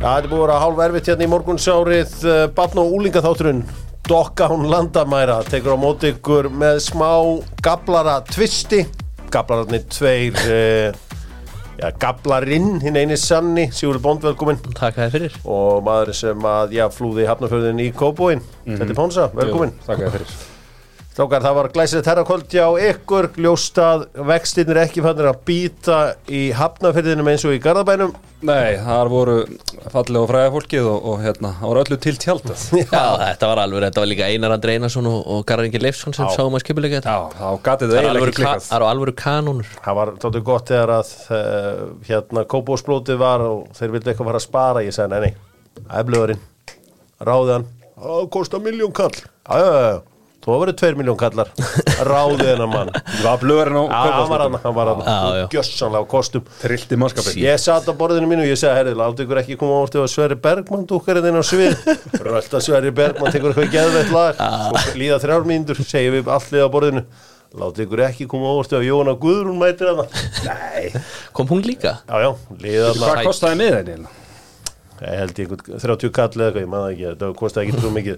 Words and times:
Þetta 0.00 0.16
er 0.16 0.26
búið 0.30 0.38
að 0.38 0.46
vera 0.46 0.58
hálf 0.62 0.78
erfitt 0.80 1.08
hérna 1.10 1.24
í 1.26 1.28
morgunsárið. 1.28 2.12
Uh, 2.24 2.38
Batn 2.56 2.78
og 2.80 2.92
úlingaþátturinn 2.96 3.58
Dokka 4.08 4.46
hún 4.48 4.62
landamæra 4.72 5.42
Tekur 5.44 5.76
á 5.76 5.78
móti 5.82 6.14
ykkur 6.14 6.48
með 6.56 6.78
smá 6.86 7.10
Gablara 7.60 8.14
tvisti. 8.24 8.86
Gablararnir 9.28 9.84
tveir 9.92 10.38
uh, 10.40 10.96
Já, 11.76 11.90
Gablarinn, 12.00 12.78
hinn 12.80 12.96
eini 12.96 13.18
sanni 13.20 13.66
Sigurður 13.76 14.00
Bond 14.06 14.24
velkomin 14.30 14.62
Takk 14.70 14.96
að 14.96 15.02
þið 15.04 15.12
fyrir. 15.18 15.36
Og 15.52 15.84
maður 15.84 16.14
sem 16.22 16.48
að, 16.48 16.72
já, 16.78 16.86
flúði 16.96 17.28
hafnafjörðin 17.28 17.84
í 17.84 17.90
Kóbóin 17.92 18.40
Þetta 18.64 18.88
er 18.88 18.96
Pónsa, 19.02 19.28
velkomin 19.36 19.76
Takk 19.84 20.06
að 20.08 20.16
fyrir 20.16 20.34
Strákar, 21.20 21.42
það 21.44 21.56
var 21.58 21.66
glæsilegt 21.74 22.06
herrakvöld 22.08 22.46
hjá 22.48 22.64
ykkur. 22.80 23.26
Ljóstað, 23.44 24.06
vextinnir 24.24 24.78
ekki 24.80 25.02
fannir 25.04 25.26
að 25.28 25.40
býta 25.44 25.96
í 26.32 26.46
hafnafjörðinum 26.56 27.28
eins 27.28 27.42
og 27.44 27.52
í 27.52 27.58
Garðabænum. 27.60 28.14
Nei, 28.48 28.78
það 28.80 29.10
voru 29.12 29.34
fallega 29.92 30.22
og 30.22 30.30
fræða 30.30 30.52
fólkið 30.54 30.88
og, 30.88 31.04
og 31.10 31.18
hérna, 31.20 31.50
það 31.58 31.68
voru 31.68 31.82
öllu 31.82 31.98
til 32.00 32.14
tjaldað. 32.24 32.64
Já, 32.80 33.04
þetta 33.20 33.50
var 33.50 33.60
alveg, 33.66 33.84
þetta 33.84 34.00
var 34.00 34.10
líka 34.14 34.30
Einar 34.32 34.54
Andri 34.56 34.78
Einarsson 34.78 35.10
og, 35.12 35.18
og 35.20 35.44
Garðar 35.50 35.68
Ingi 35.68 35.82
Leifsson 35.84 36.16
sem 36.16 36.32
sáum 36.32 36.56
að 36.56 36.64
skipuleika 36.64 37.02
þetta. 37.02 37.12
Já, 37.12 37.36
þá 37.36 37.64
gatið 37.68 37.92
Það 37.92 38.00
eiginlega 38.00 38.24
ekki 38.24 38.32
ka 38.32 38.40
klikkað. 38.40 38.64
það 38.70 38.78
eru 38.80 38.90
alvöru 38.94 39.16
kanónur. 39.20 39.72
Það 39.84 39.98
var 40.00 40.12
tóttu 40.24 40.42
gott 40.48 40.72
þegar 40.72 40.94
að 40.96 41.14
uh, 41.36 41.82
hérna 42.08 42.46
kópósblótið 42.54 43.20
var 43.20 43.44
og 43.44 43.66
þeir 43.76 43.92
vildi 43.98 44.14
eitthvað 44.14 44.32
fara 44.32 44.40
að 44.40 44.46
spara. 44.48 44.86
Ég 44.88 44.96
sagði, 44.96 45.20
nei, 45.20 45.28
nei, 45.28 45.84
eflugurinn 46.00 46.40
ráði 47.28 47.58
hann, 47.58 47.68
það 48.00 48.30
kostar 48.38 48.64
miljón 48.64 48.96
kall. 48.96 49.12
Já, 49.20 50.00
þú 50.44 50.56
verið 50.62 50.76
tveir 50.80 50.96
miljón 50.98 51.18
kallar. 51.20 51.50
Ráði 52.10 52.46
hennar 52.48 52.70
mann. 52.70 52.92
Það 53.20 53.44
var 53.46 53.70
hann 53.74 54.30
var 54.30 54.44
hann, 54.44 54.58
hann 54.64 54.76
var 54.76 54.92
hann 54.92 55.48
gjössanlega 55.52 56.04
á 56.04 56.10
kostum. 56.10 56.44
Trillt 56.62 56.94
í 56.94 57.00
mannskapin 57.00 57.40
ég 57.42 57.60
satt 57.60 57.88
á 57.88 57.94
borðinu 57.96 58.30
mínu 58.30 58.46
og 58.46 58.52
ég 58.52 58.60
segi, 58.60 58.72
herri, 58.76 58.94
láttu 58.98 59.26
ykkur 59.26 59.42
ekki 59.42 59.58
koma 59.60 59.80
á 59.80 59.82
orðið 59.84 60.04
að 60.04 60.12
Sverri 60.14 60.38
Bergmann 60.46 60.86
dúkkar 60.88 61.20
inn 61.20 61.40
á 61.40 61.44
svið. 61.44 61.82
Rölda 62.26 62.62
Sverri 62.64 62.94
Bergmann, 62.94 63.34
tekur 63.34 63.52
eitthvað 63.52 63.74
geðveitt 63.74 64.14
lag. 64.14 64.40
Svo 64.86 64.96
líða 65.02 65.20
þrjár 65.24 65.50
mínútur, 65.50 65.82
segjum 65.84 66.16
við 66.18 66.32
allir 66.36 66.64
á 66.64 66.68
borðinu. 66.72 67.04
Láttu 67.60 67.82
ykkur 67.82 68.04
ekki 68.06 68.28
koma 68.30 68.46
á 68.46 68.54
orðið 68.62 68.78
að 68.78 68.84
Jóna 68.86 69.16
Guðrún 69.18 69.58
mætir 69.58 69.88
hana 69.90 70.04
nei, 70.46 70.92
Kom 71.34 71.48
hún 71.50 71.64
líka? 71.66 71.96
já, 72.06 72.20
já, 72.22 72.30
líða 72.62 72.92
Hvað 72.94 73.08
hana 73.10 73.24
kostaði 73.26 73.58
með 73.58 73.72
þetta? 73.80 74.12
ég 75.00 75.18
held 75.18 75.38
ég 75.40 75.48
einhvern 75.48 75.82
30 75.82 76.12
kall 76.14 76.30
eða 76.36 76.46
eitthvað, 76.46 76.62
ég 76.62 76.70
maður 76.70 76.92
ekki, 76.94 77.06
þetta 77.08 77.30
kosti 77.40 77.62
ekki 77.64 78.16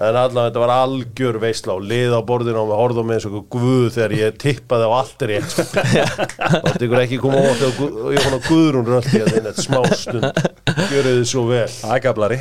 en 0.00 0.16
allavega 0.16 0.46
þetta 0.48 0.62
var 0.62 0.72
algjör 0.74 1.38
veisla 1.42 1.74
og 1.76 1.84
lið 1.90 2.14
á 2.16 2.20
borðinu 2.30 2.62
og 2.62 2.70
við 2.70 2.78
horfðum 2.80 3.10
með 3.10 3.18
eins 3.18 3.26
og 3.28 3.36
guð 3.52 3.90
þegar 3.96 4.14
ég 4.16 4.38
tippaði 4.40 4.88
á 4.88 4.92
allt 4.96 5.24
er 5.26 5.34
ég 5.34 5.52
Láttu 6.64 6.86
ykkur 6.88 7.02
ekki 7.04 7.20
koma 7.20 7.42
á 7.42 7.50
orðið 7.50 7.84
og 7.90 8.08
ég 8.16 8.24
fann 8.24 8.38
á 8.38 8.46
Guðrún 8.48 8.88
röldi 8.88 9.20
að 9.20 9.30
þetta 9.36 9.54
smá 9.60 9.80
stund 9.92 10.26
gjöru 10.88 11.14
þið 11.20 11.22
svo 11.34 11.44
vel 11.50 11.68
Það 11.74 11.94
er 11.98 12.04
gablari 12.08 12.40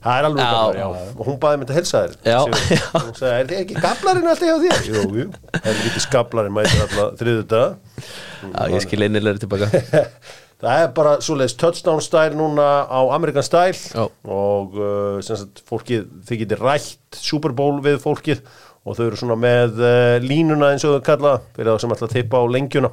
Það 0.00 0.16
er 0.16 0.26
alveg 0.30 0.40
Já. 0.40 0.50
gaflar, 0.50 0.76
já. 0.80 1.08
Og 1.20 1.26
hún 1.28 1.34
baði 1.42 1.58
mér 1.60 1.66
til 1.68 1.74
að 1.74 1.78
helsa 1.78 1.98
þér. 2.00 2.12
Já. 2.24 2.38
Sigurður. 2.40 3.02
Hún 3.04 3.16
sagði, 3.18 3.32
er 3.42 3.48
þið 3.50 3.58
ekki 3.60 3.74
gablarinn 3.84 4.30
alltaf 4.30 4.48
hjá 4.48 4.54
þér? 4.62 4.86
Jú, 4.88 5.02
jú. 5.18 5.26
Það 5.58 5.68
er 5.74 5.76
lítið 5.82 6.04
skablarinn 6.06 6.54
mætir 6.56 6.84
alltaf 6.86 7.18
þriðu 7.20 7.42
dag. 7.50 7.98
Já, 8.40 8.62
ég 8.72 8.86
skil 8.86 9.04
einilegri 9.04 9.42
tilbaka 9.44 9.68
Það 10.60 10.82
er 10.82 10.90
bara 10.96 11.12
svoleiðis 11.24 11.54
touchdown 11.56 12.02
style 12.04 12.36
núna 12.36 12.64
á 12.84 13.00
Amerikan 13.14 13.44
style 13.46 13.78
Já. 13.78 14.02
og 14.28 14.74
uh, 14.76 15.16
sagt 15.24 15.62
fólkið, 15.68 16.04
þið 16.28 16.42
getur 16.42 16.64
rætt 16.66 17.16
Super 17.16 17.54
Bowl 17.56 17.78
við 17.84 17.96
fólkið 18.02 18.42
og 18.84 18.98
þau 18.98 19.06
eru 19.06 19.20
svona 19.22 19.38
með 19.40 19.80
uh, 19.80 20.18
línuna 20.20 20.74
eins 20.74 20.84
og 20.84 20.98
þau 20.98 21.06
kalla 21.06 21.32
fyrir 21.56 21.72
þá 21.72 21.84
sem 21.84 21.96
ætla 21.96 22.10
að 22.10 22.14
tippa 22.18 22.44
á 22.44 22.52
lengjuna. 22.52 22.92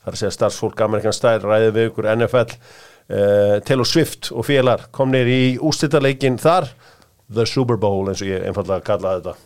Það 0.00 0.12
er 0.12 0.20
að 0.30 0.36
starfsfólk 0.38 0.86
Amerikan 0.86 1.18
style 1.18 1.42
ræðið 1.42 1.74
við 1.76 1.90
ykkur 1.90 2.10
NFL 2.14 2.46
uh, 2.46 3.58
Taylor 3.66 3.90
Swift 3.90 4.30
og 4.30 4.46
félar 4.46 4.86
komnir 4.94 5.26
í 5.26 5.42
ústitaleikin 5.58 6.38
þar 6.38 6.70
The 7.26 7.46
Super 7.46 7.78
Bowl 7.78 8.06
eins 8.10 8.22
og 8.22 8.30
ég 8.30 8.46
einfallega 8.46 8.86
kalla 8.86 9.18
þetta 9.18 9.38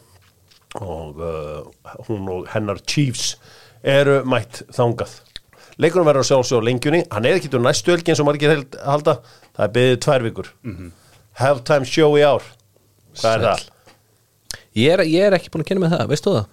og 0.84 1.20
uh, 1.22 2.00
hún 2.10 2.28
og 2.28 2.48
hennar 2.52 2.84
Chiefs 2.84 3.38
eru 3.80 4.20
mætt 4.28 4.66
þangað 4.74 5.23
leikunum 5.82 6.06
verður 6.08 6.22
að 6.24 6.28
sjálfsög 6.30 6.62
á 6.62 6.66
lengjunni. 6.68 7.02
Hann 7.10 7.26
er 7.28 7.38
ekki 7.38 7.50
til 7.52 7.60
næstu 7.64 7.94
helgi 7.94 8.12
eins 8.14 8.22
og 8.22 8.28
margir 8.28 8.52
held, 8.54 8.76
halda. 8.84 9.16
Það 9.56 9.66
er 9.66 9.72
byggðið 9.76 10.00
tvær 10.06 10.26
vikur. 10.28 10.50
Halftime 11.40 11.88
show 11.90 12.18
í 12.18 12.24
ár. 12.26 12.48
Hvað 13.18 13.36
er 13.38 13.46
það? 13.48 13.64
ég 14.74 14.90
er, 14.96 15.04
ég 15.06 15.28
er 15.28 15.36
ekki 15.38 15.50
búin 15.54 15.62
að 15.64 15.70
kynna 15.70 15.84
með 15.84 15.94
það, 15.96 16.04
veistu 16.10 16.34
það? 16.34 16.46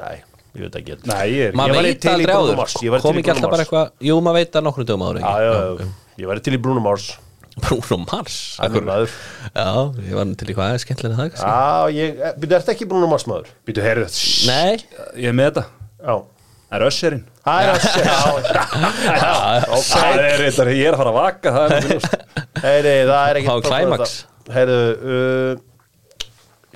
Nei, 0.00 0.16
ég 0.56 0.64
veit 0.64 0.78
ekki. 0.80 0.96
Nei, 1.08 1.22
ég 1.32 1.42
er 1.50 1.56
Maður 1.56 1.78
væri 1.78 1.92
veit 1.92 2.02
til 2.04 2.16
í 2.16 2.26
áður. 2.32 2.58
Mars, 2.60 2.76
ég 2.84 2.98
Kom 3.04 3.16
í 3.18 3.22
ekki 3.22 3.32
alltaf 3.34 3.46
bara 3.46 3.56
Mars. 3.56 3.64
eitthvað 3.66 4.08
Jú, 4.08 4.18
maður 4.24 4.38
veit 4.40 4.52
það 4.56 4.66
nokkrum 4.68 4.88
dögum 4.90 5.06
Já, 5.20 5.32
ekki? 5.72 5.88
ég 6.22 6.30
væri 6.32 6.44
til 6.46 6.56
í 6.56 6.60
Bruno 6.66 6.84
Mars. 6.84 7.08
Bruno 7.56 7.98
Mars. 8.04 8.38
Já, 8.60 9.68
ég 10.04 10.14
var 10.16 10.32
til 10.36 10.48
í 10.52 10.56
hvað 10.56 10.74
er 10.76 10.82
skemmtilega 10.84 11.16
það. 11.16 11.40
Já, 11.40 11.96
ég, 11.96 12.24
byrju, 12.40 12.56
ert 12.60 12.72
ekki 12.74 12.88
Bruno 12.88 13.08
Mars 13.08 13.24
maður? 13.28 13.52
Býtu, 13.68 13.84
heyrðu. 13.84 14.08
Nei. 14.48 14.76
Ég 15.16 15.32
er 15.32 15.36
með 15.36 15.52
þetta. 15.52 15.68
Já 16.04 16.16
Það 16.66 16.78
er 16.78 16.86
össerinn 16.88 17.24
Það 17.46 17.58
er 17.62 17.84
segja 17.86 18.16
Það 19.86 20.22
er 20.24 20.40
þetta, 20.42 20.70
ég 20.74 20.88
er 20.88 20.96
að 20.96 21.00
fara 21.02 21.12
að 21.12 21.18
vaka 21.20 21.54
Það 21.56 21.76
er 21.76 22.24
Heyri, 22.56 22.92
það 23.06 23.36
er. 23.36 24.12
Heyri, 24.54 24.76
uh, 25.04 25.58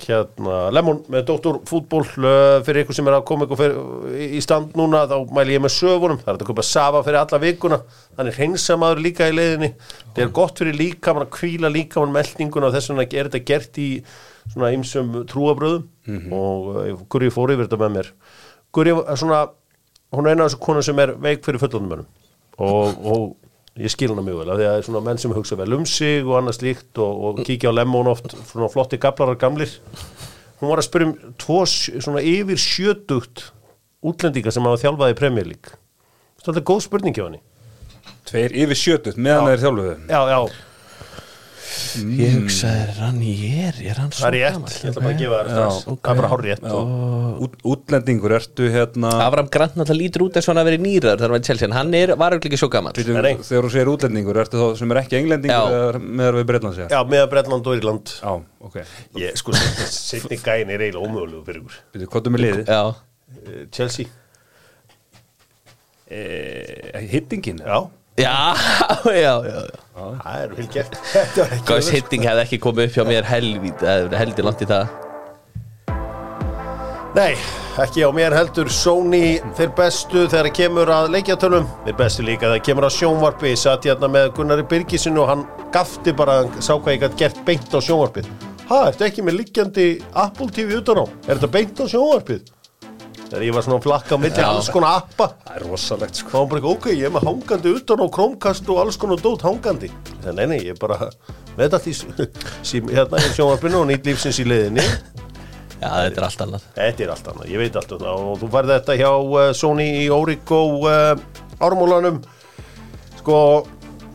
hérna 0.01 0.57
Lemon 0.73 1.01
með 1.11 1.25
Dr. 1.29 1.59
Fútból 1.69 2.03
uh, 2.03 2.59
fyrir 2.65 2.83
ykkur 2.83 2.97
sem 2.97 3.07
er 3.09 3.17
að 3.17 3.25
koma 3.29 3.47
ykkur 3.47 3.59
fyrir, 3.59 3.77
í 4.37 4.41
stand 4.43 4.75
núna, 4.77 5.03
þá 5.09 5.31
mæli 5.33 5.55
ég 5.57 5.63
með 5.63 5.73
sögunum. 5.75 6.19
Það 6.21 6.33
er 6.33 6.39
að 6.39 6.51
köpa 6.51 6.65
Sava 6.67 7.01
fyrir 7.05 7.21
alla 7.21 7.41
vikuna. 7.41 7.79
Þannig 8.17 8.37
hreinsamaður 8.39 9.03
líka 9.05 9.29
í 9.29 9.35
leiðinni. 9.37 9.71
Það 10.11 10.23
er 10.25 10.35
gott 10.41 10.61
fyrir 10.61 10.77
líkamann 10.79 11.27
að 11.27 11.33
kvíla 11.37 11.73
líkamann 11.73 12.15
meldinguna 12.17 12.69
og 12.69 12.77
þess 12.77 12.93
vegna 12.93 13.07
er 13.07 13.31
þetta 13.31 13.43
gert 13.51 13.81
í 13.81 13.89
svona 14.51 14.71
ymsum 14.75 15.17
trúabröðum 15.29 16.37
og 16.37 16.71
uh, 16.75 16.93
Guri 17.11 17.33
fór 17.33 17.55
yfir 17.55 17.67
þetta 17.67 17.81
með 17.81 17.97
mér. 17.97 18.13
Guri 18.75 18.95
svona 19.19 19.45
hún 20.11 20.27
er 20.27 20.35
eina 20.35 20.45
af 20.45 20.51
þessu 20.51 20.61
konu 20.65 20.83
sem 20.85 20.99
er 20.99 21.13
veik 21.21 21.45
fyrir 21.45 21.61
fullunum 21.61 21.91
mönnum. 21.91 22.09
Og, 22.61 23.05
og 23.07 23.81
ég 23.81 23.93
skil 23.93 24.11
hana 24.11 24.23
mjög 24.25 24.41
vel 24.41 24.51
af 24.51 24.59
því 24.59 24.65
að 24.65 24.73
það 24.73 24.81
er 24.81 24.87
svona 24.87 25.03
menn 25.05 25.21
sem 25.21 25.35
hugsa 25.35 25.57
vel 25.59 25.77
um 25.77 25.85
sig 25.87 26.25
og 26.25 26.35
annað 26.39 26.57
slíkt 26.59 27.01
og, 27.01 27.21
og 27.27 27.43
kíkja 27.47 27.71
á 27.71 27.77
lemón 27.79 28.11
oft 28.11 28.35
svona 28.49 28.69
flotti 28.71 28.99
gablarar 29.01 29.39
gamlir. 29.39 29.71
Hún 30.59 30.69
var 30.69 30.81
að 30.81 30.89
spyrja 30.89 31.09
um 31.09 31.37
tvo 31.41 31.61
svona 31.67 32.21
yfir 32.21 32.59
sjötugt 32.61 33.47
útlendinga 34.05 34.51
sem 34.53 34.67
hafa 34.67 34.81
þjálfað 34.83 35.13
í 35.13 35.17
Premier 35.17 35.47
League. 35.47 35.79
Þetta 36.41 36.59
er 36.59 36.67
góð 36.67 36.83
spurning 36.87 37.15
hjá 37.15 37.27
henni. 37.27 37.41
Tveir 38.29 38.53
yfir 38.63 38.77
sjötut 38.77 39.17
meðan 39.17 39.47
það 39.47 39.55
er 39.55 39.63
þjálfuðu. 39.63 39.95
Já, 40.09 40.21
já, 40.31 40.39
Ég 42.17 42.33
hugsaði, 42.35 42.79
er 42.83 42.97
hann 42.99 43.17
ég 43.23 43.57
er, 43.69 43.77
er 43.91 43.99
hann 44.01 44.09
það 44.11 44.17
svo 44.19 44.27
er 44.27 44.33
rétt 44.35 44.55
gamall? 44.55 44.71
ég 44.71 44.89
ætla 44.91 45.01
bara 45.01 45.11
að 45.13 45.21
gefa 45.21 45.37
það 45.37 45.49
strax. 45.51 45.77
Það 45.87 46.11
er 46.11 46.19
bara 46.21 46.29
hár 46.31 46.43
rétt 46.45 46.65
Út, 47.41 47.53
Útlendingur, 47.73 48.33
ertu 48.37 48.67
hérna 48.73 49.11
Avram 49.25 49.47
Grant 49.53 49.77
náttúrulega 49.79 50.01
lítur 50.01 50.25
út 50.27 50.35
eins 50.39 50.47
og 50.47 50.51
hann 50.53 50.61
að 50.61 50.69
vera 50.71 50.81
nýrar 50.83 51.23
hann 51.23 51.33
var 51.35 51.43
Chelsea, 51.47 51.67
en 51.69 51.75
hann 51.77 51.93
er, 51.97 52.13
var 52.19 52.35
auðvitað 52.35 52.51
ekki 52.51 52.59
svo 52.61 52.69
nei. 53.25 53.35
Þegar 53.47 53.67
þú 53.67 53.71
segir 53.75 53.91
útlendingur, 53.93 54.39
ertu 54.43 54.61
þá 54.61 54.67
sem 54.81 54.91
er 54.95 55.01
ekki 55.03 55.19
englendingur 55.21 55.99
meðar 56.01 56.39
við 56.41 56.49
Breitland 56.51 56.77
segja? 56.79 56.89
já, 56.91 56.99
með 57.15 57.25
Bretland 57.35 57.69
og 57.71 57.77
Írland. 57.79 58.15
Já, 58.19 58.33
ok. 58.67 58.77
Ég, 59.21 59.37
sko, 59.39 59.55
setni 59.55 60.37
gæin 60.41 60.69
er 60.75 60.85
eiginlega 60.87 61.05
ómögulegu 61.07 61.45
fyrir 61.47 61.63
ykkur. 61.63 61.79
Býtu, 61.95 62.09
hvað 62.11 62.27
er 62.31 62.35
með 62.37 62.45
liðið? 62.47 62.65
Já, 62.75 62.83
Eh, 63.41 63.61
Chelsea, 63.71 64.05
E, 66.11 67.07
hittingin? 67.07 67.61
já, 67.63 67.87
já, 68.25 68.35
já, 69.05 69.33
já, 69.45 69.61
það 69.95 70.41
er 70.41 70.57
vel 70.57 70.67
gert. 70.73 70.97
Öðvöld. 71.41 71.91
hitting 71.95 72.25
hefði 72.27 72.43
ekki 72.43 72.59
komið 72.61 72.89
upp 72.89 72.97
hjá 72.97 73.05
mér 73.07 73.29
helvít, 73.29 73.85
heldur 74.19 74.47
langt 74.49 74.63
í 74.65 74.67
það. 74.69 74.91
Nei, 77.11 77.33
ekki 77.83 78.05
á 78.07 78.09
mér 78.15 78.31
heldur. 78.35 78.69
Sony 78.71 79.39
þeir 79.57 79.73
bestu 79.75 80.25
þegar 80.31 80.47
það 80.47 80.53
kemur 80.59 80.91
að 80.95 81.09
leikjatölum. 81.15 81.65
Þeir 81.87 81.97
bestu 81.99 82.23
líka 82.23 82.45
þegar 82.45 82.55
það 82.55 82.67
kemur 82.69 82.87
að 82.87 82.95
sjónvarpi. 82.97 83.51
Ég 83.51 83.59
satt 83.59 83.87
hérna 83.89 84.11
með 84.11 84.29
Gunnari 84.37 84.63
Birgisinn 84.71 85.19
og 85.19 85.27
hann 85.31 85.43
gafti 85.75 86.13
bara, 86.15 86.37
hann 86.45 86.63
sá 86.63 86.77
hvað 86.77 86.95
ég 86.95 87.03
gætt 87.03 87.19
gert 87.19 87.43
beint 87.47 87.75
á 87.75 87.79
sjónvarpið. 87.83 88.31
Ha, 88.69 88.77
ertu 88.93 89.07
ekki 89.07 89.25
með 89.27 89.41
liggjandi 89.41 89.87
Apple 90.23 90.47
TV 90.55 90.77
utan 90.79 91.03
á? 91.03 91.05
Er 91.27 91.35
þetta 91.35 91.51
beint 91.51 91.83
á 91.83 91.85
sjónvarpið? 91.91 92.47
Þegar 93.31 93.43
ég 93.47 93.53
var 93.55 93.63
svona 93.63 93.77
að 93.79 93.85
flakka 93.85 94.17
milli 94.19 94.41
Já. 94.41 94.47
alls 94.49 94.67
konar 94.75 94.97
appa. 94.99 95.27
Það 95.45 95.55
er 95.55 95.63
rosalegt 95.69 96.17
sko. 96.19 96.31
Þá 96.33 96.39
var 96.41 96.49
bara, 96.51 96.73
ok, 96.73 96.87
ég 96.91 97.07
er 97.07 97.13
með 97.15 97.27
hangandi 97.29 97.71
utan 97.77 98.03
á 98.03 98.07
Chromecast 98.17 98.71
og 98.73 98.81
alls 98.81 98.99
konar 98.99 99.21
dót 99.23 99.45
hangandi. 99.47 99.87
Það 100.25 100.35
nei, 100.35 100.45
nei, 100.51 100.57
ég 100.65 100.75
er 100.75 100.81
bara 100.81 100.97
með 101.55 101.61
þetta 101.61 101.79
því 101.85 101.93
sí, 102.67 102.81
hérna 102.97 103.21
í 103.23 103.29
sjónvarpinu 103.37 103.79
og 103.79 103.87
nýtt 103.87 104.09
lífsins 104.11 104.41
í 104.43 104.47
leiðinni. 104.51 104.83
Já, 105.79 105.87
þetta 105.87 106.19
er 106.19 106.25
allt 106.27 106.43
annað. 106.43 106.65
Þetta 106.75 107.05
er 107.05 107.13
allt 107.15 107.31
annað, 107.31 107.53
ég 107.53 107.63
veit 107.63 107.79
allt 107.79 107.95
um 107.95 108.03
það. 108.03 108.25
Og 108.33 108.41
þú 108.43 108.51
færði 108.57 108.75
þetta 108.75 108.97
hjá 108.99 109.11
uh, 109.15 109.45
Sony 109.61 109.87
í 110.01 110.03
Origo 110.11 110.61
uh, 110.83 111.15
ármúlanum 111.63 112.19
sko 113.21 113.37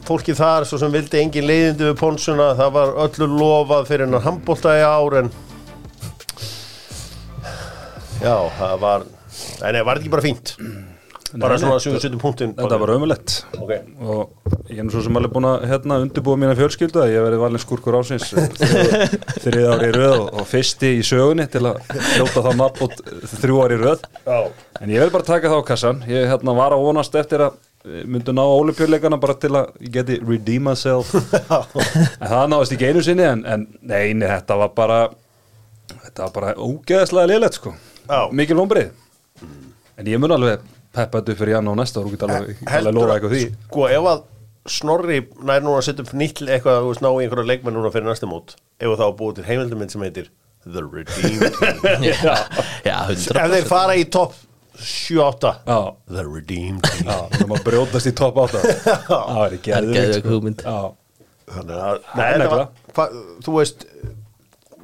fólkið 0.07 0.39
þar 0.39 0.67
svo 0.69 0.79
sem 0.79 0.93
vildi 0.93 1.19
engin 1.23 1.47
leiðindi 1.49 1.89
við 1.89 1.99
ponsuna 1.99 2.53
það 2.59 2.73
var 2.77 2.95
öllu 3.07 3.29
lofað 3.33 3.89
fyrir 3.89 4.07
hennar 4.07 4.25
handbólta 4.27 4.75
í 4.79 4.85
ár 4.87 5.19
en 5.23 5.31
já, 8.23 8.37
það 8.59 8.77
var 8.83 9.07
nei, 9.07 9.73
nei, 9.73 9.83
var 9.87 10.01
ekki 10.01 10.13
bara 10.13 10.25
fínt? 10.25 10.55
Bara 11.37 11.57
svona 11.59 11.75
nei, 11.77 11.83
sem 11.83 11.93
við 11.93 12.05
setjum 12.05 12.21
punktin 12.23 12.53
Þetta 12.57 12.77
var 12.79 12.93
ömulegt 12.95 13.33
Ok. 13.59 13.73
og 13.99 14.71
ég 14.71 14.79
er 14.79 14.87
nú 14.87 14.93
svo 14.95 15.03
sem 15.05 15.19
alveg 15.19 15.33
búin 15.35 15.49
að 15.49 15.65
hérna, 15.71 15.99
undirbúa 16.05 16.39
mína 16.39 16.55
fjölskyldu 16.59 17.03
að 17.03 17.13
ég 17.13 17.25
verið 17.27 17.43
valin 17.43 17.63
skúrkur 17.63 17.99
ásins 17.99 18.29
þrið 19.43 19.67
ári 19.73 19.91
í 19.91 19.95
röð 19.97 20.21
og, 20.23 20.45
fyrsti 20.49 20.93
í 21.01 21.03
sögunni 21.07 21.49
til 21.51 21.65
að 21.67 21.81
hljóta 22.15 22.45
þá 22.47 22.51
nafn 22.61 22.87
út 22.87 23.03
þrjú 23.35 23.59
ári 23.65 23.79
í 23.79 23.83
röð. 23.83 24.07
Já. 24.23 24.39
en 24.81 24.95
ég 24.95 25.03
vil 25.03 25.15
bara 25.15 25.29
taka 25.29 25.51
það 25.51 25.63
á 25.67 25.69
kassan. 25.73 26.03
Ég 26.11 26.31
hérna, 26.31 26.55
var 26.57 26.77
að 26.77 26.87
vonast 26.87 27.19
eftir 27.19 27.45
að 27.49 27.59
eh, 27.85 28.07
myndu 28.07 28.35
ná 28.37 28.45
ólimpjuleikana 28.47 29.21
bara 29.23 29.37
til 29.43 29.53
að 29.59 29.75
ég 29.83 29.93
geti 29.99 30.21
redeem 30.23 30.71
myself. 30.71 31.11
En 32.23 32.31
það 32.31 32.49
náðist 32.55 32.79
ekki 32.79 32.91
einu 32.91 33.05
sinni 33.05 33.27
en, 33.27 33.45
en 33.47 33.69
neini, 33.83 34.27
þetta 34.31 34.63
var 34.63 34.73
bara 34.79 35.03
þetta 35.91 36.27
var 36.29 36.35
bara 36.39 36.57
ógeðslega 36.59 37.35
liðlegt 37.35 37.61
sko 37.61 37.75
Mikil 38.37 38.59
vombrið 38.59 38.95
en 39.97 40.09
ég 40.11 40.21
mun 40.21 40.35
alveg 40.37 40.65
peppa 40.97 41.21
þetta 41.21 41.35
upp 41.35 41.41
fyrir 41.43 41.55
jann 41.57 41.69
og 41.73 41.77
næsta 41.81 42.01
og 42.01 42.11
get 42.13 42.25
alveg, 42.27 42.65
alveg 42.69 42.97
lofa 42.97 43.15
eitthvað 43.17 43.37
því. 43.37 43.45
Sko, 43.69 43.87
ef 43.93 44.09
að 44.13 44.25
Snorri 44.67 45.21
nær 45.47 45.63
núna 45.63 45.79
að 45.79 45.85
setja 45.87 46.03
upp 46.03 46.11
nýtt 46.19 46.41
eitthvað, 46.43 46.81
þú 46.83 46.89
veist, 46.91 47.03
ná 47.05 47.09
í 47.13 47.21
einhverja 47.23 47.51
leikmenn 47.53 47.77
núna 47.79 47.93
fyrir 47.95 48.09
næsta 48.09 48.27
mót 48.27 48.57
ef 48.83 48.97
þá 48.99 49.05
að 49.07 49.15
búið 49.21 49.39
til 49.39 49.47
heimildamind 49.47 49.95
sem 49.95 50.03
heitir 50.03 50.33
The 50.67 50.83
Redeem 50.83 51.39
Team. 51.55 52.03
Já, 52.03 52.35
já. 52.83 52.97
100% 53.15 53.39
Ef 53.39 53.53
þeir 53.53 53.69
fara 53.71 53.95
í 53.95 54.03
topp 54.11 54.35
7-8 54.83 55.53
Já. 55.71 55.79
The 56.11 56.25
Redeem 56.27 56.81
Team. 56.83 57.07
Já, 57.07 57.21
það 57.37 57.53
má 57.53 57.57
brjótast 57.69 58.11
í 58.11 58.15
topp 58.19 58.41
átta. 58.43 58.63
Það 59.07 59.43
er 59.45 59.57
ekki 59.61 60.27
hugmynd. 60.27 60.67
Já, 60.67 60.91
Þannig 61.47 61.83
að, 61.87 62.01
nei, 62.19 62.47
var, 62.51 62.63
hva, 62.97 63.05
þú 63.47 63.53
veist 63.61 63.87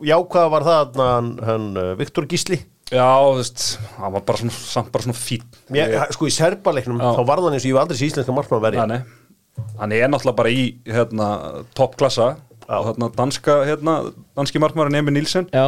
jákvæða 0.06 0.50
var 0.52 0.66
það 0.68 0.78
hann, 0.78 1.00
hann, 1.08 1.32
hann 1.48 1.66
uh, 1.74 1.88
Viktor 1.98 2.28
Gísli 2.30 2.60
já, 2.92 3.06
þú 3.24 3.34
veist, 3.40 3.64
hann 3.96 4.14
var 4.14 4.24
bara 4.28 4.40
svona, 4.42 4.54
samt 4.74 4.92
bara 4.94 5.06
svona 5.06 5.18
fín 5.18 5.44
Mér, 5.72 5.96
sko 6.14 6.28
í 6.28 6.34
serbarleiknum 6.34 7.00
Já. 7.00 7.10
þá 7.16 7.22
var 7.30 7.42
það 7.42 7.56
eins 7.56 7.66
og 7.66 7.70
ég 7.70 7.76
var 7.78 7.86
aldrei 7.86 8.00
sér 8.00 8.10
íslenska 8.10 8.36
markmann 8.36 8.64
verið 8.66 8.82
Þannig, 8.82 9.08
hann 9.80 9.94
er 9.96 10.12
náttúrulega 10.12 10.38
bara 10.38 10.52
í 10.52 10.62
hérna, 10.88 11.26
toppklassa. 11.76 12.28
Og 12.72 12.86
hérna, 12.88 13.08
danska, 13.16 13.56
hérna, 13.68 13.96
danski 14.38 14.60
markmarin 14.62 14.96
Emil 15.00 15.16
Nílsen 15.18 15.48
Já, 15.52 15.66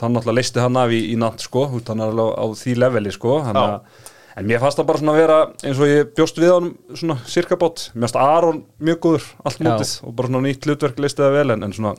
hann 0.00 0.16
náttúrulega 0.16 0.38
leisti 0.40 0.62
hann 0.62 0.80
af 0.80 0.94
í, 0.94 1.02
í 1.12 1.18
natt 1.20 1.44
sko, 1.44 1.68
hann 1.74 2.02
er 2.02 2.10
alveg 2.10 2.32
á 2.34 2.44
því 2.62 2.78
leveli 2.82 3.14
sko, 3.14 3.36
hann 3.46 3.58
Já. 3.58 3.66
að 3.68 4.10
En 4.32 4.46
mér 4.48 4.62
fannst 4.62 4.78
það 4.80 4.86
bara 4.88 5.00
svona 5.02 5.12
að 5.12 5.18
vera 5.20 5.38
eins 5.60 5.80
og 5.82 5.90
ég 5.90 6.12
bjóst 6.16 6.38
við 6.40 6.52
honum 6.54 6.96
svona 6.96 7.18
cirka 7.28 7.58
bót. 7.60 7.90
Mér 7.92 8.06
fannst 8.06 8.16
Aron 8.22 8.62
mjög 8.80 9.00
góður 9.04 9.26
allt 9.44 9.60
mótið 9.60 9.90
og 10.08 10.14
bara 10.16 10.30
svona 10.30 10.40
nýtt 10.46 10.68
hlutverk 10.68 11.02
leistið 11.04 11.26
það 11.26 11.36
vel 11.36 11.52
en, 11.52 11.66
en 11.66 11.74
svona 11.76 11.92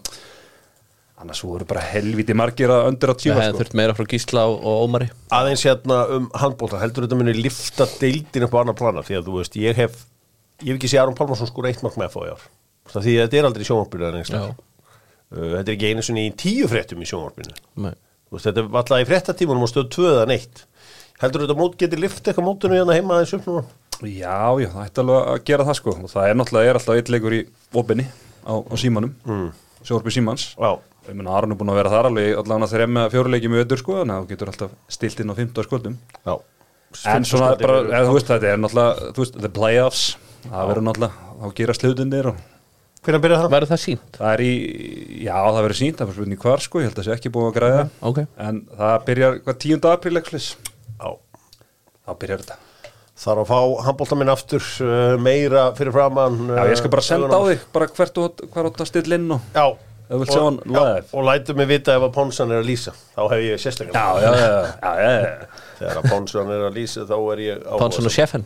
annars 1.24 1.44
voru 1.44 1.66
bara 1.68 1.84
helviti 1.88 2.36
margir 2.38 2.72
að 2.74 2.90
öndir 2.92 3.12
að 3.12 3.16
það 3.16 3.24
tjífa 3.24 3.38
hefði 3.40 3.54
sko. 3.54 3.62
þurft 3.64 3.78
meira 3.80 3.98
frá 3.98 4.08
Gísla 4.14 4.48
og, 4.52 4.58
og 4.62 4.88
Ómari. 4.88 5.08
Aðeins 5.34 5.64
hérna 5.68 6.00
um 6.18 6.28
handbólta 6.44 6.82
heldur 6.84 7.08
þetta 7.08 7.20
muni 7.20 7.36
lifta 7.38 7.88
deildin 7.98 8.48
upp 8.48 8.58
á 8.58 8.62
annar 8.62 8.78
plana? 8.80 9.06
Því 9.08 9.20
að 9.20 9.30
þú 9.30 9.38
veist, 9.40 9.58
ég 9.60 9.80
hef 9.80 10.02
ég 10.64 10.74
hef 10.74 10.80
ekki 10.80 10.92
séð 10.92 11.04
Aron 11.04 11.18
Pálmarsson 11.18 11.50
skor 11.50 11.68
eitt 11.70 11.84
mark 11.86 11.98
með 12.00 12.10
að 12.10 12.16
fá 12.16 12.22
í 12.24 12.34
ár. 12.34 12.48
Það 12.92 13.06
því 13.06 13.14
að 13.16 13.24
þetta 13.24 13.40
er 13.40 13.48
aldrei 13.50 13.64
í 13.64 13.70
sjónvarpinu 13.70 14.24
Já. 14.24 14.42
uh, 14.44 15.52
þetta 15.54 15.64
er 15.64 15.74
ekki 15.76 15.92
einu 15.92 16.06
sinni 16.06 16.26
í 16.28 16.34
tíu 16.40 16.70
fréttum 16.72 17.04
í 17.04 17.08
sjónvarpinu. 17.10 17.56
Nei. 17.86 17.94
Þú 18.28 18.38
veist, 18.38 18.48
þetta 18.50 18.64
er 18.64 18.78
alltaf 18.82 19.04
í 19.04 19.08
fréttatímanum 19.10 19.66
og 19.66 19.72
stöð 19.72 19.90
tvöða 19.94 20.28
neitt. 20.30 20.66
Heldur 21.22 21.46
þetta 21.46 21.58
mót 21.60 21.78
getur 21.80 22.02
lift 22.02 22.28
eitthvað 22.28 22.48
mótinu 22.48 22.78
hérna 22.80 22.98
heima 22.98 23.18
aðeins 23.18 23.36
upp 23.38 23.50
núna? 23.50 23.66
Já, 24.04 24.40
já, 24.60 24.70
það 24.74 24.88
ætti 24.88 25.04
alveg 25.04 25.28
að 25.32 25.44
gera 25.48 25.68
það 25.68 25.78
sko. 25.80 25.94
Og 26.04 26.12
það 26.12 26.30
er 26.30 26.40
náttúrulega 26.40 26.72
er 26.72 26.80
alltaf 26.80 27.00
eitt 27.00 27.12
leikur 27.14 27.36
í 27.38 27.42
opinni 27.80 28.08
á, 28.44 28.54
á 28.60 28.76
símanum, 28.80 29.14
mm. 29.24 29.46
sjórfi 29.88 30.16
símans. 30.18 30.48
Já, 30.58 30.72
Ég 31.04 31.18
meina 31.20 31.34
Aron 31.36 31.52
er 31.52 31.60
búin 31.60 31.72
að 31.74 31.80
vera 31.82 31.92
þar 31.92 32.08
alveg 32.10 32.38
allavega 32.40 32.70
þeirra 32.72 32.88
með 32.96 33.10
fjóruleiki 33.12 33.50
með 33.52 33.64
öður 33.66 33.82
sko 33.82 33.96
þannig 34.00 34.16
að 34.16 34.24
þú 34.24 34.30
getur 34.34 34.52
alltaf 34.54 34.76
stilt 34.96 35.20
inn 35.24 35.34
á 35.34 35.36
15 35.36 35.68
skotum. 35.68 35.98
Já. 36.24 36.34
En 37.12 37.26
svona 37.28 37.52
bara, 37.60 37.78
eða, 37.90 38.06
þú 38.08 38.16
veist 38.16 38.30
þetta 38.30 38.50
er 38.54 38.60
náttúrulega, 38.62 39.12
þú 39.18 39.24
veist, 39.26 39.38
the 39.44 39.52
playoffs 39.52 40.04
það 40.46 40.68
verður 40.70 40.86
náttúrulega, 40.88 41.30
þá 41.42 41.56
gerast 41.60 41.86
hlutinir 41.88 42.30
og 42.32 42.42
Hvernig 43.04 43.20
byrjar 43.26 43.42
það? 43.42 43.50
Verður 43.52 43.72
það 43.74 43.80
sínt? 43.84 44.14
það 44.16 44.30
er 44.32 44.42
í, 44.46 44.52
já 45.26 45.34
það 45.36 45.58
verður 45.66 45.80
sínt, 45.82 45.98
það 46.00 46.12
er 46.12 46.16
spurning 46.16 46.44
hvar 46.46 46.62
sko, 46.64 46.80
ég 46.80 46.86
held 46.88 46.94
að 46.94 47.02
það 47.02 47.08
sé 47.10 47.16
ekki 47.18 47.32
búið 47.36 47.48
að 47.50 47.56
græða. 47.58 47.82
Ok 48.12 48.20
en 48.24 48.62
það 48.80 48.94
byrjar, 49.10 49.40
hvað, 49.44 49.58
10. 49.66 49.88
apríl 49.92 50.22
ekslis, 50.22 50.48
Já. 50.94 51.10
Þá 52.04 52.12
byrjar 52.22 52.44
þetta. 52.46 52.60
Þarf 53.24 53.42
að 53.44 53.50
fá 53.52 53.84
handbólta 53.88 54.18
minn 54.20 54.32
aftur 54.32 54.64
uh, 54.86 55.18
meira 55.22 55.66
fyrir 55.78 55.94
framann 55.96 56.40
uh, 56.48 56.56
Já, 56.62 56.64
ég 56.72 56.80
skal 56.80 56.94
bara 56.94 57.04
senda 57.06 57.36
á 57.36 57.42
þig, 57.50 57.66
bara 57.76 57.90
hvert 57.92 58.16
þú 58.16 58.30
hvað 58.54 58.70
átt 58.72 58.86
að 58.86 58.90
stilla 58.94 59.20
inn 59.20 59.36
og 59.36 59.52
Já 59.58 59.66
Hann 60.10 60.60
já. 60.68 61.04
Og 61.14 61.24
lætu 61.26 61.54
mig 61.58 61.68
vita 61.70 61.96
ef 61.96 62.04
að 62.06 62.12
Ponsan 62.14 62.52
er 62.52 62.60
að 62.62 62.68
lýsa 62.68 62.92
Þá 63.16 63.22
hef 63.32 63.44
ég 63.46 63.62
sérstaklega 63.64 63.96
Já, 63.96 64.08
já, 64.20 64.32
já, 64.36 64.50
já, 64.52 64.92
já, 65.00 65.14
já. 65.14 65.48
Þegar 65.80 66.02
að 66.02 66.10
Ponsan 66.12 66.52
er 66.54 66.66
að 66.68 66.76
lýsa 66.78 67.06
þá 67.08 67.16
er 67.34 67.42
ég 67.46 67.56
áhugasamur. 67.64 67.80
Ponsson 67.86 68.10
og 68.10 68.14
Sheffen 68.18 68.46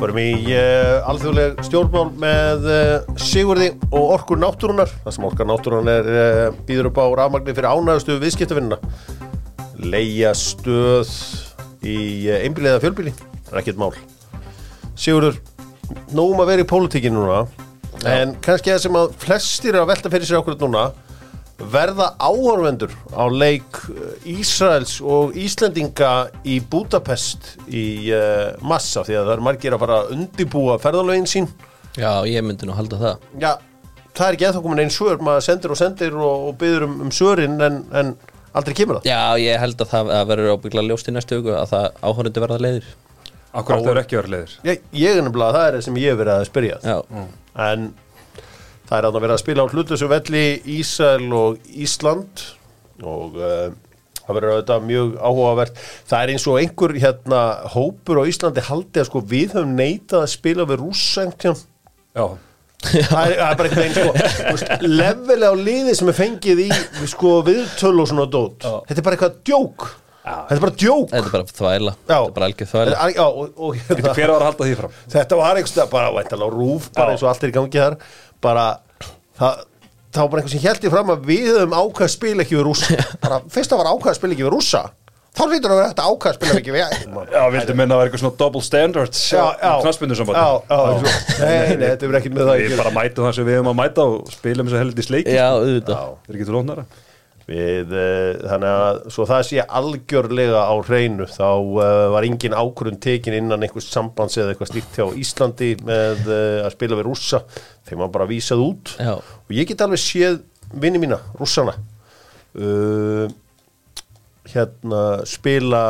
Förum 0.00 0.16
í 0.16 0.30
uh, 0.56 1.08
alþjóðleg 1.12 1.58
stjórnmál 1.66 2.06
með 2.22 2.68
uh, 2.72 3.16
Sigurði 3.20 3.66
og 3.90 4.14
Orkur 4.16 4.40
Náttúrunar 4.40 4.88
það 5.04 5.12
sem 5.16 5.26
Orkar 5.28 5.48
Náttúrunar 5.50 6.08
er 6.08 6.08
uh, 6.48 6.60
býður 6.68 6.88
upp 6.88 7.00
á 7.04 7.06
rafmagni 7.20 7.52
fyrir 7.52 7.68
ánægustu 7.68 8.16
viðskiptavinnuna 8.22 8.78
leia 9.92 10.32
stöð 10.36 11.12
í 11.84 11.98
uh, 12.30 12.38
einbíliða 12.40 12.80
fjölbíli 12.80 13.12
það 13.12 13.52
er 13.52 13.60
ekkert 13.60 13.82
mál 13.82 13.92
Sigurður, 15.00 15.36
nógum 16.14 16.42
að 16.42 16.52
vera 16.52 16.64
í 16.64 16.70
pólitíkinu 16.70 17.20
núna 17.20 17.44
en 18.08 18.34
kannski 18.40 18.72
það 18.72 18.82
sem 18.84 18.98
að 19.00 19.14
flestir 19.20 19.74
er 19.74 19.82
að 19.82 19.90
velta 19.92 20.12
fyrir 20.12 20.28
sér 20.28 20.40
okkur 20.40 20.58
núna 20.60 20.90
verða 21.68 22.14
áhorfendur 22.20 22.92
á 23.12 23.24
leik 23.28 23.80
uh, 23.92 24.12
Ísraels 24.28 24.98
og 25.04 25.36
Íslendinga 25.38 26.30
í 26.48 26.60
Budapest 26.72 27.56
í 27.68 28.12
uh, 28.14 28.56
massa 28.64 29.04
því 29.04 29.18
að 29.18 29.26
það 29.26 29.34
er 29.34 29.44
margir 29.48 29.76
að 29.76 29.82
fara 29.84 29.98
að 30.00 30.14
undibúa 30.16 30.78
ferðalögin 30.80 31.28
sín. 31.28 31.50
Já, 31.98 32.22
ég 32.28 32.44
myndi 32.46 32.68
nú 32.68 32.76
halda 32.78 33.00
það. 33.00 33.28
Já, 33.42 33.52
það 34.14 34.26
er 34.26 34.38
ekki 34.38 34.48
eða 34.48 34.64
komin 34.64 34.82
einn 34.84 34.94
svör 34.94 35.22
maður 35.26 35.46
sendir 35.50 35.74
og 35.74 35.80
sendir 35.80 36.16
og, 36.16 36.48
og 36.50 36.58
byður 36.60 36.88
um, 36.88 36.98
um 37.06 37.14
svörin 37.14 37.60
en, 37.66 37.82
en 37.92 38.14
aldrei 38.56 38.76
kemur 38.78 39.00
það. 39.00 39.10
Já, 39.10 39.20
ég 39.44 39.60
held 39.60 39.84
að 39.84 39.92
það 39.92 40.14
að 40.16 40.26
verður 40.32 40.56
ábyggla 40.56 40.86
ljóst 40.88 41.10
í 41.10 41.16
næstu 41.16 41.40
hugu 41.40 41.56
að 41.58 41.74
það 41.74 41.88
áhórundi 42.00 42.46
verða 42.46 42.60
leiðir 42.64 42.90
Akkur 43.50 43.80
þetta 43.80 43.90
er 43.90 44.00
ekki 44.04 44.18
verið 44.20 44.34
leiðir 44.36 44.56
ég, 44.68 44.82
ég 44.94 45.16
er 45.18 45.24
nefnilega, 45.26 45.52
það 45.56 45.66
er 45.66 45.76
það 45.76 45.84
sem 45.88 46.00
ég 46.00 46.12
hef 46.12 46.18
verið 46.20 46.34
að 46.36 46.48
spyrja. 46.50 46.80
Já, 46.86 47.26
en 47.66 47.86
það 48.90 48.96
er 48.98 49.08
að 49.08 49.20
vera 49.24 49.36
að 49.36 49.42
spila 49.42 49.64
á 49.66 49.72
hlutlösu 49.72 50.10
velli 50.10 50.44
Ísrael 50.78 51.30
og 51.40 51.72
Ísland 51.86 52.44
og 53.00 53.40
uh, 53.40 53.72
það 54.20 54.36
verður 54.36 54.54
auðvitað 54.54 54.86
mjög 54.90 55.16
áhugavert. 55.18 55.82
Það 56.10 56.22
er 56.22 56.32
eins 56.34 56.46
og 56.46 56.60
einhver 56.60 56.94
hérna 57.02 57.40
hópur 57.74 58.22
á 58.22 58.24
Íslandi 58.30 58.64
haldi 58.68 59.02
að 59.02 59.10
sko 59.10 59.24
við 59.32 59.56
höfum 59.56 59.74
neitað 59.78 60.22
að 60.26 60.32
spila 60.36 60.68
við 60.70 60.82
rússengtjum 60.84 61.58
Já, 62.14 62.26
það 62.80 63.20
er, 63.20 63.34
það 63.38 63.48
er 63.50 63.58
bara 63.58 63.70
einhvern 63.70 63.82
veginn 63.82 63.96
sko 63.96 64.12
þú 64.14 64.54
veist, 64.54 64.84
level 64.86 65.40
á 65.46 65.52
liði 65.58 65.96
sem 65.98 66.10
er 66.12 66.16
fengið 66.20 66.62
í 66.64 66.68
sko 67.10 67.34
viðtöl 67.46 67.96
og 68.02 68.08
svona 68.10 68.26
dót. 68.30 68.66
Þetta 68.88 68.98
er 69.02 69.06
bara 69.06 69.18
eitthvað 69.18 69.40
djók 69.50 69.88
þetta 70.24 70.56
er 70.56 70.62
bara 70.64 70.76
djók. 70.82 71.08
Þetta 71.10 71.30
er 71.30 71.34
bara 71.34 71.48
þvæla. 71.50 71.94
Já. 71.96 72.10
Þetta 72.10 72.28
er 72.28 72.36
bara 72.36 72.48
algjör 72.50 72.70
þvæla. 72.70 72.92
Þetta 72.92 73.10
já, 73.16 73.24
og, 73.26 73.50
og, 73.56 73.80
hérna, 73.88 74.14
hver 74.18 74.32
var 74.34 74.36
að 74.44 74.46
halda 74.50 74.68
því 74.68 74.78
fram? 74.82 74.94
þetta 75.16 75.40
var 75.40 75.60
einhverstað 75.60 75.90
bara 75.94 76.14
væntalega 76.18 76.50
á 76.50 76.56
rúf 76.56 76.88
bara 76.96 77.10
Já. 77.10 77.16
eins 77.16 77.24
og 77.24 77.32
allt 77.32 77.44
er 77.46 77.52
í 77.52 77.56
gangi 77.56 77.82
þar. 77.84 77.98
Bara 78.40 78.66
það 79.40 79.66
það 80.10 80.24
var 80.24 80.30
bara 80.32 80.42
einhver 80.42 80.54
sem 80.54 80.64
held 80.64 80.86
í 80.86 80.92
fram 80.92 81.12
að 81.14 81.28
við 81.30 81.50
höfum 81.54 81.76
ákveð 81.76 82.06
að 82.06 82.14
spila 82.16 82.44
ekki 82.46 82.58
við 82.58 82.66
rússa. 82.68 83.04
Bara 83.22 83.42
fyrst 83.50 83.74
að 83.74 83.82
var 83.82 83.92
ákveð 83.94 84.12
að 84.12 84.18
spila 84.20 84.36
ekki 84.36 84.46
við 84.46 84.54
rússa. 84.56 84.82
Þá 85.30 85.42
hlýtur 85.46 85.70
að 85.70 85.78
vera 85.78 85.90
þetta 85.92 86.06
ákveð 86.10 86.30
að 86.30 86.36
spila 86.36 86.54
ekki 86.58 86.72
við 86.74 86.80
Já, 87.30 87.42
vildu 87.54 87.74
minna 87.78 87.94
að 87.94 88.00
vera 88.00 88.08
eitthvað 88.08 88.22
svona 88.24 88.38
double 88.40 88.62
standards 88.66 89.20
já, 89.30 89.42
já, 89.60 89.74
Knarsbyndu 89.84 90.16
já, 90.18 90.24
já, 90.26 90.80
nei, 91.38 91.76
nei, 91.78 91.84
þetta 91.84 92.08
er 92.08 92.18
ekki 92.18 92.32
með 92.34 92.42
það 92.42 92.50
að 92.50 92.58
Við 92.58 92.66
gera. 92.66 92.80
bara 92.82 92.92
mætum 92.96 93.28
það 93.28 93.36
sem 93.36 93.46
við 93.46 93.56
höfum 93.60 93.70
að 93.70 93.78
mæta 93.78 94.06
og 94.10 94.32
spilum 94.34 94.66
þess 94.66 94.76
að 94.76 94.82
heldur 94.82 95.06
sleiki 95.06 95.36
Já, 95.36 95.44
auðvitað. 95.54 96.02
Það 96.02 96.32
er 96.34 96.40
ekki 96.40 96.48
til 96.50 96.56
lónara 96.58 96.84
við, 97.50 97.92
uh, 97.92 98.40
þannig 98.46 98.74
að 98.86 99.00
svo 99.14 99.26
það 99.28 99.44
sé 99.50 99.66
algjörlega 99.80 100.62
á 100.62 100.74
hreinu 100.86 101.26
þá 101.30 101.48
uh, 101.50 102.06
var 102.14 102.28
engin 102.28 102.56
ákvörðun 102.56 103.00
tekin 103.02 103.36
innan 103.40 103.66
einhvers 103.66 103.90
sambands 103.90 104.38
eða 104.38 104.54
eitthvað 104.54 104.72
slíkt 104.72 104.98
hjá 105.00 105.06
Íslandi 105.24 105.72
með 105.82 106.22
uh, 106.30 106.66
að 106.68 106.74
spila 106.76 107.00
við 107.00 107.08
rússa. 107.10 107.42
Þegar 107.88 108.02
maður 108.02 108.16
bara 108.18 108.30
vísað 108.30 108.66
út. 108.66 108.94
Já. 109.00 109.14
og 109.18 109.56
ég 109.56 109.70
get 109.70 109.82
alveg 109.82 110.02
séð 110.02 110.42
vinni 110.70 111.00
mína, 111.02 111.18
rússana 111.38 111.74
uh, 112.54 113.26
hérna 114.50 115.02
spila 115.28 115.82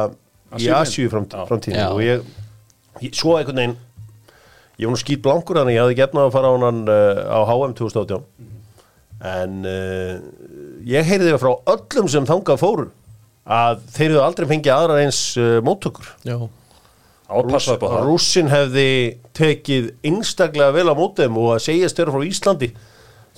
í 0.58 0.66
Já. 0.66 0.80
framtíðin 0.82 1.84
og 1.86 2.02
ég, 2.04 2.24
ég 3.04 3.14
svo 3.16 3.36
einhvern 3.38 3.60
veginn 3.60 3.76
ég 4.80 4.88
var 4.88 4.94
nú 4.94 5.00
skýt 5.00 5.22
blankur 5.24 5.60
þannig 5.60 5.76
ég 5.76 5.84
hafði 5.84 5.98
gefnað 6.00 6.28
að 6.28 6.34
fara 6.36 6.50
á 6.50 6.54
hann 6.56 6.80
uh, 6.88 7.20
á 7.28 7.40
HM 7.48 7.76
2018 7.78 8.24
en 9.30 9.68
uh, 9.68 10.14
ég 10.88 11.06
heyrði 11.10 11.36
frá 11.40 11.52
öllum 11.74 12.08
sem 12.12 12.28
þangað 12.28 12.62
fóru 12.62 12.86
að 13.50 13.82
þeir 13.96 14.08
eru 14.10 14.22
aldrei 14.24 14.46
fengið 14.50 14.74
aðra 14.74 14.98
eins 15.02 15.20
uh, 15.40 15.58
móttökur. 15.66 16.12
Já, 16.28 16.36
Ápassa 17.30 17.76
upp 17.76 17.84
á 17.86 17.88
það. 17.92 18.06
Rússin 18.08 18.48
hefði 18.50 18.88
tekið 19.38 19.90
einstaklega 20.06 20.74
vel 20.74 20.88
á 20.90 20.94
mótum 20.98 21.36
og 21.38 21.52
að 21.54 21.64
segjast 21.68 21.98
þeirra 21.98 22.16
frá 22.16 22.26
Íslandi 22.26 22.70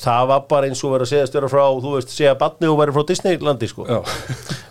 það 0.00 0.28
var 0.30 0.46
bara 0.50 0.68
eins 0.68 0.80
og 0.82 0.94
verið 0.94 1.06
að 1.06 1.11
segja 1.12 1.28
stjóra 1.28 1.50
frá 1.52 1.62
þú 1.84 1.92
veist, 1.96 2.14
segja 2.14 2.32
batni 2.40 2.70
og 2.70 2.78
verið 2.80 2.96
frá 2.96 3.06
Disneylandi 3.11 3.68
sko. 3.70 3.87
Já, 3.87 3.99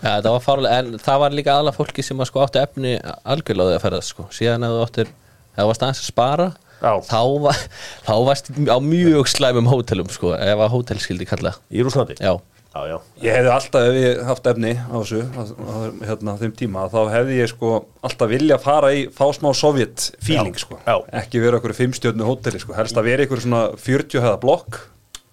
Já, 0.02 0.14
það 0.18 0.32
var 0.34 0.44
fárlega, 0.46 0.80
en 0.82 1.04
það 1.06 1.22
var 1.24 1.38
líka 1.38 1.56
aðla 1.56 1.74
fólki 1.76 2.06
sem 2.06 2.22
að 2.22 2.32
sko 2.32 2.42
áttu 2.46 2.62
efni 2.62 2.96
algjörlega 3.30 3.78
að 3.78 3.86
ferðast 3.86 4.14
sko, 4.16 4.28
síðan 4.34 4.66
að 4.68 4.76
þú 4.78 4.84
áttir 4.88 5.12
það 5.58 5.72
varst 5.72 5.86
aðeins 5.86 6.02
að 6.02 6.10
spara 6.10 6.48
Já. 6.82 6.94
þá, 7.06 7.20
var, 7.46 7.60
þá 8.08 8.14
varst 8.32 8.52
á 8.58 8.78
mjög 8.82 9.30
slæmum 9.30 9.70
hótelum 9.70 10.10
sko, 10.12 10.34
ef 10.34 10.64
að 10.66 10.74
hótel 10.74 11.00
skildi 11.04 11.30
kalla. 11.30 11.54
Í 11.70 11.86
Rúslandi 11.86 12.18
Já, 12.18 12.34
já, 12.72 12.82
já. 12.88 12.98
Ég 13.26 13.36
hefði 13.36 13.52
alltaf, 13.56 13.88
ef 13.90 13.98
ég 14.00 14.22
haft 14.30 14.48
efni 14.52 14.72
á 14.80 14.96
þessu, 14.96 15.22
á, 15.36 15.42
á, 15.44 15.76
hérna, 16.08 16.36
þeim 16.40 16.54
tíma, 16.62 16.86
þá 16.94 17.00
hefði 17.12 17.40
ég 17.42 17.52
sko 17.52 17.72
alltaf 18.08 18.32
vilja 18.32 18.58
fara 18.64 18.94
í 18.96 19.04
fá 19.12 19.26
smá 19.36 19.50
sovjet 19.58 20.08
feeling, 20.24 20.56
Já, 20.56 20.64
sko. 20.64 20.80
já. 20.88 20.96
Ekki 21.24 21.42
vera 21.44 21.60
okkur 21.60 21.76
fimmstjörnu 21.76 22.28
hóteli, 22.30 22.62
sko. 22.64 22.74
Helst 22.78 22.98
að 22.98 23.10
vera 23.12 23.28
ykkur 23.28 23.44
svona 23.44 23.62
40 23.76 24.24
hefða 24.24 24.40
blokk. 24.46 24.80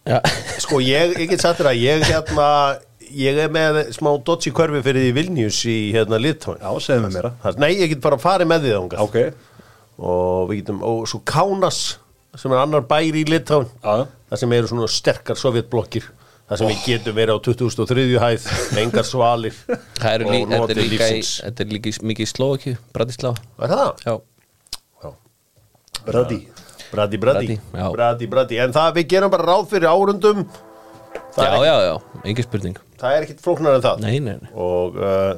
já, 0.09 0.19
sko 0.65 0.81
ég, 0.83 1.15
ég 1.21 1.29
get 1.31 1.41
sagt 1.45 1.61
þér 1.61 1.71
að 1.75 1.81
ég 1.85 2.05
hérna 2.09 2.51
ég 3.09 3.39
er 3.41 3.49
með 3.53 3.79
smá 3.97 4.11
dodgy 4.25 4.51
körfi 4.53 4.81
fyrir 4.85 5.07
því 5.07 5.13
Vilnius 5.17 5.59
í 5.69 5.77
hérna 5.95 6.19
Litáin 6.21 6.59
Já, 6.61 6.69
segðu 6.81 7.07
mig 7.07 7.15
meira. 7.15 7.31
nei, 7.61 7.71
ég 7.79 7.89
get 7.95 8.01
bara 8.05 8.19
farið 8.21 8.49
með 8.51 8.67
því 8.67 8.73
þangað 8.75 9.05
Ok, 9.05 9.17
og 9.99 10.49
við 10.51 10.61
getum, 10.63 10.83
og 10.85 11.07
svo 11.09 11.21
Kaunas 11.29 11.79
sem 12.39 12.53
er 12.53 12.61
annar 12.61 12.85
bær 12.89 13.17
í 13.17 13.25
Litáin 13.29 13.65
já, 13.83 14.05
það 14.29 14.43
sem 14.43 14.53
eru 14.59 14.69
svona 14.71 14.89
sterkar 14.93 15.41
sovjetblokkir 15.41 16.09
það 16.49 16.61
sem 16.63 16.71
við 16.73 16.81
getum 16.87 17.17
verið 17.19 17.37
á 17.37 17.39
2003. 17.45 18.07
hæð 18.25 18.47
engar 18.83 19.05
svalir 19.09 19.57
það 19.99 20.13
eru 20.15 20.29
og 20.29 20.53
notið 20.55 20.73
er 20.73 20.81
líka, 20.81 20.89
í, 20.89 21.19
lífsins. 21.19 21.33
þetta 21.45 21.65
er 21.67 21.75
líka 21.77 21.93
mikið 22.11 22.25
í 22.25 22.31
Slóaki, 22.33 22.75
Bratislava 22.97 23.45
Er 23.59 23.75
það? 23.75 23.91
Já, 24.07 24.15
Já. 25.05 25.11
Bradi, 26.09 26.39
Bradi, 27.21 27.59
já. 27.77 27.87
bradi, 27.93 28.27
bradi 28.33 28.59
en 28.65 28.73
það 28.73 28.95
við 28.97 29.09
gerum 29.13 29.33
bara 29.35 29.45
ráð 29.51 29.67
fyrir 29.75 29.91
árundum 29.93 30.39
já, 31.37 31.45
er, 31.45 31.57
já, 31.69 31.75
já, 31.85 31.95
engin 32.25 32.47
spurning 32.47 32.79
það 32.99 33.17
er 33.19 33.27
ekkit 33.27 33.43
flóknar 33.45 33.77
en 33.77 33.85
það 33.85 34.01
Nei, 34.07 34.17
nei, 34.25 34.39
nei 34.41 34.53
og 34.57 34.97
uh, 34.97 35.37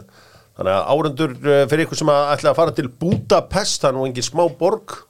þannig 0.61 0.75
að 0.77 0.93
árundur 0.95 1.35
uh, 1.41 1.65
fyrir 1.73 1.89
ykkur 1.89 1.99
sem 1.99 2.13
ætla 2.15 2.53
að 2.53 2.61
fara 2.61 2.77
til 2.77 2.87
Budapest 3.03 3.83
það 3.83 3.91
er 3.91 3.99
nú 3.99 4.07
engin 4.07 4.29
smá 4.31 4.45
borg 4.61 5.01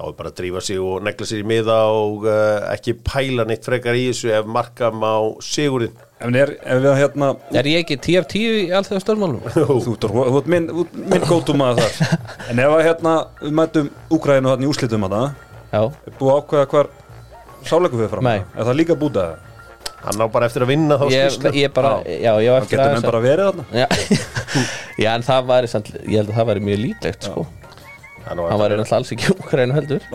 þá 0.00 0.06
er 0.08 0.14
bara 0.16 0.30
að 0.32 0.36
drífa 0.40 0.60
sig 0.64 0.78
og 0.80 1.02
negla 1.04 1.26
sér 1.28 1.42
í 1.42 1.48
miða 1.50 1.76
og 1.92 2.22
uh, 2.24 2.70
ekki 2.72 2.94
pæla 3.04 3.44
neitt 3.48 3.66
frekar 3.68 3.98
í 3.98 4.06
þessu 4.08 4.30
ef 4.38 4.46
markam 4.48 5.02
á 5.04 5.16
sigurinn 5.44 5.92
Ef, 6.20 6.28
er, 6.36 6.50
ef 6.68 6.80
við 6.84 6.96
hérna, 6.98 7.28
Er 7.56 7.68
ég 7.70 7.82
ekki 7.84 7.96
10 7.96 8.18
af 8.20 8.26
10 8.28 8.56
í 8.60 8.64
allþjóða 8.76 9.02
stórmálum? 9.04 9.38
þú 9.54 9.76
ert 9.94 10.02
þú 10.04 10.24
ert 10.40 10.50
minn, 10.52 10.66
minn 11.08 11.22
gótum 11.24 11.62
að 11.64 11.80
þar. 11.80 12.16
En 12.52 12.60
ef 12.60 12.74
að 12.76 12.82
hérna, 12.84 13.14
við 13.40 13.54
mætum 13.56 13.88
Úgræðinu 14.12 14.50
hérna 14.52 14.66
í 14.66 14.72
úslitum 14.72 15.06
að 15.08 15.14
það, 15.16 15.30
Já, 15.70 15.80
er 15.80 16.18
búið 16.18 16.32
að 16.34 16.42
ákveða 16.42 16.66
hvar 16.74 16.90
sáleikum 17.70 18.02
við 18.02 18.10
fram? 18.12 18.28
Nei. 18.28 18.42
Er 18.52 18.68
það 18.68 18.78
líka 18.82 18.98
búið 19.00 19.20
að 19.22 19.38
hann 20.00 20.24
á 20.24 20.26
bara 20.32 20.48
eftir 20.50 20.64
að 20.66 20.70
vinna 20.74 20.96
þá 21.00 21.06
ég, 21.12 21.24
skýrslu 21.32 21.60
ég 21.60 21.72
bara, 21.76 21.94
já, 22.04 22.32
ég 22.40 22.52
var 22.52 22.66
Það 22.66 22.66
eftir 22.66 22.76
getur 22.76 22.92
menn 22.92 23.00
að- 23.00 23.08
bara 23.08 23.22
verið 23.24 23.48
þarna? 23.48 23.64
Já, 23.80 23.88
já 25.04 25.10
en 25.14 25.26
það 25.30 25.70
samt, 25.72 25.90
ég 26.04 26.20
held 26.20 26.34
að 26.34 26.36
það 26.40 26.50
væri 26.52 26.66
mjög 26.68 26.82
líklegt 26.84 27.28
sko. 27.30 27.46
Hann 28.26 28.38
væri 28.38 28.78
náttúrulega 28.78 28.96
alls 29.00 29.12
ekki 29.16 29.34
úkræðinu 29.34 29.76
heldur. 29.78 30.06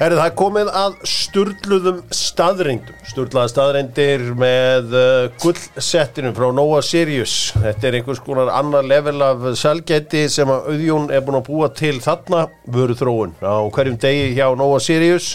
Herri, 0.00 0.16
það 0.16 0.30
er 0.30 0.36
komið 0.40 0.68
að 0.80 0.94
sturluðum 1.12 1.98
staðreindum 2.16 3.00
Sturlaða 3.04 3.50
staðreindir 3.52 4.22
með 4.32 4.94
uh, 4.96 5.26
gullsettinum 5.42 6.32
frá 6.38 6.46
Nova 6.56 6.78
Sirius. 6.80 7.34
Þetta 7.60 7.88
er 7.90 7.98
einhvers 7.98 8.22
konar 8.24 8.48
annar 8.56 8.88
level 8.88 9.20
af 9.26 9.44
selgæti 9.60 10.22
sem 10.32 10.48
að 10.48 10.70
Auðjón 10.72 11.12
er 11.12 11.20
búin 11.26 11.36
að 11.42 11.44
búa 11.50 11.68
til 11.76 12.00
þarna. 12.00 12.46
Vöru 12.64 12.96
þróun 12.96 13.36
á 13.44 13.60
hverjum 13.76 14.00
degi 14.00 14.32
hjá 14.38 14.46
Nova 14.56 14.80
Sirius. 14.80 15.34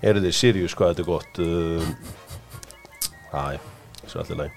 Eru 0.00 0.24
þið 0.24 0.38
Sirius, 0.40 0.72
hvað 0.78 0.94
þetta 0.94 1.04
er 1.04 1.10
gott? 1.12 1.32
Uh, 1.44 1.84
Æ, 3.32 3.60
svo 4.08 4.24
allir 4.24 4.40
læg. 4.40 4.50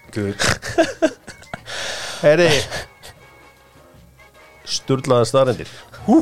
Herri 2.23 2.49
Sturlaða 4.65 5.27
staðreindir 5.29 5.71
Hú. 6.05 6.19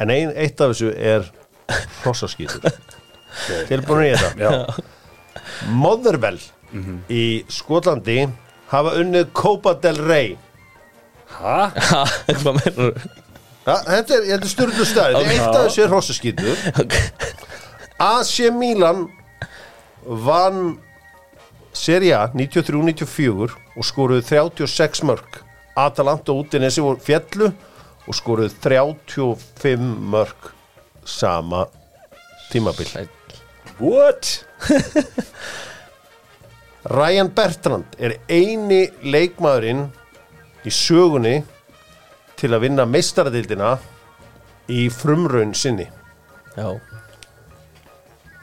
En 0.00 0.10
ein, 0.14 0.32
eitt 0.34 0.60
af 0.62 0.72
þessu 0.72 0.92
er 0.96 1.26
hrossaskýtur 2.02 2.70
Tilbúin 3.68 4.08
í 4.08 4.12
þetta? 4.14 4.30
Já, 4.40 4.50
Motherwell 5.70 6.38
í 7.10 7.24
Skotlandi 7.50 8.24
hafa 8.70 8.92
unnið 9.00 9.32
Copa 9.34 9.72
del 9.82 9.98
Rey. 10.06 10.36
Hæ? 11.34 11.56
Ha, 11.74 12.04
hvað 12.30 12.56
meinur 12.60 12.92
ja, 13.66 13.74
Þetta 13.86 14.16
er, 14.16 14.24
þetta 14.32 14.46
er 14.46 14.50
styrlu 14.50 14.86
stæð 14.88 15.18
Ok. 15.20 15.30
Eitt 15.34 15.46
af 15.48 15.60
þessu 15.66 15.84
er 15.84 15.92
hrossaskýtur 15.92 16.64
AC 18.00 18.34
Milan 18.56 19.04
vann 20.06 20.78
Serie 21.76 22.16
A 22.16 22.24
93-94 22.34 23.52
og 23.76 23.86
skoruðu 23.86 24.24
36 24.26 25.04
mörg 25.06 25.42
Atalanta 25.86 26.32
og 26.32 26.44
Udinese 26.44 26.82
voru 26.84 27.00
fjallu 27.04 27.50
og 28.06 28.16
skoruðu 28.16 28.50
35 28.64 29.78
mörg 30.12 30.50
sama 31.06 31.64
tímabil. 32.50 33.08
What? 33.80 34.44
Ryan 36.90 37.28
Bertrand 37.36 37.96
er 38.00 38.14
eini 38.32 38.86
leikmaðurinn 39.04 39.86
í 40.66 40.72
sögunni 40.72 41.40
til 42.40 42.54
að 42.56 42.64
vinna 42.64 42.86
meistaradildina 42.88 43.74
í 44.72 44.86
frumraun 44.92 45.52
sinni. 45.56 45.86
Já. 46.56 46.70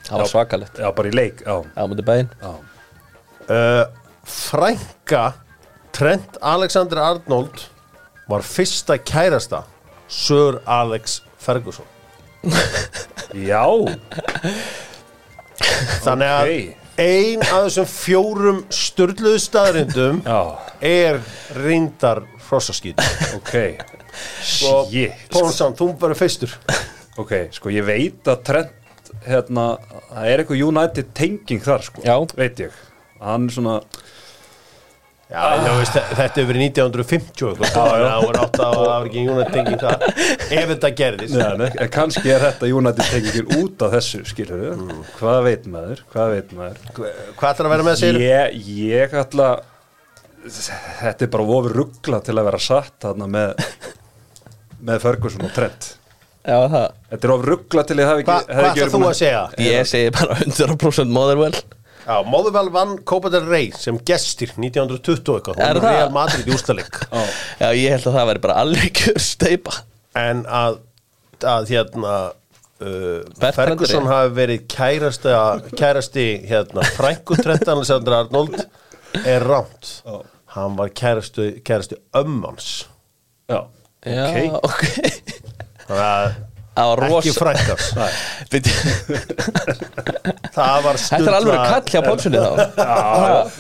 Það 0.08 0.22
var 0.22 0.30
svakalegt. 0.32 0.78
Já, 0.80 0.88
bara 0.96 1.10
í 1.10 1.16
leik, 1.18 1.42
já, 1.44 1.56
Já, 1.76 1.82
mútið 1.90 2.06
bæinn 2.08 2.30
já. 2.40 2.52
uh, 3.50 3.84
Frænka 4.28 5.24
Trent 5.98 6.38
Alexander 6.42 6.98
Arnold 7.02 7.64
var 8.30 8.44
fyrsta 8.46 8.98
kærasta 9.02 9.64
Sir 10.08 10.60
Alex 10.66 11.22
Ferguson. 11.42 11.86
Já, 13.50 13.64
þannig 16.06 16.30
að 16.32 16.52
Ok. 16.52 16.84
ein 17.02 17.42
af 17.44 17.66
þessum 17.68 17.88
fjórum 17.92 18.60
störluðu 18.74 19.40
staðrindum 19.42 20.22
já, 20.26 20.38
er 20.82 21.20
reyndar 21.58 22.24
hrossaskýt 22.48 23.02
ok. 23.36 23.54
Shit, 24.42 25.28
Pónsson, 25.34 25.76
þú 25.78 25.92
verður 26.00 26.18
fyrstur. 26.24 26.54
Ok, 27.22 27.34
sko 27.54 27.70
ég 27.74 27.86
veit 27.86 28.30
að 28.32 28.40
Trent 28.48 29.12
hérna, 29.28 29.68
það 30.14 30.30
er 30.32 30.42
eitthvað 30.44 30.64
United 30.70 31.12
tenging 31.18 31.62
þar 31.66 31.84
sko, 31.86 32.02
Já. 32.06 32.16
veit 32.38 32.62
ég. 32.64 32.74
Hann 33.22 33.50
er 33.50 33.54
svona, 33.58 33.76
Já, 35.28 35.42
þú 35.60 35.72
veist, 35.82 35.96
þetta 36.16 36.40
hefur 36.40 36.48
verið 36.54 36.62
1950 36.70 37.50
eitthvað, 37.50 37.72
það 37.76 38.22
var 38.28 38.38
átt 38.46 38.60
að 38.64 38.76
það 38.78 38.84
var 38.88 39.08
ekki 39.10 39.24
United 39.28 39.50
tenging 39.58 39.82
það 39.82 40.06
ef 40.62 40.70
þetta 40.72 40.92
gerðist. 41.02 41.34
Neða, 41.36 41.58
ne, 41.60 41.68
en 41.84 41.90
kannski 41.98 42.32
er 42.32 42.46
þetta 42.46 42.70
United 42.78 43.10
tengingin 43.12 43.50
út 43.60 43.84
af 43.84 43.96
þessu, 43.98 44.22
skilur 44.30 44.62
við 44.64 44.78
Mm. 44.78 45.02
hvað 45.18 45.40
veit 45.50 45.68
maður, 45.74 46.04
hvað 46.14 46.32
veit 46.38 46.54
maður? 46.56 46.80
Hvað 46.96 47.50
ætlar 47.52 47.68
að 47.68 47.74
vera 47.76 47.88
með 47.90 48.00
sér? 48.00 48.22
ég, 48.24 48.58
ég 48.88 49.18
ætla 49.20 49.50
þetta 51.02 51.28
er 51.28 51.32
bara 51.36 51.44
ofur 51.58 51.76
ruggla 51.82 52.22
til 52.24 52.38
að 52.40 52.48
vera 52.48 52.60
satt 52.64 52.96
þarna 53.04 53.28
með 53.28 53.66
með 54.88 55.02
Ferguson 55.04 55.44
og 55.48 55.52
Trent. 55.56 55.90
Já, 56.48 56.62
það. 56.72 56.86
Þetta 57.12 57.28
er 57.28 57.32
ofur 57.34 57.50
ruggla 57.52 57.84
til 57.90 57.98
ég 58.00 58.08
hef 58.08 58.20
ekki 58.22 58.32
Hva, 58.32 58.38
hvað 58.48 58.70
ætlar 58.72 58.92
þú 58.94 59.02
að 59.10 59.18
segja? 59.20 59.42
Ég 59.60 59.88
segi 59.90 60.12
bara 60.16 60.38
100% 60.46 61.12
Motherwell 61.12 61.58
Já, 62.08 62.22
Móðuvel 62.24 62.70
vann 62.72 62.94
Copa 63.04 63.28
del 63.34 63.44
Rey 63.52 63.70
sem 63.76 63.98
gestir 64.08 64.54
1920 64.56 65.34
eitthvað. 65.42 65.58
Er 65.60 65.76
og 65.76 65.84
það? 65.84 65.96
Real 65.98 66.12
Madrid 66.16 66.48
í 66.48 66.54
úrstalik 66.56 67.00
Já. 67.12 67.24
Já, 67.60 67.68
ég 67.76 67.92
held 67.98 68.08
að 68.08 68.16
það 68.20 68.28
væri 68.32 68.44
bara 68.48 68.60
alveg 68.64 68.94
kjör 69.02 69.20
steipa 69.26 69.74
en 70.18 70.46
að, 70.48 70.80
að 71.44 71.68
hérna 71.74 72.14
uh, 72.32 73.52
Ferguson 73.60 74.08
hafi 74.10 74.32
verið 74.40 74.64
kærasta, 74.72 75.36
kærasti 75.78 76.28
hérna, 76.48 76.88
Frænku 76.96 77.38
Trent 77.42 77.68
Alexander 77.76 78.22
Arnold 78.22 78.56
er 79.28 79.44
rámt 79.46 79.92
Já. 80.08 80.18
hann 80.56 80.80
var 80.80 80.96
kærasti, 80.96 81.58
kærasti 81.68 82.00
ömmans 82.18 82.86
já, 83.52 83.66
Já, 84.08 84.26
ok. 84.32 84.64
ok. 84.72 84.84
Þannig 85.88 86.08
að 86.08 86.38
ekki 86.78 87.34
Bíddu, 88.52 88.74
það 90.58 90.78
var 90.86 91.00
Þetta 91.02 91.30
er 91.32 91.38
alveg 91.38 91.62
kall 91.72 91.92
hjá 91.92 92.02
Pálssoni 92.06 92.42
þá. 92.42 92.52
Já, 92.78 92.98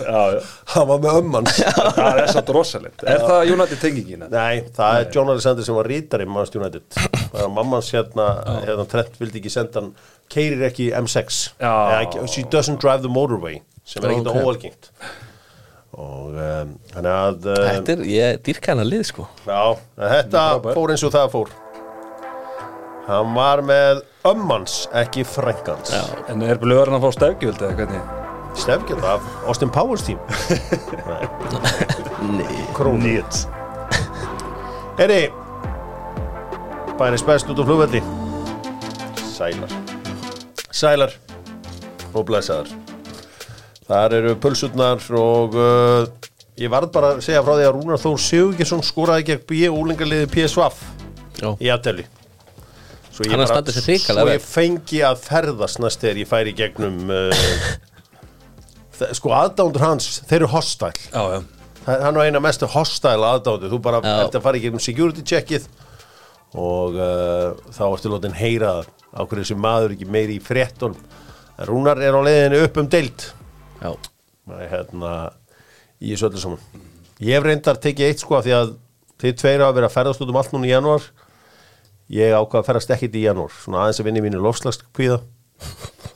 já, 0.01 0.21
já, 0.35 0.41
hann 0.73 0.89
var 0.91 1.01
með 1.03 1.19
ömmans 1.21 1.61
það 1.97 2.21
er 2.23 2.31
satt 2.35 2.51
rosalegt. 2.55 3.05
Er 3.07 3.23
það 3.25 3.53
United 3.55 3.81
tengingin? 3.81 4.27
Nei, 4.31 4.63
það 4.77 5.01
er 5.01 5.09
John 5.15 5.33
Alexander 5.33 5.67
sem 5.67 5.77
var 5.77 5.89
rítari 5.91 6.27
Manchester 6.29 6.63
United. 6.63 6.99
Það 7.17 7.43
er 7.45 7.53
mammans 7.57 7.93
hérna, 7.95 8.27
hérna 8.65 8.87
Trent 8.91 9.21
vildi 9.21 9.41
ekki 9.41 9.53
senda 9.53 9.81
hann 9.81 9.93
keirir 10.31 10.67
ekki 10.69 10.91
M6 10.97 11.39
Já. 11.57 11.71
Eða 11.71 12.01
ekki, 12.03 12.27
She 12.31 12.45
doesn't 12.51 12.83
drive 12.83 13.03
the 13.05 13.11
motorway 13.11 13.61
sem 13.87 14.03
er 14.03 14.17
okay. 14.19 14.43
óalgengt. 14.43 14.91
Og 15.97 16.35
um, 16.35 16.73
þannig 16.91 17.13
að 17.13 17.47
um, 17.49 17.61
Þetta 17.63 17.93
er, 17.95 18.01
ég 18.11 18.41
dýrka 18.45 18.73
hann 18.73 18.83
að 18.83 18.91
lið 18.91 19.05
sko. 19.09 19.23
Já, 19.47 19.61
en 19.97 20.11
þetta 20.13 20.43
fór 20.67 20.93
eins 20.93 21.05
og 21.07 21.13
það 21.15 21.31
fór 21.33 21.55
hann 23.07 23.33
var 23.35 23.63
með 23.65 24.03
ömmans, 24.27 24.85
ekki 24.95 25.23
frængans. 25.27 25.93
En 26.27 26.43
er 26.43 26.59
blöðurinn 26.61 26.99
að 26.99 27.07
fá 27.07 27.19
stefgjöld 27.21 27.61
eða 27.63 27.77
hvernig? 27.81 28.07
Stefgjald 28.57 29.03
af 29.05 29.21
Austin 29.45 29.69
Powers 29.69 30.01
team 30.01 30.17
Nei. 32.37 32.63
Krónu 32.73 33.03
Nýtt 33.03 33.43
Heyri 34.97 35.27
Bæris 36.97 37.21
best 37.27 37.51
út 37.53 37.61
á 37.61 37.63
flugvelli 37.67 38.01
Sælar 39.29 39.75
Sælar 40.73 41.13
og 42.13 42.25
blessaðar 42.31 42.71
Þar 43.87 44.17
eru 44.17 44.35
pulsutnar 44.41 45.05
og 45.21 45.53
uh, 45.55 46.09
ég 46.59 46.73
varð 46.73 46.89
bara 46.97 47.13
að 47.15 47.21
segja 47.27 47.45
frá 47.45 47.53
því 47.59 47.67
að 47.69 47.75
Rúnar 47.77 48.01
Þór 48.01 48.19
Sigurgesson 48.25 48.81
skoraði 48.83 49.29
gegn 49.29 49.45
B. 49.47 49.61
úlingaliði 49.69 50.31
PSVaf 50.33 50.81
Já. 51.37 51.53
í 51.61 51.69
aðteli 51.69 52.07
Svo 53.17 53.25
ég 53.25 53.31
bara- 53.49 53.57
Svo 54.21 54.29
ég 54.37 54.43
fengi 54.45 54.99
að 55.07 55.21
ferðast 55.25 55.79
næst 55.81 56.03
þegar 56.03 56.19
ég 56.21 56.29
færi 56.29 56.53
gegnum 56.57 56.97
uh, 57.09 57.45
sko 59.17 59.33
aðdándur 59.37 59.83
hans 59.83 60.07
þeir 60.29 60.43
eru 60.43 60.51
Það- 61.87 62.01
hann 62.03 62.17
var 62.19 62.27
eina 62.29 62.41
mestu 62.43 62.67
hostile 62.69 63.27
aðdándur 63.33 63.71
þú 63.73 63.79
bara 63.81 64.01
Já. 64.03 64.13
ert 64.25 64.35
að 64.37 64.43
fara 64.45 64.59
í 64.59 64.63
gegnum 64.65 64.81
security 64.83 65.23
checkið 65.25 65.67
og 66.57 66.95
uh, 66.97 67.53
þá 67.75 67.83
ertu 67.91 68.11
látin 68.13 68.35
heyra 68.37 68.71
á 68.83 69.21
hverju 69.23 69.43
þessi 69.45 69.57
maður 69.59 69.93
ekki 69.95 70.07
meiri 70.13 70.37
í 70.37 70.43
frétton 70.43 70.95
en 71.57 71.65
Rúnar 71.69 71.97
er 72.05 72.13
á 72.13 72.21
leiðinu 72.21 72.59
upp 72.67 72.75
um 72.77 72.87
deild. 72.91 73.23
Já. 73.81 73.89
Er 74.59 74.67
hérna 74.71 75.13
í 75.99 76.11
þessu 76.13 76.27
öllu 76.29 76.41
saman. 76.43 76.83
Ég 77.17 77.33
hef 77.33 77.47
reyndar 77.47 77.79
tekið 77.81 78.11
eitt 78.11 78.21
sko 78.21 78.37
af 78.37 78.45
því 78.45 78.53
að 78.53 78.75
þið 79.23 79.33
tveir 79.41 79.63
hafa 79.65 79.75
verið 79.79 79.87
að 79.89 79.95
ferðast 79.95 80.21
út 80.21 80.29
um 80.33 80.37
allt 80.37 80.53
núna 80.53 80.69
í 80.69 80.73
janúar 80.75 81.07
ég 82.13 82.35
ákvað 82.35 82.61
að 82.61 82.69
ferðast 82.69 82.93
ekkit 82.95 83.17
í 83.19 83.25
janúar 83.25 83.53
svona 83.57 83.83
aðeins 83.83 84.01
að 84.01 84.09
vinna 84.09 84.21
í 84.21 84.25
mínu 84.27 84.41
lofslagskvíða 84.45 85.19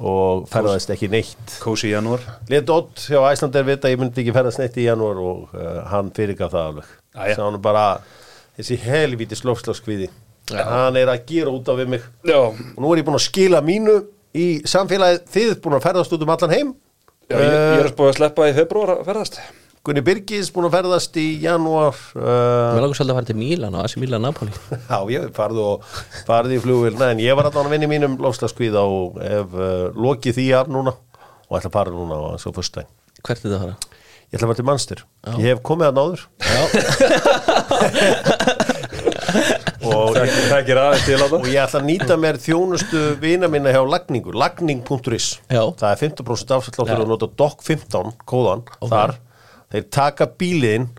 og 0.02 0.48
ferðast 0.50 0.92
ekki 0.94 1.10
neitt. 1.12 1.56
Kósi 1.62 1.90
í 1.90 1.94
janúar? 1.96 2.24
Lét 2.50 2.70
Ott 2.74 3.06
hjá 3.10 3.20
Æslander 3.32 3.66
vita 3.68 3.90
að 3.90 3.96
ég 3.96 4.02
myndi 4.02 4.24
ekki 4.24 4.36
ferðast 4.36 4.62
neitt 4.62 4.78
í 4.80 4.88
janúar 4.88 5.22
og 5.22 5.56
uh, 5.58 5.82
hann 5.92 6.12
fyrirgaf 6.16 6.54
það 6.54 6.68
alveg. 6.72 6.92
Jæja. 7.16 7.38
Sá 7.38 7.44
hann 7.46 7.62
bara 7.64 7.86
þessi 8.58 8.78
helvítis 8.86 9.46
lofslagskvíði 9.48 10.12
hann 10.50 10.98
er 11.00 11.12
að 11.12 11.26
gera 11.30 11.54
út 11.54 11.70
af 11.72 11.80
við 11.80 11.94
mig. 11.96 12.06
Já, 12.28 12.40
og 12.42 12.82
nú 12.82 12.92
er 12.92 13.02
ég 13.02 13.08
búin 13.08 13.20
að 13.20 13.28
skila 13.28 13.62
mínu 13.66 13.98
í 14.38 14.48
samfélagið. 14.68 15.26
Þið 15.32 15.56
búin 15.64 15.78
að 15.78 15.88
ferðast 15.88 16.16
út 16.16 16.26
um 16.26 16.34
allan 16.36 16.56
heim. 16.56 16.76
Já 17.32 17.38
ég, 17.40 17.48
ég 17.48 17.84
er 17.86 17.92
spóið 17.94 18.12
að 18.12 18.18
sleppa 18.20 18.50
í 18.50 18.56
februar 18.58 18.96
að 18.98 19.04
ferðast 19.08 19.42
Gunni 19.82 20.04
Birgis 20.06 20.52
búin 20.54 20.68
að 20.68 20.76
ferðast 20.76 21.16
í 21.18 21.24
janúar 21.42 21.96
uh, 22.14 22.22
Mér 22.22 22.84
langar 22.84 22.98
svolítið 23.00 23.14
að 23.14 23.18
fara 23.18 23.30
til 23.32 23.38
Mílan 23.40 23.74
og 23.74 23.86
Asi 23.88 23.98
Mílan 23.98 24.22
Napoli. 24.22 24.54
Já, 24.92 24.98
ég 25.10 25.32
farði 25.34 25.64
og 25.66 25.88
farði 26.28 26.60
í 26.60 26.62
flugvilna 26.62 27.08
en 27.16 27.22
ég 27.24 27.34
var 27.34 27.50
alltaf 27.50 27.66
að 27.66 27.74
vinna 27.74 27.88
í 27.88 27.94
mínum 27.96 28.14
lofslagskvíða 28.22 28.84
og 28.86 29.18
hef 29.26 29.56
uh, 29.58 29.88
lokið 29.98 30.38
því 30.38 30.46
af 30.60 30.70
núna 30.70 30.94
og 30.94 31.58
ætla 31.58 31.72
að 31.72 31.78
fara 31.80 31.96
núna 31.96 32.14
á 32.14 32.38
svo 32.44 32.54
fyrstæn 32.60 32.86
Hvert 33.26 33.42
er 33.42 33.48
það 33.48 33.58
að 33.58 33.64
fara? 33.66 33.98
Ég 34.22 34.38
ætla 34.38 34.46
að 34.46 34.52
fara 34.52 34.60
til 34.60 34.68
mannstur 34.70 35.02
Ég 35.32 35.50
hef 35.50 35.64
komið 35.66 35.90
að 35.90 35.98
náður 35.98 36.22
og, 39.82 40.14
aðeins 40.22 41.08
til 41.08 41.18
á 41.18 41.26
og 41.26 41.50
ég 41.50 41.58
ætla 41.64 41.82
að 41.82 41.90
nýta 41.90 42.20
mér 42.22 42.38
þjónustu 42.46 43.02
vina 43.26 43.50
minna 43.50 43.74
hjá 43.74 43.82
lagningu, 43.82 44.30
lagning.is 44.38 45.34
það 45.50 45.90
er 45.90 46.00
15% 46.06 46.56
afsalláttur 46.60 46.94
Já. 46.94 47.02
og 47.02 47.12
nota 47.16 47.34
DOC15 47.42 48.14
kóðan 48.30 48.64
þar, 48.86 49.18
þeir 49.72 49.88
taka 49.96 50.28
bíliðin 50.40 50.90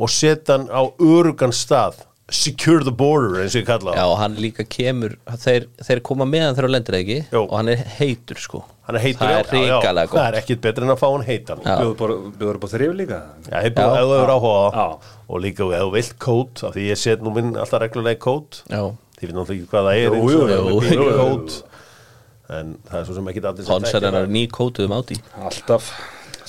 og 0.00 0.08
setja 0.14 0.56
hann 0.58 0.68
á 0.72 0.82
örugan 0.98 1.52
stað. 1.54 2.06
Secure 2.30 2.84
the 2.86 2.92
border 2.94 3.40
eins 3.42 3.56
og 3.56 3.64
ég 3.64 3.66
kalla 3.66 3.90
Já, 3.90 4.04
það. 4.04 4.10
Og 4.12 4.18
hann 4.20 4.34
líka 4.38 4.62
kemur 4.70 5.16
þeir, 5.42 5.64
þeir 5.82 6.00
koma 6.06 6.22
meðan 6.30 6.54
þeir 6.54 6.68
á 6.70 6.74
lendir 6.76 6.96
ekki? 7.00 7.16
Jó. 7.34 7.40
og 7.48 7.56
hann 7.58 7.70
er 7.72 7.80
heitur 7.96 8.38
sko. 8.38 8.60
Hann 8.86 8.98
er 9.00 9.02
heitur 9.02 9.24
Það 9.26 9.32
já, 9.32 9.38
er 9.40 9.48
hrikalega 9.50 9.80
já, 9.80 9.80
já. 9.82 10.06
gott. 10.12 10.14
Það 10.20 10.28
er 10.28 10.38
ekkit 10.38 10.60
betur 10.62 10.86
en 10.86 10.92
að 10.94 11.00
fá 11.00 11.06
hann 11.10 11.24
heitan. 11.26 11.64
Já. 11.66 11.74
Bjóður 11.98 12.58
upp 12.60 12.66
á 12.66 12.70
þrif 12.70 12.94
líka? 13.00 13.18
Já, 13.50 13.56
ég 13.66 13.74
búið 13.74 13.82
Já. 13.82 13.98
að 14.04 14.12
hefur 14.14 14.32
áhuga 14.36 14.70
Já. 14.78 14.86
og 15.26 15.42
líka 15.42 15.66
ef 15.74 15.82
þú 15.82 15.90
vilt 15.96 16.14
kót 16.22 16.62
af 16.70 16.76
því 16.78 16.86
ég 16.86 17.00
set 17.02 17.26
nú 17.26 17.34
minn 17.34 17.50
alltaf 17.58 17.82
reglulega 17.82 18.14
í 18.14 18.22
kót. 18.22 18.62
Já, 18.70 18.82
þið 19.18 19.26
veit 19.26 19.36
náttúrulega 19.40 19.58
ekki 19.58 19.70
hvað 19.74 19.90
það 19.90 19.98
er 19.98 20.06
Jú, 20.06 20.22
eins 20.22 20.94
jú, 20.94 21.10
jú, 21.10 21.60
en 22.50 22.72
það 22.86 22.96
er 23.00 23.04
svo 23.10 23.14
sem 23.18 23.28
ekki 23.30 23.42
allir 23.46 23.66
sem 23.66 23.74
Honsen 23.74 23.90
þekkja 23.94 24.08
er 24.10 24.16
það. 24.20 24.30
ný 24.38 24.40
kótuðum 24.54 24.94
áti 24.96 25.18
Alltaf 25.38 25.90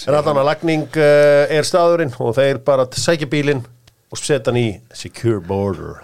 að 0.07 0.41
lagning 0.47 0.87
uh, 0.95 1.51
er 1.51 1.67
staðurinn 1.67 2.13
og 2.19 2.35
þeir 2.37 2.61
bara 2.65 2.87
sækja 2.91 3.29
bílinn 3.31 3.63
og 4.11 4.19
setja 4.19 4.51
hann 4.51 4.59
í 4.59 4.69
secure 4.93 5.41
border. 5.41 6.01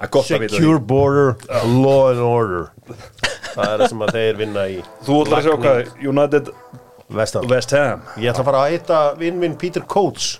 Er 0.00 0.10
secure 0.24 0.80
border, 0.80 1.36
law 1.70 2.10
and 2.10 2.20
order. 2.20 2.70
Það 3.54 3.68
er 3.68 3.78
það 3.78 3.88
sem 3.92 4.02
að 4.02 4.16
þeir 4.16 4.38
vinna 4.40 4.64
í 4.66 4.80
Þú 5.06 5.20
ætlar 5.22 5.38
að 5.38 5.44
sjá 5.46 5.54
hvað 5.62 6.08
United 6.10 6.50
vestan 7.14 7.48
West 7.50 7.74
Ham. 7.76 8.02
Ég 8.18 8.32
ætla 8.32 8.42
að 8.42 8.48
fara 8.50 8.62
að 8.64 8.74
hitta 8.74 9.00
vinn 9.20 9.38
minn 9.40 9.58
Peter 9.60 9.84
Coates 9.86 10.38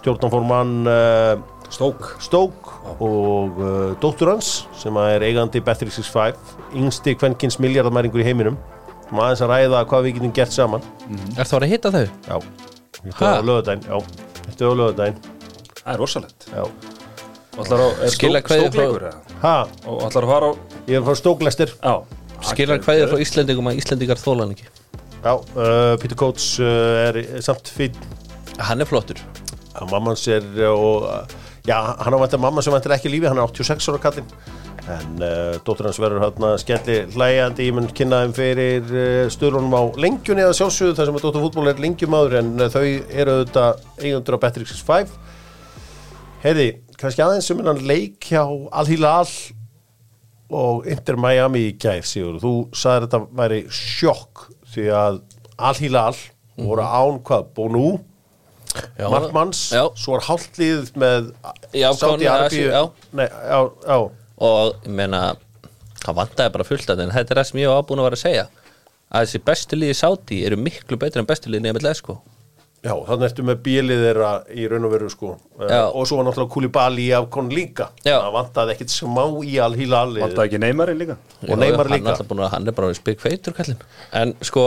stjórnanformann 0.00 0.88
uh, 0.88 1.40
Stók 1.72 2.14
Stók 2.20 2.70
og 3.00 3.60
uh, 3.60 3.92
dóttur 4.00 4.34
hans 4.34 4.64
sem 4.78 4.96
er 5.00 5.24
eigandi 5.24 5.62
Bet365 5.64 6.76
yngsti 6.76 7.16
kvenkins 7.18 7.58
miljardamæringur 7.62 8.22
í 8.22 8.26
heiminum 8.26 8.58
sem 9.08 9.20
aðeins 9.20 9.42
að 9.44 9.52
ræða 9.54 9.82
hvað 9.90 10.04
við 10.08 10.14
getum 10.18 10.32
gert 10.38 10.52
saman. 10.56 10.82
Er 11.38 11.44
það 11.50 11.62
að 11.62 11.70
hitta 11.74 11.90
þau? 11.94 12.04
já, 12.28 12.36
þetta 13.04 13.20
Ha? 13.20 13.30
er 13.34 13.40
á 13.40 13.48
lögudaginn 13.48 13.84
já, 13.84 13.96
þetta 14.48 14.64
er 14.64 14.68
á 14.68 14.74
lögudaginn 14.80 15.18
Það 15.84 15.92
er 15.94 15.98
rosalegt. 16.00 16.46
Já, 16.48 16.64
ætlar 17.60 17.80
að 17.84 18.02
Er 18.06 18.12
Skila 18.14 18.40
stók, 18.40 18.48
kveðju 18.48 18.68
stókleikur 18.70 19.00
frá- 19.00 19.10
eða? 19.10 19.40
ha, 19.42 19.56
Og 19.86 20.02
ætlar 20.08 20.24
að 20.24 20.32
fara 20.32 20.46
á 20.48 20.52
ég 20.88 20.96
er 20.96 21.04
frá 21.04 21.14
Stóklestir 21.20 21.74
Já. 21.82 21.94
Skilar 22.44 22.78
hverju 22.84 23.06
frá 23.12 23.18
Íslendingum 23.24 23.68
að 23.70 23.78
Íslendingar 23.80 24.20
þóla 24.20 24.44
hann 24.46 24.54
ekki. 24.56 24.66
Já, 25.24 25.32
uh, 25.56 25.96
Peter 26.00 26.16
Coates 26.16 26.58
uh, 26.60 27.08
er 27.08 27.40
samt 27.44 27.68
fýtt 27.72 27.96
Hann 28.58 28.80
er 28.80 28.86
flottur. 28.88 29.16
Að 29.74 29.88
mammans 29.90 30.26
er 30.28 30.44
uh, 30.60 30.72
og 30.72 31.06
uh, 31.08 31.22
já, 31.66 31.78
hann 32.04 32.14
á 32.14 32.18
vant 32.20 32.34
að 32.36 32.42
mamma 32.44 32.62
sem 32.62 32.72
vantir 32.74 32.92
ekki 32.96 33.08
lífi 33.12 33.26
hann 33.30 33.38
er 33.40 33.48
86 33.48 33.88
ára 33.92 33.98
kallinn 34.04 34.28
en 34.90 35.22
uh, 35.22 35.56
dóttur 35.64 35.88
hans 35.88 35.98
verður 36.02 36.24
hann 36.26 36.58
skelli 36.60 36.96
hlæjandi, 37.14 37.68
ég 37.68 37.76
mun 37.76 37.88
kynna 37.96 38.22
þeim 38.24 38.34
fyrir 38.36 38.90
uh, 38.92 39.24
stöðlunum 39.32 39.74
á 39.74 39.82
lengjunni 40.00 40.44
eða 40.44 40.56
sjálfsögðu 40.58 40.96
þar 40.98 41.08
sem 41.08 41.18
að 41.18 41.26
dóttur 41.26 41.44
fútból 41.46 41.70
er 41.70 41.82
lengjumadur 41.82 42.38
en 42.40 42.52
uh, 42.58 42.68
þau 42.72 42.84
eru 42.84 43.36
auðvitað 43.38 43.84
eigundur 44.02 44.36
á 44.36 44.42
Betrix 44.44 44.84
5 44.84 45.12
heiði, 46.44 46.68
kannski 47.00 47.24
aðeins 47.24 47.48
sem 47.48 47.62
hann 47.64 47.84
leik 47.88 48.28
hjá 48.28 48.42
Al-Hilal 48.44 49.28
og 50.54 50.88
Inter 50.90 51.16
Miami 51.18 51.68
í 51.70 51.76
gær 51.80 52.04
Sigur, 52.06 52.36
þú 52.42 52.54
sagðir 52.76 53.08
þetta 53.08 53.22
væri 53.40 53.62
sjokk 53.72 54.48
því 54.74 54.90
að 55.00 55.22
Al-Hilal 55.70 56.16
voru 56.60 56.84
án 56.84 57.22
hvað, 57.24 57.48
Bonú 57.56 57.86
Já. 58.98 59.06
Markmanns, 59.06 59.68
svo 60.02 60.16
er 60.18 60.24
hálflið 60.26 60.88
með 60.98 61.28
já. 62.66 62.80
Nei, 63.14 63.26
já, 63.30 63.58
já, 63.86 63.98
Og 64.42 64.74
ég 64.84 64.92
meina 65.00 65.24
Það 66.04 66.18
vantaði 66.18 66.52
bara 66.52 66.68
fullt 66.68 66.90
að 66.92 67.00
en 67.00 67.14
þetta 67.14 67.32
er 67.32 67.38
það 67.40 67.46
sem 67.48 67.58
ég 67.62 67.70
var 67.70 67.80
ábúin 67.80 68.00
að 68.02 68.06
vera 68.10 68.18
að 68.18 68.24
segja 68.26 68.44
að 69.14 69.24
þessi 69.24 69.40
bestu 69.46 69.78
liði 69.78 69.96
sáti 69.96 70.40
eru 70.44 70.58
miklu 70.60 70.98
betur 71.00 71.22
en 71.22 71.28
bestu 71.28 71.52
liði 71.52 71.64
nefnilega 71.68 71.96
sko 71.96 72.18
já, 72.84 72.92
þannig 72.92 73.26
ertu 73.28 73.44
með 73.48 73.60
bílið 73.64 74.02
þeirra 74.04 74.30
í 74.52 74.66
raun 74.68 74.88
og 74.88 74.92
veru 74.92 75.10
sko 75.12 75.30
uh, 75.32 75.64
Já. 75.70 75.80
og 75.86 76.08
svo 76.08 76.18
var 76.18 76.28
náttúrulega 76.28 76.52
Koulibaly 76.54 77.06
af 77.16 77.28
kon 77.32 77.48
líka 77.52 77.88
Já. 78.04 78.18
það 78.18 78.34
vantaði 78.36 78.74
ekkit 78.76 78.94
smá 78.94 79.22
í 79.24 79.54
Al-Hilal 79.64 80.18
Vantaði 80.18 80.44
ekki 80.50 80.62
Neymarinn 80.64 81.00
líka 81.00 81.16
Og 81.40 81.54
Neymar 81.60 81.88
hann 81.88 81.96
líka. 81.96 82.16
er, 82.18 82.28
búinn 82.28 82.44
að, 82.44 82.52
hann 82.56 82.68
er 82.68 82.76
bara 82.76 82.98
spik 82.98 83.24
feitur 83.24 83.56
kallinn 83.56 83.80
en 84.20 84.36
sko 84.44 84.66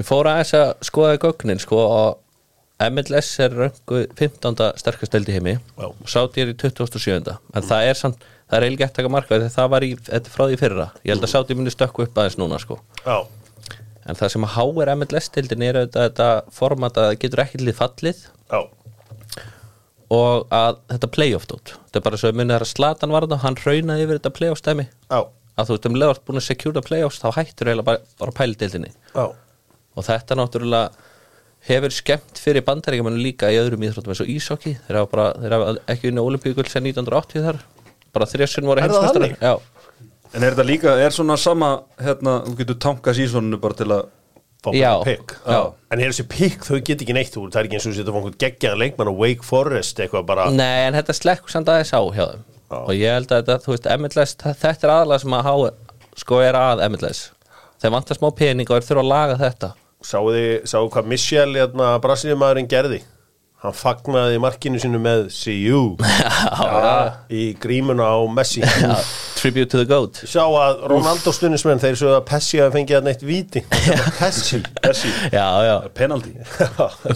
ég 0.00 0.08
fór 0.08 0.30
aðeins 0.32 0.54
að 0.56 0.72
skoða 0.88 1.20
gögnin 1.26 1.60
sko 1.62 1.82
og 1.84 2.18
MLS 2.82 3.36
er 3.44 3.52
röngu 3.54 4.06
15. 4.18 4.56
sterkast 4.80 5.12
deldi 5.14 5.36
heimi 5.36 5.58
Já. 5.58 5.86
og 5.90 6.08
sátt 6.08 6.40
ég 6.40 6.48
er 6.48 6.54
í 6.54 6.58
27. 6.58 7.20
en 7.28 7.68
það 7.68 7.90
er 7.90 7.98
samt, 7.98 8.24
það 8.52 8.58
er 8.58 8.66
eiginlega 8.68 8.88
eftir 8.90 9.08
að 9.08 9.14
marka 9.16 9.38
þegar 9.38 9.54
það 9.56 9.70
var 9.72 9.86
í, 9.86 9.92
þetta 10.08 10.34
frá 10.34 10.44
því 10.44 10.60
fyrra. 10.60 10.90
Ég 11.02 11.14
held 11.14 11.24
að 11.24 11.32
sátt 11.32 11.54
ég 11.54 11.58
myndi 11.58 11.72
stökku 11.72 12.04
upp 12.04 12.20
aðeins 12.20 12.36
núna 12.36 12.60
sko. 12.60 12.78
En 14.02 14.18
það 14.18 14.34
sem 14.34 14.44
að 14.44 14.54
háir 14.58 14.92
MLS 14.98 15.32
deildin 15.32 15.64
er 15.64 15.80
auðvitað 15.80 16.06
þetta 16.08 16.30
format 16.52 17.00
að 17.00 17.08
það 17.08 17.18
getur 17.24 17.44
ekki 17.46 17.62
lið 17.62 17.78
fallið. 17.78 18.24
Já, 18.52 18.60
og 20.12 20.50
að 20.52 20.80
þetta 20.92 21.10
playoff 21.12 21.46
dót 21.50 21.74
þetta 21.76 22.00
er 22.00 22.04
bara 22.06 22.18
svo 22.20 22.32
að 22.32 22.40
munið 22.40 22.56
að 22.58 22.70
Slatan 22.72 23.14
var 23.14 23.26
það 23.28 23.44
hann 23.46 23.58
raunaði 23.62 24.04
yfir 24.06 24.18
þetta 24.18 24.34
playoff 24.36 24.60
stæmi 24.60 24.84
já, 24.88 25.20
að 25.22 25.68
þú 25.68 25.76
veist 25.76 25.88
um 25.88 25.96
leðast 26.02 26.24
búin 26.26 26.40
að 26.40 26.48
secure 26.48 26.84
playoffs 26.84 27.22
þá 27.22 27.28
hættur 27.38 27.70
eiginlega 27.70 27.88
bara, 27.88 28.02
bara 28.20 28.36
pældeildinni 28.36 28.92
já. 28.92 29.24
og 29.32 30.08
þetta 30.08 30.38
náttúrulega 30.38 31.08
hefur 31.68 31.94
skemmt 31.94 32.40
fyrir 32.42 32.66
bandaríkjumannu 32.66 33.22
líka 33.22 33.52
í 33.54 33.60
öðrum 33.60 33.84
íþróttum 33.86 34.12
eins 34.12 34.24
og 34.24 34.32
ísokki 34.32 34.74
þeir 34.88 35.00
hafa, 35.00 35.10
bara, 35.14 35.28
þeir 35.38 35.56
hafa 35.56 35.74
ekki 35.94 36.10
unni 36.10 36.26
olimpíkull 36.26 36.68
sem 36.68 36.90
1980 36.90 37.46
þar 37.46 37.62
bara 38.14 38.28
þrjussun 38.30 38.68
voru 38.68 38.82
já, 38.82 39.54
En 40.32 40.40
er 40.40 40.54
þetta 40.54 40.64
líka, 40.64 40.92
er 40.96 41.12
svona 41.12 41.36
sama 41.36 41.74
hérna, 42.00 42.38
þú 42.46 42.54
getur 42.62 42.78
tankað 42.80 43.18
sísoninu 43.18 43.58
bara 43.60 43.76
til 43.76 43.90
að 43.92 44.06
Fá 44.62 44.70
pikk 45.02 45.32
Já. 45.42 45.74
en 45.90 45.98
er 45.98 46.12
þessi 46.12 46.24
pikk, 46.30 46.62
þau 46.68 46.76
get 46.86 47.00
ekki 47.02 47.14
neitt 47.16 47.34
úr 47.34 47.50
það 47.50 47.58
er 47.58 47.66
ekki 47.66 47.78
eins 47.80 47.86
og 47.88 47.96
þetta 47.96 48.12
fangur 48.14 48.36
geggjaðan 48.38 48.78
leikmann 48.78 49.10
og 49.10 49.16
Wake 49.18 49.42
Forest 49.42 49.98
eitthvað 49.98 50.28
bara 50.28 50.44
nei 50.54 50.84
en 50.86 50.94
þetta 50.94 51.16
slekkur 51.18 51.50
samt 51.50 51.70
aðeins 51.72 51.90
á 51.90 51.98
hjá 51.98 52.26
þeim. 52.30 52.44
Já. 52.70 52.76
og 52.78 52.92
ég 52.94 53.16
held 53.16 53.34
að 53.34 53.40
þetta, 53.42 53.56
þú 53.64 53.72
veist, 53.74 53.88
MLS 53.98 54.34
þetta 54.38 54.86
er 54.86 54.92
aðalega 54.94 55.24
sem 55.24 55.34
að 55.34 55.48
há 55.48 55.54
sko 56.22 56.38
er 56.46 56.58
að 56.60 56.84
MLS 56.92 57.24
þeir 57.82 57.94
vantar 57.96 58.20
smá 58.20 58.28
pening 58.38 58.70
og 58.70 58.78
er 58.78 58.86
þurfa 58.86 59.02
að 59.02 59.10
laga 59.10 59.40
þetta. 59.40 59.72
Sáu 60.06 60.30
þið, 60.30 60.52
sáu 60.70 60.86
hvað 60.94 61.10
Michel, 61.10 61.50
hérna, 61.58 61.90
Brasilíumæðurinn 62.02 62.70
gerði 62.70 63.02
Hann 63.62 63.74
fagnaði 63.78 64.40
markinu 64.42 64.80
sinu 64.82 64.98
með 64.98 65.28
you 65.54 65.94
Í 67.42 67.52
grímuna 67.62 68.08
á 68.10 68.18
Messi 68.26 68.58
Tribute 69.42 69.70
to 69.72 69.78
the 69.80 69.86
GOAT. 69.90 70.20
Sá 70.30 70.44
að 70.46 70.84
Ronaldo 70.92 71.32
stundismenn 71.34 71.80
þeir 71.82 71.96
svo 71.98 72.10
að 72.14 72.20
Pessi 72.28 72.60
hafi 72.62 72.76
fengið 72.76 72.98
að 73.00 73.06
neitt 73.08 73.22
víti. 73.26 73.62
Pessi. 74.20 74.60
Þessi, 74.84 75.08
Já, 75.34 75.46
já, 75.66 75.72
penalty. 75.98 76.30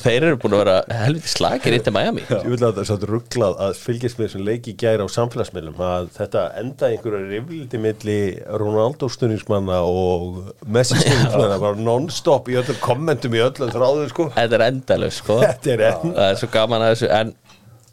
Þeir 0.03 0.27
eru 0.33 0.39
búin 0.43 0.57
að 0.57 0.63
vera 0.65 0.75
helviti 1.05 1.31
slagir 1.31 1.77
til 1.87 1.95
Miami. 1.95 2.25
Ég 2.27 2.49
vil 2.51 2.59
að 2.59 2.73
það 2.73 2.83
er 2.83 2.89
svo 2.91 2.97
rugglað 3.13 3.61
að 3.69 3.79
fylgjast 3.85 4.19
með 4.19 4.27
þessum 4.27 4.45
leiki 4.49 4.75
gæra 4.83 5.07
á 5.07 5.09
samfélagsmiðlum 5.15 5.79
að 5.87 6.09
þetta 6.19 6.45
enda 6.65 6.91
einhverju 6.91 7.23
rifliti 7.31 7.81
milli 7.87 8.19
Ronaldo 8.59 9.11
stundismanna 9.15 9.79
og 9.87 10.41
Messi 10.67 10.99
stundismanna 11.05 11.61
bara 11.63 11.79
non-stop 11.79 12.51
í 12.51 12.59
öllum 12.59 12.83
kommentum 12.83 13.39
í 13.39 13.45
öllum 13.47 13.71
þráðu 13.71 14.09
sko. 14.11 14.29
Þetta 14.35 14.59
er 14.59 14.67
endalus, 14.73 15.21
sko. 15.23 15.39
Þetta 15.47 15.75
er 15.79 15.87
enn 15.93 16.17
Það 16.19 16.33
er 16.33 16.41
svo 16.43 16.51
gaman 16.59 16.89
að 16.89 16.97
þessu 16.97 17.13
En, 17.21 17.35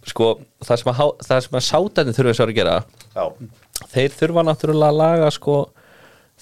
sko, 0.10 0.32
það 0.66 0.82
sem 0.82 0.90
að, 0.96 0.98
há- 1.04 1.28
það 1.30 1.46
sem 1.46 1.60
að 1.62 1.68
sátarnir 1.70 2.18
þurfa 2.18 2.34
svo 2.42 2.50
að 2.50 2.58
gera 2.58 2.80
Já, 3.14 3.28
Þeir 3.92 4.16
þurfa 4.20 4.44
náttúrulega 4.48 4.90
að 4.94 5.00
laga, 5.02 5.32
sko 5.36 5.58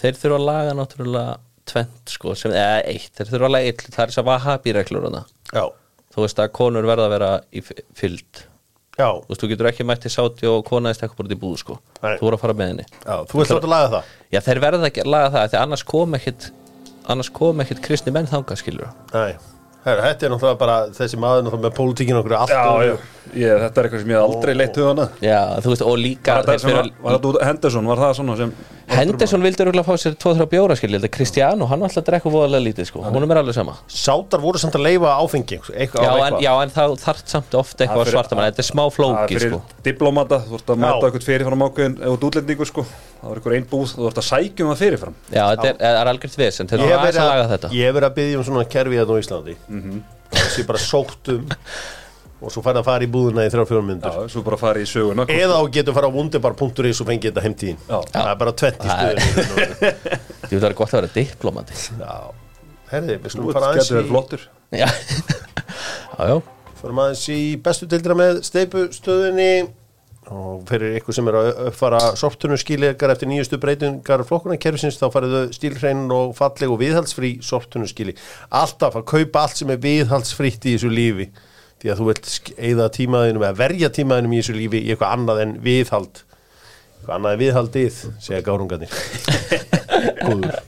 Þeir 0.02 0.16
þurfa 0.22 0.38
að 0.40 0.46
laga 0.48 0.76
náttúrulega 0.80 1.34
tvent, 1.72 2.10
sko, 2.10 2.34
sem, 2.36 2.52
eða 2.52 2.78
eitt. 2.90 3.12
Þeir 3.18 3.28
þurfa 3.34 3.48
að 3.50 3.54
laga 3.56 3.68
eitt, 3.72 3.82
það 3.94 4.04
er 4.06 4.12
þess 4.14 4.22
að 4.22 4.30
vahabi-reglur 4.32 5.06
hana. 5.10 5.26
já, 5.54 5.66
Þú 6.12 6.24
veist 6.26 6.40
að 6.44 6.50
konur 6.58 6.84
verða 6.90 7.06
að 7.08 7.14
vera 7.16 7.30
í 7.56 7.62
f- 7.64 7.84
fylgd 7.96 8.42
já, 8.98 9.08
Þú 9.08 9.30
veist, 9.30 9.42
þú 9.44 9.50
getur 9.52 9.70
ekki 9.70 9.86
mætt 9.88 10.02
til 10.04 10.12
sáti 10.12 10.48
og 10.50 10.66
konaðist 10.68 11.04
eitthvað 11.06 11.22
bara 11.22 11.36
í 11.36 11.40
búð, 11.44 11.58
sko. 11.62 11.78
Nei. 12.04 12.16
Þú 12.18 12.26
voru 12.28 12.36
að 12.40 12.42
fara 12.44 12.54
með 12.60 12.72
henni. 12.74 12.86
Já 13.06 13.16
Þú 13.32 13.40
vilt 13.40 13.54
láta 13.56 13.70
laga 13.72 13.92
það? 13.94 14.10
Já, 14.36 14.40
þeir 14.48 14.60
verða 14.66 14.90
ekki 14.90 15.04
að 15.06 15.12
laga 15.14 15.30
það 15.36 15.48
Þegar 15.54 15.64
annars 15.68 15.84
kom 15.94 16.18
ekkit 16.20 16.50
annars 17.12 17.30
kom 17.34 17.62
ekkit 17.64 17.82
kristni 17.86 18.12
menn 18.16 18.28
þangað, 18.30 18.60
skilur 18.62 18.92
Nei, 19.14 19.32
Herra, 19.82 20.12
þetta 20.12 20.28
er 20.28 20.34
náttúrulega 20.36 20.60
bara 20.62 20.76
þessi 20.94 21.18
maður 21.18 21.56
með 21.58 21.72
pólitíkinu 21.74 22.20
okkur 22.22 22.36
allt 22.38 22.52
Já, 22.54 22.66
já, 22.86 22.92
ég, 23.34 23.62
þetta 23.64 23.82
er 23.82 23.88
eitthvað 23.88 24.04
sem 24.04 24.12
ég 24.12 24.20
hef 24.20 24.26
aldrei 24.28 24.54
leitt 24.60 24.78
hugana 24.78 25.08
Já, 25.26 25.40
þú 25.64 25.74
veist, 25.74 25.86
og 25.90 25.98
líka 25.98 26.36
Henderson, 27.48 27.90
var 27.90 28.04
það 28.04 28.14
svona 28.20 28.36
sem 28.38 28.54
Henderson 28.92 29.42
vildi 29.46 29.64
örgulega 29.64 29.86
fá 29.88 29.96
sér 30.02 30.16
2-3 30.20 30.46
bjóra 30.52 30.76
skilja, 30.78 31.00
þetta 31.00 31.10
Cristiano, 31.16 31.66
hann 31.70 31.80
var 31.80 31.90
alltaf 31.90 32.02
að 32.04 32.08
drekka 32.10 32.32
voðalega 32.34 32.64
lítið 32.68 32.88
sko, 32.90 33.04
hún 33.06 33.24
er 33.32 33.40
alveg 33.42 33.56
sama. 33.56 33.76
Sátar 33.88 34.42
voru 34.44 34.60
samt 34.62 34.76
að 34.78 34.84
leifa 34.88 35.14
áfengi 35.24 35.60
eitthvað, 35.62 36.04
já 36.06 36.26
en, 36.28 36.38
já, 36.44 36.52
en 36.66 36.74
það 36.76 36.96
þarf 37.06 37.22
samt 37.34 37.56
ofta 37.62 37.86
eitthvað 37.86 38.04
fyrir- 38.06 38.18
svarta 38.18 38.36
mann, 38.40 38.50
þetta 38.52 38.64
er 38.66 38.70
smá 38.70 38.82
Það 38.84 38.92
er 38.92 38.96
flóki 38.98 39.40
sko. 39.46 39.62
diplomata, 39.88 40.42
þú 40.50 40.60
ert 40.60 40.74
að 40.76 40.82
mæta 40.84 41.08
eitthvað 41.10 41.28
fyrirfram 41.30 41.66
ákveðin 41.70 41.98
eða 42.02 42.14
út 42.18 42.28
útlendingu 42.30 42.68
sko. 42.72 42.86
Það 43.22 43.32
er 43.32 43.40
eitthvað 43.42 43.56
einn 43.58 43.68
búð, 43.72 43.96
þú 43.96 44.08
ert 44.12 44.22
að 44.22 44.28
sækjum 44.32 44.72
það 44.74 44.82
fyrirfram. 44.84 45.16
Já, 45.32 45.44
þetta 45.56 45.68
er, 45.72 45.76
er 46.02 46.12
algjört 46.12 46.38
Ég 46.82 46.90
eru 46.90 46.92
hef 46.92 47.06
aðeins 47.06 47.22
að 47.22 47.32
laga 47.32 47.50
þetta. 47.56 47.68
að, 47.72 47.78
ég 47.80 47.86
hef 47.88 47.96
verið 48.00 48.10
að 48.12 48.16
byggja 48.20 48.38
um 48.42 48.48
svona 48.52 48.66
kerfi 48.76 48.98
og 52.42 52.54
svo 52.54 52.64
færði 52.66 52.82
að 52.82 52.88
fara 52.90 53.06
í 53.06 53.10
búðuna 53.14 53.46
í 53.46 53.52
þrjá 53.54 53.66
fjórum 53.70 53.90
myndur 53.92 54.16
Já, 54.16 54.30
svo 54.34 54.44
bara 54.46 54.58
farið 54.60 54.86
í 54.86 54.90
söguna. 54.90 55.26
Eða 55.30 55.60
á 55.62 55.64
getur 55.78 55.98
fara 55.98 56.10
á 56.10 56.16
wunderbar.is 56.16 57.02
og 57.04 57.10
fengið 57.10 57.28
þetta 57.30 57.44
heimtíðin. 57.46 57.82
Já. 57.86 57.98
það 58.12 58.32
er 58.32 58.40
bara 58.42 58.56
20 58.62 58.96
stuðin 58.96 59.22
Þú 60.42 60.56
veit 60.56 60.56
það 60.56 60.70
er 60.72 60.78
gott 60.80 60.96
að 60.96 60.98
vera 61.00 61.12
diplomati. 61.18 61.82
Já, 62.02 62.16
herði, 62.94 63.20
við 63.20 63.28
Þú 63.28 63.36
skulum 63.36 63.54
fara 63.58 63.76
getur 63.76 63.78
verið 63.78 63.92
aðeins 63.92 64.08
í 64.08 64.14
flottur. 64.14 64.48
Já, 64.72 64.88
já, 66.18 66.32
já. 66.32 66.40
Förum 66.82 67.04
aðeins 67.06 67.28
í 67.30 67.42
bestu 67.62 67.90
deildina 67.92 68.18
með 68.18 68.42
steipustöðinni 68.48 69.52
og 70.32 70.62
fyrir 70.70 70.98
ykkur 71.00 71.16
sem 71.18 71.28
er 71.28 71.38
að 71.38 71.48
uppfara 71.72 72.00
sorptunum 72.20 72.60
skílegar 72.60 73.14
eftir 73.14 73.30
nýjustu 73.30 73.58
breytingar 73.62 74.22
flokkuna 74.28 74.60
kerfisins 74.62 75.00
þá 75.00 75.08
farið 75.14 75.34
þau 75.36 75.56
stílhrein 75.58 76.04
og 76.14 76.36
falleg 76.38 76.72
og 76.72 76.80
viðhaldsfrí 76.82 77.32
sorptunum 77.46 77.90
skíli 77.90 78.14
alltaf 78.62 79.00
að 79.00 79.08
kaupa 79.12 79.44
allt 79.44 79.60
sem 79.60 79.74
er 79.74 79.82
viðhaldsfrítt 79.82 80.68
í 80.70 80.76
þessu 80.76 80.92
lífi 80.94 81.28
því 81.82 81.90
að 81.90 82.02
þú 82.02 82.08
vilt 82.12 82.52
eyða 82.62 82.88
tímaðinum 82.94 83.46
eða 83.48 83.58
verja 83.58 83.90
tímaðinum 83.94 84.36
í 84.36 84.42
þessu 84.42 84.58
lífi 84.58 84.82
í 84.82 84.92
eitthvað 84.94 85.16
annað 85.16 85.42
en 85.46 85.54
viðhald. 85.66 86.22
Eitthvað 87.00 87.16
annað 87.16 87.34
en 87.34 87.42
viðhaldið 87.42 88.02
segja 88.22 88.42
gárungarnir. 88.46 88.98
Góður. 90.28 90.60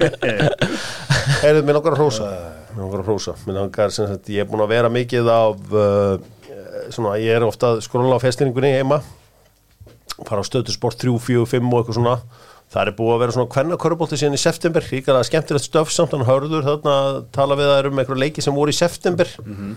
Heyrðu, 1.44 1.66
mér 1.68 1.78
langar 1.78 1.94
að 1.94 2.00
hrósa. 2.02 2.30
Mér 2.72 2.82
langar 2.82 3.04
að 3.04 3.12
hrósa. 3.12 3.36
Mér 3.46 3.60
langar 3.60 3.94
sem 3.94 4.10
sagt, 4.10 4.32
ég 4.34 4.42
er 4.42 4.50
búin 4.50 4.66
að 4.66 4.74
vera 4.74 4.90
mikið 4.94 5.30
af 5.36 5.78
uh, 5.78 6.16
svona, 6.90 7.20
ég 7.22 7.38
er 7.38 7.46
ofta 7.46 7.76
að 7.76 7.84
skrolla 7.86 8.18
á 8.18 8.24
festningunni 8.24 8.74
heima. 8.74 9.04
Fara 10.24 10.42
á 10.42 10.46
stöðu 10.50 10.74
sport 10.74 10.98
3, 11.02 11.14
4, 11.30 11.46
5 11.54 11.70
og 11.70 11.80
eitthvað 11.84 12.00
svona. 12.00 12.18
Það 12.74 12.90
er 12.90 12.96
búið 12.98 13.14
að 13.14 13.20
vera 13.22 13.34
svona 13.36 13.54
hvenna 13.54 13.78
körubólti 13.78 14.18
síðan 14.18 14.34
í 14.34 14.42
september, 14.42 14.86
ríkala 14.90 15.22
skemmtilegt 15.28 15.68
stöf 15.68 15.92
samt 15.94 16.16
hann 16.16 16.26
hörður 16.26 16.66
þarna 16.66 16.94
að 17.04 17.18
tala 17.36 17.58
við 17.60 17.70
þær 17.70 17.90
um 17.92 18.00
eitthvað 18.02 18.22
leiki 18.24 18.42
sem 18.42 18.56
voru 18.58 18.74
í 18.74 18.78
september. 18.78 19.30
Mm 19.46 19.76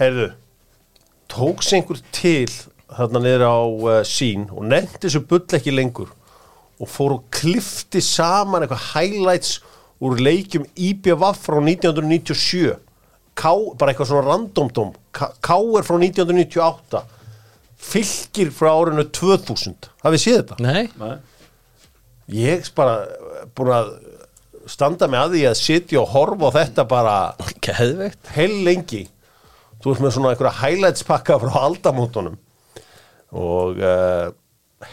heyrðu 0.00 0.30
tóks 1.32 1.72
einhver 1.76 2.00
til 2.14 2.48
þarna 2.96 3.22
niður 3.22 3.46
á 3.48 3.58
uh, 3.66 4.00
sín 4.06 4.46
og 4.52 4.66
nefndi 4.70 5.06
þessu 5.08 5.24
bull 5.28 5.58
ekki 5.58 5.74
lengur 5.74 6.12
og 6.76 6.90
fór 6.92 7.16
og 7.16 7.28
klifti 7.34 8.02
saman 8.04 8.66
eitthvað 8.66 8.90
highlights 8.92 9.60
úr 10.04 10.18
leikjum 10.20 10.66
IBVF 10.76 11.40
frá 11.46 11.58
1997 11.62 12.76
K, 13.36 13.52
bara 13.76 13.92
eitthvað 13.92 14.10
svona 14.12 14.26
randomdóm 14.30 14.92
K 15.12 15.56
er 15.56 15.86
frá 15.86 15.96
1998 15.98 17.02
fylgir 17.86 18.52
frá 18.54 18.70
árinu 18.72 19.06
2000 19.12 19.90
hafið 20.04 20.22
séð 20.22 20.38
þetta? 20.42 20.60
Nei, 20.64 20.86
Nei. 21.00 21.16
Ég 22.36 22.66
bara 22.74 23.04
búin 23.54 23.74
að 23.76 23.90
standa 24.66 25.06
mig 25.06 25.20
að 25.20 25.36
því 25.36 25.42
að 25.46 25.60
sitja 25.60 26.00
og 26.00 26.08
horfa 26.10 26.50
á 26.50 26.56
þetta 26.56 26.84
bara 26.90 27.16
heil 28.34 28.56
lengi 28.66 29.04
þú 29.86 29.94
ert 29.94 30.02
með 30.02 30.14
svona 30.16 30.34
einhverja 30.34 30.58
highlights 30.64 31.06
pakka 31.06 31.38
frá 31.38 31.54
aldamótunum. 31.62 32.36
Og 33.36 33.78
uh, 33.78 34.34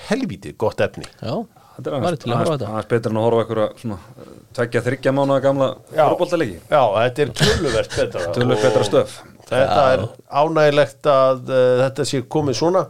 helvítið 0.07 0.57
gott 0.61 0.81
efni. 0.85 1.07
Já, 1.17 1.41
Þetta 1.73 1.89
er 1.89 1.95
að 1.95 2.03
aðeins 2.05 2.89
betur 2.91 3.09
en 3.09 3.17
að 3.17 3.23
horfa 3.25 3.43
eitthvað 3.43 3.79
svona 3.81 3.95
eh, 3.97 4.33
tveggja 4.53 4.81
þryggja 4.85 5.13
mánuða 5.17 5.41
gamla 5.41 5.69
fórbóltalegi 5.89 6.59
Já, 6.69 6.81
þetta 6.99 7.23
er 7.23 7.31
töluvert 7.39 7.95
betra. 7.97 8.25
Og 8.43 8.51
betra 8.51 8.83
stöf. 8.85 9.15
Þetta 9.49 9.79
er 9.95 10.03
ánægilegt 10.29 11.09
að 11.09 11.49
uh, 11.49 11.63
þetta 11.81 12.05
sé 12.11 12.21
komið 12.35 12.59
svona. 12.59 12.83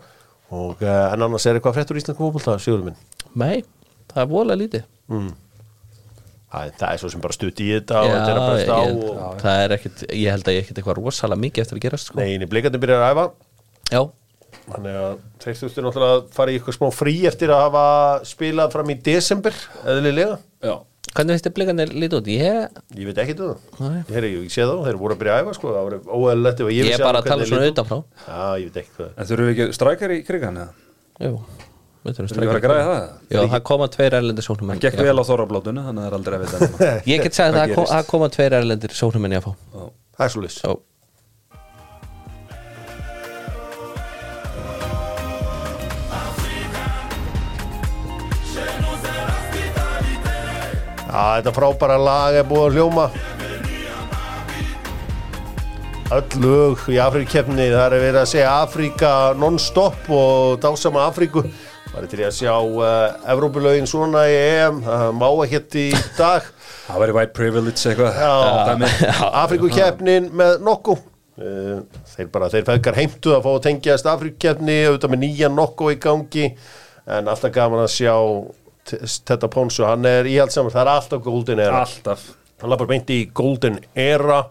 Og 0.52 0.84
uh, 0.84 0.98
en 1.14 1.24
annars 1.30 1.48
er 1.48 1.62
eitthvað 1.62 1.80
fréttur 1.80 2.02
íslenska 2.02 2.20
fótbolta, 2.20 2.58
Sigurður 2.60 2.92
minn? 2.92 3.00
Nei, 3.40 3.64
það 4.12 4.26
er 4.26 4.30
voðalega 4.36 4.62
lítið. 4.66 4.86
Það, 5.08 5.32
það 6.54 6.90
er 6.90 7.02
svo 7.02 7.14
sem 7.14 7.24
bara 7.24 7.36
stutt 7.36 7.62
í 7.64 7.70
þetta 7.74 8.02
og 8.04 8.12
þetta 8.14 8.34
er 8.34 8.42
að 8.42 8.50
bresta 8.50 8.76
á 8.78 8.84
ég, 8.84 9.00
og... 9.04 9.40
það 9.42 9.62
er 9.64 9.78
ekkit, 9.78 10.04
ég 10.10 10.36
held 10.36 10.50
að 10.50 10.58
ég 10.58 10.66
ekkit 10.66 10.82
eitthvað 10.82 11.00
rosalega 11.00 11.44
mikið 11.48 11.66
eftir 11.66 11.80
að 11.80 11.86
gerast 11.88 12.12
sko. 12.12 12.20
Nei, 12.22 12.50
blikandi 12.52 12.82
byrjar 12.84 13.08
að 13.08 13.16
æfa 13.16 13.26
Já, 13.94 14.02
Þannig 14.64 14.96
að 14.96 15.14
þeir 15.44 15.58
þurftu 15.60 15.84
náttúrulega 15.84 16.16
að 16.16 16.24
fara 16.38 16.52
í 16.52 16.58
eitthvað 16.58 16.76
smá 16.78 16.88
frí 16.96 17.14
eftir 17.28 17.52
að 17.52 17.64
hafa 17.66 17.86
spilað 18.28 18.76
fram 18.76 18.92
í 18.94 18.96
desember, 19.04 19.58
eðlilega. 19.92 20.38
Já, 20.64 20.76
hvernig 21.10 21.36
finnst 21.36 21.50
þið 21.50 21.56
blikanir 21.58 21.92
lítið 21.92 22.18
út? 22.20 22.30
Ég, 22.32 22.80
Ég 23.00 23.10
veit 23.10 23.20
ekki 23.26 23.36
um 23.36 23.42
það. 23.50 23.82
Nei. 23.82 23.98
Ég, 23.98 24.14
heyri, 24.16 24.32
ég 24.38 24.54
sé 24.54 24.70
þá, 24.70 24.74
þeir 24.88 25.02
voru 25.02 25.18
að 25.18 25.22
byrja 25.24 25.36
að 25.36 25.44
æfa, 25.44 25.58
sko. 25.58 25.74
Það 25.76 25.90
voru 25.90 26.00
óeðlilegt 26.22 26.64
ef 26.64 26.72
ég 26.78 26.94
er 26.94 27.04
bara 27.04 27.24
að 27.24 27.30
tala 27.34 27.50
svona 27.50 27.68
litu. 27.68 27.76
utanfrá 27.76 28.00
Já, 28.30 28.46
ég 28.62 28.70
veit 28.70 28.82
ekki 28.84 28.98
hvað. 29.02 29.12
en 29.18 29.30
þurfum 29.32 29.50
við 29.50 29.54
ekki? 29.58 29.70
Jú, 31.24 31.36
Þurfum 32.04 32.42
við 32.44 32.50
að 32.52 32.64
græða 32.66 32.88
það? 32.88 33.04
Já, 33.32 33.40
það 33.54 33.62
koma 33.70 33.86
tveir 33.94 34.16
erlendir 34.18 34.44
sóknumenn 34.44 34.80
Það 34.80 34.88
gekk 34.90 35.06
vel 35.08 35.14
á 35.16 35.26
þorrablótunu, 35.30 35.84
þannig 35.88 36.02
að 36.02 36.04
það 36.04 36.10
er 36.10 36.18
aldrei 36.18 36.36
að 36.36 36.42
vita. 36.44 36.90
Ég 37.14 37.22
get 37.24 37.38
það 37.38 37.60
að 37.62 37.76
það 37.94 38.10
koma 38.10 38.32
tveir 38.34 38.56
erlendir 38.60 38.98
sóknumenn 38.98 39.36
í 39.36 39.40
að 39.40 39.46
fá 39.46 39.54
Það 40.14 40.26
er 40.26 40.34
svo 40.34 40.44
list. 40.44 40.66
Já, 40.68 40.74
Já, 51.14 51.38
þetta 51.38 51.52
frábæra 51.54 51.96
lag 52.02 52.36
er 52.40 52.46
búið 52.50 52.64
að 52.66 52.78
hljóma. 52.80 53.04
Öll 56.14 56.40
lög 56.42 56.88
í 56.90 56.98
Afríkkeppni, 57.02 57.68
það 57.70 57.86
er 57.86 58.02
verið 58.02 58.18
að 58.24 58.32
segja 58.32 58.56
Afríka 58.64 59.12
non-stop 59.38 60.10
og 60.14 60.58
dásama 60.62 61.06
Afríku. 61.06 61.46
Það 61.94 62.02
er 62.02 62.10
til 62.10 62.22
í 62.24 62.26
að 62.26 62.36
sjá 62.40 62.54
uh, 62.58 63.32
Evrópulögin 63.36 63.86
svona 63.90 64.24
í 64.26 64.34
EM, 64.34 64.80
það 64.86 65.04
má 65.20 65.28
ekkert 65.46 65.76
í 65.78 65.88
dag. 66.18 66.48
Það 66.88 66.98
væri 67.04 67.14
white 67.16 67.34
privilege 67.38 67.92
eitthvað. 67.92 68.18
Já, 68.20 68.32
Dæmi. 68.68 68.88
Afrikukeppnin 69.44 70.26
með 70.36 70.58
nokku 70.66 70.98
þeir 71.38 72.28
bara, 72.34 72.50
þeir 72.54 72.66
feðgar 72.68 72.98
heimtu 73.00 73.32
að 73.34 73.46
fá 73.46 73.50
að 73.56 73.62
tengjast 73.66 74.10
Afrikukeppni, 74.12 74.76
auðvitað 74.90 75.14
með 75.16 75.22
nýja 75.24 75.48
nokku 75.50 75.88
í 75.90 75.96
gangi, 76.04 76.50
en 77.10 77.32
alltaf 77.32 77.54
gaman 77.56 77.82
að 77.86 77.90
sjá 77.96 78.14
t- 78.92 79.00
þetta 79.32 79.50
Pónsu, 79.56 79.86
hann 79.88 80.06
er 80.10 80.30
íhaldsamur, 80.30 80.74
það 80.76 80.84
er 80.84 80.92
alltaf 80.94 81.24
Golden 81.26 81.64
Era. 81.64 81.80
Alltaf. 81.88 82.28
Hann 82.62 82.70
lappar 82.74 82.90
beint 82.92 83.10
í 83.16 83.22
Golden 83.34 83.80
Era 83.98 84.44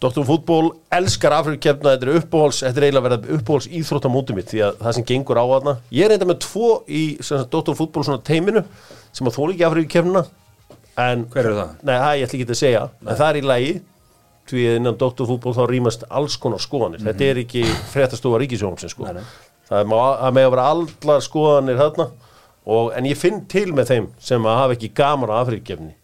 Dr. 0.00 0.24
Fútból 0.24 0.70
elskar 0.96 1.34
Afrikukeppna, 1.36 1.94
þetta 1.94 2.08
er 2.08 2.20
uppbóhals 2.22 2.62
þetta 2.64 2.80
er 2.80 2.86
eiginlega 2.88 3.08
verið 3.08 3.32
uppbóhals 3.36 3.68
íþróttamóti 3.68 4.36
mitt 4.36 4.52
því 4.52 4.62
að 4.64 4.78
það 4.80 4.96
sem 4.96 5.08
gengur 5.10 5.40
á 5.40 5.44
þarna, 5.50 5.74
ég 5.92 6.06
er 6.06 6.14
enda 6.16 6.28
með 6.30 6.38
tvo 6.46 6.70
í 6.88 7.02
sagt, 7.20 7.50
Dr. 7.52 7.76
Fútból 7.76 8.06
svona 8.06 8.24
teiminu 8.24 8.64
sem 9.12 9.28
að 9.28 9.36
þóla 9.36 9.74
ekki 9.84 10.24
en 10.98 11.26
Hver 11.30 11.46
eru 11.46 11.58
það? 11.58 11.76
Nei, 11.86 11.94
það 11.94 12.16
ég 12.18 12.26
ætla 12.26 12.38
ekki 12.38 12.46
að 12.48 12.60
segja 12.60 12.82
en 13.04 13.12
það 13.20 13.28
er 13.28 13.38
í 13.38 13.44
lagi 13.46 13.74
því 14.50 14.64
að 14.66 14.78
innan 14.80 14.98
doktorfútból 15.00 15.54
þá 15.54 15.62
rýmast 15.70 16.06
alls 16.08 16.36
konar 16.40 16.62
skoðanir 16.62 17.04
þetta 17.04 17.28
er 17.28 17.40
ekki 17.44 17.62
fréttastofa 17.92 18.40
ríkisjónsin 18.42 18.92
sko. 18.92 19.06
Mhm. 19.06 19.20
Nei, 19.20 19.22
nei. 19.22 19.86
það 19.86 20.34
með 20.34 20.48
að 20.48 20.54
vera 20.56 20.66
allar 20.74 21.24
skoðanir 21.24 21.80
þarna 21.80 22.08
og, 22.66 22.92
en 22.96 23.08
ég 23.08 23.18
finn 23.18 23.44
til 23.50 23.70
með 23.72 23.92
þeim 23.92 24.08
sem 24.18 24.46
að 24.46 24.60
hafa 24.62 24.76
ekki 24.76 24.92
gaman 24.94 25.30
á 25.32 25.40
Afríkukefni 25.40 25.94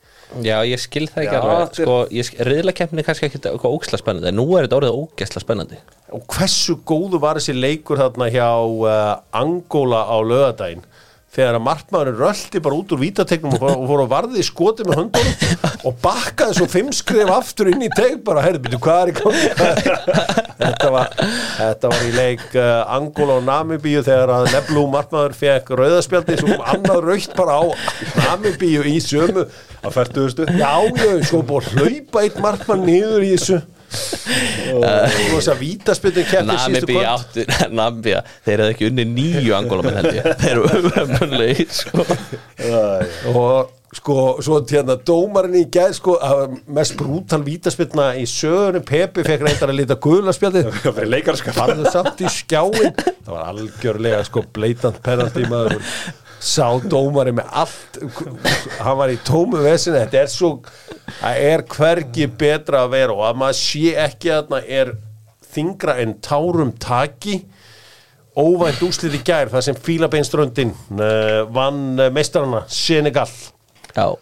Já, 0.42 0.56
ég 0.66 0.80
skil 0.82 1.06
það 1.08 1.22
ekki 1.22 1.36
Já, 1.36 1.40
alveg. 1.40 1.74
sko, 1.78 1.96
ég 2.10 2.26
skil- 2.26 2.44
riðlakeppni 2.48 2.98
er 3.02 3.06
kannski 3.06 3.28
ekki 3.28 3.38
eitthvað 3.40 3.76
ógisla 3.76 3.98
spennandi 4.00 4.28
en 4.32 4.36
nú 4.40 4.46
er 4.58 4.66
þetta 4.66 4.78
orðið 4.80 4.96
ógisla 5.02 5.40
spennandi. 5.44 5.78
Og 6.12 6.24
hversu 6.34 6.74
góðu 6.84 7.20
var 7.22 7.38
þessi 7.38 7.54
leikur 7.54 8.00
þarna 8.02 8.26
hjá 8.34 8.48
uh, 8.66 9.20
Angola 9.32 10.02
á 10.10 10.16
lögadaginn 10.26 10.82
þegar 11.36 11.58
að 11.58 11.64
markmaðurinn 11.66 12.18
röldi 12.22 12.60
bara 12.64 12.78
út 12.80 12.92
úr 12.96 13.00
vítategnum 13.02 13.56
og, 13.58 13.64
fór- 13.90 14.02
að 14.06 14.12
varði 14.14 14.40
í 14.40 14.46
skoti 14.46 14.86
með 14.88 15.00
höndunum 15.02 15.82
og 15.90 15.98
bakkaði 16.02 16.56
svo 16.56 16.68
fimm 16.72 16.88
skrif 16.96 17.32
aftur 17.34 17.68
inn 17.72 17.84
í 17.84 17.90
teg 17.92 18.22
bara, 18.24 18.40
herri, 18.46 18.60
byrju, 18.64 18.80
hvað 18.86 19.02
er 19.02 19.12
í 19.12 19.16
gangi? 19.20 19.50
Þetta 20.56 20.88
var, 20.90 21.10
þetta 21.58 21.88
var 21.92 22.04
í 22.06 22.12
leik 22.16 22.44
uh, 22.56 22.94
Angola 22.96 23.34
og 23.36 23.44
Namibíu 23.44 24.00
þegar 24.06 24.32
að 24.38 24.46
Neblú 24.54 24.86
markmaður 24.90 25.34
fekk 25.36 25.68
rauðaspjaldi 25.76 26.38
svo 26.40 26.56
annað 26.64 27.02
raukt 27.04 27.34
bara 27.36 27.58
á 27.60 27.64
Namibíu 28.22 28.80
í 28.88 28.96
sömu 29.04 29.44
Að 29.84 29.92
færtuðustu 29.98 30.48
Já, 30.56 30.72
já, 30.96 31.10
sko 31.28 31.42
búið 31.46 31.68
að 31.68 31.76
hlaupa 31.84 32.24
eitt 32.24 32.40
markmann 32.42 32.86
niður 32.88 33.26
í 33.28 33.34
þessu 33.36 33.60
og 34.74 34.84
þess 35.36 35.52
að 35.52 35.62
vítaspjöldin 35.62 36.28
keppni 36.30 36.58
síðustu 36.64 36.98
áttur, 37.06 37.54
Namibí 37.78 38.16
þeir 38.46 38.58
eru 38.58 38.68
ekki 38.74 38.90
unni 38.90 39.06
nýju 39.12 39.56
angólamenn 39.58 40.00
held 40.00 40.18
ég. 40.18 40.28
Þeir 40.42 40.52
eru 40.52 40.68
umömmulegir 40.82 41.72
sko. 41.74 42.06
og 43.32 43.74
sko, 43.96 44.16
svo 44.44 44.58
hérna 44.68 44.96
dómarinn 45.08 45.60
í 45.60 45.64
gæð 45.72 45.94
sko, 46.00 46.16
að 46.22 46.58
mest 46.76 46.96
brútal 46.98 47.40
vítaspjölna 47.46 48.10
í 48.20 48.26
sögunum, 48.30 48.84
Pepi 48.86 49.24
fekk 49.26 49.46
reyndar 49.46 49.72
að 49.72 49.80
lita 49.80 49.98
guðlaspjaldið 50.02 50.70
Það 50.74 51.00
í 52.26 52.32
skjáin 52.34 52.92
það 52.98 53.32
var 53.32 53.50
algjörlega 53.52 54.22
sko 54.28 54.44
bleitant 54.56 55.02
penalty 55.06 55.46
maður 55.50 55.80
sá 56.42 56.66
dómari 56.84 57.32
með 57.36 57.50
allt 57.62 57.98
hann 58.82 58.98
var 59.00 59.12
í 59.12 59.18
tómu 59.26 59.62
vesinu 59.64 59.98
þetta 59.98 60.20
er 60.22 60.30
svo, 60.30 60.50
það 61.18 61.42
er 61.48 61.64
hvergi 61.72 62.28
betra 62.38 62.84
að 62.84 62.94
vera 62.96 63.16
og 63.16 63.24
að 63.30 63.40
maður 63.42 63.60
sé 63.60 63.94
ekki 64.06 64.32
að 64.34 64.52
það 64.52 64.70
er 64.80 64.92
þingra 65.56 65.96
en 66.02 66.16
tárum 66.24 66.74
taki 66.82 67.40
óvænt 68.36 68.82
úslið 68.84 69.16
í 69.16 69.24
gær 69.24 69.50
þar 69.52 69.64
sem 69.64 69.78
Fílabeinströndin 69.80 70.74
uh, 70.98 71.46
vann 71.48 71.96
uh, 71.96 72.10
meistarana 72.12 72.66
Senegal. 72.68 73.30
Já, 73.96 74.12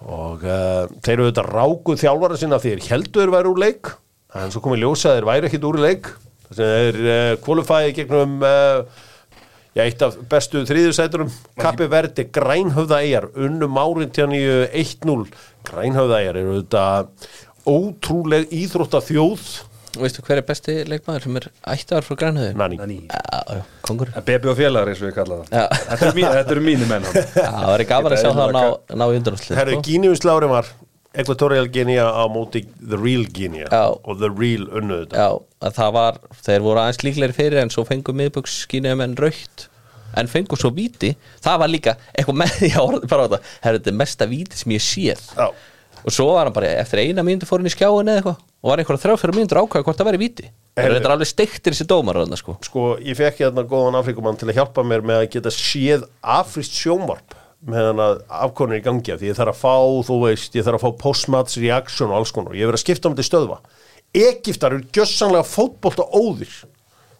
og 0.00 0.42
uh, 0.42 0.88
þeir 1.04 1.12
eru 1.14 1.28
auðvitað 1.28 1.52
rákuð 1.54 2.00
þjálfara 2.00 2.40
sinna 2.40 2.58
þeir 2.62 2.82
heldur 2.88 3.30
væri 3.34 3.52
úr 3.52 3.60
leik 3.60 3.92
en 4.38 4.52
svo 4.52 4.62
komið 4.64 4.84
ljósa 4.84 5.14
þeir 5.16 5.28
væri 5.28 5.50
ekkit 5.50 5.68
úr 5.68 5.78
leik. 5.82 6.10
Þess 6.48 6.62
að 6.64 6.74
þeir 6.74 7.00
uh, 7.04 7.32
kvalifæði 7.44 7.94
gegnum 8.00 8.36
uh, 8.46 9.06
já, 9.76 9.84
eitt 9.84 10.02
af 10.02 10.18
bestu 10.30 10.64
þriðusæturum 10.68 11.30
Kappi 11.60 11.88
Verdi 11.92 12.26
Grænhöfða 12.34 13.00
Eyjar 13.04 13.30
unnum 13.36 13.78
árin 13.80 14.12
til 14.12 14.26
hann 14.26 14.36
í 14.36 14.44
1-0 14.82 15.26
Grænhöfða 15.70 16.20
Eyjar 16.22 16.40
eru 16.42 16.56
auðvitað 16.58 17.10
ótrúleg 17.70 18.50
íþrótta 18.56 19.02
þjóð 19.04 19.48
veistu 20.00 20.22
hver 20.22 20.38
er 20.38 20.46
besti 20.46 20.76
leikmaður 20.86 21.24
sem 21.26 21.38
er 21.40 21.46
ættar 21.72 22.04
frá 22.06 22.14
grænhöðu? 22.18 22.52
Nani. 22.58 23.00
Kongur 23.82 24.12
Bebi 24.26 24.50
og 24.52 24.58
félagar 24.58 24.92
eins 24.92 25.00
og 25.02 25.08
við 25.08 25.16
kalla 25.16 25.40
það. 25.40 25.50
Já. 25.50 25.64
Þetta 25.88 26.06
eru 26.06 26.14
mín, 26.18 26.28
þetta 26.36 26.60
mínir 26.68 26.90
menn 26.90 27.08
það 27.10 27.66
var 27.72 27.82
ekki 27.84 27.90
gaman 27.90 28.14
að 28.14 28.22
sjá 28.22 28.30
það 28.30 28.44
að 28.44 28.54
ná, 28.54 28.62
ná 29.00 29.04
í 29.08 29.18
undanúsli 29.18 29.58
Herru, 29.58 29.80
Gíniuslári 29.88 30.50
var 30.52 30.70
Equatorial 31.10 31.66
Guinea 31.74 32.06
á 32.06 32.22
móti 32.30 32.62
The 32.78 32.98
Real 33.00 33.26
Guinea 33.34 33.66
Já. 33.66 33.90
og 33.90 34.20
The 34.22 34.30
Real 34.30 34.68
unnu 34.78 35.00
þetta. 35.02 35.18
Já, 35.18 35.28
að 35.60 35.74
það 35.76 35.90
var, 35.96 36.20
þeir 36.46 36.62
voru 36.64 36.82
aðeins 36.82 37.02
líklegri 37.04 37.36
fyrir 37.36 37.60
en 37.62 37.72
svo 37.72 37.84
fengu 37.88 38.14
miðböksskínum 38.16 39.02
en 39.04 39.16
raukt 39.20 39.66
en 40.18 40.30
fengu 40.30 40.58
svo 40.58 40.70
víti 40.74 41.12
það 41.44 41.58
var 41.62 41.70
líka 41.70 41.96
eitthvað 42.14 42.38
með 42.42 42.54
því 42.58 42.70
að 42.74 42.86
orða 42.86 43.10
bara 43.10 43.26
á 43.26 43.28
þetta 43.28 43.42
þetta 43.66 43.92
er 43.92 43.98
mesta 44.00 44.30
víti 44.30 44.60
sem 44.60 44.74
ég 44.74 44.84
séð 44.84 45.26
Já. 45.36 45.50
og 46.00 46.14
svo 46.14 46.30
var 46.32 46.48
hann 46.48 46.56
bara 46.56 46.72
eftir 46.80 47.02
eina 47.04 47.24
mínútu 47.26 47.48
fór 47.48 47.62
hann 47.62 47.70
í 47.70 47.74
skjáin 47.74 48.10
eða 48.10 48.22
eitthvað 48.22 48.40
og 48.40 48.72
var 48.72 48.82
einhverja 48.82 49.04
þrjá 49.04 49.20
fyrir 49.20 49.38
mínútur 49.38 49.60
ákvæða 49.62 49.86
hvort 49.86 50.00
það 50.00 50.10
væri 50.10 50.22
víti 50.24 50.48
Heyrðu. 50.80 50.96
þetta 50.96 51.08
er 51.08 51.14
alveg 51.14 51.28
steiktir 51.30 51.74
þessi 51.74 51.86
dómar 51.90 52.20
þarna, 52.20 52.38
sko. 52.40 52.56
sko, 52.64 52.86
ég 53.04 53.18
fekk 53.18 53.44
hérna 53.44 53.64
góðan 53.68 53.98
Afrikumann 54.00 54.38
til 54.40 54.48
að 54.48 54.60
hjálpa 54.60 54.84
mér 54.86 55.04
með 55.04 55.22
að 55.22 55.30
geta 55.34 55.52
séð 55.54 56.06
afrist 56.22 56.76
sjónvarp 56.78 57.36
meðan 57.60 58.00
að 58.00 58.20
afkonur 58.32 58.78
í 58.78 58.84
gangi 58.84 59.12
af 59.12 59.20
því 59.20 59.32
ég 59.32 59.36
þarf 59.36 59.52
að 59.52 59.60
fá, 59.60 59.74
þú 60.08 60.16
veist, 60.22 60.54
ég 60.56 60.64
þarf 60.64 60.80
að 60.80 60.86
fá 60.86 61.02
postmats 61.02 61.58
reaction 61.60 62.08
og 62.08 62.20
alls 62.20 62.32
konar, 62.32 62.56
ég 62.56 62.70
verð 62.70 62.78
að 62.78 62.84
skipta 62.86 63.10
um 63.10 63.16
þetta 63.18 63.28
stöðva 63.28 63.58
Egiptar 64.16 64.74
eru 64.74 64.86
gjössanlega 64.94 65.46
fótbolt 65.46 66.00
og 66.02 66.14
óðir. 66.18 66.52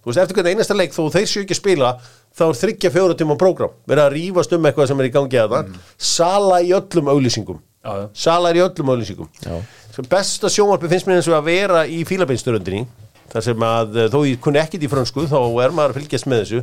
Þú 0.01 0.09
veist, 0.09 0.21
eftir 0.23 0.39
hvernig 0.39 0.57
einasta 0.57 0.75
leik 0.77 0.95
þó 0.97 1.03
þeir 1.13 1.29
séu 1.29 1.43
ekki 1.45 1.57
spila 1.59 1.91
þá 2.37 2.45
er 2.47 2.57
þryggja 2.61 2.93
fjóra 2.95 3.17
tíma 3.19 3.37
prógram. 3.39 3.75
Verið 3.91 4.05
að 4.07 4.15
rífast 4.17 4.55
um 4.57 4.67
eitthvað 4.69 4.89
sem 4.91 5.03
er 5.03 5.09
í 5.11 5.13
gangi 5.15 5.41
að 5.43 5.55
það. 5.55 5.75
Sala 6.11 6.63
í 6.65 6.73
öllum 6.77 7.11
auglýsingum. 7.13 7.61
Já, 7.81 7.93
já. 7.97 8.07
sala 8.23 8.51
er 8.51 8.59
í 8.59 8.65
öllum 8.65 8.93
auglýsingum. 8.95 9.29
Já. 9.45 9.61
Svo 9.95 10.07
besta 10.09 10.51
sjónvarpi 10.53 10.91
finnst 10.91 11.09
mér 11.09 11.21
eins 11.21 11.29
og 11.31 11.37
að 11.37 11.51
vera 11.51 11.85
í 11.85 12.01
fílabeinsturöndinni 12.09 12.87
þar 13.31 13.45
sem 13.47 13.67
að 13.67 13.99
eh, 13.99 14.09
þó 14.11 14.19
ég 14.27 14.41
kunni 14.43 14.61
ekkit 14.63 14.87
í 14.87 14.91
frönsku 14.91 15.27
þá 15.31 15.39
er 15.41 15.75
maður 15.77 15.95
að 15.95 16.01
fylgjast 16.01 16.31
með 16.31 16.43
þessu. 16.45 16.61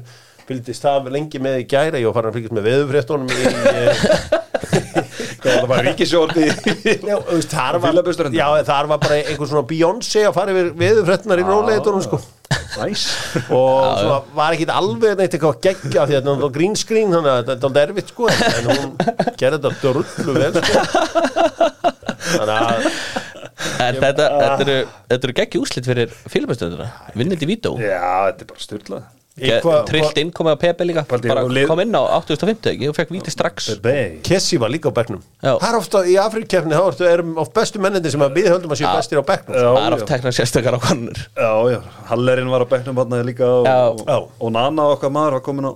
Fylgdist 0.48 0.86
það 0.86 1.10
lengi 1.14 1.42
með 1.44 1.62
í 1.62 1.68
gæra 1.70 2.00
ég 2.02 2.08
var 2.10 2.18
farin 2.18 2.32
að 2.32 2.38
fylgjast 2.38 2.58
með 2.58 2.68
veðufréttunum 2.72 3.30
í 3.32 3.36
eh, 3.78 3.96
það 5.58 5.72
já, 7.10 7.18
var, 7.18 8.32
já, 8.34 8.48
þar 8.68 8.90
var 8.92 9.02
bara 9.04 9.20
einhver 9.24 9.50
svona 9.50 9.66
Beyoncé 9.70 10.26
að 10.28 10.36
fara 10.38 10.54
yfir 10.56 10.72
veðufréttunar 10.82 11.42
í 11.42 11.46
róleitunum 11.48 12.04
sko. 12.06 12.22
Næs 12.78 13.04
og 13.58 14.00
svona 14.00 14.20
var 14.38 14.56
ekki 14.56 14.68
alveg 14.72 15.18
neitt 15.20 15.36
eitthvað 15.36 15.60
geggja 15.66 16.06
því 16.08 16.18
að 16.18 16.26
þetta 16.28 16.36
var 16.44 16.56
green 16.56 16.78
screen 16.80 17.14
þannig 17.16 17.34
að 17.34 17.52
þetta 17.52 17.72
er 17.74 17.92
erfitt 17.92 18.14
sko 18.14 18.30
en 18.32 18.72
hún 18.72 18.96
gerði 19.40 19.60
þetta 19.60 19.72
drullu 19.84 20.38
vel 20.38 20.52
sko. 20.62 20.86
Þannig 22.28 22.58
að 22.58 22.90
en 23.88 24.00
þetta, 24.02 24.26
þetta 24.38 24.64
eru, 24.64 24.80
þetta 25.10 25.28
eru 25.28 25.38
geggi 25.42 25.62
úslit 25.62 25.88
fyrir 25.90 26.18
fílabæstönduna 26.30 26.90
vinnandi 27.18 27.50
vító. 27.50 27.76
Já, 27.82 28.30
þetta 28.30 28.46
er 28.46 28.52
bara 28.54 28.68
styrlað 28.68 29.08
trillt 29.38 30.20
inn 30.22 30.32
komið 30.36 30.56
á 30.56 30.60
Pepe 30.62 30.88
líka 30.88 31.04
Paldi, 31.08 31.30
bara 31.32 31.46
kom 31.70 31.82
inn 31.84 31.94
á 31.94 32.02
850 32.20 32.72
ekki 32.74 32.90
og 32.92 32.98
fekk 32.98 33.14
víti 33.16 33.34
strax. 33.34 33.70
Kessi 34.26 34.60
var 34.62 34.74
líka 34.74 34.90
á 34.90 34.94
bekknum. 34.98 35.22
Já. 35.42 35.54
Það 35.56 35.68
er 35.70 35.80
ofta 35.80 36.04
í 36.10 36.18
Afrikkefni 36.22 36.78
þá 36.78 36.86
ertu 36.92 37.10
erum 37.10 37.36
oft 37.44 37.54
bestu 37.58 37.82
mennindi 37.84 38.14
sem 38.14 38.26
að 38.26 38.40
við 38.40 38.52
höldum 38.54 38.74
að 38.74 38.82
séu 38.82 38.92
bestir 38.92 39.22
á 39.22 39.26
bekknum. 39.28 39.58
Já, 39.58 39.68
það 39.68 39.82
er 39.84 39.90
já. 39.94 39.98
oft 40.00 40.12
tekna 40.14 40.36
sérstakar 40.36 40.78
á 40.78 40.82
já, 41.72 41.82
Hallerinn 42.10 42.50
var 42.50 42.66
á 42.66 42.68
bekknum 42.70 42.98
hann 43.04 43.20
líka 43.28 43.46
og, 43.46 43.68
Já. 43.68 44.16
og, 44.18 44.32
og 44.40 44.52
Nana 44.54 44.90
okkar 44.96 45.14
maður 45.14 45.38
var 45.38 45.46
komin 45.46 45.70
á 45.70 45.74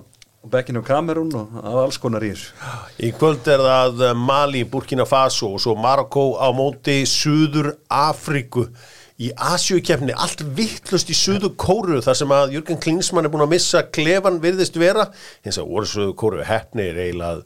bekkinu 0.52 0.82
Kamerún 0.86 1.34
og 1.38 1.78
alls 1.84 2.00
konar 2.02 2.24
í 2.26 2.32
þessu. 2.34 2.56
Í 3.06 3.12
kvöld 3.18 3.46
er 3.52 3.62
það 3.62 4.02
eh, 4.08 4.16
Mali, 4.18 4.64
Burkina 4.66 5.06
Faso 5.06 5.52
og 5.54 5.62
svo 5.62 5.76
Marokko 5.78 6.32
á 6.42 6.50
móti 6.56 7.04
Suður 7.10 7.76
Afriku 7.86 8.66
í 9.22 9.30
Asjúkefni, 9.38 10.14
allt 10.18 10.42
vittlust 10.58 11.12
í 11.12 11.16
Suður 11.18 11.54
Kóru 11.60 12.00
þar 12.02 12.18
sem 12.18 12.32
að 12.34 12.56
Jürgen 12.56 12.80
Klinsmann 12.82 13.28
er 13.28 13.34
búin 13.34 13.44
að 13.46 13.54
missa 13.54 13.84
klefan 13.94 14.40
virðist 14.42 14.80
vera. 14.82 15.10
Eins 15.46 15.60
og 15.62 15.70
voru 15.70 15.90
Suður 15.90 16.16
Kóru 16.18 16.46
hefnir 16.48 16.98
eiginlega 16.98 17.36
að, 17.36 17.44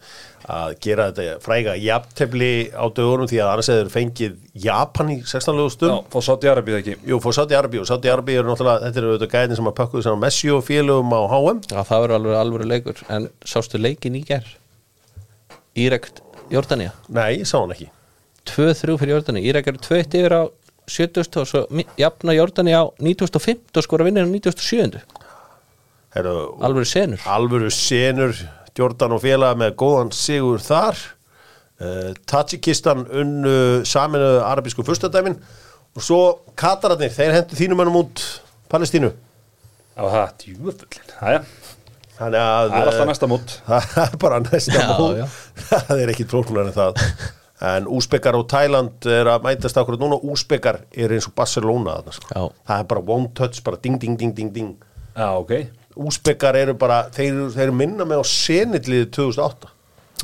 að 0.56 0.76
gera 0.86 1.08
þetta 1.10 1.36
fræga 1.44 1.76
jafntefli 1.82 2.52
á 2.72 2.86
dögunum 2.96 3.30
því 3.32 3.42
að 3.42 3.52
annars 3.52 3.72
hefur 3.74 3.92
fengið 3.92 4.38
Japan 4.66 5.12
í 5.18 5.18
16 5.28 5.60
lögu 5.60 5.72
Já, 5.72 5.76
stund 5.76 6.12
fór 6.14 6.28
Sátti 6.30 6.52
Arabíð 6.52 6.80
ekki? 6.80 6.98
Jú, 7.12 7.20
fór 7.24 7.36
Saudi 7.36 7.58
Arabi 7.60 7.82
og 7.82 7.90
Saudi 7.90 8.12
Arabi 8.14 8.38
er 8.40 8.48
náttúrulega, 8.48 8.86
þetta 8.86 9.02
eru 9.02 9.14
auðvitað 9.14 9.34
gæðin 9.36 9.60
sem 9.60 9.72
að 9.72 9.78
pakkuðu 9.82 10.06
saman 10.06 10.24
Messi 10.24 10.52
og 10.54 10.64
félögum 10.68 11.16
á 11.18 11.22
HM 11.34 11.64
Já, 11.66 11.80
það 11.82 12.06
verður 12.06 12.20
alveg 12.20 12.38
alveg 12.40 12.70
leikur. 12.72 13.02
En 13.12 13.28
sástu 13.44 13.82
leikin 13.82 14.16
í 14.16 14.24
ger 14.28 14.48
Írekt, 15.76 16.22
Jordania 16.54 16.94
Nei, 17.10 17.42
ég 17.42 17.50
sá 17.50 17.58
hann 17.58 17.74
ekki. 17.76 17.90
2-3 18.46 19.00
fyrir 19.02 19.18
Jordania 19.18 19.50
Írek 19.50 19.74
eru 19.74 19.82
2-1 19.82 20.22
yfir 20.22 20.38
á 20.40 20.44
70 20.88 21.40
og 21.42 21.48
svo 21.50 21.64
jafna 22.00 22.36
Jordania 22.38 22.84
á 22.84 22.86
95 23.02 23.78
og 23.80 23.84
skora 23.86 24.06
vinnir 24.08 24.26
á 24.26 24.30
97 24.30 25.02
Heru, 26.16 26.36
Alveg 26.64 26.86
senur. 26.88 27.20
alvöru 27.28 27.70
senur 27.74 28.32
Jordan 28.78 29.12
og 29.16 29.22
félaga 29.24 29.56
með 29.60 29.74
góðan 29.80 30.10
sigur 30.16 30.60
þar. 30.64 30.98
Uh, 31.80 32.14
Tajikistan 32.28 33.02
unnu 33.12 33.84
saminuðu 33.88 34.42
arabísku 34.48 34.84
fyrstadæmin 34.88 35.36
og 35.96 36.04
svo 36.04 36.20
Katararnir, 36.60 37.12
þeir 37.12 37.34
hendur 37.36 37.60
þínum 37.60 37.84
önum 37.84 37.98
út 38.02 38.24
Palestínu. 38.72 39.10
Já, 39.96 40.04
það, 40.12 40.30
djúfullin 40.44 41.12
Æja, 41.24 41.42
þannig 42.18 42.40
að 42.46 42.70
það 42.72 42.78
er 42.80 42.90
alltaf 42.90 43.02
eh, 43.04 43.10
næsta 43.12 43.30
mót. 43.32 43.56
það 43.68 44.00
er 44.06 44.18
bara 44.24 44.40
næsta 44.44 44.76
Já, 44.80 44.88
mót. 45.00 45.20
já. 45.20 45.28
það 45.90 46.04
er 46.06 46.14
ekki 46.16 46.28
flóknar 46.32 46.68
en 46.72 46.76
það 46.76 47.04
en 47.62 47.88
Úsbekar 47.88 48.36
og 48.36 48.48
Thailand 48.52 49.06
er 49.08 49.30
að 49.32 49.46
mætast 49.48 49.78
akkurat 49.80 50.02
núna. 50.02 50.18
Úsbekar 50.20 50.82
er 50.92 51.14
eins 51.16 51.28
og 51.30 51.36
Barcelona 51.38 52.00
þarna, 52.00 52.16
sko. 52.18 52.28
Já. 52.34 52.50
það 52.68 52.82
er 52.84 52.90
bara 52.92 53.06
one 53.16 53.30
touch, 53.38 53.64
bara 53.64 53.80
ding 53.82 54.00
ding 54.02 54.18
ding 54.20 54.34
ding 54.36 54.52
ding. 54.56 54.74
Já, 55.16 55.30
ok. 55.40 55.54
Úsbekar 55.96 56.58
eru 56.60 56.74
bara 56.76 57.06
þeir, 57.16 57.46
þeir 57.56 57.72
minna 57.72 58.04
með 58.08 58.20
á 58.20 58.26
senilliði 58.28 59.08
2008 59.16 59.72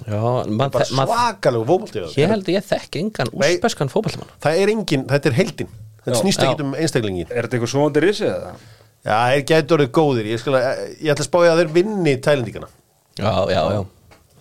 Já, 0.08 0.20
man, 0.48 0.72
bara 0.72 0.86
man, 0.98 1.08
svakalegu 1.08 1.66
fótbolti 1.68 2.02
ég 2.18 2.32
held 2.32 2.48
að 2.48 2.56
ég 2.56 2.66
þekki 2.66 3.02
engan 3.04 3.32
úsbeskan 3.36 3.92
fótballmann 3.92 4.32
það 4.42 4.60
er 4.64 4.72
engin, 4.74 5.04
þetta 5.08 5.30
er 5.30 5.36
heldin 5.38 5.70
þetta 6.02 6.16
Já. 6.16 6.22
snýst 6.24 6.44
ekki 6.44 6.66
um 6.66 6.72
einstaklingin 6.76 7.28
Er 7.30 7.46
þetta 7.46 7.60
eitthvað 7.60 7.74
svoandi 7.76 8.04
risið 8.04 8.32
eða? 8.32 8.54
já, 9.06 9.16
þeir 9.32 9.46
gætu 9.50 9.76
orðið 9.78 9.92
góðir. 9.98 10.30
Ég, 10.32 10.42
skal, 10.42 10.60
ég 11.00 11.14
ætla 11.14 11.24
að 11.24 11.30
spája 11.30 11.54
að 11.56 11.62
þeir 11.62 11.74
vinni 11.78 12.14
tælendingana. 12.22 12.70
Já, 13.20 13.32
já, 13.52 13.62
já 13.78 13.82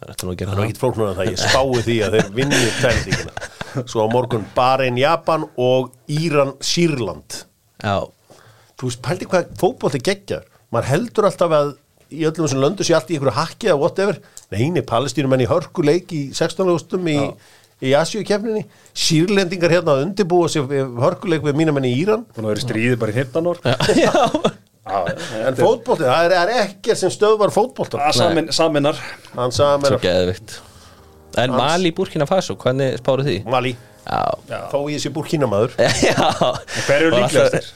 Það 0.01 0.07
er 0.07 0.13
eftir 0.15 0.27
nú 0.27 0.33
að 0.33 0.39
gera 0.41 0.55
það 0.55 0.63
er 0.63 0.71
það. 0.71 0.81
flóknur 0.81 1.11
það, 1.19 1.31
ég 1.31 1.41
spái 1.43 1.83
því 1.87 1.97
að 2.07 2.15
þeir 2.17 2.31
vinni 2.39 2.61
tælendingana 2.81 3.85
svo 3.91 4.07
á 4.09 4.09
morgun 4.11 4.47
Bahrein 4.57 4.97
Japan 4.99 5.45
og 5.61 5.91
Íran 6.11 6.55
Sýrland. 6.65 7.43
Já, 7.85 7.99
þú 8.81 8.89
veist, 8.89 9.03
pældi 9.05 9.29
hvað 9.29 9.53
fótbolti 9.61 10.01
geggjar 10.09 10.47
maður 10.73 10.91
heldur 10.95 11.29
alltaf 11.29 11.55
að 11.55 11.73
í 12.11 12.25
öllum 12.27 12.47
þessum 12.47 12.63
löndu 12.65 12.87
sé 12.87 12.97
allt 12.97 13.11
í 13.13 13.19
einhverju 13.19 13.37
hakki 13.37 13.71
eða 13.71 13.81
whatever. 13.83 14.21
Neini, 14.51 14.83
palestínumenn 14.87 15.45
í 15.45 15.51
hörkuleik 15.51 16.15
í 16.17 16.23
16 16.35 16.67
lögustum 16.67 17.07
í, 17.11 17.19
í 17.85 17.93
Asíukefninni 17.99 18.65
sýrlendingar 19.05 19.77
hérna 19.77 19.95
að 19.99 20.07
undirbúa 20.09 20.49
sér 20.51 20.67
við 20.71 20.97
hörkuleik 21.05 21.45
við 21.47 21.61
mínamenn 21.61 21.87
í 21.91 21.95
Íran. 22.01 22.25
Búin 22.35 22.49
að 22.49 22.55
vera 22.55 22.65
í 22.65 22.67
stríði 22.67 22.99
bara 23.05 23.15
í 23.15 23.21
15 23.21 23.53
ár. 23.53 23.63
Já, 24.01 24.13
en 25.47 25.59
fótbolti, 25.59 26.07
það 26.09 26.27
er, 26.27 26.35
er 26.41 26.53
ekkert 26.65 27.01
sem 27.03 27.13
stöðvar 27.15 27.53
fótbolta. 27.55 28.01
Ah, 28.03 28.13
samin, 28.17 28.51
Saminar 28.55 28.99
svo 29.35 29.99
geðvikt 30.03 30.59
En 31.39 31.53
Mali 31.55 31.93
Burkina 31.95 32.27
Faso, 32.27 32.57
hvernig 32.59 32.97
spáru 32.99 33.23
því? 33.27 33.37
Mali, 33.51 33.77
Já, 34.11 34.65
þó 34.73 34.79
ég 34.91 34.99
sé 35.03 35.13
búrkínamaður 35.15 35.77
já. 36.09 36.17
Hver 36.87 36.97
eru 37.05 37.13
Og 37.15 37.21
líklegastir? 37.21 37.69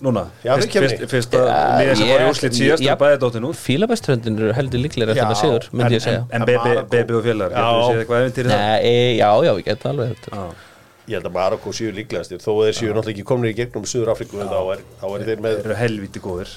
Núna, 0.00 0.26
Já, 0.40 0.54
fyrst, 0.56 0.72
fyrst, 0.72 1.02
í. 1.04 1.06
fyrst 1.12 1.34
að 1.36 1.48
liða 1.80 1.94
sem 2.00 2.08
bara 2.08 2.24
í 2.24 2.28
úrslit 2.32 2.54
síðast 2.56 2.84
er 2.88 2.96
bæðið 3.00 3.18
dóttir 3.20 3.42
nú. 3.44 3.50
Fílabeströndin 3.56 4.38
eru 4.40 4.54
heldur 4.56 4.80
líklega 4.80 5.12
eftir 5.12 5.26
það 5.28 5.40
sigur, 5.42 5.66
myndi 5.76 5.98
ég 5.98 6.04
segja. 6.04 6.22
En 6.32 6.46
Bebi 6.48 7.18
og 7.18 7.26
félagar, 7.26 7.52
getur 7.52 7.76
við 7.76 7.84
séð 7.90 8.00
eitthvað 8.00 8.22
eventýri 8.24 8.52
það? 8.52 8.62
Nei, 8.64 9.18
já, 9.20 9.28
já, 9.44 9.52
ég 9.60 9.66
get 9.68 9.84
alveg 9.90 10.14
þetta. 10.14 10.32
Já. 10.40 10.69
Ég 11.10 11.16
held 11.18 11.26
að 11.26 11.34
Marokko 11.34 11.72
séu 11.74 11.90
líklegastir 11.94 12.38
þó 12.42 12.50
þeir 12.60 12.76
séu 12.78 12.92
náttúrulega 12.94 13.14
ekki 13.16 13.26
komnir 13.26 13.52
í 13.52 13.56
gegnum 13.58 13.86
Suður 13.90 14.12
Afriku 14.14 14.38
þá 14.40 14.60
er, 14.76 14.84
þá 15.00 15.06
er 15.10 15.26
þeir 15.26 15.42
með 15.42 15.58
Þeir 15.58 15.66
eru 15.66 15.78
helviti 15.80 16.22
góðir. 16.22 16.54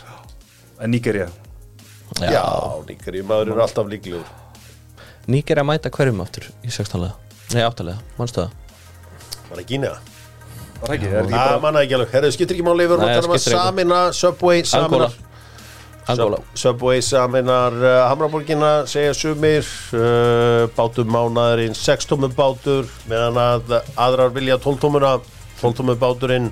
En 0.84 0.94
Nígerja 0.94 1.28
já, 2.22 2.44
líkari, 2.86 3.24
maður 3.26 3.54
eru 3.56 3.64
alltaf 3.64 3.88
líklegur. 3.90 4.28
Níger 5.34 5.62
að 5.62 5.70
mæta 5.70 5.92
hverjum 5.94 6.20
aftur 6.24 6.50
í 6.68 6.72
sextalega 6.74 7.16
Nei, 7.54 7.64
áttalega, 7.64 8.02
mannstu 8.18 8.44
það? 8.44 8.58
Var 9.50 9.60
það 9.62 9.68
Gínea 9.70 9.94
Var 9.94 10.90
það 10.90 10.96
ekki? 10.98 11.08
Er 11.08 11.20
ekki 11.22 11.34
Það 11.34 11.46
bara 11.48 11.62
mannaði 11.64 11.88
ekki 11.88 11.98
alveg, 11.98 12.12
herðu, 12.18 12.32
skiptir 12.36 12.58
ekki 12.58 12.66
máli 12.68 12.88
tala 12.92 13.22
um 13.24 13.44
samina 13.46 14.02
Subway, 14.18 14.66
Sub- 14.68 15.33
Subway 16.60 17.00
saminar 17.02 17.76
uh, 17.80 17.92
Hamraborgina, 18.10 18.72
segja 18.92 19.14
sumir 19.16 19.64
uh, 19.96 20.68
bátum 20.76 21.08
mánaðurinn 21.14 21.78
6 21.78 22.10
tómu 22.10 22.28
bátur 22.36 22.90
meðan 23.08 23.40
að 23.40 23.78
aðrar 23.96 24.34
vilja 24.36 24.58
12 24.60 24.82
tómuna 24.84 25.14
12 25.62 25.78
tómu 25.80 25.96
báturinn. 26.00 26.50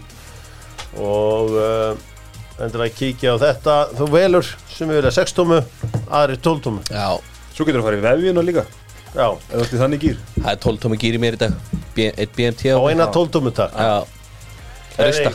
Og 0.95 1.51
uh, 1.55 2.63
endur 2.63 2.85
að 2.85 2.95
kíkja 2.95 3.35
á 3.35 3.37
þetta. 3.43 3.75
Þú 3.99 4.07
velur 4.15 4.47
sem 4.71 4.91
vilja 4.91 5.11
6 5.19 5.35
tómu 5.35 5.59
aðrir 6.07 6.39
12 6.39 6.63
tómu. 6.67 6.85
Já, 6.87 7.19
Svo 7.51 7.67
getur 7.67 7.81
þú 7.81 7.83
að 7.83 7.89
fara 7.89 7.99
í 7.99 8.05
vefjuna 8.07 8.45
líka. 8.47 8.63
Já, 9.11 9.25
Eða 9.27 9.57
þú 9.57 9.63
ert 9.65 9.73
í 9.75 9.79
þannig 9.81 10.03
gýr 10.05 10.19
það 10.37 10.51
er 10.53 10.59
12 10.63 10.81
tómi 10.85 10.99
gýr 11.01 11.17
í 11.17 11.19
mér 11.19 11.35
í 11.35 11.41
dag. 11.41 11.57
B 11.91 12.07
Eitt 12.15 12.35
BMT 12.37 12.71
á 12.71 12.79
eina 12.87 13.09
12 13.11 13.33
tómu 13.35 13.51
takk. 13.55 13.75
Já, 13.75 15.03
rista. 15.03 15.33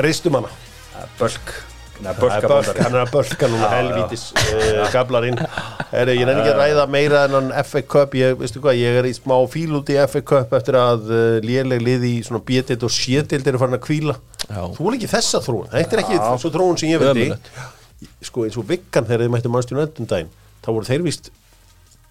Ristum 0.00 0.38
hana 0.38 0.48
Bölk 1.18 1.52
Er 2.02 2.16
hann 2.16 2.94
er 2.96 3.02
að 3.04 3.10
bölka 3.12 3.48
núna 3.50 3.68
Já, 3.68 3.74
helvítis 3.76 4.22
uh, 4.32 4.86
gablarinn. 4.90 5.36
Heri, 5.92 6.16
Ég 6.18 6.26
nefnir 6.26 6.40
ekki 6.42 6.54
að 6.54 6.60
ræða 6.62 6.86
meira 6.90 7.20
en 7.28 7.36
hann 7.36 7.50
FA 7.68 7.82
Cup. 7.94 8.16
Ég, 8.18 8.34
veistu 8.40 8.62
hvað, 8.64 8.78
ég 8.80 8.98
er 9.02 9.06
í 9.06 9.12
smá 9.14 9.36
fíl 9.52 9.76
út 9.78 9.92
í 9.92 9.98
FA 10.10 10.22
Cup 10.32 10.56
eftir 10.58 10.78
að 10.80 11.04
uh, 11.12 11.36
léleg 11.44 11.84
liði 11.84 12.14
í 12.16 12.24
svona 12.26 12.42
B-dild 12.48 12.82
og 12.88 12.94
C-dild 12.96 13.52
eru 13.52 13.60
farin 13.62 13.78
að 13.78 13.84
kvíla 13.86 14.16
Já. 14.48 14.62
Þú 14.74 14.88
er 14.90 14.96
ekki 14.98 15.12
þessa 15.12 15.42
þróun, 15.44 15.68
þetta 15.70 15.96
er 15.98 16.02
ekki 16.02 16.18
svo 16.42 16.50
þróun 16.56 16.80
sem 16.80 16.90
ég 16.90 17.02
vildi. 17.04 17.28
Ömurlegt. 17.28 17.52
Sko 18.26 18.46
eins 18.48 18.58
og 18.58 18.66
vikkan 18.66 19.06
þegar 19.06 19.22
þið 19.26 19.34
mættu 19.36 19.52
mannstjónu 19.54 19.84
endum 19.86 20.08
daginn 20.10 20.32
þá 20.64 20.70
voru 20.72 20.88
þeir 20.88 21.04
víst 21.06 21.30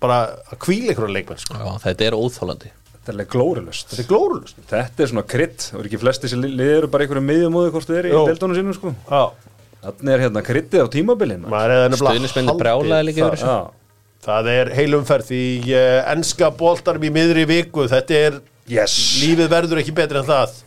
bara 0.01 0.21
að 0.47 0.61
kvíla 0.63 0.93
einhverja 0.93 1.17
leikmenn 1.17 1.41
sko. 1.43 1.57
Já, 1.59 1.73
þetta 1.89 2.07
er 2.07 2.15
óþólandi 2.17 2.71
Þetta 3.01 3.09
er 3.11 3.15
alveg 3.15 3.29
glórulust 3.33 3.91
Þetta 3.91 4.01
er 4.03 4.07
glórulust 4.11 4.57
Þetta 4.69 5.03
er 5.03 5.09
svona 5.09 5.23
krydd. 5.25 5.63
Það 5.65 5.79
er 5.81 5.87
ekki 5.89 5.99
flesti 6.03 6.29
sem 6.29 6.41
lið 6.45 6.73
eru 6.77 6.89
bara 6.93 7.05
einhverju 7.07 7.23
miðjumóðu 7.25 7.71
hvort 7.73 7.89
þið 7.89 7.97
eru 7.97 8.11
í 8.11 8.13
Jó. 8.13 8.19
deildónu 8.29 8.57
sínum 8.59 8.75
sko. 8.77 8.91
Já, 9.09 9.21
Þannig 9.81 10.13
er 10.13 10.23
hérna 10.27 10.43
kryddið 10.45 10.83
á 10.85 10.87
tímabilin 10.93 11.45
er 11.73 11.95
haldið 11.97 12.51
brjálaði 12.59 13.07
líka 13.07 13.29
þessu. 13.33 13.47
Já, 13.49 13.81
Það 14.21 14.49
er 14.51 14.69
heilumferð 14.77 15.31
í 15.33 15.45
uh, 15.73 16.03
enska 16.11 16.51
boltarum 16.53 17.07
í 17.07 17.09
miðri 17.13 17.47
viku. 17.49 17.87
Þetta 17.89 18.17
er 18.19 18.37
yes. 18.69 18.93
lífið 19.23 19.49
verður 19.49 19.81
ekki 19.81 19.95
betri 19.97 20.21
en 20.21 20.27
það. 20.27 20.59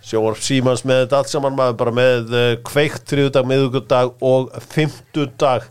Sjóar 0.00 0.38
Símans 0.40 0.80
með 0.88 1.02
þetta 1.02 1.18
allt 1.18 1.32
saman 1.34 1.58
maður 1.58 1.76
bara 1.82 1.92
með 1.98 2.32
uh, 2.32 2.46
kveikt 2.64 3.04
þriðudag, 3.12 3.50
miðugudag 3.50 4.14
og 4.24 4.48
fimmtudag. 4.72 5.68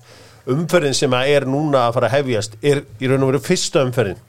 Umferðin 0.49 0.97
sem 0.97 1.17
að 1.17 1.33
er 1.33 1.49
núna 1.49 1.87
að 1.87 1.97
fara 1.97 2.11
að 2.11 2.15
hefjast 2.19 2.61
er 2.61 2.83
í 3.01 3.09
raun 3.09 3.25
og 3.25 3.33
veru 3.33 3.41
fyrsta 3.47 3.81
umferðin. 3.87 4.21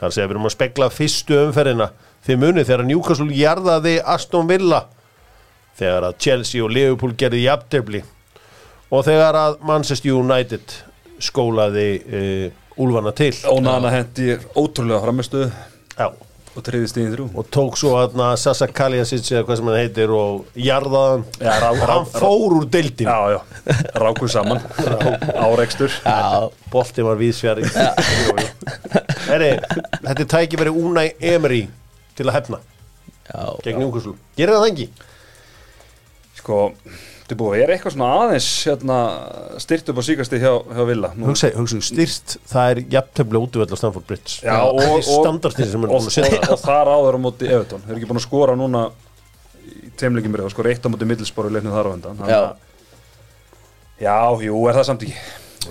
Þar 0.00 0.12
segja 0.12 0.28
við 0.28 0.36
erum 0.36 0.48
að 0.50 0.56
spekla 0.58 0.92
fyrstu 0.92 1.40
umferðina. 1.46 1.88
Þið 2.28 2.40
munið 2.44 2.68
þegar 2.68 2.88
Newcastle 2.90 3.32
jarðaði 3.32 3.96
Aston 4.04 4.48
Villa 4.48 4.84
þegar 5.80 6.08
að 6.10 6.16
Chelsea 6.26 6.62
og 6.64 6.72
Liverpool 6.76 7.16
gerði 7.18 7.44
jafntefli 7.48 8.04
og 8.90 9.04
þegar 9.06 9.38
að 9.46 9.60
Manchester 9.66 10.14
United 10.20 10.78
skólaði 11.20 11.88
uh, 12.00 12.48
úlfana 12.80 13.12
til. 13.16 13.34
Ónana 13.50 13.90
hendi 13.92 14.34
ótrúlega 14.56 15.02
framistuð 15.04 15.48
Já. 15.98 16.08
Og 16.50 16.64
treyði 16.66 16.88
stíðin 16.90 17.12
þrjú. 17.14 17.24
Og 17.38 17.46
tók 17.54 17.76
svo 17.78 17.92
hann 17.94 18.22
Sasa 18.40 18.66
Kaljasic 18.74 19.22
eða 19.30 19.44
hvað 19.46 19.58
sem 19.60 19.68
hann 19.70 19.76
heitir 19.78 20.10
og 20.10 20.48
jarðaðan 20.58 21.20
Já, 21.38 21.52
rá- 21.62 21.68
og 21.70 21.78
hann 21.84 21.90
rá- 22.08 22.08
fór 22.16 22.56
úr 22.56 22.64
deildin 22.74 23.06
Já, 23.06 23.36
já, 23.36 23.76
rákuð 24.02 24.32
saman. 24.34 24.64
Árekstur. 25.44 25.94
Já, 26.02 26.48
bolti 26.72 27.04
var 27.06 27.20
víðsfjari 27.20 27.68
Heri, 29.28 29.52
þetta 30.02 30.16
er 30.24 30.28
tæki 30.34 30.58
verið 30.58 30.80
Unai 30.82 31.06
Emery 31.22 31.62
til 32.18 32.26
að 32.26 32.36
hefna 32.40 32.58
já, 33.30 33.44
gegn 33.68 33.84
Júkoslu, 33.86 34.16
gerir 34.38 34.56
það 34.58 34.68
ekki? 34.72 34.88
Sko, 36.50 36.60
þetta 37.22 37.34
er 37.36 37.38
búið 37.38 37.52
að 37.54 37.62
er 37.62 37.70
eitthvað 37.76 37.92
svona 37.94 38.06
aðeins 38.24 38.46
hérna, 38.66 38.94
styrt 39.62 39.90
upp 39.92 39.98
á 39.98 40.02
síkasti 40.02 40.40
hjá, 40.42 40.50
hjá 40.74 40.82
Villa 40.88 41.10
hugsa, 41.22 41.50
hugsa, 41.54 41.78
styrst, 41.86 42.32
það 42.50 42.70
er 42.72 42.80
jafntöfli 42.96 43.38
útvöld 43.44 43.70
á 43.70 43.76
Stamford 43.78 44.06
Bridge 44.08 44.40
Já, 44.42 44.56
og, 44.66 44.80
það 44.80 44.90
og, 44.90 44.96
og, 44.98 45.28
að 45.46 46.32
og, 46.34 46.48
og 46.56 46.64
þar 46.64 46.90
áður 46.96 47.18
á 47.18 47.20
móti 47.22 47.46
Evertón 47.46 47.84
Þeir 47.86 47.94
eru 47.94 48.00
ekki 48.00 48.08
búin 48.10 48.18
að 48.22 48.26
skora 48.26 48.56
núna 48.58 48.82
í 49.70 49.92
tveimleikim 50.00 50.34
byrja, 50.34 50.50
skora 50.56 50.72
eitt 50.74 50.82
á 50.82 50.90
móti 50.90 51.06
middilsbóru 51.06 51.52
leiknum 51.54 51.76
þar 51.76 51.86
á 51.86 51.94
endan 51.94 52.18
Þannig 52.18 52.34
Já. 52.34 52.40
að- 52.42 52.66
Já, 54.00 54.18
jú, 54.48 54.58
er 54.66 54.74
það 54.80 54.88
samt 54.90 55.06
ekki 55.06 55.16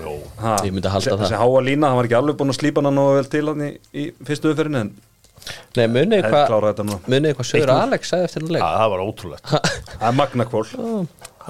Jó. 0.00 0.16
ha, 0.40 0.56
Ég 0.64 0.72
myndi 0.72 0.88
halda 0.88 1.02
se- 1.02 1.16
það. 1.18 1.36
Háa 1.42 1.60
lína, 1.66 1.88
hann 1.90 1.98
var 1.98 2.06
ekki 2.08 2.16
alveg 2.20 2.36
búin 2.40 2.52
að 2.54 2.60
slípa 2.62 2.80
hann 2.86 2.94
nógu 2.94 3.16
vel 3.18 3.28
til 3.36 3.46
hann 3.50 3.64
í, 3.66 3.70
í 3.92 4.04
fyrstu 4.24 4.52
umferðinu 4.54 4.80
en 4.86 4.92
Nei, 5.76 5.86
munið 5.86 6.26
hvað 7.38 7.50
Söður 7.50 7.74
Alex 7.76 8.12
sagði 8.12 8.28
eftir 8.28 8.40
þennan 8.42 8.56
leik? 8.56 8.62
Já, 8.64 8.70
það 8.80 8.94
var 8.94 9.04
ótrúlegt. 9.06 9.52
Það 9.90 10.08
er 10.10 10.16
magnakvól 10.18 10.64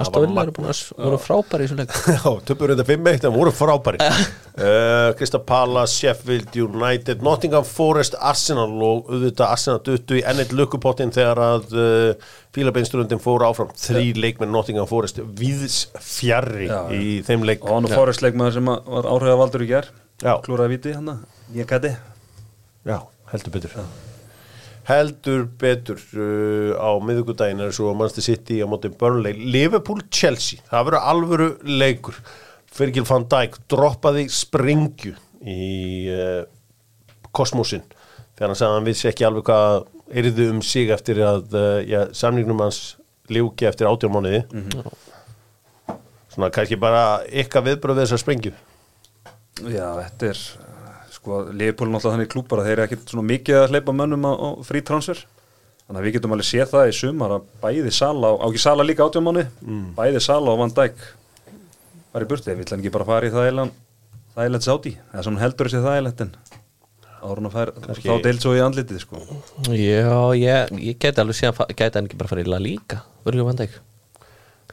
Astóðilega 0.00 0.44
eru 0.46 0.52
búin 0.54 0.68
að 0.70 0.80
voru 1.02 1.16
frábæri 1.20 1.64
í 1.64 1.68
þessu 1.68 1.76
leik. 1.80 1.94
Já, 2.14 2.30
töpur 2.48 2.72
þetta 2.72 2.84
5-1 2.88 3.24
en 3.26 3.34
voru 3.34 3.52
frábæri 3.54 3.98
uh, 4.00 5.10
Krista 5.18 5.40
Palace, 5.44 5.96
Sheffield 5.98 6.56
United 6.62 7.24
Nottingham 7.26 7.66
Forest, 7.66 8.14
Arsenal 8.16 8.70
og 8.70 9.10
auðvitað 9.10 9.46
Arsenal 9.48 9.80
duttu 9.88 10.20
í 10.20 10.22
ennett 10.30 10.54
lukkupottin 10.56 11.12
þegar 11.14 11.42
að 11.44 11.74
uh, 11.74 12.30
fílabeinstrundin 12.56 13.22
fór 13.22 13.44
áfram 13.50 13.74
þrý 13.76 14.14
leikmenn 14.16 14.54
Nottingham 14.54 14.88
Forest. 14.90 15.20
Viðs 15.40 15.82
fjarrri 15.98 16.70
Já, 16.70 16.80
í 16.94 17.18
þeim 17.26 17.44
leik. 17.50 17.66
Og 17.66 17.74
hann 17.80 17.90
og 17.90 17.96
Forrest 17.98 18.24
leikmaður 18.24 18.60
sem 18.60 18.72
að- 18.72 18.92
var 18.94 19.10
áhrifavaldur 19.16 19.66
í 19.66 19.70
ger 19.74 19.90
Já. 20.22 20.36
klúraði 20.46 20.76
viti 20.76 20.94
hann 20.96 21.16
ég 21.56 21.68
gæti. 21.68 21.96
Já, 22.86 23.02
heldur 23.32 23.54
betur. 23.56 23.74
Heldur 24.90 25.42
betur 25.60 26.00
uh, 26.18 26.76
á 26.78 26.90
miðugudaginn 27.04 27.62
er 27.62 27.74
svo 27.74 27.94
Manchester 27.94 28.26
City 28.26 28.60
á 28.62 28.66
móti 28.70 28.90
Burnley. 28.90 29.36
Liverpool 29.52 30.02
Chelsea, 30.10 30.62
það 30.70 30.88
verður 30.88 31.10
alvöru 31.12 31.50
leikur. 31.66 32.16
Virgil 32.70 33.06
van 33.08 33.26
Dijk 33.30 33.58
droppaði 33.70 34.28
springju 34.30 35.16
í 35.40 35.62
uh, 36.14 36.42
kosmosin 37.34 37.82
þegar 38.36 38.50
hann 38.50 38.58
sagði 38.58 38.70
að 38.70 38.78
hann 38.78 38.88
vissi 38.88 39.08
ekki 39.10 39.26
alveg 39.26 39.46
hvað 39.48 39.80
yrðu 40.20 40.46
um 40.54 40.60
sig 40.64 40.90
eftir 40.94 41.20
að 41.24 41.54
uh, 41.56 41.78
já, 41.86 42.00
samningnum 42.16 42.62
hans 42.62 42.80
ljúki 43.30 43.68
eftir 43.68 43.90
átjármániði 43.90 44.42
svona 46.30 46.50
kannski 46.54 46.78
bara 46.80 47.22
ykkar 47.42 47.66
viðbröð 47.66 48.00
við 48.00 48.06
þessar 48.06 48.22
sprengju? 48.22 48.52
Já 49.66 49.86
þetta 49.98 50.30
er 50.30 50.42
sko 51.20 51.42
Leopold 51.52 51.92
náttúrulega 51.92 52.16
þannig 52.16 52.32
klúpar 52.32 52.62
að 52.62 52.70
þeir 52.70 52.76
eru 52.78 52.86
ekkit 52.88 53.12
svona 53.12 53.28
mikið 53.28 53.60
að 53.60 53.74
hleypa 53.74 53.94
mönnum 53.96 54.26
á, 54.26 54.32
á 54.32 54.48
frí 54.66 54.80
transfer. 54.80 55.20
Þannig 55.84 56.00
að 56.00 56.06
við 56.06 56.14
getum 56.16 56.34
alveg 56.36 56.46
séð 56.46 56.68
það 56.70 56.88
í 56.88 56.96
sumar 56.96 57.32
að 57.34 57.46
bæði 57.60 57.92
Sala 57.94 58.28
á 58.30 58.46
ekki 58.46 58.62
Sala 58.62 58.86
líka 58.86 59.06
átjámáni 59.06 59.42
mm. 59.60 59.86
bæði 59.96 60.20
Sala 60.22 60.52
og 60.54 60.60
Van 60.60 60.74
Dijk 60.76 61.00
var 62.14 62.24
í 62.24 62.28
burti, 62.30 62.54
við 62.54 62.66
ætlum 62.66 62.82
ekki 62.82 62.92
bara 62.94 63.06
að 63.06 63.10
fara 63.10 63.26
í 63.26 63.32
það 63.34 63.48
eilan 63.50 63.72
það 64.34 64.46
eilan 64.46 64.64
sáti, 64.64 64.92
er 65.10 65.26
svona 65.26 65.42
heldur 65.42 65.70
þessi 65.70 65.82
það 65.82 65.98
eilan 65.98 66.22
en 66.24 66.32
árun 67.20 67.50
að 67.50 67.56
fær 67.56 67.72
þá 67.98 68.14
deilt 68.24 68.44
svo 68.46 68.54
í 68.56 68.62
andlitið 68.64 69.02
sko. 69.02 69.20
Já, 69.74 70.14
ég, 70.38 70.70
ég 70.78 70.98
geti 71.02 71.20
alveg 71.20 71.36
síðan 71.36 71.74
geti 71.74 71.98
hann 71.98 72.08
ekki 72.08 72.20
bara 72.22 72.30
farið 72.30 72.48
í 72.48 72.52
La 72.54 72.60
Liga 72.62 73.02
Virgil 73.26 73.46
van 73.50 73.58
Dijk? 73.58 73.76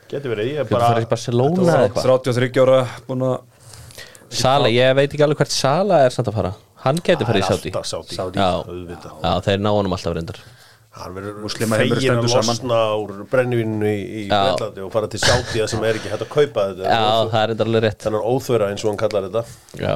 Geti 0.08 0.32
verið, 0.32 0.54
ég 0.54 0.62
er 0.64 0.70
bara 0.70 0.93
farið 0.93 1.10
í 1.10 1.12
Barcelona 1.12 1.66
eða 1.66 1.89
eitthvað? 1.89 2.12
33 2.30 2.64
ára 2.64 2.80
búin 3.10 3.26
að 3.28 3.36
Sala, 4.34 4.69
ég 4.73 4.93
veit 4.97 5.07
ekki 5.11 5.23
alveg 5.23 5.41
hvert 5.41 5.53
Sala 5.55 6.01
er 6.05 6.13
samt 6.15 6.30
að 6.32 6.38
fara. 6.41 6.53
Hann 6.84 6.99
geti 7.03 7.25
farið 7.28 7.43
í 7.43 7.47
Sáti, 7.47 7.71
Sádi. 8.15 8.38
Já, 8.38 8.61
auðvitað. 8.67 9.17
Já, 9.23 9.32
þeir 9.47 9.63
ná 9.63 9.69
honum 9.73 9.95
alltaf 9.97 10.15
reyndar. 10.17 10.39
Hann 10.97 11.13
verður 11.13 11.53
fegin 11.53 11.73
að 11.78 12.01
stendur 12.01 12.32
saman. 12.32 12.47
losna 12.51 12.78
úr 12.97 13.17
brennivinu 13.32 13.89
í. 13.93 14.28
Bretlandi 14.32 14.86
og 14.86 14.93
fara 14.93 15.09
til 15.13 15.21
Sáti 15.21 15.65
sem 15.69 15.84
er 15.86 15.99
ekki 15.99 16.11
hægt 16.13 16.25
að 16.25 16.32
kaupa 16.34 16.67
þetta. 16.71 16.93
Já, 16.93 17.01
það 17.34 17.41
er 17.41 17.51
reyndar 17.51 17.71
alveg 17.71 17.84
rétt. 17.88 18.05
Þannig 18.05 18.30
óþvöra 18.34 18.69
eins 18.71 18.86
og 18.86 18.91
hann 18.93 19.01
kallar 19.03 19.28
þetta. 19.28 19.43
Já, 19.82 19.95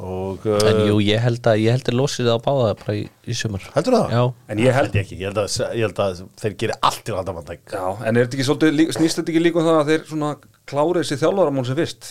og 0.00 0.46
en 0.48 0.78
uh, 0.80 0.84
jú, 0.88 1.00
ég 1.04 1.20
held 1.20 1.48
að 1.50 1.60
ég 1.60 1.74
held 1.76 1.90
að 1.92 1.98
losið 1.98 2.30
á 2.32 2.36
báða 2.40 2.70
bara 2.80 2.94
í, 2.96 3.02
í 3.26 3.36
sumar. 3.36 3.66
Heldur 3.74 3.96
það? 3.98 4.14
Já, 4.16 4.22
En 4.54 4.62
ég 4.64 4.76
held 4.78 4.96
ekki, 5.02 5.18
ég 5.20 5.28
held 5.28 5.40
að, 5.42 5.58
ég 5.76 5.84
held 5.88 6.00
að 6.06 6.22
þeir 6.40 6.54
gerir 6.62 6.78
allt 6.88 7.02
til 7.04 7.18
að 7.18 7.32
vandæk 7.36 7.74
Já, 7.74 7.84
en 8.00 8.16
er 8.16 8.24
þetta 8.24 8.38
ekki 8.38 8.46
svolítið, 8.48 8.72
lí- 8.78 8.88
snýst 8.96 9.20
þetta 9.20 9.34
ekki 9.34 9.42
líka 9.44 9.60
um 9.60 9.68
það 9.68 9.80
að 9.82 9.90
þeir 9.92 10.06
svona 10.08 10.30
klárið 10.70 11.08
sér 11.10 11.20
þjálfaramál 11.20 11.66
sem 11.68 11.80
fyrst 11.82 12.08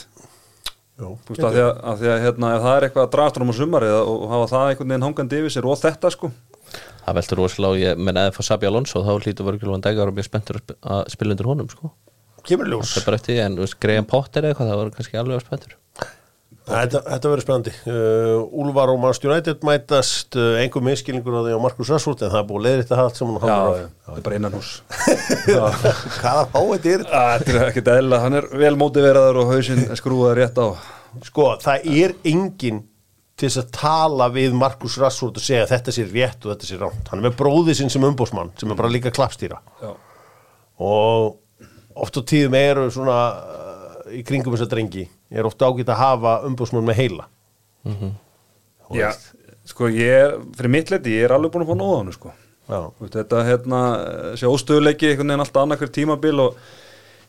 Þú 0.99 1.33
veist, 1.33 1.43
að 1.47 1.55
því 1.55 1.61
að, 1.63 1.71
að, 1.91 1.99
því 2.03 2.09
að 2.13 2.21
hérna, 2.25 2.49
það 2.63 2.75
er 2.79 2.85
eitthvað 2.87 3.05
að 3.07 3.11
dragast 3.15 3.39
honum 3.39 3.53
á 3.53 3.59
sumarið 3.59 3.93
og, 3.99 4.09
og 4.25 4.33
hafa 4.33 4.47
það 4.51 4.65
einhvern 4.73 4.91
veginn 4.93 5.05
hangandi 5.07 5.39
yfir 5.39 5.53
sér 5.55 5.67
og 5.71 5.79
þetta 5.79 6.11
sko. 6.15 6.31
Það 7.05 7.17
veltur 7.19 7.39
rosalega 7.41 7.73
og 7.75 7.79
ég 7.81 8.01
menn 8.09 8.19
eða 8.21 8.33
fór 8.35 8.47
Sabi 8.49 8.67
Alonso 8.69 9.01
þá 9.05 9.11
hlýtur 9.23 9.47
Virgil 9.47 9.71
van 9.73 9.81
Dijk 9.85 9.95
að 9.95 10.03
vera 10.03 10.15
mjög 10.19 10.27
spenntur 10.27 10.59
að 10.59 10.65
sp- 10.67 10.77
að 10.95 11.03
spila 11.15 11.35
undir 11.37 11.49
honum 11.49 11.69
sko. 11.71 11.91
Kemur 12.49 12.69
ljós. 12.69 12.91
Það 12.93 13.01
er 13.01 13.07
bara 13.09 13.19
eftir 13.23 13.39
en 13.45 13.57
Graham 13.85 14.09
Potter 14.11 14.43
eða 14.45 14.53
eitthvað 14.53 14.69
það 14.73 14.81
var 14.83 14.91
kannski 14.99 15.19
alveg 15.23 15.45
spenntur 15.47 15.78
Þetta, 16.69 16.99
þetta 17.01 17.29
verður 17.31 17.43
spennandi. 17.43 17.71
Uh, 17.89 18.59
Úlfar 18.61 18.91
og 18.93 18.99
Manchester 19.01 19.31
United 19.31 19.63
mætast 19.65 20.35
uh, 20.37 20.59
einhver 20.61 20.83
miskilningur 20.85 21.37
á 21.37 21.41
því 21.45 21.55
á 21.57 21.63
Markus 21.63 21.89
Rashford 21.89 22.21
en 22.25 22.33
það 22.33 22.41
er 22.43 22.47
búið 22.51 22.65
leiðritt 22.67 22.93
að 22.93 22.99
hafa 22.99 23.09
allt 23.09 23.19
sem 23.19 23.31
hann 23.31 23.41
á. 23.41 23.61
það 24.05 24.19
er 24.19 24.25
bara 24.27 24.37
innan 24.37 24.57
hús 24.57 24.69
Hvaða 26.19 26.45
fá 26.51 26.59
þetta 26.59 26.93
er 26.93 27.03
þetta? 27.07 27.55
Er 27.55 27.59
ekkert 27.71 27.91
eðla, 27.95 28.21
hann 28.25 28.37
er 28.37 28.49
vel 28.61 28.73
mótiveraður 28.77 29.41
og 29.41 29.53
hausinn 29.55 29.83
skrúðar 29.97 30.37
rétt 30.43 30.61
á. 30.61 30.67
Sko, 31.25 31.49
það 31.65 31.91
er 32.03 32.15
enginn 32.33 32.83
til 33.39 33.49
þess 33.49 33.63
að 33.63 33.69
tala 33.79 34.29
við 34.35 34.57
Markus 34.61 34.97
Rashford 35.01 35.41
og 35.41 35.45
segja 35.45 35.65
að 35.65 35.73
þetta 35.73 35.95
sé 35.95 36.05
rétt 36.09 36.45
og 36.45 36.53
þetta 36.53 36.69
sé 36.69 36.81
ránt 36.81 37.09
hann 37.09 37.21
er 37.21 37.29
með 37.31 37.37
bróði 37.39 37.77
sinn 37.79 37.93
sem 37.93 38.05
umbósmann 38.05 38.53
sem 38.59 38.69
er 38.69 38.77
bara 38.77 38.91
líka 38.93 39.13
klappstýra. 39.15 39.61
Já, 39.81 39.93
og 40.85 41.39
oft 41.97 42.19
á 42.19 42.21
tíðum 42.21 42.57
eru 42.59 42.89
svona 42.93 43.21
uh, 43.39 44.11
í 44.13 44.21
kringum 44.27 44.53
þess 44.53 44.67
að 44.67 44.75
drengi 45.29 45.39
er 45.39 45.45
oft 45.49 45.61
ágætt 45.61 45.89
að 45.93 45.99
hafa 46.01 46.33
umbósmann 46.47 46.85
með 46.89 46.95
heila 47.03 47.27
Þú 47.85 48.97
Já 48.97 49.07
veist. 49.11 49.31
sko 49.69 49.87
ég, 49.93 50.35
fyrir 50.57 50.69
mitt 50.73 50.89
leiti, 50.89 51.13
ég 51.13 51.27
er 51.27 51.31
alveg 51.35 51.51
búin 51.53 51.63
að 51.65 51.69
fá 51.71 51.77
nóða 51.77 51.97
hann 52.01 52.13
sko 52.15 52.31
Já. 52.69 52.81
Þetta 53.01 53.39
hérna, 53.47 53.79
sé 54.37 54.45
óstöðuleiki 54.45 55.07
einhvern 55.09 55.31
veginn 55.31 55.41
alltaf 55.41 55.63
annað 55.63 55.79
hver 55.81 55.89
tímabil 55.89 56.39
og 56.43 56.57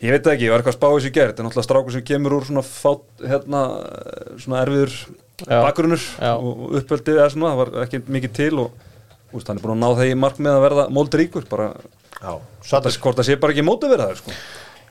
ég 0.04 0.12
veit 0.12 0.24
það 0.26 0.34
ekki, 0.34 0.44
ég 0.44 0.52
var 0.52 0.60
eitthvað 0.60 0.74
að 0.74 0.78
spá 0.78 0.88
þessu 0.90 1.12
gert 1.16 1.38
en 1.40 1.46
náttúrulega 1.48 1.64
strákur 1.68 1.94
sem 1.94 2.04
kemur 2.04 2.34
úr 2.36 2.44
svona 2.44 2.64
fát, 2.66 3.06
hérna, 3.24 3.62
svona 4.36 4.60
erfiður 4.66 4.92
Já. 5.46 5.62
bakgrunnur 5.64 6.04
Já. 6.20 6.32
og 6.36 6.76
uppeldi 6.80 7.14
eða 7.16 7.30
svona, 7.32 7.54
það 7.54 7.60
var 7.62 7.72
ekki 7.86 8.02
mikið 8.18 8.34
til 8.36 8.52
og 8.66 8.70
úst, 9.32 9.48
hann 9.48 9.56
er 9.56 9.64
búin 9.64 9.76
að 9.78 9.80
ná 9.80 9.88
þegar 10.02 10.20
mark 10.20 10.42
með 10.44 10.58
að 10.58 10.64
verða 10.66 10.84
moldríkur, 10.98 11.48
bara 11.48 11.70
Já, 12.20 12.34
það 12.36 12.68
Satt 12.68 12.90
er 12.90 12.98
hvort 13.00 13.16
það 13.22 13.28
sé 13.30 13.38
bara 13.40 13.54
ekki 13.56 13.64
mótiveraður 13.64 14.20
sko. 14.20 14.36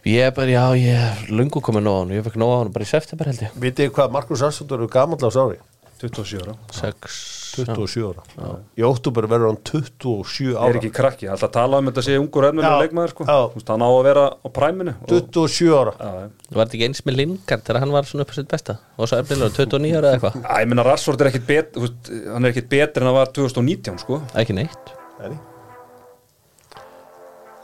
Ég 0.08 0.24
er 0.30 0.32
bara, 0.36 0.48
já, 0.54 0.64
ég 0.80 0.96
er 0.96 1.34
lungu 1.36 1.60
komið 1.64 1.84
nóg 1.84 1.98
á 1.98 2.00
hann 2.06 2.14
Ég 2.16 2.24
fekk 2.30 2.38
nóg 2.40 2.54
á 2.56 2.58
hann 2.62 2.72
bara 2.76 2.86
í 2.88 2.90
september 2.90 3.28
held 3.28 3.42
ég 3.44 3.58
Vitið 3.60 3.90
þið 3.90 3.98
hvað 3.98 4.14
Markus 4.16 4.46
Rashford 4.46 4.78
eru 4.78 4.88
gamall 4.92 5.20
á 5.20 5.32
sári? 5.36 5.60
27 6.00 6.40
ára 6.46 6.54
6 6.72 7.16
27 7.60 8.06
ára 8.08 8.54
Í 8.80 8.86
óttúber 8.88 9.26
verður 9.28 9.50
hann 9.52 9.60
27 9.68 10.54
ára 10.56 10.70
er 10.72 10.78
ekki 10.80 10.92
krakki, 10.96 11.28
alltaf 11.28 11.50
að 11.50 11.56
tala 11.58 11.82
um 11.84 11.90
þetta 11.90 12.04
sé 12.06 12.16
ungur 12.22 12.48
efnilega 12.48 12.72
Já, 12.72 12.84
leikmaður 12.86 13.12
sko. 13.12 13.28
já. 13.28 13.40
Þú 13.52 13.60
veist, 13.60 13.72
hann 13.74 13.84
á 13.84 13.90
að 13.90 14.00
vera 14.08 14.24
á 14.32 14.48
præminu 14.56 14.94
og, 14.96 15.12
27 15.12 15.76
ára 15.76 15.94
já, 16.00 16.10
já. 16.16 16.32
Var 16.56 16.62
þetta 16.64 16.78
ekki 16.80 16.88
eins 16.88 17.04
með 17.10 17.20
Lingard 17.20 17.66
þegar 17.68 17.82
hann 17.84 17.96
var 17.98 18.08
svona 18.08 18.24
upp 18.24 18.32
á 18.32 18.36
sitt 18.40 18.50
besta 18.56 18.78
og 18.96 19.12
svo 19.12 19.20
er 19.20 19.28
byrjulega 19.28 19.58
29 19.60 20.00
ára 20.00 20.14
eða 20.14 20.16
eitthvað 20.16 20.40
Æ, 20.40 20.56
ég 20.64 20.72
meina 20.72 20.88
Rashford 20.88 21.26
er 21.26 21.32
ekkit 21.34 21.48
bet, 21.52 21.74
þú 21.76 21.84
veist, 21.90 22.12
hann 22.32 22.48
er 22.48 22.56
ekkit 22.56 22.72
betri 22.72 23.04
en 23.04 23.12
hann 23.12 23.20
var 23.20 23.34
2019 23.36 24.00
sko. 24.06 24.22
Ekki 24.40 24.56
neitt 24.56 24.96
Nei. 25.20 25.36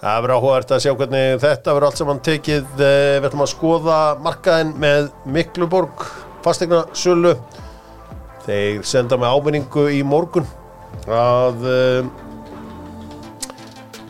Það 0.05 0.17
verður 0.21 0.35
áhugavert 0.37 0.71
að 0.75 0.81
sjá 0.83 0.91
hvernig 0.99 1.37
þetta 1.41 1.73
verður 1.73 1.87
allt 1.87 1.99
saman 1.99 2.19
tekið. 2.27 2.65
Eh, 2.77 3.15
Við 3.17 3.27
ætlum 3.31 3.41
að 3.45 3.53
skoða 3.55 3.95
markaðin 4.21 4.73
með 4.83 5.07
Mikluborg 5.33 6.03
fastegna 6.45 6.83
sölu 6.93 7.31
Þeir 8.45 8.83
senda 8.85 9.17
með 9.17 9.33
áminningu 9.33 9.87
í 9.89 10.03
morgun 10.05 10.45
að 11.09 11.63
um, 11.65 12.11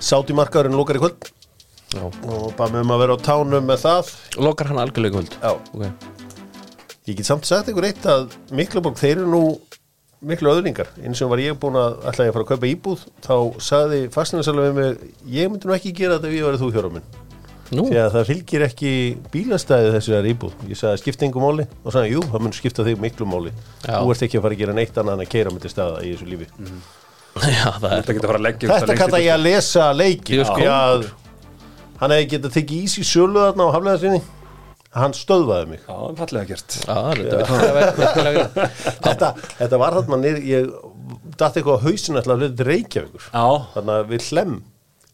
sáti 0.03 0.35
markaðurinn 0.35 0.75
lókar 0.75 0.99
í 0.99 1.03
kvöld. 1.05 1.29
Já. 1.95 2.03
og 2.03 2.49
bara 2.57 2.73
með 2.73 2.81
um 2.83 2.91
að 2.91 3.01
vera 3.05 3.15
á 3.15 3.19
tánum 3.23 3.69
með 3.69 3.79
það. 3.85 4.09
Lokar 4.43 4.67
hann 4.73 4.81
algjörlega 4.83 5.15
kvöld? 5.15 5.37
Já. 5.39 5.53
Ok. 5.55 6.11
Ég 7.07 7.15
get 7.21 7.29
samt 7.29 7.47
sagt 7.47 7.71
ykkur 7.71 7.87
eitt 7.87 8.03
að 8.09 8.35
Mikluborg, 8.51 8.99
þeir 8.99 9.21
eru 9.21 9.29
nú 9.31 9.41
miklu 10.29 10.51
öðlingar 10.53 10.89
eins 11.01 11.21
og 11.23 11.31
var 11.33 11.41
ég 11.43 11.57
búin 11.59 11.77
að 11.79 11.99
ætla 12.09 12.25
ég 12.25 12.31
að 12.31 12.37
fara 12.37 12.45
að 12.45 12.51
kaupa 12.53 12.69
íbúð 12.71 13.05
þá 13.25 13.35
við 14.65 14.73
mig 14.79 15.05
ég 15.35 15.51
myndi 15.51 15.69
nú 15.69 15.75
ekki 15.75 15.93
gera 15.95 16.17
þetta 16.17 16.31
ef 16.31 16.35
ég 16.35 16.47
verið 16.49 16.63
þú 16.65 16.71
hjóra 16.75 16.91
minn. 16.95 17.07
Nú, 17.73 17.87
því 17.89 17.97
að 17.97 18.11
það 18.13 18.27
fylgir 18.29 18.63
ekki 18.67 18.91
bílastæði 19.33 19.93
þessari 19.95 20.33
íbúð. 20.35 20.51
Ég 20.69 20.77
sagði 20.77 21.01
skipta 21.01 21.25
yngu 21.25 21.41
máli? 21.41 21.65
Og 21.81 21.95
sagði 21.95 22.11
jú, 22.13 22.21
það 22.29 22.43
mun 22.45 22.53
skipta 22.53 22.85
þig 22.85 22.99
miklu 23.01 23.25
máli. 23.25 23.53
Já. 23.81 23.95
þú 23.97 24.13
ert 24.13 24.25
ekki 24.27 24.37
að 24.37 24.45
fara 24.45 24.57
að 24.57 24.61
gera 24.61 24.75
neitt 24.77 24.99
annað 25.01 25.17
en 25.17 25.25
að 25.25 25.31
keira 25.31 25.53
með 25.53 25.65
til 25.65 25.71
staða 25.73 26.03
í 26.05 26.11
þessu 26.13 26.29
lífi. 26.29 26.49
Já, 27.55 27.65
það 27.81 27.89
er 27.89 28.05
Þetta 28.05 28.13
að 28.77 28.93
að 28.93 29.01
kalla 29.01 29.23
ég 29.25 29.33
að 29.33 29.45
lesa 29.47 29.89
leiki 29.97 30.37
er 30.39 30.51
því 30.51 30.69
að 30.71 31.07
hann 31.99 32.13
hefði 32.15 32.29
getað 32.35 32.55
tekið 32.59 32.85
ís 32.85 32.95
í 33.01 33.07
sölu 33.07 33.41
þarna 33.41 33.67
á 33.67 33.75
hafleðarsinni 33.75 34.21
hann 34.95 35.15
stöðvaði 35.17 35.71
mig. 35.73 35.81
Já, 35.85 35.97
fallega 36.19 36.49
gert. 36.51 36.77
Já, 36.85 36.97
þetta 37.15 38.61
þetta, 39.07 39.33
þetta 39.57 39.81
var 39.81 39.97
þarna 39.99 40.21
niður 40.21 40.47
ég 40.49 40.71
datt 41.35 41.57
eitthvað 41.59 41.83
á 41.83 41.85
hausinu 41.85 42.21
ætla 42.21 42.37
að 42.37 42.45
hluta 42.45 42.57
til 42.61 42.69
Reykjavíkur. 42.69 43.27
Já, 43.33 43.45
þannig 43.75 43.99
að 43.99 44.09
við 44.13 44.31
hlem 44.31 44.55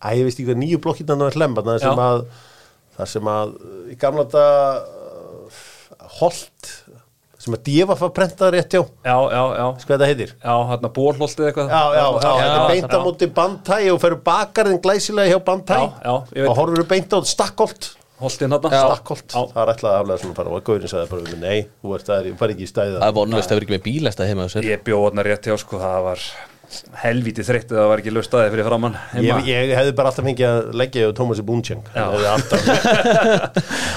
Æ, 0.01 0.17
ég 0.17 0.25
veist 0.25 0.39
ekki 0.39 0.47
hvað 0.49 0.61
nýju 0.63 0.79
blokkinn 0.81 1.09
þannig 1.11 1.27
að 1.29 1.35
hlem 1.37 1.55
þarna 1.59 1.73
sem 1.81 1.99
að 2.01 2.23
það 2.95 3.09
sem 3.11 3.27
að 3.29 3.51
í 3.93 3.97
gamla 4.01 4.23
þetta 4.25 4.45
holt 6.17 6.71
sem 7.41 7.55
að 7.57 7.63
djefa 7.65 7.95
að 7.97 8.11
prenta 8.13 8.49
rétt 8.53 8.75
hjá. 8.75 8.81
Já, 9.05 9.15
já, 9.33 9.41
já. 9.57 9.63
Hvað 9.81 9.93
þetta 9.93 10.09
heitir? 10.11 10.33
Já, 10.37 10.53
hérna 10.71 10.91
bólholtið 10.93 11.47
eitthvað. 11.47 11.71
Já, 11.73 11.81
já, 11.97 12.03
já, 12.05 12.33
þetta 12.37 12.57
er 12.57 12.67
beint 12.69 12.85
á 12.85 12.97
já. 12.97 13.01
móti 13.05 13.29
bandtæ 13.39 13.79
og 13.93 14.01
ferur 14.03 14.21
bakarinn 14.25 14.81
glæsilega 14.83 15.33
hjá 15.33 15.41
bandtæ 15.47 15.79
Já, 15.79 15.87
já, 16.05 16.13
ég 16.37 16.49
og 16.51 16.59
horfur 16.59 16.85
beint 16.91 17.15
á 17.17 17.17
stakkholt 17.25 17.89
Holtið 18.21 18.47
hérna 18.47 18.71
stakkholt, 18.71 19.27
það 19.33 19.61
er 19.63 19.73
að 19.73 19.89
aflega 19.97 20.21
svona 20.21 20.37
fara. 20.37 20.53
Og 20.53 20.63
gaurin 20.67 20.91
sagði 20.91 21.11
bara 21.11 21.41
nei, 21.41 21.67
þú 21.81 21.97
ert 21.97 22.07
það, 22.11 22.29
ég 22.29 22.39
fari 22.39 22.55
ekki 22.55 22.67
í 22.67 22.71
stæði. 22.71 22.95
Það 22.99 23.09
er 23.09 23.17
vonlust 23.17 23.51
að 23.51 23.57
vera 23.57 23.67
ekki 23.67 23.75
með 23.77 23.85
bílasta 23.87 24.27
heima 24.29 24.45
á 24.45 24.49
sér. 24.53 24.67
Ég 24.69 24.83
bjóð 24.85 25.05
hérna 25.07 25.25
rétt 25.27 25.49
hjá 25.49 25.57
sko, 25.61 25.81
það 25.81 26.07
var 26.07 26.25
helvítið 27.01 27.47
þreytt 27.47 27.71
það 27.73 27.89
var 27.91 28.01
ekki 28.01 28.11
löst 28.13 28.35
aðeins 28.35 28.53
fyrir 28.53 28.67
framann 28.67 28.93
heima. 29.11 29.39
ég, 29.43 29.47
ég 29.49 29.73
hefði 29.75 29.95
bara 29.97 30.11
alltaf 30.11 30.23
fengið 30.23 30.47
að 30.47 30.69
leggja 30.79 31.03
hjá 31.03 31.15
Tómasi 31.17 31.43
alltaf. 32.31 32.69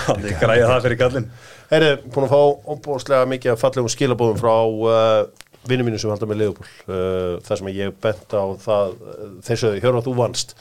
Þannig 0.08 0.26
ég 0.32 0.40
græði 0.42 0.64
það 0.72 0.80
fyrir 0.88 1.00
kallinn 1.04 1.28
Herri, 1.70 1.92
búin 2.12 2.26
að 2.26 2.34
fá 2.34 2.40
óbúðslega 2.74 3.28
mikið 3.30 3.54
af 3.54 3.62
fallegum 3.62 3.92
skilabóðum 3.92 4.40
frá 4.40 4.54
uh, 4.68 5.44
vinnum 5.68 5.88
mínu 5.88 6.00
sem 6.00 6.12
halda 6.12 6.28
með 6.28 6.42
Leopold. 6.42 6.72
Uh, 6.86 7.38
þar 7.46 7.60
sem 7.60 7.70
ég 7.72 7.94
bent 8.04 8.36
á 8.36 8.44
það 8.60 8.92
uh, 8.94 9.22
þessu, 9.46 9.72
hjörna 9.80 10.02
þú 10.04 10.16
vannst. 10.18 10.54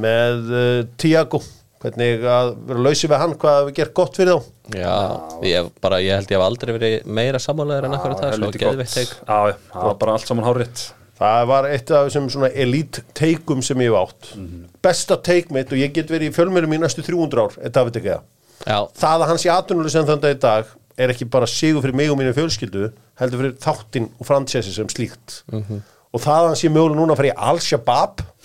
Með 0.00 0.52
uh, 0.54 0.80
Tiago 1.00 1.42
hvernig 1.82 2.26
að 2.26 2.52
vera 2.68 2.84
lausið 2.86 3.12
við 3.12 3.20
hann 3.22 3.34
hvað 3.38 3.58
við 3.68 3.74
gert 3.78 3.94
gott 3.96 4.18
fyrir 4.18 4.36
þá? 4.38 4.52
Já, 4.78 4.94
ég, 5.46 5.72
bara, 5.82 6.00
ég 6.02 6.18
held 6.18 6.32
ég 6.32 6.38
hef 6.38 6.46
aldrei 6.46 6.72
verið 6.76 7.10
meira 7.18 7.40
sammálaður 7.42 7.88
en 7.88 7.98
akkur 7.98 8.16
það, 8.18 8.38
svo 8.38 8.50
geðveitt 8.54 8.94
teik. 8.96 9.12
Já, 9.22 9.58
það 9.72 9.90
var 9.90 10.00
bara 10.02 10.16
allt 10.18 10.30
saman 10.30 10.48
hárétt 10.48 10.86
það 11.18 11.44
var 11.50 11.66
eitt 11.66 11.90
af 11.90 12.06
þessum 12.06 12.28
svona 12.30 12.50
elite 12.54 13.02
teikum 13.18 13.62
sem 13.66 13.80
ég 13.82 13.90
hef 13.90 13.98
átt. 14.04 14.32
Besta 14.84 15.18
teik 15.28 15.48
mitt 15.54 15.72
og 15.74 15.80
ég 15.80 15.94
get 15.94 16.10
verið 16.12 16.30
í 16.30 16.34
fjölmjörnum 16.36 16.76
í 16.76 16.80
næstu 16.82 17.02
300 17.06 17.42
ár, 17.42 17.56
er 17.58 17.74
David 17.74 17.98
ekki 17.98 18.12
það 18.12 18.26
Já, 18.66 18.78
það 18.98 19.22
að 19.22 19.30
hans 19.30 19.46
í 19.46 19.50
atvinnuleg 19.54 19.94
sem 19.94 20.06
þannig 20.06 20.34
í 20.34 20.40
dag 20.42 20.72
er 20.98 21.12
ekki 21.14 21.28
bara 21.30 21.46
sigur 21.50 21.84
fyrir 21.84 21.94
mig 21.98 22.10
og 22.10 22.18
mínu 22.18 22.34
fjölskyldu 22.34 22.88
heldur 23.20 23.42
fyrir 23.42 23.54
þáttinn 23.62 24.08
og 24.18 24.26
fransessi 24.26 24.74
sem 24.74 24.90
slíkt. 24.90 25.42
Og 26.08 26.22
það 26.24 26.40
að 26.40 26.48
hann 26.48 26.58
sé 26.58 26.70
mögulega 26.72 26.98
núna 26.98 27.18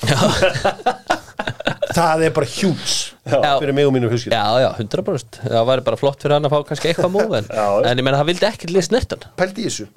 að 1.93 2.11
það 2.13 2.23
er 2.27 2.33
bara 2.35 2.49
hjúts 2.49 2.95
fyrir 3.27 3.73
mig 3.77 3.87
og 3.87 3.93
mínu 3.95 4.09
fjölskyldu. 4.11 4.35
Já, 4.35 4.63
já, 4.63 4.69
100% 4.81 5.39
Það 5.45 5.67
væri 5.69 5.85
bara 5.87 5.99
flott 5.99 6.23
fyrir 6.23 6.35
hann 6.37 6.47
að 6.49 6.53
fá 6.55 6.67
kannski 6.69 6.89
eitthvað 6.91 7.13
múð 7.17 7.37
en, 7.39 7.49
en 7.53 8.01
ég 8.01 8.05
menna, 8.07 8.19
það 8.21 8.29
vildi 8.31 8.49
ekkert 8.49 8.73
lið 8.75 8.87
snettan 8.89 9.25
pældi 9.39 9.63
í 9.63 9.69
þessu. 9.69 9.87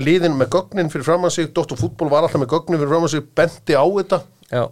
Liðin 0.00 0.36
með 0.38 0.52
gögnin 0.54 0.90
fyrir 0.92 1.06
framann 1.08 1.32
sig 1.34 1.48
Dr. 1.54 1.74
Fútból 1.78 2.10
var 2.12 2.22
alltaf 2.26 2.38
með 2.42 2.52
gögnin 2.54 2.78
fyrir 2.78 2.92
framann 2.92 3.10
sig 3.10 3.24
benti 3.36 3.74
á 3.74 3.82
þetta. 3.84 4.20
Já, 4.50 4.64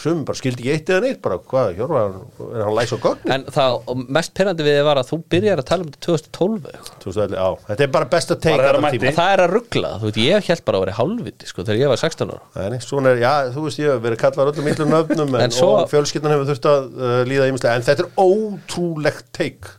sumum 0.00 0.24
bara 0.28 0.38
skildi 0.38 0.62
ekki 0.64 0.72
eitt 0.74 0.90
eða 0.92 1.02
neitt 1.06 1.20
bara 1.24 1.36
hvað, 1.40 1.70
Hjörvar, 1.78 2.16
er 2.46 2.64
hann 2.66 2.74
læs 2.76 2.92
og 2.96 3.00
gögn 3.04 3.32
En 3.36 3.44
það 3.54 4.02
mest 4.16 4.32
perrandi 4.36 4.66
við 4.66 4.76
þið 4.78 4.86
var 4.88 5.00
að 5.00 5.08
þú 5.10 5.18
byrjar 5.34 5.62
að 5.62 5.68
tala 5.70 5.86
um 5.86 5.92
þetta 5.92 6.02
2012 6.06 6.68
eitthvað. 6.70 6.90
2011, 7.04 7.38
á, 7.40 7.48
þetta 7.70 7.86
er 7.86 7.92
bara 7.96 8.08
besta 8.16 8.36
teik 8.36 8.50
Bara 8.52 8.66
þegar 8.66 8.70
allan 8.76 8.86
mætti. 8.86 9.00
tímann. 9.02 9.16
Það 9.20 9.32
er 9.36 9.44
að 9.46 9.54
ruggla, 9.56 9.92
þú 10.02 10.10
veit, 10.10 10.20
ég 10.26 10.50
held 10.50 10.64
bara 10.68 10.80
að 10.80 10.84
vera 10.86 10.96
hálfviti 11.00 11.50
sko, 11.50 11.66
þegar 11.66 11.80
ég 11.82 11.92
var 11.94 12.02
16 12.02 12.34
ára. 12.36 12.42
Nei, 12.56 13.10
er, 13.12 13.22
já, 13.24 13.32
þú 13.56 13.64
veist, 13.66 13.80
ég 13.82 13.90
hef 13.94 14.04
verið 14.06 14.22
kallar 14.24 14.52
öllum 14.52 14.70
illum 14.72 14.94
nöfnum 14.96 15.34
en, 15.36 15.46
En 15.46 15.56
svo- 15.56 15.72
og 15.80 15.90
fjölskyldan 15.92 16.36
hefur 16.36 16.50
þurft 16.52 16.70
að 16.72 16.86
uh, 17.00 17.18
líða 17.28 17.50
ímislega, 17.50 17.74
en 17.80 17.86
þetta 17.86 18.06
er 18.06 18.14
ótrúlegt 18.20 19.28
teik. 19.36 19.72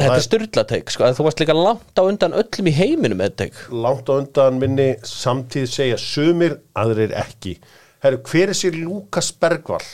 Þetta 0.00 0.16
er 0.16 0.24
styrlateik, 0.24 0.90
sko, 0.94 1.08
þú 1.18 1.24
varst 1.26 1.40
líka 1.42 1.54
langt 1.56 1.98
á 1.98 2.02
undan 2.06 2.32
öllum 2.38 2.68
í 2.70 2.72
heiminum 2.72 3.18
með 3.20 3.34
teik. 3.42 3.58
Langt 3.74 4.08
á 4.08 4.14
undan 4.16 4.60
minni 4.62 4.94
samtíð 5.04 5.66
segja 5.68 5.98
sumir, 6.00 6.54
aðrir 6.78 7.12
ekki 7.20 7.56
Herru, 8.00 8.20
hver 8.24 8.48
er 8.48 8.56
sér 8.56 8.76
Lukas 8.80 9.28
Bergvall? 9.36 9.84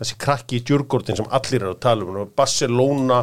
Þessi 0.00 0.16
krakki 0.20 0.58
í 0.58 0.62
djurgordin 0.64 1.16
sem 1.18 1.28
allir 1.36 1.60
eru 1.60 1.74
að 1.74 1.80
tala 1.84 2.04
um, 2.06 2.18
og 2.22 2.30
Barcelona 2.36 3.18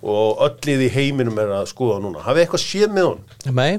og 0.00 0.40
öllið 0.46 0.86
í 0.86 0.92
heiminum 0.92 1.36
er 1.40 1.52
að 1.58 1.66
skoða 1.72 1.98
núna. 2.04 2.22
Hafið 2.24 2.44
eitthvað 2.44 2.62
séð 2.64 2.94
með 2.96 3.08
hún? 3.10 3.24
Nei, 3.56 3.72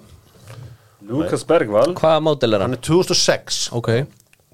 Lukas 1.05 1.45
Bergvall. 1.45 1.93
Hvaða 1.97 2.21
mótil 2.25 2.53
er 2.53 2.65
Hann? 2.65 2.73
Hann? 2.73 2.79
er 2.81 2.85
2006 2.85 3.59
Ok, 3.77 3.89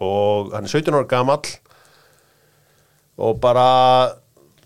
og 0.03 0.51
hann 0.55 0.67
er 0.67 0.71
17 0.71 0.95
ára 0.95 1.07
gamall. 1.15 1.51
Og 3.21 3.39
bara 3.43 3.67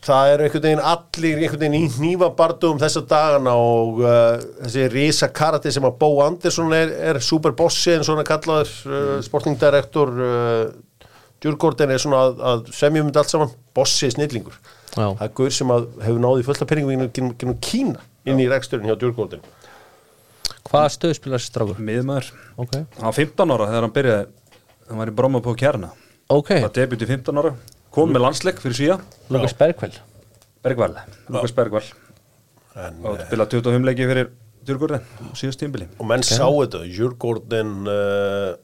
það 0.05 0.31
eru 0.33 0.45
einhvern 0.45 0.65
veginn 0.67 0.83
allir 0.91 1.41
einhvern 1.41 1.61
veginn 1.63 1.77
í 1.77 1.91
hnífabardum 1.95 2.79
þessa 2.81 3.03
dagana 3.09 3.55
og 3.57 4.01
uh, 4.03 4.37
þessi 4.63 4.87
risa 4.93 5.29
karate 5.33 5.73
sem 5.73 5.87
að 5.87 5.97
Bó 6.01 6.09
Andersson 6.25 6.73
er, 6.77 6.93
er 7.11 7.21
superbossi 7.23 7.95
en 7.97 8.05
svona 8.07 8.25
kallaður 8.27 8.73
uh, 8.85 9.15
sportingdirektor 9.25 10.13
uh, 10.15 11.09
Djurgården 11.43 11.91
er 11.91 12.01
svona 12.01 12.23
að, 12.25 12.39
að 12.47 12.61
semjum 12.73 13.09
þetta 13.09 13.21
allt 13.21 13.33
saman. 13.33 13.49
Bossi 13.75 14.07
snillingur. 14.09 14.55
Já. 14.95 15.09
það 15.09 15.25
er 15.25 15.33
gaur 15.35 15.51
sem 15.51 15.71
að 15.75 15.89
hefur 16.05 16.21
náði 16.23 16.45
fullt 16.47 16.61
af 16.63 16.69
penningum 16.69 17.09
genum, 17.11 17.33
genum 17.35 17.57
Kína 17.59 18.05
inn 18.25 18.39
í 18.39 18.47
reksturinn 18.49 18.87
hjá 18.87 18.95
Djurgården 18.95 19.43
hvaða 20.69 20.91
stöðu 20.93 21.17
spilar 21.17 21.41
þessi 21.41 21.51
strákur? 21.51 21.81
miðmaður 21.83 22.31
Ok, 22.61 22.73
hann 22.73 23.07
var 23.07 23.15
15 23.17 23.53
ára 23.53 23.69
þegar 23.69 23.85
hann 23.85 23.95
byrjaði 23.95 24.25
hann 24.89 25.01
var 25.01 25.11
í 25.11 25.15
Bromma 25.17 25.41
på 25.43 25.55
kjarna. 25.59 25.91
Ok, 26.31 26.51
það 26.63 26.71
debuti 26.79 27.09
15 27.09 27.41
ára 27.41 27.53
kom 27.95 28.11
með 28.13 28.25
landsleik 28.27 28.59
fyrir 28.63 28.77
síða 28.77 28.97
Lukas 29.33 29.55
Bergvall. 29.57 29.93
Bergvall. 30.65 30.97
Lukas 31.31 31.55
Bergvall. 31.55 31.87
Og 32.75 33.21
spilaði 33.23 33.61
25 33.61 33.87
leiki 33.87 34.09
fyrir 34.09 34.33
Djurgården 34.65 35.03
síðast 35.37 35.61
tímbili 35.61 35.85
og 36.01 36.07
menn 36.09 36.25
sá 36.25 36.43
þetta. 36.43 36.81
Djurgården 36.89 37.73
uh, 37.85 38.55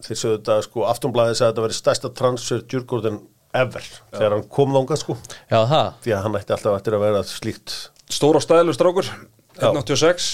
þeir 0.00 0.20
sögðu 0.20 0.36
þetta 0.38 0.58
sko 0.66 0.84
aftonblæði 0.88 1.34
sagði 1.34 1.46
að 1.48 1.50
þetta 1.52 1.64
veri 1.66 1.78
stærsta 1.78 2.10
transfer 2.20 2.62
Djurgården 2.70 3.18
ever 3.60 3.88
þegar 4.14 4.36
hann 4.36 4.46
kom 4.52 4.76
þangað 4.76 5.02
sko. 5.02 5.16
Já, 5.50 5.58
því 6.04 6.14
að 6.14 6.22
hann 6.26 6.38
ætti 6.38 6.54
alltaf 6.54 6.78
eftir 6.78 6.96
að 6.96 7.04
vera 7.08 7.24
slíkt 7.26 7.74
stór 8.10 8.38
og 8.38 8.44
stæðlu 8.46 8.76
strákur. 8.76 9.10
186 9.58 10.30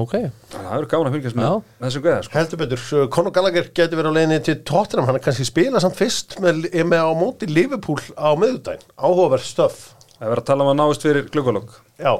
ok. 0.00 0.14
Það 0.52 0.68
er 0.76 0.86
gaman 0.90 1.08
að 1.10 1.16
fylgjast 1.16 1.38
með 1.38 1.46
Já. 1.46 1.54
þessum 1.84 2.04
gæða 2.04 2.20
sko. 2.26 2.34
heldur 2.38 2.60
betur, 2.62 2.84
uh, 2.98 3.08
Conor 3.14 3.34
Gallagher 3.36 3.66
getur 3.76 4.00
verið 4.00 4.14
á 4.14 4.16
leiðinni 4.18 4.38
til 4.46 4.56
Tottenham, 4.70 5.08
hann 5.08 5.18
er 5.18 5.24
kannski 5.24 5.46
spila 5.48 5.82
samt 5.82 5.98
fyrst 5.98 6.38
með, 6.44 6.68
með 6.88 7.04
á 7.04 7.12
móti 7.18 7.48
Liverpool 7.50 8.00
á 8.16 8.30
miðudaginn, 8.40 8.86
áhugaverð 8.96 9.48
stöf. 9.48 9.82
Það 10.14 10.24
er 10.24 10.32
verið 10.32 10.44
að 10.44 10.48
tala 10.52 10.64
um 10.64 10.72
að 10.72 10.78
náist 10.80 11.04
fyrir 11.04 11.28
glukkalokk 11.34 11.76
já, 11.98 12.12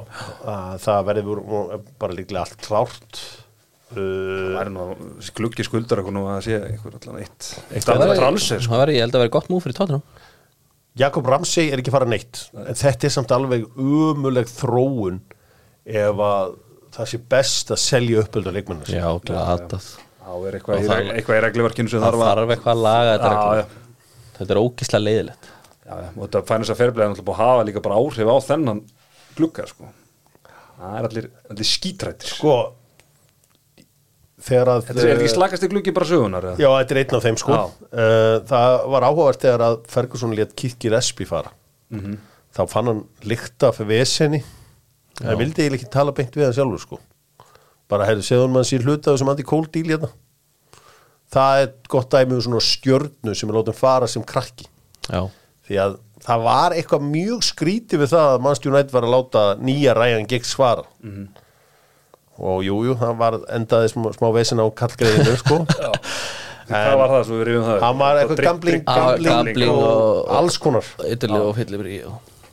að 0.51 0.77
það 0.85 1.09
verður 1.09 1.41
bara 2.01 2.17
líklega 2.19 2.43
allt 2.45 2.61
klárt. 2.65 3.23
Það 3.95 4.03
uh, 4.03 4.61
er 4.61 4.71
nú 4.73 4.85
glukki 5.37 5.63
skuldar 5.65 6.01
eitthvað 6.01 6.15
nú 6.17 6.23
að 6.27 6.39
sé 6.47 6.57
eitthvað 6.57 6.95
allan 6.99 7.19
eitt 7.21 7.51
eitt 7.69 7.85
Það 7.85 8.15
transfer 8.17 8.63
sko. 8.63 8.73
það 8.73 8.81
væri, 8.81 8.95
ég 8.97 9.05
held 9.05 9.15
að 9.15 9.21
vera 9.23 9.33
gott 9.35 9.51
múf 9.53 9.63
fyrir 9.63 9.77
tóttunum 9.77 10.01
Jakob 10.95 11.27
Ramsey 11.27 11.71
er 11.73 11.81
ekki 11.81 11.91
fara 11.91 12.07
neitt. 12.07 12.45
En 12.55 12.77
þetta 12.77 13.07
er 13.09 13.11
samt 13.11 13.31
alveg 13.35 13.65
umuleg 13.75 14.47
þróun 14.47 15.19
ef 15.85 16.21
að 16.23 16.53
það 16.95 17.09
sé 17.11 17.19
best 17.35 17.71
að 17.75 17.81
selja 17.83 18.21
uppöldu 18.23 18.51
að 18.51 18.57
leikmennu 18.59 18.93
Já, 18.95 19.07
glatað 19.27 19.89
þá 20.25 20.31
er 20.49 20.55
eitthvað, 20.59 20.85
það- 20.89 21.11
eitthvað 21.15 21.37
í 21.39 21.43
regluverkinu 21.45 21.89
sem 21.91 21.99
Það 22.01 22.07
þarf 22.15 22.23
að 22.25 22.31
þarf 22.31 22.53
eitthvað 22.55 22.73
að 22.75 22.85
laga 22.85 23.11
þetta 23.15 23.31
Já, 23.35 23.43
reglum. 23.55 23.83
Þetta 24.35 24.51
er 24.55 24.61
ógislega 24.63 25.03
leiðilegt 25.05 25.45
já, 25.85 25.93
já, 26.01 26.07
og 26.15 26.23
þetta 26.25 26.41
fænir 26.49 26.65
þess 26.65 26.73
að 26.75 26.79
ferblega 26.81 27.09
náttúrulega 27.11 27.27
búið 27.29 27.35
að 27.35 27.45
hafa 27.45 27.67
líka 27.69 27.83
bara 27.85 27.99
áhrif 28.01 28.31
á 28.31 28.37
þennan 28.49 28.81
glukka 29.37 29.67
sko. 29.69 29.91
það 30.79 30.97
er 30.99 31.07
allir, 31.09 31.27
allir 31.51 31.67
skítrættir 31.69 32.31
sko 32.35 32.55
þegar 34.45 34.69
að 34.75 34.81
þetta 34.89 35.01
er, 35.05 35.09
er 35.13 35.21
ekki 35.23 35.31
slakast 35.33 35.63
í 35.65 35.69
glukki 35.71 35.93
bara 35.95 36.07
sögunar 36.09 36.47
eða? 36.51 36.57
já, 36.59 36.67
þetta 36.81 36.95
er 36.95 36.99
einn 37.01 37.15
af 37.17 37.23
þeim 37.25 37.37
sko 37.41 37.55
Já. 37.55 37.63
uh, 37.95 38.35
það 38.49 38.73
var 38.93 39.05
áhugavert 39.07 39.45
þegar 39.45 39.63
að 39.69 39.77
Ferguson 39.95 40.35
létt 40.37 40.55
Kikki 40.59 40.91
Respi 40.93 41.27
fara 41.29 41.53
Mhm. 41.95 42.17
þá 42.55 42.61
fann 42.71 42.87
hann 42.89 43.01
lykta 43.29 43.69
fyrir 43.75 43.91
vesenni 43.93 44.41
það 45.21 45.37
vildi 45.41 45.61
eiginlega 45.63 45.79
ekki 45.81 45.91
tala 45.95 46.11
beint 46.17 46.35
við 46.35 46.47
hann 46.47 46.55
sjálfur 46.57 46.81
sko. 46.83 46.99
Bara 47.91 48.07
hefði 48.09 48.25
segðun 48.27 48.53
maður 48.55 48.69
sér 48.71 48.85
hluta 48.87 49.11
af 49.11 49.15
þessum 49.17 49.31
anti-cold 49.35 49.71
deal 49.75 49.91
hérna. 49.93 50.09
Það 51.35 51.61
er 51.63 51.71
gott 51.91 52.09
dæmi 52.13 52.35
um 52.37 52.41
svona 52.45 52.61
stjörnu 52.63 53.35
sem 53.35 53.49
er 53.51 53.57
látið 53.59 53.77
fara 53.79 54.07
sem 54.09 54.23
krakki. 54.25 54.67
Já, 55.09 55.21
því 55.67 55.79
að 55.83 55.95
það 56.25 56.43
var 56.47 56.73
eitthvað 56.77 57.03
mjög 57.11 57.43
skrítið 57.45 58.01
við 58.03 58.11
það 58.15 58.27
að 58.33 58.43
Manchester 58.45 58.71
United 58.73 58.93
var 58.95 59.05
að 59.07 59.13
láta 59.15 59.43
nýja 59.61 59.93
Ryan 59.97 60.27
Giggs 60.31 60.53
fara. 60.57 60.85
Mhm. 61.03 61.25
og 62.35 62.63
jújú, 62.67 62.81
jú, 62.89 62.93
það 62.99 63.13
var 63.21 63.35
endaði 63.55 63.89
smá, 63.93 64.09
smá 64.11 64.25
vesin 64.35 64.59
á 64.59 64.67
kallgreiðinu 64.75 65.35
sko. 65.39 65.59
Hvað 66.67 66.95
var 66.99 67.11
það 67.13 67.21
svo 67.29 67.35
við 67.39 67.45
rifum 67.47 67.65
það 67.69 67.83
hann 67.85 67.99
var 68.01 68.17
eitthvað 68.19 68.41
gambling, 68.43 68.81
Ah, 68.89 68.95
gambling, 68.97 69.29
gambling 69.29 69.69
og, 69.71 69.83
og- 69.85 70.31
alls 70.35 70.57
konar. 70.59 70.89
Ytterlega 71.05 71.45
og 71.47 71.55
fyllibri 71.55 71.99
Já, 72.01 72.09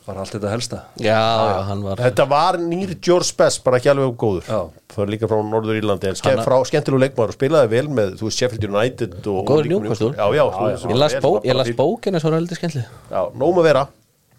var 0.07 0.17
allt 0.21 0.33
þetta 0.35 0.49
helsta? 0.51 0.79
Já, 0.99 1.15
já, 1.15 1.59
hann 1.69 1.83
var 1.85 2.01
þetta 2.03 2.25
var 2.29 2.57
nýr 2.59 2.95
George 3.03 3.33
Best, 3.39 3.61
bara 3.63 3.77
ekki 3.79 3.91
alveg 3.93 4.15
góður. 4.19 4.47
Já. 4.49 4.59
fyrir 4.93 5.11
líka 5.15 5.29
frá 5.31 5.39
Norður 5.47 5.79
Írlandi 5.79 6.09
en 6.11 6.15
ske, 6.19 6.29
Hann- 6.29 6.43
frá 6.45 6.57
skemmtilegu 6.69 7.01
leikmaður 7.05 7.33
og 7.33 7.37
spilaði 7.37 7.69
vel 7.71 7.87
með 7.89 8.11
þú 8.19 8.27
veist 8.27 8.37
Sheffield 8.43 8.67
United 8.69 9.15
og, 9.23 9.37
Og 9.39 9.47
góður 9.49 9.69
Newcastle. 9.71 10.11
já, 10.13 10.25
já, 10.37 10.43
Ég 10.91 10.97
las, 10.99 11.15
bó, 11.23 11.31
ég 11.43 11.55
las 11.55 11.71
bókina 11.77 12.19
svo 12.21 12.31
heldur 12.35 12.59
skemmtli 12.59 12.83
Já, 13.11 13.21
nóg 13.33 13.55
með 13.57 13.63
vera. 13.69 13.87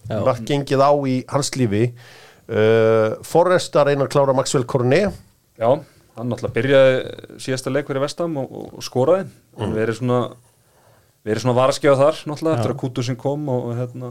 Já. 0.08 0.20
Mark 0.20 0.44
gengið 0.44 0.84
á 0.84 0.92
í 1.08 1.24
hans 1.32 1.50
lífi. 1.56 1.86
Uh, 2.44 3.16
Forrest 3.24 3.72
að 3.80 3.86
reyna 3.88 4.04
að 4.04 4.10
klára 4.12 4.34
Maxwell 4.36 4.66
Cornet. 4.68 5.14
Já, 5.56 5.70
hann 6.18 6.28
náttúrulega 6.28 6.54
byrjaði 6.58 7.38
síðasta 7.40 7.72
leik 7.72 7.88
fyrir 7.88 8.02
vestam 8.04 8.36
og, 8.36 8.52
og 8.76 8.82
skoraði. 8.84 9.24
Mm. 9.56 9.62
hann 9.62 9.72
verið 9.78 9.98
svona 10.02 10.18
verið 11.24 11.44
svona 11.44 11.56
varaskjöða 11.56 11.98
þar 12.00 12.18
náttúrulega 12.28 12.58
eftir 12.58 12.72
að 12.74 12.80
Kutusin 12.82 13.18
kom 13.20 13.48
og, 13.52 13.70
hérna, 13.78 14.10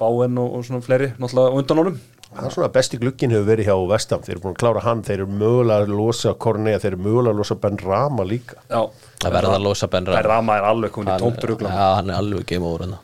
Báen 0.00 0.38
og, 0.40 0.48
og 0.58 0.66
svona 0.66 0.84
fleiri 0.84 1.10
náttúrulega 1.20 1.52
á 1.52 1.56
undan 1.60 1.80
honum. 1.82 1.98
Það 2.34 2.46
er 2.48 2.54
svona 2.56 2.70
besti 2.74 2.98
glukkin 2.98 3.30
hefur 3.30 3.46
verið 3.46 3.68
hjá 3.68 3.76
Vestam 3.92 4.22
Þeir 4.24 4.32
eru 4.34 4.40
búin 4.42 4.54
að 4.56 4.62
klára 4.64 4.80
hann, 4.82 5.02
þeir 5.06 5.20
eru 5.20 5.26
mögulega 5.38 5.84
að 5.84 5.92
losa 5.94 6.32
Cornet, 6.34 6.80
þeir 6.82 6.96
eru 6.96 7.04
mögulega 7.04 7.30
að 7.30 7.38
losa 7.42 7.56
Ben 7.62 7.76
Rama 7.78 8.24
líka. 8.26 8.56
Já, 8.66 8.80
Það 9.22 9.36
verða 9.36 9.52
að 9.54 9.66
losa 9.68 9.86
Ben 9.92 10.08
það 10.08 10.18
er 10.18 10.26
Rama 10.26 10.34
rama 10.34 10.56
er 10.58 10.66
alveg 10.72 10.90
komin 10.96 11.12
í 11.12 11.18
tómt 11.22 11.46
rugla 11.46 11.70
Já, 11.70 11.84
hann 12.00 12.10
er 12.10 12.18
alveg 12.18 12.48
game 12.50 12.66
over 12.66 12.90
Já, 12.90 12.96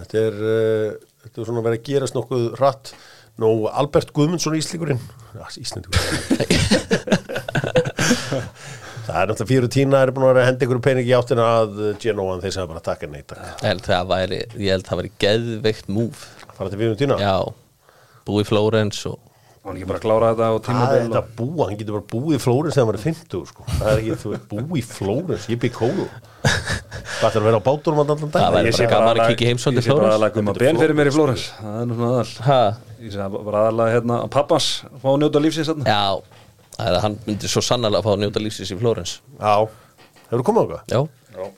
þetta 0.00 0.24
er 0.24 0.34
uh, 0.42 0.90
þetta 1.22 1.36
er 1.44 1.50
svona 1.52 1.64
verið 1.68 1.78
að 1.78 1.86
gerast 1.92 2.18
nokkuð 2.18 2.44
hratt. 2.58 2.92
Nú, 3.38 3.48
Albert 3.70 4.10
Guðmundsson 4.16 4.58
Íslingurinn 4.58 4.98
Já, 5.38 5.44
Íslandurinn 5.62 6.02
Það 9.08 9.20
er 9.22 9.30
náttúrulega 9.30 9.48
fyrir 9.48 9.70
tína 9.72 10.00
er 10.04 10.10
búin 10.12 10.26
að 10.26 10.34
vera 10.34 10.42
að 10.42 10.48
henda 10.50 10.66
ykkur 10.66 10.80
pening 10.84 11.06
í 11.08 11.14
áttina 11.16 11.46
að 11.62 11.78
Genoan 12.02 12.42
þeir 12.42 12.54
sem 12.58 12.68
bara 12.68 12.82
taka 12.84 13.08
neitt 13.08 13.32
Ég 13.32 13.62
held 13.64 13.86
það 13.86 14.10
væri, 14.10 14.40
það 14.84 15.08
geðveikt 15.24 15.88
múf 15.88 16.26
fara 16.58 16.68
til 16.72 16.82
fyrir 16.82 16.98
tína? 17.00 17.16
Já, 17.22 17.38
búi 18.28 18.44
í 18.44 18.48
Flórens 18.48 19.00
og 19.08 19.16
hann 19.64 19.78
ekki 19.78 19.88
bara 19.88 20.00
að 20.00 20.04
klára 20.04 20.30
þetta 20.32 20.48
á 20.48 20.54
Það 20.68 20.92
er 20.94 21.02
þetta 21.06 21.22
og... 21.22 21.32
búa, 21.38 21.68
hann 21.68 21.78
getur 21.80 21.96
bara 21.98 22.08
búið 22.12 22.36
í 22.36 22.42
Flórens 22.42 22.76
þegar 22.76 22.86
hann 22.86 22.92
var 22.92 23.00
50 23.04 23.48
sko. 23.50 23.66
það 23.72 23.90
er 23.92 24.02
ekki, 24.02 24.18
þú 24.22 24.32
veit, 24.34 24.46
búið 24.52 24.78
í 24.80 24.84
Flórens 24.88 25.48
ég 25.48 25.62
bygg 25.64 25.80
hólu 25.82 26.06
Það 27.18 27.26
ætlar 27.28 27.42
að 27.42 27.46
vera 27.48 27.58
á 27.58 27.64
bátunum 27.66 28.02
allan 28.04 28.20
Það 28.20 28.34
dag 28.36 28.54
væri 28.54 28.70
Ég 28.70 28.78
bara 28.78 28.90
gaman 28.92 29.22
að 29.24 29.42
í 29.42 29.48
heimsókn 29.48 29.74
til 29.74 29.82
ég 29.82 29.86
sé 29.86 29.90
bara 29.90 29.98
Flórens. 29.98 30.14
aðalega 30.14 30.34
Gumma 30.36 30.54
Ben 30.58 30.78
fyrir 30.78 30.98
mér 30.98 31.10
í 31.10 31.14
Flórens. 31.16 31.46
Það 31.58 31.78
er 31.80 31.88
nú 31.88 31.96
svona 31.98 32.10
aðal. 32.14 32.34
Ha, 32.46 32.58
ég 33.02 33.14
sé 33.14 33.28
bara 33.34 33.62
aðalega 33.64 33.94
hérna 33.96 34.18
að 34.22 34.30
pappans 34.36 34.68
fá 35.02 35.08
að 35.10 35.18
njóta 35.24 35.42
lífsins 35.42 35.72
Já, 35.82 36.04
það 36.78 36.88
er 36.92 36.96
að 36.98 37.04
hann 37.04 37.16
myndi 37.26 37.50
svo 37.50 37.62
sannlega 37.64 37.98
að 38.00 38.06
fá 38.06 38.12
að 38.14 38.20
njóta 38.24 38.42
lífsins 38.44 38.72
í 38.74 38.78
Flórens 38.78 39.16
Já, 39.40 39.54
hefur 40.28 40.42
þú 40.42 40.46
komið 40.48 40.62
á 40.62 40.66
okkar? 40.68 40.84
Já, 40.94 41.00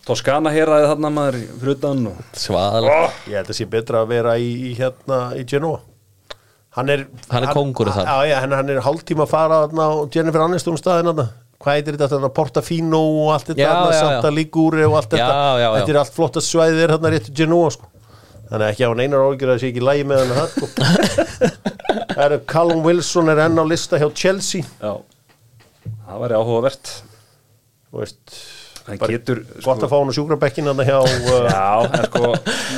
Toskana 0.08 0.50
hér 0.52 0.68
aðeins 0.74 0.90
þarna 0.94 1.10
maður 1.16 1.38
fyrir 1.60 1.76
utan 1.76 2.00
og 2.10 2.24
svaðalega 2.36 3.04
Ég 3.30 3.36
held 3.38 3.52
að 3.54 3.58
sé 3.60 3.66
betra 3.76 4.02
að 4.04 4.10
vera 4.14 4.34
í, 4.40 4.50
í 4.70 4.72
hérna 4.80 5.20
í 5.40 5.44
Genoa 5.48 5.78
Hann 6.76 6.90
er 6.94 7.06
Hann 7.32 7.42
er 7.46 7.54
kóngurinn 7.56 7.94
þar. 7.96 8.06
Já, 8.06 8.28
já, 8.30 8.36
hann, 8.44 8.52
hann 8.54 8.68
er 8.70 8.82
hálftíma 8.84 9.24
að 9.26 9.32
fara 9.32 9.62
þarna 9.64 9.86
á 9.90 9.94
Jennifer 10.14 10.44
Aniston 10.44 10.76
staðin 10.78 11.08
þarna 11.10 11.28
Hvað 11.60 11.76
heitir 11.76 11.96
þetta, 11.96 12.08
þarna 12.14 12.28
Portofino 12.36 13.00
og 13.24 13.32
allt 13.34 13.48
þetta, 13.50 13.60
Já, 13.64 13.70
þarna 13.72 13.88
já, 13.90 13.96
já. 13.96 14.04
Santa 14.04 14.30
Ligure 14.36 14.84
og 14.88 14.94
allt 15.00 15.10
Já, 15.12 15.18
þetta 15.18 15.40
já, 15.40 15.58
já. 15.64 15.70
Þetta 15.76 15.92
er 15.94 15.98
allt 16.02 16.14
flottast 16.16 16.52
svæðir 16.54 16.92
þarna 16.94 17.10
rétt 17.16 17.26
í 17.28 17.34
Genoa 17.40 17.72
sko. 17.74 17.90
Þannig 18.50 18.64
að 18.64 18.70
ekki 18.70 18.86
á 18.88 18.92
neinar 19.00 19.24
ágjör 19.26 19.50
að 19.50 19.52
það 19.52 19.60
sé 19.64 19.68
ekki 19.72 19.82
lægi 19.84 20.06
með 20.08 20.22
hann 20.22 20.32
það 20.38 20.48
sko. 20.54 20.70
Það 22.14 22.36
Callum 22.50 22.80
Wilson 22.86 23.28
er 23.34 23.42
enn 23.44 23.60
á 23.60 23.64
lista 23.68 24.00
hjá 24.00 24.08
Chelsea 24.16 24.62
já, 24.64 24.92
það 26.10 26.24
væri 26.24 26.38
áhugavert. 26.40 26.92
Þú 27.90 28.02
veist, 28.04 28.36
hann 28.86 29.00
Bara 29.00 29.14
getur 29.16 29.40
Gott 29.64 29.82
að 29.84 29.90
fá 29.90 29.96
hann 29.98 30.10
á 30.10 30.14
sjúkrabekkin 30.16 30.68
hann 30.70 30.82
hjá 30.86 30.98
uh, 31.04 31.48
Já, 31.50 31.64
en 31.86 32.06
sko 32.06 32.30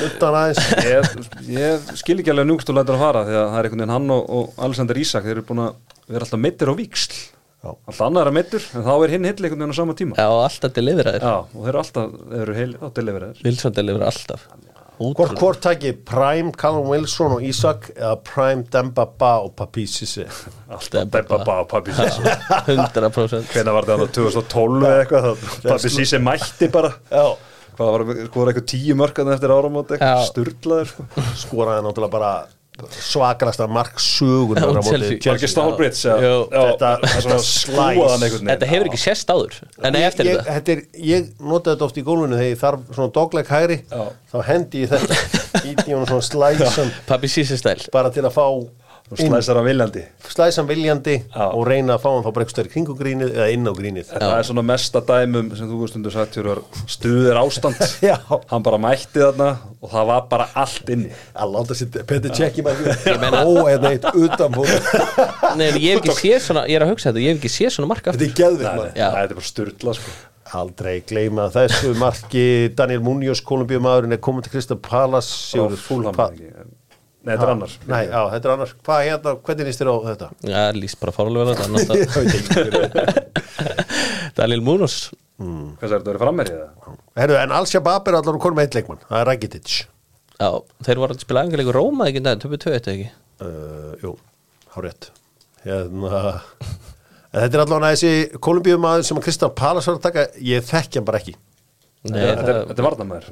Nuttan 0.02 0.38
aðeins. 0.40 0.62
Ég, 0.88 1.12
ég 1.52 1.92
skil 2.00 2.18
ekki 2.22 2.32
alveg 2.32 2.48
njúkst 2.50 2.72
og 2.72 2.78
lætur 2.80 2.96
að 2.98 3.04
fara 3.06 3.22
því 3.28 3.36
að 3.38 3.44
það 3.52 3.58
er 3.60 3.68
einhvern 3.68 3.82
veginn 3.84 3.94
hann 3.96 4.14
og, 4.16 4.32
og 4.38 4.64
Alexander 4.66 5.00
Isak 5.04 5.28
þeir 5.28 5.36
eru 5.38 5.46
búin 5.52 5.62
að 5.66 5.76
vera 6.12 6.26
alltaf 6.26 6.42
meittir 6.42 6.72
á 6.72 6.74
víksl 6.80 7.14
Já. 7.62 7.70
alltaf 7.70 8.02
annar 8.08 8.26
er 8.32 8.34
meittur 8.34 8.64
en 8.74 8.82
þá 8.88 8.92
er 8.96 9.12
hinn 9.14 9.28
hill 9.28 9.36
einhvern 9.38 9.60
veginn 9.62 9.76
á 9.76 9.78
sama 9.78 9.94
tíma. 10.00 10.16
Já, 10.18 10.26
og 10.32 10.40
alltaf 10.48 10.72
deliveraðir 10.80 11.22
Já, 11.28 11.34
og 11.46 11.60
þeir 11.60 11.70
eru 11.72 11.82
alltaf, 11.84 12.16
þeir 12.32 12.42
eru 12.46 12.56
heil 12.58 12.72
á 12.74 12.86
deliveraðir 12.98 13.44
Wilson 13.46 13.76
delivera 13.76 14.08
alltaf 14.10 14.48
Hvort 15.18 15.38
hvort 15.40 15.60
takið 15.64 16.00
Prime 16.08 16.52
Callum 16.58 16.88
Wilson 16.92 17.36
og 17.36 17.44
Isak 17.46 17.90
eða 17.94 18.14
Prime 18.26 18.66
Demba 18.72 19.06
Ba 19.18 19.32
og 19.44 19.54
Papi 19.58 19.84
Sissi 19.90 20.24
alltaf 20.24 21.08
Beppa 21.12 21.38
Bá, 21.46 21.56
Pabbi 21.68 21.94
Sissi 21.96 22.22
100% 22.72 23.52
Hvenær 23.52 23.76
var 23.78 23.88
þetta 23.88 24.08
2012 24.18 24.86
eða 24.88 25.02
eitthvað? 25.04 25.30
Þá 25.62 25.68
Pabbi 25.68 25.92
Sissi 25.96 26.20
mætti 26.22 26.70
bara. 26.72 26.92
Já. 27.10 27.26
Hvað 27.72 27.92
var, 27.96 28.04
var 28.36 28.50
eitthvað 28.52 28.66
tíu 28.68 28.96
mörkan 29.00 29.30
eftir 29.32 29.52
áramót 29.54 29.94
sturlaður 30.28 30.90
sko. 30.92 31.06
skoraði 31.40 31.86
náttúrulega 31.86 32.12
bara 32.12 32.32
svakalasta 32.90 33.66
mark 33.68 33.98
sögunar 34.00 34.64
Já, 34.64 34.70
á 34.72 34.82
móti 34.82 35.46
Stálbrits. 35.50 36.02
Þetta- 36.08 36.92
er 37.04 37.38
slæs. 37.44 38.40
Þetta 38.40 38.66
hefur 38.70 38.88
ekki 38.88 38.98
sést 39.00 39.28
áður 39.30 39.58
En 39.84 39.94
ég, 39.94 40.06
eftir 40.08 40.26
ég, 40.30 40.38
þetta. 40.46 40.72
er, 40.72 40.82
ég 40.96 41.28
nota 41.40 41.74
þetta 41.74 41.84
oft 41.84 42.00
í 42.00 42.04
gólfinu 42.06 42.38
þegar 42.38 42.48
ég 42.54 42.60
þarf 42.62 42.86
svona 42.96 43.12
dogleg 43.12 43.46
hægri 43.52 43.78
Já. 43.92 44.02
þá 44.32 44.36
hendi 44.48 44.84
ég 44.86 44.88
þetta 44.88 45.14
íti 45.68 45.92
hún 45.92 46.06
svona 46.08 46.24
slæsan 46.24 46.92
Pabbi 47.06 47.28
Sissi 47.28 47.58
stæl 47.60 47.76
bara 47.92 48.10
til 48.10 48.24
að 48.24 48.32
fá 48.32 48.46
slæsar 49.12 49.58
hann 49.58 49.66
viljandi. 49.66 50.02
Slæsan 50.32 50.68
viljandi 50.68 51.14
Já. 51.34 51.44
og 51.52 51.66
reyna 51.68 51.96
að 51.98 52.04
fá 52.04 52.08
hann 52.14 52.24
þá 52.24 52.30
bara 52.32 52.46
eitthvað 52.46 52.70
kringu 52.72 52.94
grínið 52.96 53.34
eða 53.36 53.48
inn 53.52 53.68
á 53.68 53.72
grínið. 53.76 54.12
Það 54.14 54.34
er 54.38 54.48
svona 54.48 54.64
mesta 54.64 55.02
dæmum 55.08 55.50
sem 55.58 55.68
þú 55.70 55.88
stundur 55.90 56.14
sagt 56.14 56.38
stuðir 56.94 57.40
ástand. 57.42 57.76
Já. 58.08 58.16
hann 58.50 58.64
bara 58.64 58.80
mætti 58.80 59.20
þarna 59.20 59.50
og 59.82 59.92
það 59.92 60.08
var 60.12 60.26
bara 60.32 60.48
allt 60.64 60.92
inni. 60.94 61.12
Að 61.36 61.54
láta 61.56 61.76
sér 61.76 62.02
Petur 62.08 62.34
Tjekki 62.36 62.64
ó 62.64 63.52
eða 63.68 63.92
eitt 63.92 64.08
utan 64.12 64.52
búin 64.54 64.72
Nei, 65.60 65.70
ég 65.76 65.96
hef 65.98 66.02
ekki 66.02 66.16
séð 66.18 66.44
svona 66.46 66.66
Ég 66.70 66.78
er 66.78 66.84
að 66.86 66.92
hugsa 66.94 67.10
þetta 67.10 67.22
Ég 67.24 67.34
hef 67.34 67.40
ekki 67.42 67.52
séð 67.52 67.74
svona 67.76 67.90
mark 67.92 68.06
þetta 68.06 68.28
er 68.28 68.92
Já. 68.96 69.08
þetta 69.12 69.24
er 69.28 69.34
bara 69.38 69.48
sturla 69.52 69.96
sko. 69.98 70.14
Aldrei 70.52 70.98
gleyma 71.08 71.46
þessu 71.52 71.94
marki. 71.96 72.42
Daniel 72.76 73.00
Munoz, 73.00 73.40
Kolumbíumadurinn 73.46 74.12
er 74.12 74.20
komin 74.20 74.44
til 74.44 74.52
Krista 74.52 74.76
Palace. 74.76 75.32
Og 75.56 75.72
Sigurður, 75.72 75.80
fúlham 75.86 76.16
hvað- 76.18 76.42
nei, 77.22 77.32
þetta 77.32 77.46
er 77.46 77.52
annar 77.54 77.74
Nei, 77.86 78.02
já, 78.08 78.20
þetta 78.34 78.48
er 78.48 78.52
annars. 78.56 78.74
Hvað 78.86 79.02
hérna, 79.06 79.34
hvernig 79.46 79.68
líst 79.68 79.82
þér 79.82 79.90
á 79.90 79.96
þetta? 80.08 80.28
Já, 80.50 80.60
líst 80.76 81.00
bara 81.02 81.14
fárlega 81.16 81.44
vel 81.48 81.54
á 81.54 81.56
þetta 81.62 81.94
hvernig. 82.12 83.32
Daniel 84.38 84.64
Munoz. 84.66 84.96
Hvað 85.42 85.86
er 85.86 85.94
þetta 85.94 86.02
að 86.02 86.10
vera 86.12 86.22
frammerið 86.22 86.60
það? 86.60 87.00
Herru, 87.18 87.38
en 87.40 87.54
Al-Shabaab 87.56 88.08
er 88.10 88.18
allar 88.18 88.38
koma 88.42 88.58
með 88.60 88.68
eitt 88.68 88.76
leikmann 88.78 89.00
Það 89.08 89.18
er 89.20 89.28
Rakitic. 89.30 89.72
Já, 90.38 90.48
þeir 90.86 91.00
voru 91.02 91.16
að 91.16 91.24
spila 91.24 91.42
engalega 91.46 91.74
Róma 91.76 92.08
ekki 92.10 92.22
en 92.22 92.42
töpu 92.42 92.58
tvö 92.62 92.74
þetta 92.76 92.94
ekki? 92.94 93.08
Uh, 93.42 93.92
Jú, 94.02 94.12
há 94.74 94.78
rétt. 94.84 95.10
Hérna 95.66 96.22
En 97.32 97.46
þetta 97.46 97.56
er 97.56 97.62
allavega 97.64 97.94
þessi 97.94 98.40
Kolumbíumadur 98.44 99.06
sem 99.08 99.18
að 99.18 99.24
Krista 99.24 99.48
Palace 99.56 99.88
var 99.88 99.98
að 99.98 100.06
taka 100.08 100.24
Ég 100.44 100.64
þekki 100.68 101.00
hann 101.00 101.06
bara 101.08 101.20
ekki. 101.22 101.34
Nei, 102.02 102.18
þetta, 102.18 102.32
er, 102.32 102.48
það, 102.48 102.64
þetta 102.70 102.82
er 102.82 102.88
varnamæður 102.88 103.28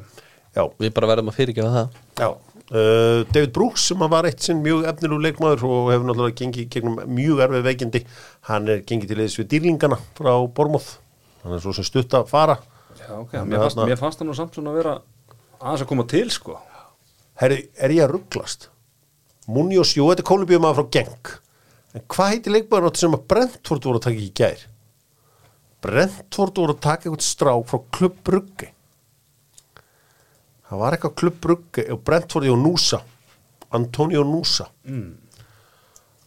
Já, 0.50 0.62
við 0.82 0.92
bara 0.96 1.08
verðum 1.12 1.30
að 1.30 1.36
fyrirgefa 1.36 1.72
það. 1.74 1.98
Já 2.18 2.28
uh, 2.70 3.26
David 3.30 3.52
Brooks 3.56 3.86
sem 3.90 4.02
var 4.12 4.28
eitt 4.28 4.42
sinn 4.44 4.62
mjög 4.64 4.86
efnilú 4.90 5.20
leikmaður 5.22 5.66
og 5.68 5.92
hefur 5.92 6.08
náttúrulega 6.08 6.38
gengið 6.40 6.68
gegnum 6.74 6.98
mjög 7.10 7.44
erfið 7.46 7.68
veikindi 7.68 8.02
hann 8.50 8.68
er 8.70 8.82
gengið 8.86 9.12
til 9.12 9.20
þess 9.22 9.40
við 9.40 9.50
dýrlingana 9.54 10.00
frá 10.18 10.32
Bormóð 10.56 10.90
hann 11.44 11.56
er 11.56 11.62
svo 11.64 11.74
sem 11.76 11.86
stutt 11.86 12.16
að 12.16 12.28
fara 12.30 12.58
Já, 13.00 13.14
okay. 13.16 13.44
mér, 13.46 13.64
fannst, 13.64 13.80
mér 13.88 14.00
fannst 14.00 14.20
það 14.20 14.28
nú 14.28 14.36
samt 14.36 14.56
svona 14.56 14.72
að 14.74 14.80
vera 14.80 14.96
aðeins 15.60 15.84
að 15.84 15.90
koma 15.92 16.08
til 16.10 16.26
sko 16.34 16.58
Herri, 17.40 17.62
er 17.80 17.94
ég 17.94 18.04
að 18.04 18.18
rugglast? 18.18 18.66
Munoz, 19.48 19.94
jú, 19.96 20.04
þetta 20.10 20.20
er 20.20 20.28
Kolumbíumaður 20.28 20.82
frá 20.82 20.90
Genk 20.98 21.30
en 21.96 22.04
hvað 22.12 22.34
heitir 22.34 22.54
leikmaður 22.54 22.98
sem 22.98 23.16
að 23.16 23.24
Brentford 23.32 23.86
voru 23.88 23.98
að 23.98 24.04
taka 24.06 24.22
í 24.22 24.28
gær? 24.36 24.66
Brentford 25.80 26.60
voru 26.60 26.76
að 26.76 26.84
taka 26.84 27.08
eitthvað 27.08 27.24
strák 27.24 27.70
frá 27.70 27.80
Klubb 27.96 28.20
Brugge 28.26 28.68
það 30.70 30.82
var 30.84 30.96
eitthvað 30.96 31.16
Klubb 31.22 31.40
Brugge 31.42 31.86
og 31.92 32.04
Brentford 32.06 32.48
og 32.50 32.62
Núsa 32.62 33.02
Antonio 33.76 34.22
Núsa 34.26 34.66
mm. 34.86 35.10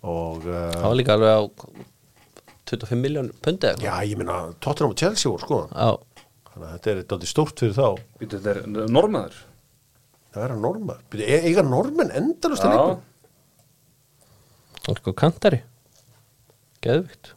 og 0.08 0.46
uh, 0.48 0.70
Það 0.76 0.88
var 0.90 1.00
líka 1.00 1.18
alveg 1.18 1.34
á 1.34 1.42
25 2.74 3.00
miljón 3.00 3.32
pundi 3.44 3.70
eða 3.70 3.84
já, 3.84 3.94
ég 4.08 4.20
minna 4.20 4.38
Tottenham 4.64 4.94
og 4.94 5.00
Chelsea 5.00 5.30
voru 5.30 5.44
sko. 5.44 5.58
Já, 5.70 6.24
þannig 6.54 6.68
að 6.68 6.76
þetta 6.76 6.92
er 6.92 7.02
eitthvað 7.02 7.26
stórt 7.30 7.60
fyrir 7.62 7.76
þá. 7.78 7.88
Býtu, 8.22 8.40
þetta 8.40 8.54
er 8.54 8.94
normaður 8.94 9.42
það 10.34 10.46
er 10.48 10.54
að 10.56 10.64
norma, 10.64 10.96
Bíddu, 11.12 11.26
e- 11.28 11.44
eiga 11.50 11.64
normen 11.66 12.10
endalust 12.18 12.66
að 12.66 12.74
leikmann 12.74 13.02
sko 15.00 15.14
kantari. 15.16 15.62
Geðvikt. 16.84 17.34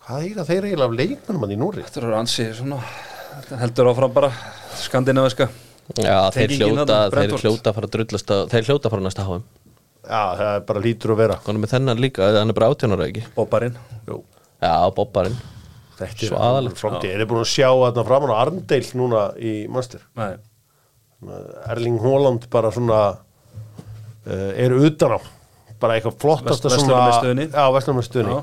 Hvað 0.00 0.28
eiga 0.28 0.44
þeir 0.48 0.68
eiginlega 0.68 0.88
af 0.88 0.94
leikmannum 0.96 1.42
hann 1.44 1.52
í 1.52 1.58
Núri? 1.60 1.82
Þetta 1.84 2.00
er 2.00 2.14
ansi 2.16 2.46
svona 2.56 2.78
þetta 3.34 3.58
heldur 3.60 3.90
áfram 3.90 4.14
bara 4.14 4.30
skandinaviska 4.80 5.50
Já, 5.98 6.18
þeir 6.34 6.52
hljóta, 6.58 6.98
þeir 7.10 7.32
hljóta 7.40 7.70
að 7.72 7.76
fara 7.78 7.88
að 7.88 7.94
drullast 7.96 8.30
að, 8.34 8.42
þeir 8.52 8.68
hljóta 8.68 8.86
að 8.86 8.92
fara 8.94 9.02
að 9.02 9.08
næsta 9.08 9.24
HM 9.26 9.46
Já, 10.00 10.20
það 10.38 10.50
er 10.50 10.62
bara 10.68 10.80
lítur 10.84 11.12
að 11.14 11.18
vera. 11.20 11.38
Konum 11.44 11.64
með 11.64 11.72
þennan 11.74 12.00
líka, 12.00 12.28
er 12.30 12.52
bara 12.56 12.68
18 12.72 12.94
ára 12.96 13.08
ekki? 13.10 13.24
Bobbarinn 13.36 13.74
Jú, 14.08 14.20
Já, 14.60 14.72
bobbarinn. 14.96 15.36
Þetta 16.00 16.24
er 16.24 16.30
Svaðalegt. 16.30 16.78
framtíð. 16.80 17.12
Er 17.12 17.26
búin 17.28 17.42
að 17.42 17.50
sjá 17.50 17.68
þarna 17.68 18.04
framan 18.08 18.32
á 18.32 18.36
Arndeil 18.40 18.86
núna 18.96 19.24
í 19.36 19.52
Manster? 19.68 20.00
Nei, 20.16 20.30
Erling 21.68 21.98
Haaland 22.00 22.46
bara 22.52 22.70
svona 22.72 23.00
uh, 23.12 24.50
er 24.56 24.72
utan 24.72 25.16
á. 25.16 25.20
Bara 25.80 25.96
eitthvað 25.98 26.16
flottasta 26.22 26.68
Vest- 26.70 26.80
svona 26.80 27.02
verslunarmiðstöðinni. 27.10 27.46
Já, 27.52 27.64
Vestlunarmiðstöðinni 27.76 28.38
Já. 28.38 28.40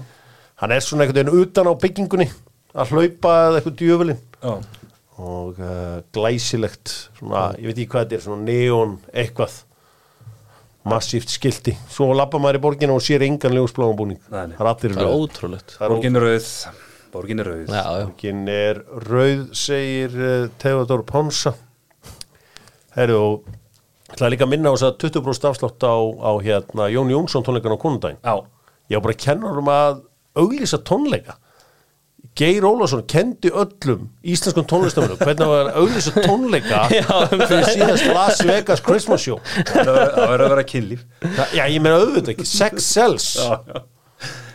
Hann 0.57 0.73
er 0.73 0.81
svona 0.85 1.05
veginn 1.09 1.33
utan 1.37 1.69
á 1.69 1.73
byggingunni 1.77 2.27
að 2.77 2.93
hlaupa 2.93 3.33
eða 3.47 3.59
eitthvað 3.59 3.75
djöfulinn 3.81 4.21
já, 4.41 4.53
og 5.17 5.59
uh, 5.59 5.99
glæsilegt 6.13 6.93
svona, 7.17 7.49
ég 7.57 7.69
veit 7.69 7.79
ekki 7.79 7.91
hvað 7.93 8.05
þetta 8.05 8.17
er, 8.17 8.23
svona 8.25 8.47
neon 8.47 8.97
eitthvað. 9.13 9.63
Massíft 10.87 11.33
skilti, 11.33 11.73
svo 11.91 12.13
lappa 12.15 12.39
maður 12.39 12.61
í 12.61 12.63
borginu 12.63 12.95
og 12.95 13.03
sér 13.03 13.25
engan 13.27 13.55
nei. 14.47 14.55
það 14.95 15.03
er 15.03 15.23
ótrúlegt. 15.23 15.77
Er 15.81 15.91
borgin 15.91 16.15
er 16.15 16.27
rauð. 16.29 16.51
Borgin 17.11 17.43
er 17.43 17.49
rauð. 17.51 17.65
Já, 17.67 17.81
já, 17.83 18.05
Borgin 18.05 18.43
er 18.53 18.83
rauð, 19.09 19.45
segir 19.57 20.15
uh, 20.15 20.49
Theodor 20.61 21.03
Ponsa 21.07 21.55
Herru, 22.95 23.17
og 23.19 23.55
Það 24.07 24.23
er 24.23 24.31
líka 24.31 24.45
að 24.47 24.51
minna 24.53 24.71
á 24.71 24.75
þess 24.77 24.85
að 24.87 25.01
20% 25.03 25.45
afslátt 25.49 25.83
á, 25.83 25.95
á 25.99 26.31
hérna, 26.39 26.85
Jón 26.93 27.09
Jónsson 27.11 27.43
tónleikan 27.43 27.75
á 27.75 27.79
konundaginn. 27.81 28.21
Já, 28.23 28.47
Ég 28.87 28.95
var 28.95 29.03
bara 29.03 29.15
að 29.17 29.23
kenna 29.25 29.49
um 29.59 29.69
að 29.71 29.97
auglýsa 30.39 30.79
tónleika. 30.87 31.35
Geir 32.37 32.65
Ólafsson 32.69 33.01
kendi 33.09 33.49
öllum 33.49 34.07
íslenskum 34.21 34.65
tónlistamönnum 34.69 35.17
hvernig 35.17 35.39
það 35.41 35.51
var 35.53 35.69
að 35.71 35.77
auglýsa 35.81 36.11
tónleika 36.21 36.81
fyrir 37.49 37.63
síðast 37.71 38.09
Las 38.13 38.41
Vegas 38.45 38.83
Christmas 38.85 39.23
Show. 39.25 39.39
það 39.71 39.89
verður 39.89 40.43
að 40.45 40.51
vera 40.53 40.65
kynlíf 40.69 41.01
já, 41.57 41.63
ég 41.65 41.79
meina 41.81 41.97
auðvitað 42.03 42.33
ekki. 42.35 42.45
Sex 42.51 42.89
sells. 42.93 43.27
Já, 43.41 43.57
já, 43.73 43.81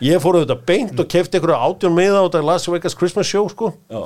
Ég 0.02 0.22
fór 0.22 0.38
auðvitað 0.40 0.62
beint 0.66 0.98
og 1.02 1.10
kefti 1.10 1.38
einhverju 1.38 1.58
átjón 1.58 1.94
miða 1.98 2.22
á 2.22 2.26
þetta 2.26 2.44
Las 2.46 2.66
Vegas 2.70 2.96
Christmas 2.98 3.26
Show, 3.30 3.48
sko. 3.50 3.72
já 3.90 4.00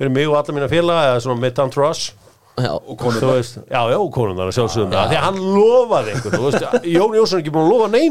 Fyrir 0.00 0.10
mig 0.14 0.26
og 0.30 0.38
alla 0.38 0.54
mína 0.56 0.68
félaga, 0.70 1.10
eða 1.12 1.20
svona 1.26 1.42
Midtown 1.42 1.70
Truss. 1.74 2.12
já, 2.58 2.70
Og 2.74 3.04
veist, 3.22 3.58
já, 3.70 3.80
já, 3.90 3.98
konundar 4.14 4.48
að 4.50 4.56
sjálfsögum 4.58 4.90
það, 4.94 5.10
því 5.10 5.18
að 5.18 5.26
hann 5.26 5.42
lofaði 5.54 6.14
einhver, 6.14 6.34
þú 6.38 6.46
veist, 6.46 6.64
Jón 6.94 7.14
Jónsson 7.18 7.38
er 7.38 7.42
ekki 7.44 7.52
búin 7.54 7.66
að 7.66 7.74
lofa. 7.74 7.90
Nei, 7.90 8.06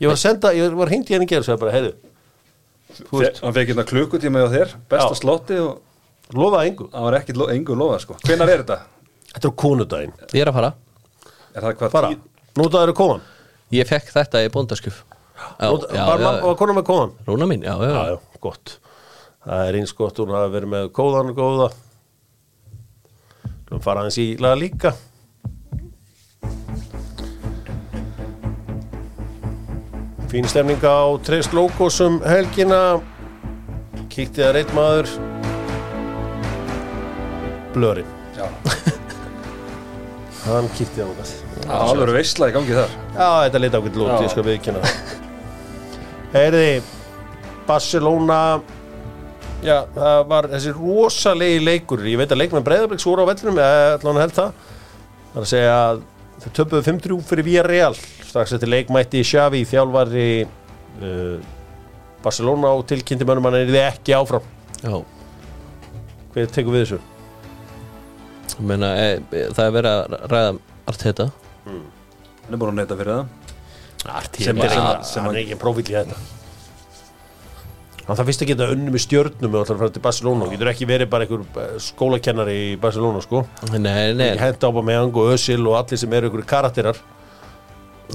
Ég 0.00 0.08
var 0.08 0.16
að 0.16 0.22
senda, 0.22 0.52
ég 0.56 0.76
var 0.78 0.92
hengt 0.92 1.10
í 1.12 1.16
henni 1.16 1.28
gerð 1.28 1.44
og 1.44 1.48
sagði 1.50 1.62
bara, 1.64 1.74
heyrðu, 1.76 1.92
Hann 3.42 3.54
fekk 3.54 3.68
hérna 3.72 3.84
klukkutíma 3.88 4.42
hjá 4.44 4.48
þér 4.54 4.74
Besta 4.90 5.12
Já. 5.14 5.18
slotti 5.20 5.58
og 5.62 5.80
lofaði 6.34 6.70
engu. 6.72 6.88
það 6.92 7.02
var 7.08 7.18
ekkit 7.20 7.36
lo- 7.36 7.48
engu 7.54 7.76
lofað 7.78 8.00
sko 8.04 8.16
Hvenær 8.24 8.48
er 8.54 8.62
þetta? 8.64 8.78
Þetta 9.34 9.48
er 9.48 9.52
á 9.52 9.60
konudaginn. 9.62 10.12
ég 10.32 10.40
er 10.42 10.50
að 10.52 10.54
fara 10.58 10.72
Er 11.54 11.62
það 11.62 11.74
hvað? 11.78 11.92
Bara, 11.92 12.08
tí- 12.08 12.18
notaður 12.56 12.92
konan. 12.94 13.20
Ég 13.72 13.86
fekk 13.88 14.12
þetta 14.12 14.44
í 14.44 14.48
bóndaskjöf 14.52 15.02
var 16.42 16.54
konan 16.58 16.76
með 16.76 16.84
konan. 16.84 17.12
Rúna 17.26 17.46
mín, 17.46 17.62
já, 17.62 17.74
já, 17.78 17.90
Já, 17.94 18.04
já, 18.12 18.18
gott. 18.40 18.78
Það 19.46 19.68
er 19.68 19.74
eins 19.78 19.92
gott 19.94 20.16
hún 20.18 20.32
hafi 20.34 20.50
verið 20.56 20.68
með 20.72 20.88
kóðan 20.92 21.30
og 21.30 21.36
góða. 21.36 21.68
Þú 23.68 23.80
fara 23.84 24.00
hans 24.06 24.16
í 24.18 24.36
laga 24.40 24.56
líka. 24.60 24.94
Fín 30.28 30.44
stemning 30.48 30.80
á 30.84 31.16
Tres 31.24 31.48
Logos 31.56 32.00
um 32.04 32.18
helgina. 32.26 33.00
Kíkti 34.12 34.42
það 34.42 34.52
reitt 34.58 34.72
maður. 34.76 35.08
Blörin. 37.74 38.08
Já, 38.36 38.44
Hann 40.48 40.68
kíkti 40.76 41.00
það 41.00 41.08
ákvæð. 41.12 41.30
það 41.64 41.72
var 41.72 41.88
alveg 41.92 42.14
veistla 42.16 42.48
í 42.48 42.52
gangi 42.54 42.74
þar 42.76 42.92
Já, 43.18 43.28
þetta 43.44 43.60
leit 43.60 43.74
ákveð 43.76 43.96
lút, 43.98 44.10
Já. 44.12 44.20
ég 44.22 44.30
skal 44.32 44.44
viðkynna 44.46 44.92
Heyriði 46.32 46.76
Barcelona 47.68 48.38
Já, 49.66 49.74
það 49.96 50.20
var 50.30 50.48
þessi 50.54 50.72
rosalegi 50.78 51.58
leikur 51.66 52.06
Ég 52.08 52.20
veit 52.22 52.32
að 52.32 52.40
leikmenn 52.44 52.64
Breiðabliks 52.68 53.08
voru 53.10 53.26
á 53.26 53.30
vellinum 53.32 53.58
eða 53.60 53.90
allan 53.98 54.22
held 54.22 54.36
það 54.38 54.54
Það 54.62 55.34
er 55.34 55.42
að 55.44 55.50
segja 55.52 55.74
að 55.82 56.00
þau 56.42 56.50
töpuðu 56.60 56.84
5-3 56.86 57.18
fyrir 57.28 57.46
Villarreal. 57.46 57.96
Strax 58.28 58.54
eftir 58.56 58.70
leikmætti 58.70 59.22
Xavi 59.26 59.64
þjálfari 59.68 60.26
uh, 60.46 61.36
Barcelona 62.24 62.72
og 62.78 62.86
tilkynnti 62.90 63.26
mönnum 63.28 63.48
hann 63.48 63.58
er 63.60 63.70
þið 63.70 63.80
ekki 63.86 64.16
áfram. 64.18 64.46
Já, 64.82 64.98
Hver 66.34 66.50
tekur 66.54 66.74
við 66.76 66.84
þessu? 66.84 66.98
ég 68.58 68.64
meina, 68.66 68.88
e, 68.98 69.08
e, 69.32 69.42
það 69.54 69.64
er 69.68 69.74
verið 69.76 69.92
að 69.92 70.16
ræða 70.32 70.50
Arteta. 70.90 71.26
Hann 71.68 72.54
er 72.54 72.60
búin 72.60 72.72
að 72.72 72.78
neyta 72.80 72.96
fyrir 72.98 73.12
það. 73.14 73.36
Arti, 74.18 74.44
Sem- 74.46 74.60
sem, 74.62 74.82
sem- 75.04 75.24
hann 75.26 75.34
er 75.34 75.40
ekki 75.42 75.58
prófíl 75.60 75.84
í 75.90 75.94
þetta 75.94 76.18
Hann 78.08 78.16
það 78.16 78.28
fyrst 78.30 78.42
að 78.42 78.48
geta 78.48 78.66
unni 78.72 78.92
með 78.94 79.02
stjörnum 79.04 79.56
og 79.58 79.66
að 79.66 79.80
fara 79.82 79.92
til 79.92 80.00
Barcelona. 80.06 80.46
Og 80.46 80.52
getur 80.54 80.70
ekki 80.70 80.86
verið 80.88 81.10
bara 81.12 81.26
einhver 81.26 81.42
eh, 81.60 81.74
skólakennari 81.84 82.54
í 82.70 82.76
Barcelona 82.80 83.20
sko. 83.20 83.42
Nei, 83.74 84.14
nei, 84.16 84.30
ekki 84.30 84.40
henda 84.46 84.70
á 84.72 84.72
bara 84.72 84.86
með 84.88 85.00
og 85.10 85.32
Özil 85.34 85.60
og 85.68 85.76
allir 85.76 86.00
sem 86.00 86.14
eru 86.16 86.30
einhverju 86.30 86.46
karakterar. 86.48 87.00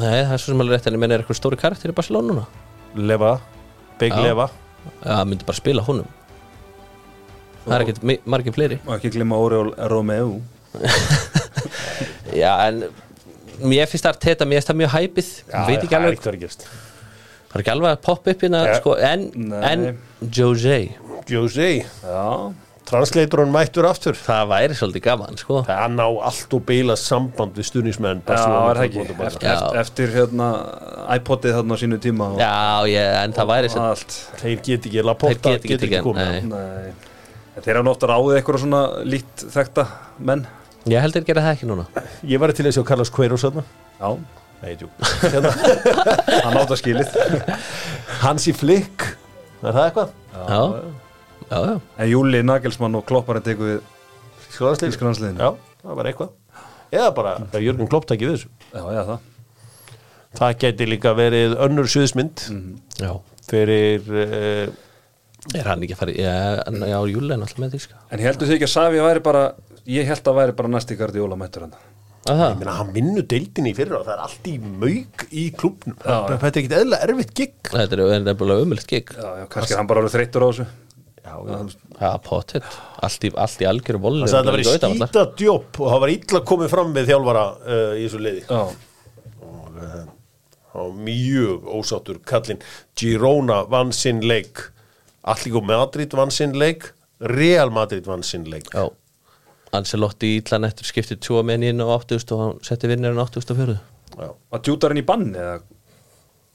Nei, 0.01 0.23
það 0.25 0.33
er 0.33 0.41
svo 0.41 0.49
sem 0.55 0.63
alveg 0.65 0.79
rétt 0.79 0.87
en 0.89 0.97
ég 0.97 1.03
meina 1.03 1.13
er 1.13 1.21
eitthvað 1.21 1.37
stóri 1.37 1.59
karakter 1.61 1.93
í 1.93 1.95
Barcelona 1.99 2.31
núna? 2.31 2.45
Leva, 2.97 3.35
Big 4.01 4.15
Já. 4.17 4.23
Leva. 4.25 4.47
Já, 5.03 5.11
það 5.11 5.29
myndi 5.29 5.47
bara 5.51 5.59
spila 5.61 5.83
honum. 5.85 6.09
Það 7.67 7.75
er 7.77 7.85
ekkert 7.85 8.01
mi- 8.09 8.19
margir 8.33 8.55
fleiri. 8.57 8.79
Og 8.87 8.95
ekki 8.97 9.11
glimma 9.13 9.37
Oriol 9.39 9.69
Romeo 9.93 10.39
Já, 12.41 12.49
en 12.65 12.81
mér 13.61 13.85
finnst 13.91 14.09
Arteta, 14.09 14.49
mér 14.49 14.57
finnst 14.57 14.71
það 14.73 14.81
mjög 14.81 14.91
hæpið. 14.97 15.29
Já, 15.53 15.59
Veit 15.69 15.77
ekki 15.77 15.93
það 15.93 15.99
er 15.99 16.01
alveg, 16.01 16.17
ekkert 16.17 16.33
að 16.33 16.41
gerast 16.41 16.67
það 17.53 17.59
er 17.59 17.63
ekki 17.63 17.73
alveg 17.77 17.93
að 17.93 18.01
poppa 18.09 18.33
upp 18.33 18.43
hérna 18.47 18.65
sko, 18.79 18.97
En, 18.97 19.29
en 19.69 19.87
Jose. 20.33 20.77
Jose, 21.29 21.69
já, 21.85 22.25
translatorun 22.89 23.51
mættur 23.53 23.85
aftur. 23.87 24.17
Það 24.19 24.49
væri 24.51 24.75
svolítið 24.75 25.03
gaman, 25.05 25.37
sko. 25.39 25.61
Það 25.67 25.93
ná 25.95 26.03
allt 26.27 26.55
og 26.57 26.65
beila 26.67 26.97
samband 26.99 27.55
við 27.55 27.69
stuðnismenn 27.69 28.23
já, 28.27 28.35
það 28.41 28.81
ekki? 28.83 29.05
Barcelona. 29.15 29.29
eftir, 29.29 29.53
eftir, 29.53 29.79
eftir 29.83 30.17
hérna 30.17 30.49
iPodið 31.15 31.55
þarna 31.59 31.77
á 31.77 31.81
sínu 31.83 31.99
tíma 32.03 32.27
og 32.33 32.41
Já, 32.43 32.51
ég, 32.91 33.07
en 33.23 33.37
það 33.37 33.49
væri 33.53 33.71
sem 33.71 33.85
allt. 33.85 34.17
Þeir 34.41 34.59
get 34.67 34.89
ekki, 34.91 35.05
Laporta 35.07 35.53
Þeir 35.55 35.63
get 35.63 35.69
ekki 35.69 35.79
tekið, 35.85 36.03
komið. 36.09 37.09
þeir 37.63 37.79
hafa 37.79 37.93
ofta 37.95 38.11
ráðið 38.11 38.37
eitthvað 38.41 38.61
svona 38.65 38.83
líkt 39.15 39.47
þekta 39.55 39.87
menn. 40.19 40.45
Ég 40.91 40.99
held 40.99 41.15
þeir 41.15 41.27
gera 41.31 41.45
það 41.47 41.53
ekki 41.55 41.71
núna. 41.71 41.87
Ég 42.27 42.41
var 42.43 42.51
til 42.51 42.67
að 42.67 42.75
sjá 42.75 42.83
Carlos 42.91 43.11
Queiroz 43.15 43.45
þarna. 43.47 43.63
Já, 44.01 44.09
Nei, 44.63 44.73
tjú 44.79 44.87
hérna, 45.27 45.51
hann 46.45 46.59
átt 46.61 46.71
að 46.71 46.79
skilið. 46.79 47.17
Hansi 48.23 48.53
Flick 48.55 49.09
Er 49.63 49.75
það 49.75 49.83
eitthvað? 49.89 50.13
Já, 50.33 50.61
já, 51.49 51.57
já. 51.67 51.75
En 52.03 52.09
Júli 52.11 52.41
Nagelsmann 52.43 52.97
og 52.99 53.05
Klopparinn 53.07 53.45
tekur 53.45 53.69
við 53.69 53.91
Þýskalandsliðinu. 54.53 55.39
Já, 55.39 55.77
það 55.83 55.99
var 55.99 56.09
eitthvað. 56.09 56.33
Eða 56.93 57.11
bara 57.15 57.35
að 57.47 57.63
Jörgen 57.65 57.89
Klopp 57.89 58.05
takki 58.09 58.27
við 58.27 58.35
þessu. 58.37 58.51
Já, 58.73 58.83
já, 58.93 59.03
það. 59.07 59.29
Það 60.37 60.55
geti 60.63 60.87
líka 60.89 61.13
verið 61.17 61.53
önnur 61.61 61.89
suðsmynd 61.93 62.47
Já. 62.97 63.11
Fyrir 63.49 64.07
uh, 64.09 64.71
Er 65.53 65.67
hann 65.69 65.83
ekki 65.85 65.93
að 65.93 65.99
fara 65.99 66.13
í, 66.13 66.23
já, 66.23 66.33
já, 66.89 66.97
Júli 67.11 67.35
er 67.35 67.41
náttúrulega 67.41 67.65
með 67.67 67.75
því, 67.75 67.81
sko 67.83 67.99
En 68.09 68.23
heldur 68.23 68.49
þið 68.49 68.55
ekki 68.57 68.69
að 68.69 68.73
Savi 68.73 69.03
væri 69.03 69.23
bara 69.25 69.43
Ég 69.93 70.07
held 70.09 70.29
að 70.31 70.39
væri 70.39 70.55
bara 70.57 70.71
næsti 70.73 70.97
gardi 70.97 71.21
Óla 71.21 71.37
mættur 71.37 71.67
hann? 71.67 71.75
Ég 72.23 72.55
meina, 72.55 72.77
hann 72.77 72.93
vinnur 72.95 73.25
deildinni 73.27 73.73
í 73.73 73.75
fyrra 73.75 73.97
og 73.99 74.05
það 74.07 74.13
er 74.13 74.21
allt 74.23 74.45
í 74.47 74.53
mauk 74.63 75.25
í 75.27 75.43
klubnum. 75.59 75.97
Þetta 75.99 76.37
er 76.37 76.59
ekkit 76.61 76.75
eðla 76.77 76.99
erfitt 77.03 77.33
gig. 77.35 77.57
Þetta 77.67 77.97
er 77.97 78.23
nefnilega 78.23 78.63
umöld 78.63 78.85
gig. 78.87 79.11
Já, 79.11 79.27
já, 79.41 79.43
kannski 79.51 79.75
hann 79.75 79.89
bara 79.89 80.03
alveg 80.03 80.15
þreyttur 80.15 80.45
á 80.45 80.47
þessu. 80.47 80.67
Já, 81.99 82.07
pottet. 82.23 82.79
Allt 83.03 83.27
í, 83.27 83.33
allt 83.43 83.61
í 83.63 83.67
algjöru 83.67 84.01
volni 84.05 84.31
Það 84.31 84.49
var 84.51 84.63
skýta 84.67 85.25
djóp 85.39 85.79
og 85.79 85.91
það 85.91 86.01
var 86.05 86.15
illa 86.15 86.43
komið 86.47 86.71
fram 86.71 86.95
við 86.95 87.11
þjálfara 87.11 87.43
uh, 87.59 87.91
í 87.99 88.07
þessu 88.07 88.23
liði. 88.23 88.47
Já, 88.47 88.63
Það 90.73 90.79
var 90.87 90.97
mjög 91.05 91.69
ósáttur 91.69 92.23
kallinn. 92.25 92.63
Girona 92.97 93.61
vann 93.69 93.91
sinn 93.93 94.23
leik. 94.25 94.63
Allíko 95.27 95.59
Madrid 95.63 96.15
vann 96.17 96.31
sinn 96.33 96.55
leik. 96.59 96.87
Real 97.19 97.71
Madrid 97.71 98.07
vann 98.07 98.23
sinn 98.25 98.47
leik. 98.49 98.71
Já 98.71 98.87
Ancelotti 99.73 100.35
ítlan 100.37 100.67
eftir 100.67 100.85
skiptið 100.87 101.21
tvo 101.25 101.41
menn 101.45 101.65
inn 101.65 101.81
á 101.81 101.87
80 101.89 102.33
og 102.35 102.41
hann 102.43 102.59
setti 102.65 102.89
vinnirinn 102.91 103.21
84 103.21 103.77
Já. 104.13 104.27
var 104.53 104.61
djútarinn 104.61 105.01
í 105.01 105.05
banni 105.05 105.39
eða? 105.41 105.61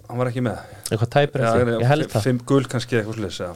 Hann 0.08 0.20
var 0.22 0.30
ekki 0.30 0.42
með. 0.46 0.60
Eitthvað 0.88 1.10
tæpur 1.12 1.42
eftir, 1.44 1.70
ég. 1.74 1.86
held 1.90 2.10
það. 2.14 2.22
Fimm 2.24 2.38
gul 2.48 2.64
kannski 2.70 3.00
eitthvað 3.02 3.34
Já, 3.34 3.50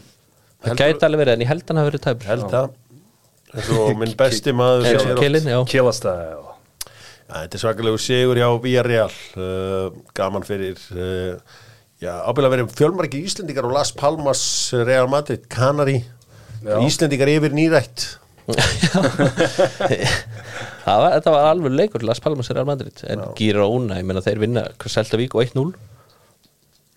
Það 0.63 0.79
gæti 0.79 1.07
alveg 1.07 1.21
verið, 1.25 1.35
en 1.35 1.43
ég 1.43 1.51
held 1.51 1.71
hann 1.71 1.79
hafi 1.81 1.89
verið 1.91 2.03
tæpur. 2.05 2.27
Held 2.29 2.45
það. 2.53 2.67
Eins 3.53 3.71
og 3.77 3.99
minn 4.01 4.15
besti 4.19 4.53
maður 4.57 4.87
Já, 4.89 6.39
Þetta 7.33 7.57
er 7.57 7.63
svakalegu 7.63 8.01
sigur 8.03 8.37
hjá 8.37 8.49
Villarreal 8.61 9.13
uh, 9.41 9.93
gaman 10.17 10.45
fyrir 10.45 10.81
uh, 10.93 11.39
já, 12.03 12.13
ábyrðlega 12.29 12.53
verið 12.57 12.75
fjölmargir 12.77 13.25
Íslendingar 13.25 13.69
og 13.69 13.73
Las 13.73 13.93
Palmas 13.97 14.43
Real 14.77 15.09
Madrid, 15.09 15.47
Canary 15.53 16.03
Já. 16.61 16.77
Íslendingar 16.85 17.33
yfir 17.33 17.57
nýrætt 17.57 18.05
var, 20.87 21.13
þetta 21.15 21.31
var 21.31 21.47
alveg 21.53 21.77
leikur 21.79 22.03
Las 22.07 22.21
Palmas 22.23 22.51
er 22.51 22.59
Real 22.59 22.69
Madrid 22.69 23.05
en 23.07 23.23
Girona, 23.39 24.01
ég 24.01 24.07
meina 24.09 24.25
þeir 24.25 24.43
vinna 24.43 24.67
Selta 24.91 25.21
Vík 25.21 25.37
og 25.39 25.47
1-0 25.47 25.71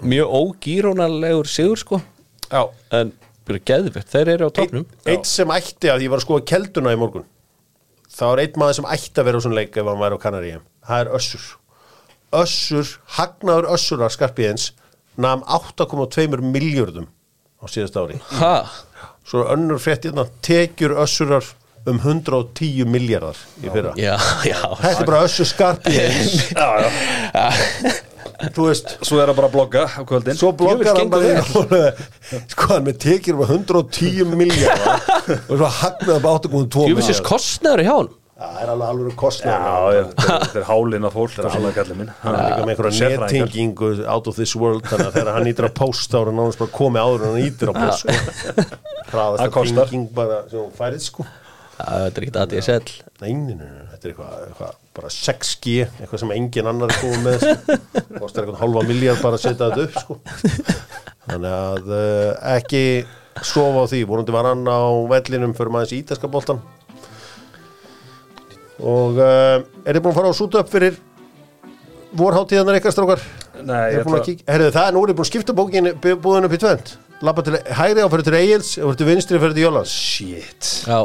mjög 0.03 0.27
ógírónalegur 0.27 1.47
sigur 1.47 1.79
sko. 1.79 2.01
Já, 2.51 2.67
en 2.91 3.13
byrja 3.47 3.63
geðvitt, 3.69 4.09
þeir 4.11 4.31
eru 4.35 4.49
á 4.49 4.51
topnum 4.53 4.85
ein 5.07 5.23
sem 5.27 5.51
ætti 5.53 5.91
að 5.91 6.05
ég 6.05 6.11
var 6.11 6.21
að 6.21 6.25
skoða 6.27 6.47
kelduna 6.51 6.93
í 6.93 6.99
morgun. 6.99 7.27
Það 8.15 8.31
var 8.31 8.41
einn 8.43 8.59
maður 8.59 8.79
sem 8.79 8.89
ætti 8.95 9.21
að 9.21 9.27
vera 9.29 9.39
á 9.39 9.43
svona 9.45 9.59
leik 9.59 9.77
ef 9.77 9.89
hann 9.89 10.01
væri 10.01 10.17
á 10.17 10.23
Kanaríum, 10.25 10.65
það 10.87 11.03
er 11.03 11.11
Össur. 11.19 11.45
Össur, 12.35 12.91
hagnaður 13.17 13.69
Össurar 13.75 14.13
skarpiðins 14.13 14.71
nam 15.21 15.43
8,2 15.47 16.41
miljardum 16.43 17.07
á 17.61 17.65
síðast 17.71 17.97
ári. 17.99 18.19
Ha, 18.39 18.55
svo 19.27 19.45
önnur 19.53 19.79
frétt 19.81 20.05
hérna 20.07 20.25
tekjur 20.45 20.95
Össurar 21.03 21.45
um 21.85 21.99
110 22.01 22.85
miljardar 22.89 23.37
í 23.61 23.69
fyrra. 23.69 23.93
Já, 23.99 24.15
já 24.47 24.57
þetta 24.81 24.99
er 25.03 25.09
bara 25.09 25.23
Össur 25.27 25.45
skarpiðins 25.49 26.49
þú 28.55 28.65
veist 28.67 28.95
Svo 29.05 29.19
er 29.21 29.29
það 29.29 29.37
bara 29.37 29.47
að 29.49 29.53
blogga 29.55 29.83
á 29.87 30.01
kvöldin. 30.07 30.37
Svo 30.39 30.51
blokkar 30.57 30.97
hann 30.99 31.11
bara 31.13 31.93
Sko 32.51 32.69
hann 32.73 32.87
með 32.87 32.99
tekjur 33.05 33.39
um 33.39 33.45
110 33.47 34.35
miljardar 34.35 35.05
og 35.45 35.55
svo 35.55 35.69
hagnaði 35.79 36.19
bara 36.25 36.39
8,2 36.41 36.87
Júfisins 36.91 37.21
kostnæður 37.25 37.85
hjá 37.85 37.93
hann 37.95 38.11
Það 38.35 38.55
er 38.59 38.69
alveg 38.73 38.89
alveg 38.91 39.13
já, 39.15 39.59
þetta 39.95 40.23
er- 40.27 40.41
þetta 40.43 40.61
hálinn 40.67 41.05
af 41.07 41.13
fólk 41.15 41.31
Það 41.37 41.45
er 41.45 41.53
alveg 41.55 41.77
kallið 41.77 41.99
minn. 42.01 42.09
Hann 42.19 42.35
er 42.35 42.41
líka 42.49 42.65
með 42.65 42.73
einhverja 42.73 43.11
nettingingu 43.13 43.91
out 44.11 44.27
of 44.27 44.35
this 44.35 44.55
world 44.59 44.83
þannig 44.89 45.07
að 45.07 45.15
þegar 45.15 45.37
hann 45.37 45.47
ítir 45.53 45.67
að 45.69 45.73
post 45.77 46.11
þá 46.11 46.17
er 46.19 46.31
hann 46.31 46.39
nánast 46.41 46.59
bara 46.59 46.73
komið 46.75 47.05
áður 47.05 47.23
en 47.23 47.31
hann 47.31 47.45
ítir 47.45 47.71
að 47.71 47.79
post. 47.79 48.11
Það 48.11 49.15
hraðasta 49.15 49.47
kostar. 49.55 49.87
tenging 49.87 50.11
bara 50.19 50.41
sem 50.51 50.59
hún 50.59 50.75
færið 50.75 51.07
sko. 51.07 51.27
Þetta 51.75 52.19
er 52.19 52.27
ekkert 52.27 52.91
nei, 53.21 53.31
nei, 53.33 53.55
nei, 53.55 53.87
þetta 53.93 54.07
er 54.07 54.11
eitthvað, 54.11 54.35
eitthvað 54.49 54.75
bara 54.95 55.09
6G, 55.15 55.73
eitthvað 56.03 56.21
sem 56.25 56.31
engin 56.35 56.69
annar 56.71 56.91
er 56.91 57.01
komið 57.01 57.25
með 57.25 57.41
sko. 57.41 57.79
kostar 58.21 58.43
eitthvað 58.43 58.61
halva 58.65 58.83
miljard 58.87 59.23
bara 59.23 59.39
að 59.39 59.45
setja 59.47 59.71
þetta 59.71 59.87
upp 59.87 59.99
sko. 60.03 60.19
Þannig 61.25 61.55
að 61.55 61.91
uh, 61.95 62.31
ekki 62.55 62.83
sofa 63.43 63.83
á 63.83 63.91
því, 63.91 64.05
vonandi 64.11 64.35
var 64.35 64.51
hann 64.51 64.67
á 64.67 64.83
vellinum 65.15 65.55
fyrir 65.55 65.71
maður 65.75 65.87
þessi 65.91 66.03
ítalska 66.03 66.31
boltan 66.31 66.63
og 68.85 69.17
uh, 69.17 69.63
er 69.85 69.97
þið 69.97 70.03
búin 70.05 70.13
að 70.13 70.19
fara 70.19 70.31
á 70.31 70.35
sútu 70.37 70.59
upp 70.61 70.69
fyrir 70.71 70.97
vorháttíðanar 72.15 72.77
eitthvað 72.77 72.95
strákar? 72.95 73.23
Nei, 73.65 73.79
Er 73.89 73.95
ég 73.95 74.01
að 74.03 74.05
ætla 74.11 74.21
kíkja- 74.27 74.47
Herðu 74.53 74.71
það, 74.75 74.89
nú 74.95 75.03
er 75.05 75.11
ég 75.11 75.17
búin 75.17 75.25
að 75.25 75.31
skipta 75.31 75.55
bókin 75.57 75.89
búðin 76.23 76.47
upp 76.47 76.55
í 76.55 76.59
tvönd 76.61 76.91
Lappa 77.25 77.41
til 77.47 77.55
hægri 77.79 78.03
á 78.03 78.07
fyrir 78.11 78.25
til 78.27 78.35
Egils 78.39 78.69
og 78.77 78.91
fyrir 78.91 78.97
til 78.99 79.07
vinstri 79.07 79.39
fyrir 79.39 79.53
til 79.55 79.63
Jólands 79.65 79.93
Shit. 79.95 80.69
Já, 80.85 80.99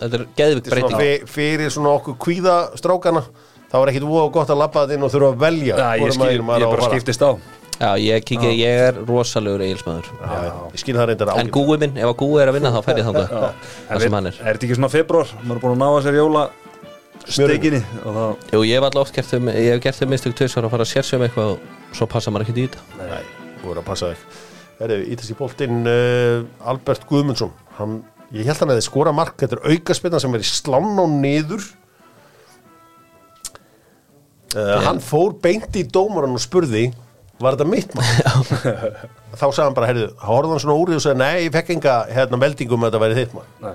þetta 0.00 0.14
er 0.20 0.24
geðvikt 0.38 0.70
breyting. 0.70 0.98
Fyr- 1.00 1.26
fyrir 1.34 1.70
svona 1.74 1.92
okkur 1.98 2.16
kvíða 2.22 2.56
strákana 2.78 3.22
þá 3.66 3.76
er 3.82 3.90
ekkit 3.92 4.06
voða 4.06 4.30
gott 4.32 4.50
að 4.54 4.60
labba 4.62 4.84
þetta 4.86 4.94
inn 4.96 5.06
og 5.06 5.12
þurfa 5.14 5.30
að 5.34 5.40
velja 5.42 5.76
Já, 5.76 5.88
ég 6.00 6.12
skil, 6.14 6.30
ég 6.30 6.42
að 6.46 6.70
bara 6.70 6.90
skiptist 6.92 7.22
á. 7.26 7.30
Já, 7.76 7.90
ég 8.00 8.22
kikið, 8.24 8.52
ég 8.56 8.82
er 8.88 9.00
rosalegur 9.04 9.60
eigilsmaður 9.66 10.06
Já, 10.16 10.36
já, 10.46 10.52
ég 10.72 10.80
skil 10.80 10.94
það 10.96 11.08
reyndar 11.10 11.32
En 11.34 11.42
ágætt 11.42 11.52
gúi 11.58 11.76
minn, 11.82 11.98
ef 12.00 12.08
að 12.08 12.16
gúi 12.22 12.38
er 12.40 12.48
að 12.48 12.56
vinna 12.56 12.70
þá 12.72 12.78
fer 12.86 13.00
ég 13.02 13.04
þangað. 13.10 13.34
Það 13.90 14.00
sem 14.06 14.16
hann 14.16 14.30
er 14.30 14.38
Er 14.40 14.54
þetta 14.56 14.64
ekki 14.70 14.78
svona 14.78 14.88
februar? 14.94 15.34
Maður 15.42 15.58
er 15.58 15.64
búin 15.66 15.74
að 15.74 15.82
ná 15.82 15.88
að 15.90 16.06
sér 16.06 16.16
jóla 16.22 16.46
Stekinni 17.26 17.80
Og 18.04 18.16
þá 18.16 18.52
Jú, 18.54 18.60
ég 18.66 18.76
hef 18.78 18.86
alltaf 18.86 19.02
oft 19.02 19.16
gert 19.16 19.30
þau, 19.30 19.40
ég 19.50 19.70
hef 19.74 19.80
gert 19.84 19.98
þau 19.98 20.08
minnstök 20.10 20.36
tvisvar 20.38 20.68
að 20.68 20.74
fara 20.76 20.86
að 20.86 20.92
sérsum 20.92 21.24
eitthvað 21.26 21.54
og 21.54 21.96
svo 21.96 22.08
passa 22.10 22.32
maður 22.32 22.46
ekki 22.46 22.60
í 22.62 22.66
þetta. 22.66 22.84
Nei, 23.00 23.24
þú 23.60 23.70
verður 23.70 23.80
að 23.82 23.88
passa 23.88 24.10
þig. 24.12 24.44
Ítast 25.14 25.32
í 25.32 25.38
boltinn 25.38 25.88
uh, 25.88 26.68
Albert 26.68 27.06
Guðmundsson 27.08 27.54
hann, 27.78 27.96
Ég 28.36 28.44
held 28.44 28.60
hann 28.60 28.74
að 28.74 28.80
þið 28.82 28.86
skora 28.90 29.12
mark 29.16 29.38
Þetta 29.40 29.56
er 29.56 29.72
aukaspinna 29.72 30.20
sem 30.20 30.34
er 30.36 30.44
í 30.44 30.48
slán 30.50 30.98
á 31.00 31.06
niður. 31.08 31.64
Uh, 34.56 34.76
Hann 34.84 35.00
fór 35.04 35.34
beint 35.42 35.74
í 35.80 35.84
dómaran 35.88 36.36
og 36.36 36.42
spurði 36.44 36.90
var 37.42 37.56
þetta 37.56 37.68
mitt 37.68 37.92
mark? 37.96 38.54
Þá 39.40 39.44
sagði 39.44 39.64
hann 39.66 39.76
bara, 39.76 39.88
heyrðu, 39.90 40.06
horfði 40.24 40.54
hann 40.54 40.62
svona 40.62 40.76
úr 40.80 40.92
og 40.96 41.02
sagði, 41.04 41.20
nei, 41.20 41.42
ég 41.44 41.52
fekk 41.52 41.72
enga 41.74 41.96
hérna 42.08 42.38
meldingum 42.40 42.86
að 42.86 42.88
þetta 42.94 43.02
væri 43.02 43.18
þitt 43.18 43.34
mark. 43.36 43.50
Nei. 43.60 43.74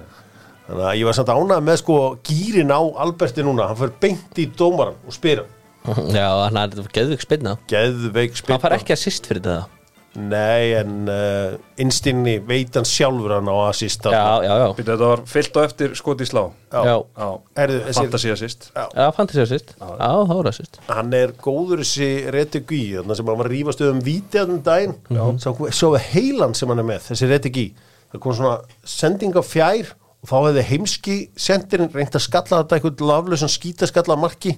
Þannig 0.71 0.87
að 0.91 0.99
ég 1.01 1.09
var 1.09 1.17
samt 1.19 1.33
ánægð 1.35 1.65
með 1.67 1.81
sko 1.83 1.97
gýrin 2.27 2.71
á 2.73 2.81
Alberti 3.05 3.43
núna, 3.45 3.67
hann 3.71 3.79
fyrir 3.81 3.97
beint 4.03 4.39
í 4.41 4.47
dómaran 4.57 4.97
og 5.07 5.15
spyr 5.17 5.43
hann, 5.43 5.51
Já, 6.17 6.27
hann 6.47 6.57
er 6.63 6.89
geðvik 6.93 7.23
spilna 7.27 7.57
geðveik 7.71 8.35
spyr 8.39 8.55
Hann 8.57 8.65
fær 8.65 8.77
ekki 8.79 8.95
assist 8.97 9.29
fyrir 9.29 9.43
þetta. 9.45 9.77
Nei, 10.11 10.73
en 10.75 11.05
uh, 11.07 11.53
innstinni 11.79 12.33
veit 12.43 12.75
hann 12.75 12.83
sjálfur 12.87 13.31
hann 13.37 13.47
á 13.47 13.55
assist 13.69 14.03
Já, 14.11 14.43
já, 14.43 14.51
já. 14.59 14.65
Býtu, 14.75 14.89
þetta 14.89 15.07
var 15.07 15.21
fyllt 15.31 15.55
á 15.55 15.61
eftir 15.63 15.93
skot 15.95 16.19
í 16.19 16.27
slá. 16.27 16.41
Já. 16.67 16.81
Já, 16.83 16.95
Já, 17.15 17.29
þessi- 17.55 17.95
fantasía 18.01 18.35
sýst 18.41 18.67
já. 18.75 19.05
Fantasy 19.15 19.41
assist. 19.45 19.71
Já, 19.79 19.87
það 20.27 20.33
var 20.35 20.49
assist. 20.51 20.81
Hann 20.89 21.15
er 21.15 21.31
góður 21.39 21.85
þessi 21.85 22.09
Rettegui 22.35 22.81
þannig 22.97 23.21
sem 23.21 23.31
hann 23.31 23.39
var 23.39 23.51
rífast 23.53 23.85
um 23.87 24.03
víti 24.03 24.41
að 24.43 24.51
daginn. 24.67 24.97
Svo, 25.39 25.71
svo 25.71 25.93
við 25.95 26.09
heilan 26.11 26.57
sem 26.59 26.67
hann 26.75 26.83
er 26.83 26.89
með 26.91 27.07
þessi 27.07 27.31
Rettegui, 27.31 27.65
það 28.11 28.23
kom 28.27 28.35
svona 28.41 28.57
sending 28.83 29.39
á 29.39 29.43
fjær 29.47 29.93
og 30.21 30.29
þá 30.29 30.35
hefði 30.37 30.65
heimski 30.69 31.15
sendirinn 31.39 31.91
reynt 31.93 32.17
að 32.17 32.25
skalla 32.27 32.61
þetta 32.61 32.77
eitthvað 32.77 33.05
laflösan 33.09 33.51
skítaskalla 33.51 34.17
marki. 34.21 34.55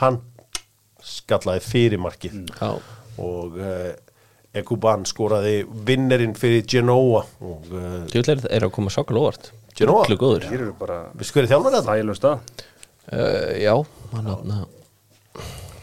Hann 0.00 0.20
skallaði 1.02 1.64
fyrir 1.66 2.00
markið. 2.00 2.38
Já, 2.56 2.70
og 3.22 3.58
uh, 3.60 3.90
Ekuban 4.56 5.06
skoraði 5.08 5.62
vinnerinn 5.88 6.34
fyrir 6.36 6.64
Genoa. 6.68 7.24
Og 7.40 7.72
uh, 7.72 7.98
djúlega 8.12 8.48
er 8.52 8.66
að 8.66 8.74
koma 8.76 8.92
sokal 8.92 9.20
óvart 9.20 9.50
Genoa? 9.76 10.04
Hér 10.08 10.60
eru 10.66 10.74
bara 10.76 10.98
hver 11.16 11.44
er 11.44 11.50
þjálfari 11.50 11.78
þetta? 11.78 11.96
þælum 11.96 12.18
stað 12.18 12.40
uh, 13.12 13.52
Já, 13.62 13.74
hann, 14.12 14.28
hann, 14.28 14.66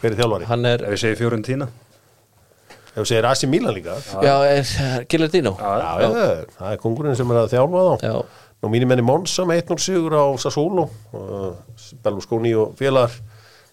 hver 0.00 0.12
er 0.12 0.18
þjálfari? 0.20 0.50
hann 0.50 0.68
er 0.70 0.84
Ef 0.86 0.94
ég 0.94 1.02
segi 1.02 1.18
fjórun 1.18 1.42
tína 1.46 1.66
ef 3.00 3.08
þú 3.08 3.10
segir 3.10 3.28
Asi 3.30 3.48
Milan 3.50 3.76
líka. 3.76 3.96
Já, 4.20 4.34
er, 4.46 4.62
er 4.84 5.08
Gillardino. 5.10 5.56
Já, 5.58 5.90
já, 6.04 6.08
það 6.58 6.70
er 6.70 6.80
kongurinn 6.84 7.18
sem 7.18 7.34
er 7.34 7.42
að 7.42 7.52
þjálfa 7.56 7.84
þá. 7.88 8.06
Já, 8.06 8.46
Nú 8.60 8.68
mínir 8.68 8.88
menni 8.90 9.04
Monsa 9.04 9.46
með 9.48 9.62
1-0 9.62 9.80
sigur 9.80 10.14
á 10.20 10.24
Sassuolo. 10.40 10.90
Uh, 11.16 11.54
Berlusconi 12.04 12.52
og 12.60 12.74
félagar. 12.76 13.14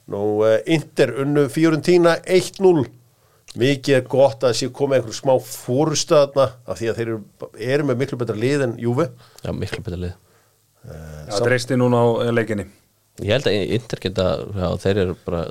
Nú 0.07 0.21
uh, 0.45 0.53
Inter 0.71 1.11
unnu 1.25 1.49
Fiorentina 1.51 2.15
1-0 2.23 2.86
Mikið 3.57 3.95
er 3.95 4.03
gott 4.05 4.43
að 4.43 4.53
þessi 4.53 4.67
komið 4.75 4.99
einhver 4.99 5.15
smá 5.15 5.34
fórustöðna 5.41 6.45
af 6.67 6.78
því 6.78 6.89
að 6.91 6.97
þeir 6.99 7.11
eru, 7.13 7.47
eru 7.73 7.86
með 7.88 8.01
miklu 8.03 8.19
betra 8.21 8.36
lið 8.38 8.65
en 8.67 8.73
Júve 8.82 9.07
já, 9.07 9.51
miklu 9.55 9.82
betur 9.86 10.01
lið. 10.03 10.17
Já, 10.88 11.39
dreisti 11.41 11.78
núna 11.80 12.03
á 12.03 12.07
eh, 12.28 12.34
leikinni. 12.36 12.67
Ég 13.23 13.34
held 13.34 13.49
að 13.49 13.73
Inter 13.80 14.03
geta, 14.03 14.28
já, 14.51 14.67
þeir 14.84 15.01
eru 15.05 15.15
bara 15.25 15.41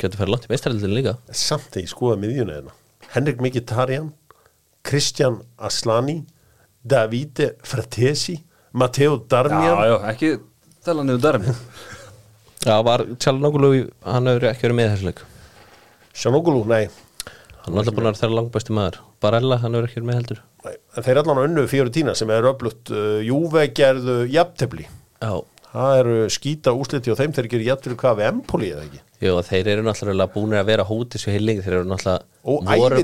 geta 0.00 0.16
fyrir 0.16 0.32
langt 0.32 0.46
í 0.46 0.52
meistaraldin 0.54 0.94
líka. 0.96 1.16
Samt 1.36 1.68
þegar 1.68 1.84
ég 1.84 1.92
skoða 1.92 2.20
miðjuna 2.22 2.56
hérna 2.56 2.76
Henrik 3.14 3.40
Mkhitaryan 3.42 4.12
Kristjan 4.86 5.40
Aslani 5.58 6.20
Davide 6.86 7.54
Fratesi 7.66 8.38
Matteo 8.72 9.16
Já, 9.18 9.24
Darmian. 9.28 9.80
Já, 9.82 9.96
ekki 10.12 10.30
tala 10.84 11.02
niður 11.04 11.22
darmi 11.24 11.54
Já, 12.60 12.76
var 12.84 13.06
Tjallanoglu, 13.16 13.70
hann 14.04 14.28
hefur 14.28 14.44
ekki 14.50 14.66
verið 14.66 14.76
með 14.76 14.90
þessu 14.92 15.06
leik. 15.08 15.20
Sjanoglu, 16.20 16.60
nei. 16.68 16.82
Hann 17.64 17.72
er 17.72 17.80
alltaf 17.80 17.94
búin 17.96 18.04
að 18.04 18.10
vera 18.10 18.20
þeirra 18.20 18.36
langbæsti 18.36 18.74
maður. 18.76 18.98
Barella, 19.24 19.56
hann 19.62 19.76
hefur 19.78 19.88
ekki 19.88 19.96
verið 19.96 20.08
með 20.10 20.18
heldur. 20.18 20.42
Nei, 20.66 20.74
en 20.76 21.06
þeir 21.06 21.20
allan 21.22 21.40
á 21.40 21.44
önnu 21.46 21.64
Fiorentina 21.72 22.14
sem 22.20 22.32
er 22.34 22.48
öflutt 22.50 22.92
uh, 22.92 23.16
Júve 23.24 23.64
gerðu 23.72 24.18
jafntefli. 24.28 24.84
Já, 25.24 25.32
það 25.72 25.98
eru 26.00 26.16
skýta 26.34 26.72
úsliti 26.74 27.12
og 27.12 27.18
þeim 27.20 27.32
þeir 27.36 27.48
gerir 27.52 27.66
jafntefli 27.70 27.96
hvað 28.00 28.18
við 28.20 28.28
Empoli 28.30 28.70
eða 28.74 28.84
ekki? 28.88 29.00
Jú, 29.20 29.34
þeir 29.44 29.68
eru 29.74 29.82
náttúrulega 29.84 30.32
búin 30.32 30.54
að 30.56 30.68
vera 30.70 30.84
hóti 30.88 31.20
svo 31.20 31.32
heil 31.34 31.44
lengi, 31.44 31.60
þeir 31.66 31.76
eru 31.82 31.90
náttúrulega 31.90 32.22
og 32.48 32.70
voru, 32.80 33.00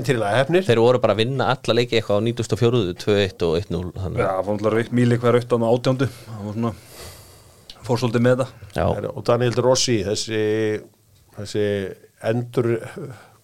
þeir 0.65 0.81
voru 0.81 1.01
bara 1.03 1.13
að 1.13 1.21
vinna 1.21 1.49
alla 1.53 1.75
leiki 1.77 1.99
eitthvað 1.99 2.17
á 2.17 2.25
94, 2.25 2.81
2-1 3.03 3.45
og 3.45 3.57
1-0 3.61 3.91
þannig, 4.01 4.23
Já, 4.23 4.31
fóndlar 4.47 4.75
Rík 4.79 4.89
Míli 4.97 5.19
hver 5.21 5.37
aukt 5.37 5.53
á 5.53 5.57
átjándu. 5.69 6.09
Það 6.25 6.41
var 6.47 6.57
svona 6.57 6.73
Fór 7.87 8.01
svolítið 8.01 8.23
með 8.25 8.41
það. 8.41 8.49
Já, 8.75 8.85
og 9.13 9.21
Daniel 9.29 9.53
Rossi 9.63 9.93
þessi, 10.03 10.41
þessi 11.37 11.65
endur 12.27 12.71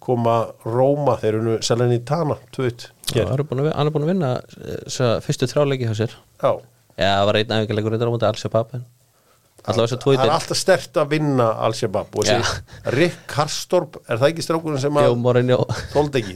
koma 0.03 0.33
Róma 0.67 1.13
þeir 1.21 1.37
eru 1.39 1.53
2-1 1.63 2.89
hann 3.13 3.37
er 3.37 3.43
búin 3.47 3.61
að, 3.61 3.69
vi- 3.69 3.75
hann 3.77 3.87
er 3.87 3.93
búin 3.93 4.03
að 4.07 4.11
vinna 4.11 4.31
eh, 4.41 5.19
fyrstu 5.23 5.47
þráleiki 5.47 5.87
hjá 5.87 5.95
sér. 6.01 6.15
Já, 6.41 6.51
Já, 6.97 7.07
það 7.21 7.25
var 7.29 7.37
einn 7.39 7.53
æfingarleikur 7.55 7.93
reyndar 7.95 8.09
á 8.09 8.13
móti 8.13 8.27
Al-Shabaab 8.27 8.73
en 8.77 8.83
allavega 8.83 8.83
þess 8.83 8.89
að 8.89 8.92
það 9.63 10.23
er 10.25 10.31
alltaf 10.33 10.59
stert 10.59 10.97
að 10.99 11.13
vinna 11.13 11.45
Al-Shabaab 11.65 12.17
og 12.19 12.27
þessi 12.27 12.95
Rick 12.97 13.21
Karstorp 13.31 13.99
er 14.03 14.19
það 14.19 14.27
ekki 14.29 14.45
strákurinn 14.45 14.81
sem 14.83 14.99
að 14.99 15.15
Morinjó 15.23 15.61
þóldi 15.93 16.23
ekki? 16.23 16.35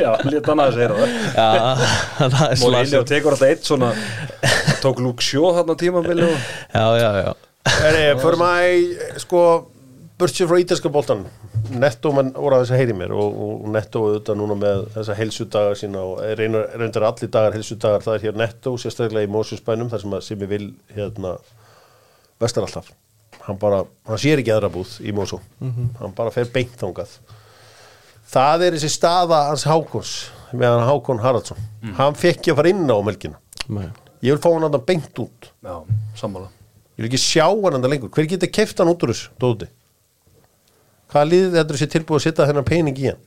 Já, 0.00 0.14
lítið 0.24 0.48
hann 0.48 0.64
aðeins 0.64 0.80
heyra 0.80 0.94
það. 1.02 1.84
Hann 2.20 2.38
er 2.46 2.96
og 3.00 3.10
tekur 3.10 3.36
alltaf 3.36 3.50
eitt 3.50 3.68
svona 3.68 3.92
Tók 4.80 5.02
Luke 5.04 5.24
Shaw 5.24 5.52
þarna 5.58 5.76
tímabili 5.80 6.24
og 6.30 6.48
Já, 6.72 6.86
já, 6.96 7.10
já. 7.26 7.30
Að 7.70 8.00
í, 8.72 8.80
sko 9.20 9.44
burtsið 10.20 10.48
frá 10.50 10.60
ítalska 10.62 10.92
boltan 10.92 11.26
Netto 11.70 12.10
mann 12.14 12.32
voru 12.34 12.56
að 12.56 12.64
þess 12.64 12.74
að 12.74 12.80
heyri 12.80 12.94
mér 12.96 13.12
og, 13.14 13.36
og 13.44 13.68
Netto 13.74 14.02
auðvitað 14.06 14.38
núna 14.40 14.56
með 14.58 14.82
þessa 14.96 15.16
heilsudagar 15.18 15.78
sína 15.78 16.02
og 16.08 16.20
reynar, 16.38 16.66
reyndar 16.80 17.06
allir 17.06 17.30
dagar 17.30 17.54
heilsudagar 17.54 18.04
það 18.04 18.16
er 18.16 18.24
hér 18.26 18.38
Netto 18.40 18.74
sérstaklega 18.80 19.28
í 19.28 19.30
Mósusbænum 19.30 19.90
þar 19.92 20.02
sem 20.02 20.16
að 20.16 20.24
Simi 20.26 20.48
vil 20.50 20.66
hérna 20.96 21.36
vestar 22.40 22.66
alltaf. 22.66 22.90
Hann 23.46 23.58
bara, 23.60 23.84
hann 24.08 24.20
sér 24.20 24.40
ekki 24.42 24.52
aðra 24.52 24.68
búð 24.72 24.98
í 25.00 25.12
Mósú 25.16 25.38
hann 25.60 26.12
bara 26.16 26.32
fer 26.34 26.48
beint 26.52 26.74
þangað. 26.80 27.16
Það 28.30 28.64
er 28.66 28.76
þessi 28.76 28.90
staða 28.94 29.40
hans 29.48 29.64
Hákons 29.66 30.12
meðan 30.52 30.86
Hákon 30.86 31.22
Haraldsson. 31.22 31.58
Hann 31.98 32.18
fekk 32.18 32.40
ekki 32.40 32.52
að 32.52 32.60
fara 32.60 32.72
inn 32.74 32.86
á 32.90 32.96
melkina. 33.02 33.38
Nei. 33.70 33.88
ég 34.20 34.34
vil 34.34 34.42
fá 34.42 34.50
hann 34.52 34.66
að 34.68 34.84
beint 34.86 35.18
út. 35.22 35.50
Já, 35.64 35.76
sammála. 36.18 36.50
Ég 36.96 37.04
vil 37.04 37.10
ekki 37.10 37.22
sjá 37.22 37.46
hann 37.48 37.78
enda 37.78 37.88
lengur. 37.88 38.10
Hver 38.12 38.28
getur 38.28 38.50
keft 38.52 38.78
hann 38.82 38.90
út 38.92 39.02
úr 39.06 39.14
þessu, 39.14 39.30
Dóti? 39.40 39.70
Hvaða 41.10 41.30
liðið 41.30 41.56
þetta 41.58 41.74
er 41.74 41.80
sér 41.80 41.90
tilbúið 41.94 42.20
að 42.20 42.24
setja 42.26 42.46
þennan 42.50 42.68
pening 42.68 43.00
í 43.00 43.08
hann? 43.08 43.24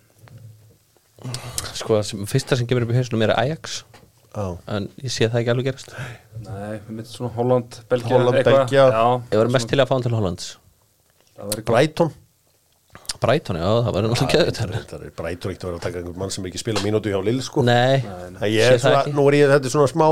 Sko, 1.73 1.99
sem, 2.05 2.23
fyrsta 2.29 2.55
sem 2.59 2.67
kemur 2.69 2.85
upp 2.85 2.93
í 2.93 2.99
hausnum 2.99 3.23
er 3.25 3.33
Ajax 3.35 3.81
Já. 4.33 4.45
en 4.73 4.87
ég 5.03 5.11
sé 5.13 5.27
það 5.29 5.39
ekki 5.43 5.51
alveg 5.53 5.67
gerast 5.69 5.91
Nei, 5.93 6.79
við 6.79 6.89
myndum 6.89 7.11
svona 7.13 7.31
Holland, 7.35 7.75
Belgia 7.89 8.15
Holland, 8.17 8.37
eitthvað. 8.39 8.59
Belgia. 8.63 8.85
Ég 9.31 9.37
var 9.43 9.51
mest 9.53 9.69
til 9.69 9.77
að 9.83 9.87
fá 9.91 9.93
hann 9.93 10.05
til 10.07 10.15
Hollands. 10.17 10.47
Brighton. 11.67 12.09
Brighton, 13.23 13.55
já, 13.61 13.69
það 13.85 13.93
var 13.95 14.03
náttúrulega 14.07 14.33
geðut 14.33 14.57
Það 14.89 15.03
er 15.05 15.13
Brighton 15.19 15.53
ekkert 15.53 15.63
að 15.63 15.69
vera 15.69 15.77
að 15.77 15.85
taka 15.85 16.01
einhvern 16.01 16.17
mann 16.23 16.33
sem 16.33 16.47
ekki 16.49 16.59
spila 16.61 16.81
mínútu 16.83 17.13
hjá 17.13 17.19
Lill, 17.23 17.39
sko. 17.45 17.63
Nei, 17.63 18.01
ég 18.51 18.73
sé 18.73 18.81
það 18.83 18.97
ekki 19.03 19.13
nú 19.15 19.27
er 19.29 19.37
ég, 19.37 19.53
þetta 19.53 19.69
er 19.69 19.73
svona 19.77 19.91
smá, 19.93 20.07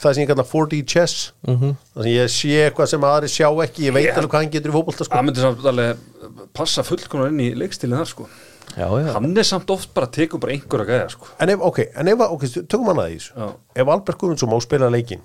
það 0.00 0.16
sem 0.16 0.24
ég 0.24 0.30
kalla 0.32 0.46
4D 0.50 0.80
chess. 0.94 1.30
Mhm. 1.46 1.76
Það 1.94 2.02
sem 2.08 2.12
ég 2.16 2.32
sé 2.34 2.56
eitthvað 2.66 2.90
sem 2.94 3.06
aðri 3.12 3.30
sjá 3.36 3.48
ekki, 3.66 3.86
ég 3.86 3.94
veit 3.94 4.06
Ég- 4.08 4.16
alveg 4.18 4.30
hvað 4.34 4.42
hann 4.44 4.54
getur 4.56 4.72
í 4.72 4.76
fótbolta, 4.80 5.04
sko. 5.06 5.14
Það 5.14 5.26
myndi 5.28 5.44
samt 5.44 5.68
alveg 5.72 5.96
passa 6.56 6.82
fullkonar 6.82 7.28
inn 7.30 7.40
í 7.44 7.50
leikstilin 7.54 7.98
þar 8.00 8.08
sko 8.10 8.26
Já, 8.76 8.86
já, 9.02 9.12
Hann 9.16 9.36
er 9.36 9.42
samt 9.48 9.70
oft 9.70 9.92
bara 9.94 10.06
að 10.06 10.12
teku 10.18 10.38
bara 10.38 10.52
einhverja 10.54 10.86
gæja 10.86 11.08
sko 11.10 11.26
En 11.40 11.48
ef, 11.50 11.60
ok, 11.60 11.78
en 11.96 12.08
ef, 12.12 12.20
ok, 12.20 12.44
tökum 12.70 12.86
hann 12.92 13.00
að 13.02 13.08
því 13.10 13.16
þessu. 13.18 13.32
Já. 13.36 13.48
Ef 13.82 13.88
Albert 13.96 14.18
Guðmundsson 14.20 14.50
má 14.52 14.60
spila 14.62 14.90
leikin 14.90 15.20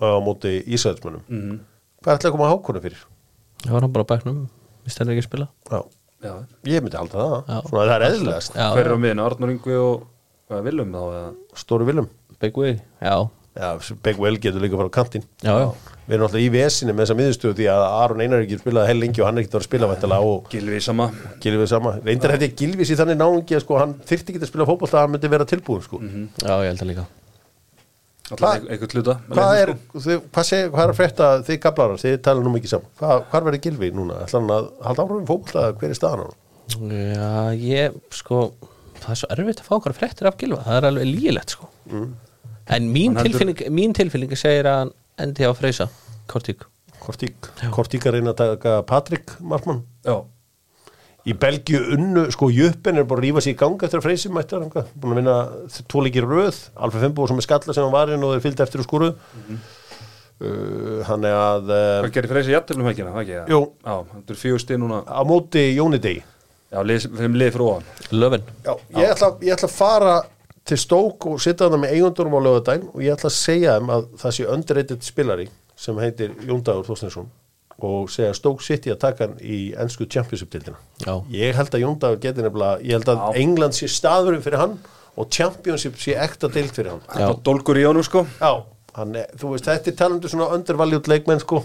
á 0.00 0.06
móti 0.24 0.52
Ísraelsmönnum, 0.66 1.22
Mhm. 1.28 1.60
hvað 2.02 2.12
er 2.12 2.18
ætlaði 2.18 2.30
að 2.30 2.36
koma 2.36 2.50
hákonu 2.52 2.80
fyrir? 2.84 3.00
það 3.64 3.72
var 3.72 3.80
hann 3.80 3.92
bara 3.92 4.04
bæknum 4.04 4.48
Vist 4.84 4.98
hann 4.98 5.08
ekki 5.08 5.24
að 5.24 5.28
spila 5.30 5.48
Já, 5.70 5.82
Já, 6.20 6.34
ég 6.68 6.82
myndi 6.84 6.96
halda 7.00 7.16
það. 7.16 7.68
Svona 7.68 7.84
það 7.88 7.94
er 7.96 8.02
eðlilegast. 8.10 8.52
Já, 8.54 8.66
hver 8.76 8.84
er 8.84 8.92
á 8.92 8.98
miðinu, 9.00 9.22
Arnur 9.24 9.50
Yngvi 9.54 9.76
og 9.80 10.02
hvað 10.50 10.64
eða 11.16 11.34
Stóri 11.56 11.86
Willum. 11.88 12.08
Big 12.40 12.56
Way, 12.56 12.74
já, 13.00 13.30
Já, 13.50 13.70
Begwell 14.04 14.36
getur 14.38 14.62
líka 14.62 14.78
fara 14.78 14.88
á 14.88 14.94
kantinn. 14.94 15.24
Já, 15.42 15.52
já. 15.58 15.68
Við 16.06 16.14
erum 16.16 16.26
alltaf 16.28 16.42
í 16.42 16.50
vesinni 16.54 16.92
með 16.94 17.02
þessa 17.04 17.16
miðurstöðu 17.18 17.56
því 17.58 17.66
að 17.70 17.82
Aron 17.86 18.20
Einar 18.22 18.38
er 18.40 18.44
ekki 18.46 18.58
spilaði 18.60 18.90
hell 18.90 19.00
lengi 19.02 19.20
og 19.22 19.26
hann 19.26 19.38
er 19.38 19.44
ekki 19.44 19.58
að 19.58 19.64
spila 19.66 19.88
væntalega 19.90 20.28
og 20.30 20.46
Gilvi 20.52 20.78
sama. 20.82 21.06
Gilvið 21.42 21.68
sama. 21.70 21.92
Reyndar 22.06 22.34
hefði 22.36 22.48
Gilvis 22.60 22.92
í 22.94 22.98
þannig 22.98 23.18
náungi 23.20 23.56
að 23.58 23.64
sko 23.64 23.78
hann 23.80 23.94
þyrfti 24.06 24.34
ekki 24.34 24.42
að 24.46 24.50
spila 24.52 24.66
fótbolta 24.70 24.98
að 24.98 25.04
hann 25.06 25.14
myndi 25.16 25.30
vera 25.34 25.46
tilbúin 25.50 25.82
sko. 25.86 26.00
Já, 26.00 26.54
ég 26.62 26.70
held 26.70 26.84
að 26.86 26.90
líka. 26.92 27.06
Ein- 28.30 28.68
einhvern 28.70 28.92
hluta 28.94 29.14
Hvað 29.26 29.52
er, 29.58 29.70
sko. 29.74 30.00
þið, 30.06 30.18
hvað, 30.30 30.44
seg, 30.46 30.66
hvað 30.70 30.84
er 30.84 30.90
að 30.92 30.98
frétta 31.00 31.28
þið 31.48 31.56
gablarar, 31.64 31.98
þið 31.98 32.12
tala 32.22 32.44
nú 32.46 32.52
mikið 32.54 32.70
saman. 32.76 32.90
Hvað, 33.00 33.24
Hvað 33.32 33.46
verður 33.48 33.62
Gilvi 33.64 33.88
núna? 33.90 34.18
Ætlar 34.22 34.40
hann 34.44 34.52
að 34.54 34.68
halda 34.86 35.02
áhrifin 35.06 35.26
fótbolta 35.26 35.64
hver 35.80 35.90
er 35.90 35.98
staðan 35.98 36.22
á 36.22 36.26
hann? 36.30 36.36
Já, 36.94 37.30
ég, 37.58 37.96
sko 38.14 38.52
það 39.02 39.10
er 39.10 39.18
svo 39.24 39.30
erfitt 39.34 39.62
að 39.64 39.66
fá 39.66 39.74
okkar 39.80 39.96
fréttir 39.98 40.30
af 40.30 40.38
Gilva 40.38 40.62
það 40.62 40.78
er 40.78 40.86
alveg 40.92 41.10
lígilegt, 41.10 41.56
sko 41.56 41.66
En 42.70 42.86
mín 42.94 43.14
Hann 43.16 43.24
heldur- 43.24 43.38
tilfinning, 43.40 43.62
mín 43.74 43.94
tilfinning 43.96 44.34
segir 44.38 44.68
að 44.70 44.78
hann 44.84 44.92
endi 45.26 45.42
á 45.46 45.52
freysa 45.58 45.88
Kortík. 46.30 46.62
Kortík, 47.00 47.34
Kortík 47.74 48.04
að 48.06 48.18
reyna 48.18 48.30
að 48.34 48.36
taka 48.44 48.74
Patrik 48.86 49.32
Markmann. 49.40 49.82
Já, 50.06 50.20
Í 51.28 51.34
Belgíu 51.36 51.80
unnu, 51.96 52.22
sko 52.32 52.46
Jöppin 52.48 52.96
er 52.96 53.04
bara 53.04 53.20
að 53.20 53.26
rífa 53.26 53.42
sér 53.44 53.52
í 53.52 53.58
ganga 53.60 53.84
eftir 53.84 53.98
að 54.00 54.04
freysi 54.06 54.30
mættar 54.32 54.62
einhvað. 54.64 54.86
búin 54.96 55.12
að 55.12 55.18
vinna 55.20 55.34
tvo 55.90 56.00
leikir 56.06 56.24
röð. 56.24 56.60
Alfred 56.80 57.02
Fimbo 57.04 57.26
sem 57.28 57.36
er 57.36 57.44
skalla 57.44 57.74
sem 57.76 57.84
hann 57.84 57.92
var 57.92 58.08
inn 58.14 58.24
og 58.24 58.32
þeir 58.32 58.44
fylgdi 58.46 58.64
eftir 58.64 58.80
og 58.80 58.86
skúruð 58.88 59.12
uh, 60.40 61.02
hann 61.10 61.26
er 61.28 61.36
að 61.36 61.68
uh, 61.68 62.00
hvað 62.06 62.14
gerir 62.16 62.32
Freysi 62.32 62.54
það 62.56 62.90
ekki 62.94 63.04
það? 63.10 63.52
Jú. 63.52 63.60
Já, 63.84 63.96
þetta 64.14 64.34
er 64.36 64.40
fjögur 64.44 64.64
stið 64.64 64.80
núna. 64.84 65.02
Á 65.04 65.20
móti 65.28 65.64
Jóni 65.76 66.00
Degi 66.00 66.22
Já, 66.70 66.80
lið, 66.86 67.06
lið 67.34 67.52
fyrir 67.56 67.66
ofan. 67.66 67.88
Löfin 68.14 68.44
Já, 68.64 68.72
ég 68.96 69.12
ætla, 69.12 69.30
ég 69.44 69.56
ætla 69.58 69.68
að 69.68 69.76
fara 69.76 70.14
til 70.70 70.78
stók 70.78 71.26
og 71.30 71.40
sitja 71.42 71.66
þarna 71.66 71.82
með 71.82 71.96
eigundurum 71.96 72.36
á 72.38 72.40
lögadaginn 72.46 72.88
og 72.94 73.02
ég 73.04 73.14
ætla 73.16 73.30
að 73.30 73.36
segja 73.36 73.76
þeim 73.78 73.92
að 73.96 74.08
það 74.22 74.34
sé 74.36 74.46
underrated 74.54 75.04
spilari 75.06 75.46
sem 75.80 75.98
heitir 76.02 76.34
Jóndagur 76.46 76.86
Þorstinsson 76.86 77.28
og 77.80 78.10
segja 78.12 78.34
stók 78.36 78.60
City 78.64 78.92
að 78.92 78.98
taka 79.06 79.26
hann 79.26 79.38
í 79.40 79.58
ennsku 79.80 80.04
Championship-tildina. 80.04 80.76
Já. 81.00 81.14
Ég 81.32 81.56
held 81.56 81.72
að 81.74 81.84
Jóndagur 81.86 82.20
geti 82.20 82.44
nefnilega, 82.44 82.82
ég 82.84 82.98
held 82.98 83.08
að 83.08 83.22
Já. 83.22 83.40
England 83.40 83.76
sé 83.78 83.88
staðurinn 83.88 84.44
fyrir 84.44 84.60
hann 84.60 84.74
og 85.16 85.30
Championship 85.32 85.96
sé 86.00 86.14
ekta 86.20 86.50
dild 86.52 86.74
fyrir 86.76 86.92
hann. 86.92 87.02
Já. 87.08 87.30
Það 87.30 87.40
dólgur 87.48 87.80
í 87.80 87.86
honum 87.88 88.04
sko 88.06 88.26
Já, 88.36 88.52
hann 88.98 89.16
er, 89.22 89.32
þú 89.40 89.54
veist, 89.54 89.70
þetta 89.70 89.90
er 89.94 89.98
talandu 90.02 90.30
svona 90.32 90.50
undervalued 90.58 91.08
leikmenn 91.08 91.40
sko. 91.42 91.64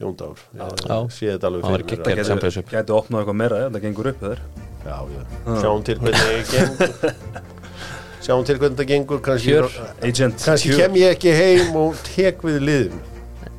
Jóndagur, 0.00 0.40
ég 0.56 0.82
Já. 0.88 0.98
sé 1.12 1.30
þetta 1.34 1.50
alveg 1.52 1.68
Hann 1.68 1.78
fyrir 1.84 2.04
mér. 2.16 2.26
Championship. 2.32 2.72
Gæti 2.72 2.96
opnað 2.96 3.20
eitthvað 3.26 3.40
meira, 3.44 3.62
það 3.68 3.82
gengur 3.84 4.12
upp 4.14 4.24
þeir 4.24 4.44
Já, 4.84 4.96
já, 5.12 5.20
sjáum 5.60 5.82
til 5.84 5.98
hvernig 6.00 6.44
gengur. 6.48 6.88
Sjáum 8.24 8.44
til 8.44 8.56
hvernig 8.60 8.78
það 8.78 8.86
gengur 8.88 9.20
kannski, 9.24 9.48
Kjör. 9.50 9.66
Agent 10.02 10.44
kannski 10.44 10.68
kem 10.76 10.94
ég 10.96 11.08
ekki 11.16 11.32
heim 11.36 11.76
og 11.76 11.96
tek 12.06 12.40
við 12.44 12.58
liðum 12.64 13.00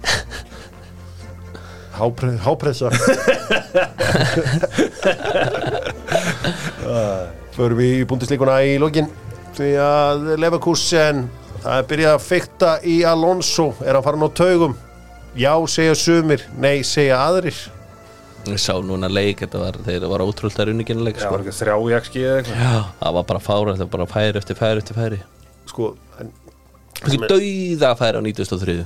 Hápre, 2.01 2.31
Hápressa. 2.41 2.89
Förum 7.53 7.77
við 7.77 7.91
í 7.99 8.05
búndisleikuna 8.09 8.55
í 8.65 8.79
lokin. 8.81 9.07
Því 9.53 9.71
að 9.83 10.17
Leverkusen 10.41 11.27
það 11.61 11.75
er 11.75 11.85
byrjað 11.91 12.13
að 12.15 12.25
fykta 12.25 12.71
í 12.87 12.95
Alonso 13.05 13.67
er 13.85 13.93
að 13.99 14.05
fara 14.07 14.17
ná 14.17 14.29
taugum. 14.33 14.73
Já 15.37 15.53
segja 15.69 15.93
sumir, 15.95 16.41
nei 16.57 16.81
segja 16.87 17.21
aðrir 17.27 17.59
Ég 18.49 18.57
sá 18.61 18.73
núna 18.81 19.09
leik, 19.11 19.43
þetta 19.43 19.59
var, 19.61 19.77
þeir 19.85 20.05
var 20.09 20.23
ótrúld 20.25 20.55
að 20.57 20.71
runningina 20.71 21.03
leik 21.05 21.19
Já, 21.19 21.25
sko. 21.27 21.33
var 21.35 21.43
ekki 21.43 21.53
þrjá 21.59 21.75
í 21.77 21.91
XG 21.99 22.15
eða 22.21 22.37
eitthvað? 22.39 22.61
Já, 22.63 22.71
það 23.01 23.17
var 23.17 23.25
bara 23.31 23.41
fára, 23.45 23.75
það 23.75 23.83
var 23.85 23.91
bara 23.95 24.07
færi 24.09 24.41
eftir 24.41 24.57
færi 24.59 24.81
eftir 24.81 24.97
færi. 24.97 25.19
Sko, 25.69 25.89
en 26.19 26.31
Ekki 27.01 27.19
dauða 27.29 27.91
færi 27.99 28.17
á 28.17 28.21
93 28.25 28.77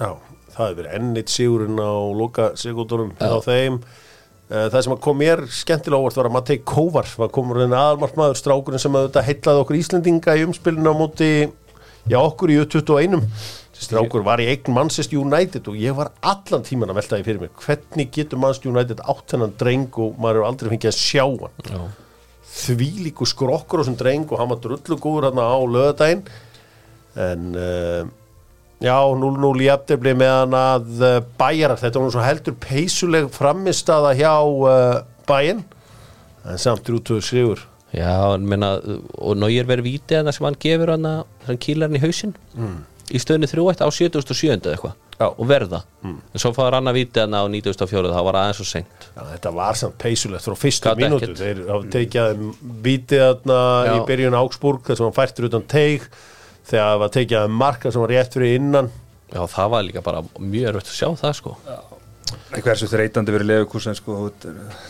Já, 0.00 0.10
það 0.54 0.60
hefur 0.60 0.78
verið 0.80 0.94
ennitt 1.00 1.32
sigurinn 1.34 1.82
á 1.82 1.92
loka 2.20 2.50
sigurdunum 2.58 3.10
á 3.18 3.38
þeim. 3.44 3.80
Eh, 4.50 4.66
Það 4.70 4.82
sem 4.86 4.96
kom 4.98 5.18
mér 5.20 5.44
skemmtilega 5.54 6.02
óvart 6.02 6.16
var 6.18 6.26
að 6.30 6.34
Matei 6.34 6.58
Kóvar 6.66 7.06
var 7.20 7.28
komur 7.34 7.60
en 7.62 7.74
aðalmarkmaður 7.76 8.38
strákurinn 8.40 8.82
sem 8.82 8.96
að 8.98 9.08
þetta 9.08 9.26
heitlaði 9.28 9.62
okkur 9.64 9.78
Íslendinga 9.78 10.34
í 10.38 10.46
umspilinu 10.48 10.90
á 10.90 10.94
móti 10.98 11.30
já, 12.10 12.18
okkur 12.18 12.50
í 12.50 12.58
U21 12.64 13.20
Þessi 13.20 13.59
strákur 13.80 14.24
var 14.26 14.42
í 14.42 14.48
eign 14.50 14.74
Manchester 14.76 15.18
United 15.20 15.68
og 15.70 15.78
ég 15.80 15.96
var 15.96 16.12
allan 16.26 16.64
tíman 16.66 16.92
að 16.92 17.00
velta 17.00 17.18
því 17.18 17.26
fyrir 17.26 17.42
mér 17.44 17.52
hvernig 17.64 18.12
getur 18.14 18.40
Manchester 18.42 18.72
United 18.72 19.02
átt 19.08 19.34
hennan 19.34 19.56
dreng 19.60 19.88
og 19.96 20.20
maður 20.20 20.40
hefur 20.40 20.48
aldrei 20.50 20.72
fengið 20.74 20.92
að 20.92 21.00
sjá 21.00 21.24
hann? 21.24 21.66
Já, 21.70 21.80
því 22.60 22.90
líku 23.06 23.28
skrokkur 23.28 23.80
á 23.80 23.82
þessum 23.82 23.98
dreng 24.00 24.28
og 24.28 24.40
hann 24.40 24.52
var 24.52 24.62
drullu 24.64 25.00
góður 25.00 25.30
hann 25.30 25.40
á 25.40 25.58
lögadaginn 25.64 26.24
en 27.20 27.48
uh, 27.56 28.02
já, 28.84 28.96
0-0 29.24 29.64
í 29.64 29.70
aftabli 29.72 30.14
meðan 30.18 30.54
að 30.60 30.92
uh, 31.00 31.16
bæjarar, 31.40 31.80
þetta 31.80 31.98
var 31.98 32.06
nú 32.06 32.14
svo 32.14 32.26
heldur 32.26 32.58
peysuleg 32.60 33.32
framistaða 33.34 34.12
hjá 34.18 34.34
uh, 34.44 35.00
bæinn 35.30 35.64
en 36.48 36.60
samt 36.60 36.86
drútuðu 36.86 37.24
sigur. 37.24 37.66
Já, 37.92 38.32
en 38.36 38.46
minna, 38.48 38.76
og 39.18 39.34
Nóir 39.36 39.66
verið 39.66 39.88
víti 39.88 40.16
að 40.16 40.28
það 40.28 40.36
sem 40.36 40.46
hann 40.46 40.60
gefur 40.62 40.92
hann 40.94 41.08
þann 41.46 41.58
kýlarinn 41.64 41.98
í 41.98 42.02
hausinn 42.04 42.34
í 43.10 43.20
stöðinu 43.20 43.48
3-1 43.50 43.82
á 43.84 43.88
77. 43.90 44.56
eða 44.60 44.74
eitthvað. 44.76 44.96
Og 45.20 45.44
verða, 45.50 45.82
en 46.06 46.40
svo 46.40 46.50
fáður 46.56 46.78
hann 46.78 46.88
að 46.88 46.96
víti 46.96 47.20
hann 47.20 47.34
á 47.36 47.42
94. 47.44 48.08
það 48.14 48.24
var 48.30 48.38
aðeins 48.40 48.60
og 48.62 48.68
seint. 48.70 49.06
Já, 49.12 49.20
þetta 49.34 49.52
var 49.58 49.76
samt 49.76 49.98
peysulegt 50.00 50.46
frá 50.46 50.56
fyrstu 50.56 50.88
Gat 50.88 51.02
mínútu. 51.02 51.26
ekkert. 51.28 51.42
þeir 51.42 51.60
hafa 51.68 51.90
tekið 51.92 52.22
að 52.24 52.40
vitið 52.86 53.24
þarna 53.26 53.58
í 53.92 53.98
byrjun 54.08 54.38
Augsburg 54.40 54.80
þess 54.88 55.02
að 55.02 55.08
hann 55.10 55.18
færtur 55.18 55.48
utan 55.50 55.66
teig 55.68 56.06
þegar 56.70 56.86
það 56.88 57.02
var 57.04 57.12
tekið 57.18 57.54
marka 57.60 57.92
sem 57.92 58.00
var 58.06 58.14
rétt 58.14 58.32
fyrir 58.38 58.56
innan. 58.56 58.90
Já, 59.30 59.42
það 59.46 59.70
var 59.76 59.84
líka 59.90 60.02
bara 60.08 60.24
mjög 60.38 60.70
erfitt 60.72 60.88
að 60.94 60.98
sjá 61.02 61.08
það 61.20 61.36
sko. 61.42 61.56
Hversu 62.50 62.88
þreytandi 62.90 63.32
verið 63.34 63.48
lefukursen 63.50 63.94
sko 63.98 64.16
þú 64.16 64.24
veit, 64.30 64.44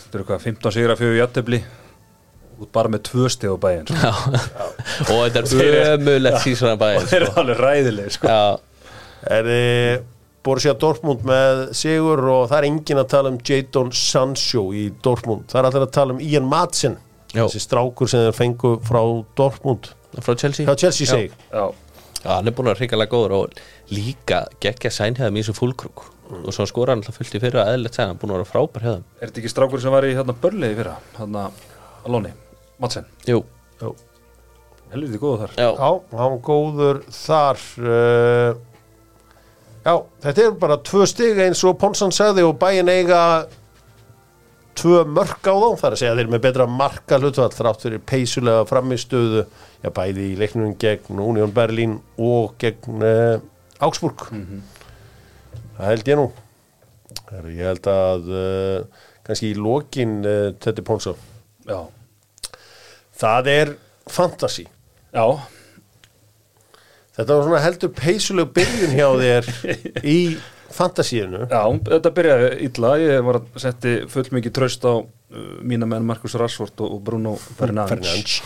Þetta 0.05 0.17
eru 0.17 0.25
hvað 0.29 0.43
15 0.47 0.75
sigra 0.77 0.95
fyrir 0.99 1.19
jættefli 1.19 1.59
Út 2.61 2.69
bara 2.75 2.91
með 2.93 3.03
tvö 3.09 3.27
stið 3.33 3.53
á 3.53 3.57
bæinn 3.63 3.87
sko. 3.89 3.97
Já, 3.97 4.11
og 5.09 5.21
þetta 5.33 5.41
er 5.65 5.77
ömulegt 5.95 6.43
sísvara 6.43 6.77
bæðin 6.81 7.07
Það 7.09 7.15
er 7.17 7.25
sko. 7.27 7.39
alveg 7.41 7.61
ræðileg 7.65 8.11
sko. 8.15 8.27
Já, 8.27 8.89
er 9.37 9.47
þið 9.51 10.03
Borussia 10.41 10.73
Dortmund 10.81 11.23
með 11.29 11.59
sigur 11.77 12.21
og 12.33 12.43
það 12.49 12.57
er 12.59 12.67
engin 12.71 13.01
að 13.01 13.09
tala 13.13 13.29
um 13.33 13.39
Jadon 13.45 13.91
Sancho 13.93 14.63
í 14.73 14.87
Dortmund? 15.05 15.43
Það 15.51 15.59
er 15.61 15.67
allir 15.69 15.85
að 15.85 15.91
tala 15.97 16.15
um 16.15 16.21
Ian 16.25 16.47
Madsen 16.49 16.95
Já. 17.33 17.43
þessi 17.45 17.61
strákur 17.65 18.09
sem 18.09 18.23
þeir 18.25 18.37
fengu 18.39 18.71
frá 18.85 19.01
Dortmund. 19.37 19.91
Frá 20.17 20.33
Chelsea. 20.35 20.65
Hjá 20.67 20.73
Chelsea 20.81 21.07
seg 21.07 21.35
Já, 21.53 21.67
Já, 22.21 22.31
hann 22.35 22.49
er 22.49 22.55
búin 22.57 22.67
að 22.73 22.81
hrikalega 22.81 23.13
góður 23.13 23.35
og 23.37 23.61
líka 23.93 24.43
geggja 24.61 24.89
sænhæðum 24.93 25.37
í 25.37 25.43
þessu 25.45 25.55
fúlkrúk 25.57 26.03
og 26.31 26.51
svo 26.55 26.65
skora 26.69 26.93
hann 26.93 27.01
alltaf 27.03 27.17
fullt 27.19 27.33
í 27.37 27.41
fyrra 27.43 27.63
eðlilegt 27.71 27.97
sæn, 27.97 28.07
hann 28.09 28.17
er 28.17 28.21
búin 28.21 28.33
að 28.33 28.41
vera 28.41 28.49
frábær 28.51 28.85
hefðum 28.87 29.05
er 29.19 29.27
þetta 29.31 29.41
ekki 29.41 29.49
strákur 29.51 29.81
sem 29.83 29.91
var 29.93 30.05
í 30.07 30.13
hérna 30.15 30.35
börliði 30.43 30.77
fyrra? 30.81 30.93
Hérna, 31.17 31.41
Alóni, 32.07 32.31
Madsen. 32.81 33.05
Jú, 33.29 33.43
Helviti 34.91 35.19
góða 35.21 35.45
þar. 35.45 35.53
Já, 35.55 35.69
já, 35.77 36.17
hann 36.19 36.37
góður 36.43 36.97
þar 37.15 37.59
uh, 37.79 38.59
já, 39.85 39.93
þetta 40.25 40.43
er 40.43 40.57
bara 40.59 40.77
tvö 40.83 41.07
stig 41.07 41.39
eins 41.39 41.61
og 41.67 41.77
Ponsan 41.79 42.11
sagði 42.15 42.43
og 42.43 42.57
bæin 42.59 42.91
eiga 42.91 43.21
tvö 44.81 45.05
mörk 45.07 45.47
á 45.47 45.53
þá, 45.53 45.69
það 45.79 45.85
er 45.87 45.95
að 45.95 46.01
segja 46.01 46.15
þeir 46.17 46.23
eru 46.25 46.33
með 46.33 46.43
betra 46.47 46.67
marka 46.67 47.21
hlutvall 47.21 47.53
þrátt 47.55 47.85
fyrir 47.85 48.03
peysulega 48.11 48.67
framistöðu, 48.67 49.45
já 49.83 49.89
bæði 49.95 50.27
í 50.33 50.35
leiknum 50.39 50.75
gegn 50.81 51.23
Union 51.23 51.55
Berlin 51.55 51.97
og 52.19 52.57
gegn 52.61 53.05
uh, 53.05 53.37
Augsburg. 53.81 54.27
Það 55.77 55.87
held 55.87 56.11
ég 56.11 56.19
nú. 56.19 56.27
Ég 57.47 57.63
held 57.63 57.87
að 57.91 58.29
uh, 58.35 59.07
kannski 59.23 59.53
í 59.53 59.57
lokin 59.59 60.19
uh, 60.25 60.51
þetta 60.59 60.83
er 60.83 60.87
Ponsa. 60.87 61.15
Já, 61.67 61.79
það 63.21 63.51
er 63.53 63.73
fantasy. 64.11 64.65
Já, 65.11 65.25
þetta 67.17 67.35
var 67.35 67.45
svona 67.47 67.61
heldur 67.65 67.93
peysuleg 67.95 68.51
byrjun 68.55 68.95
hjá 68.97 69.07
þér 69.21 69.51
í 70.17 70.19
fantasíinu. 70.71 71.45
Já, 71.51 71.63
þetta 71.89 72.13
byrjaði 72.15 72.51
illa. 72.67 72.93
Ég 73.01 73.25
var 73.27 73.41
að 73.41 73.49
setti 73.63 73.97
full 74.11 74.27
mikið 74.37 74.55
tröst 74.55 74.87
á 74.87 74.93
uh, 75.01 75.03
mína 75.67 75.89
menn 75.89 76.07
Markus 76.07 76.37
Rashford 76.39 76.79
og, 76.83 76.95
og 76.95 77.03
Bruno 77.05 77.35
Fernandes. 77.59 78.39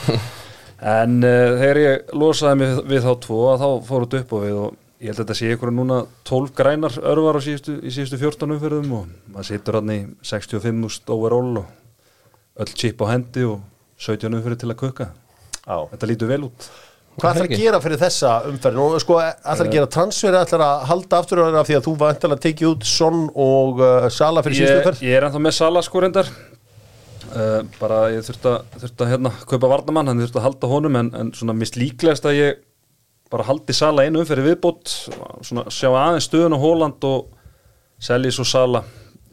En 0.86 1.22
uh, 1.22 1.54
þegar 1.62 1.82
ég 1.82 2.18
losaði 2.18 2.62
mig 2.64 2.82
við 2.90 3.06
þá 3.06 3.14
tvo 3.24 3.44
að 3.54 3.62
þá 3.62 3.70
fór 3.88 4.08
þetta 4.08 4.24
upp 4.24 4.34
á 4.36 4.38
við 4.42 4.58
og 4.64 4.82
ég 5.06 5.12
held 5.12 5.20
að 5.20 5.22
þetta 5.22 5.38
sé 5.38 5.54
ykkur 5.54 5.72
núna 5.76 6.02
12 6.28 6.52
grænar 6.58 6.98
örvar 7.14 7.40
síðustu, 7.44 7.78
í 7.86 7.94
síðustu 7.94 8.20
14 8.20 8.56
umferðum 8.58 8.92
og 8.98 9.08
maður 9.30 9.50
situr 9.52 9.80
hann 9.80 9.94
í 9.94 10.00
65.000 10.26 11.16
overall 11.16 11.62
og 11.62 12.64
öll 12.64 12.72
chip 12.74 13.04
á 13.04 13.12
hendi 13.12 13.46
og 13.48 13.62
17 14.02 14.36
umferði 14.36 14.60
til 14.64 14.72
að 14.72 14.82
kukka. 14.82 15.08
Já. 15.66 15.78
Þetta 15.94 16.10
lítur 16.12 16.32
vel 16.32 16.44
út. 16.50 16.68
Hvað 17.16 17.38
ætlar 17.38 17.48
að 17.48 17.62
gera 17.62 17.80
fyrir 17.80 18.00
þessa 18.02 18.32
umferð? 18.50 18.76
Nú, 18.76 19.00
sko, 19.00 19.20
ætlar 19.24 19.70
að 19.70 19.78
gera 19.78 19.88
transfer, 19.96 20.36
ætlar 20.36 20.64
að 20.66 20.82
halda 20.90 21.22
aftur 21.22 21.42
af 21.46 21.70
því 21.70 21.78
að 21.78 21.86
þú 21.86 21.94
vantilega 22.02 22.36
að 22.36 22.44
tekið 22.44 22.72
út 22.74 22.90
Son 22.90 23.22
og 23.32 23.80
uh, 23.80 24.08
Sala 24.12 24.44
fyrir 24.44 24.60
síðustu 24.60 24.82
umferð? 24.82 25.06
ég 25.08 25.16
er 25.16 25.28
ennþá 25.30 25.42
með 25.46 25.56
Sala 25.56 25.84
sko 25.86 26.04
reyndar. 26.04 26.32
Uh, 27.32 27.62
bara 27.80 28.02
ég 28.12 28.28
þurfti 28.28 28.52
að, 28.52 28.76
þurfti 28.84 29.06
að 29.06 29.14
hérna, 29.14 29.32
kaupa 29.48 29.72
varnamann, 29.72 30.12
hann 30.12 30.22
þurfti 30.26 30.42
að 30.42 30.48
halda 30.50 30.72
honum 30.74 31.00
en, 31.00 31.14
en 31.22 31.32
svona 31.40 31.56
mist 31.56 31.80
líklegast 31.80 32.28
að 32.28 32.38
ég 32.42 32.62
bara 33.32 33.48
haldi 33.48 33.74
Sala 33.76 34.06
einu 34.06 34.22
umferði 34.22 34.52
viðbót 34.52 34.92
svona 35.48 35.66
sjá 35.74 35.90
aðeins 35.90 36.28
stöðun 36.28 36.60
á 36.60 36.60
Hóland 36.62 37.08
og 37.08 37.32
selji 38.04 38.36
svo 38.36 38.46
Sala 38.48 38.84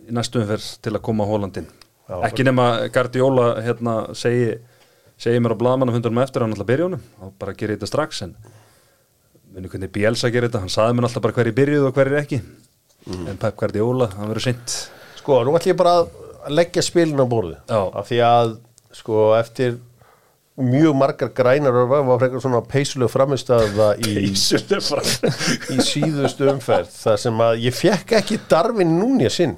í 0.07 0.15
næstu 0.15 0.41
umferð 0.43 0.71
til 0.83 0.95
að 0.95 1.05
koma 1.05 1.27
á 1.27 1.31
Hólandin 1.31 1.69
Já. 2.09 2.17
ekki 2.29 2.45
nema 2.49 2.67
Guardiola 2.93 3.47
hérna 3.63 3.95
segi, 4.19 4.57
segi 5.21 5.41
mér 5.43 5.55
á 5.55 5.61
blaðmannafundunum 5.63 6.23
eftir 6.25 6.43
að 6.43 6.49
hann 6.49 6.57
alltaf 6.57 6.71
byrja 6.73 6.89
honum. 6.89 7.05
Og 7.23 7.37
bara 7.41 7.55
gera 7.57 7.77
þetta 7.77 7.91
strax 7.91 8.25
en 8.27 8.35
muni 9.53 9.69
hvernig 9.69 9.93
Bielsa 9.93 10.31
gerir 10.33 10.49
þetta? 10.49 10.65
Hann 10.65 10.73
saði 10.73 10.97
mér 10.99 11.09
alltaf 11.09 11.25
bara 11.25 11.37
hverju 11.39 11.55
byrjuð 11.57 11.89
og 11.89 11.97
hverju 11.97 12.19
ekki. 12.23 12.43
En 13.13 13.39
Pep 13.41 13.57
Guardiola, 13.59 14.11
hann 14.17 14.31
verður 14.31 14.47
sint 14.51 14.77
Sko, 15.23 15.41
nú 15.47 15.55
ætlum 15.55 15.73
ég 15.73 15.79
bara 15.79 15.95
að 16.03 16.53
leggja 16.55 16.83
spilin 16.83 17.19
á 17.23 17.27
borðu 17.27 17.57
Já. 17.71 17.81
af 17.99 18.09
því 18.09 18.21
að, 18.27 18.53
sko, 18.99 19.19
eftir 19.39 19.77
mjög 20.63 20.95
margar 20.99 21.31
grænar 21.33 21.75
var 21.89 22.19
frekar 22.21 22.43
svona 22.45 22.61
peysuleg 22.69 23.11
framistaða 23.11 23.93
í, 24.05 24.27
í 24.29 25.79
síðustu 25.81 26.49
umferð 26.53 26.91
þar 26.93 27.21
sem 27.23 27.41
að 27.47 27.63
ég 27.65 27.77
fekk 27.77 28.17
ekki 28.19 28.39
Darvin 28.51 28.93
núni 28.99 29.31
sinn 29.33 29.57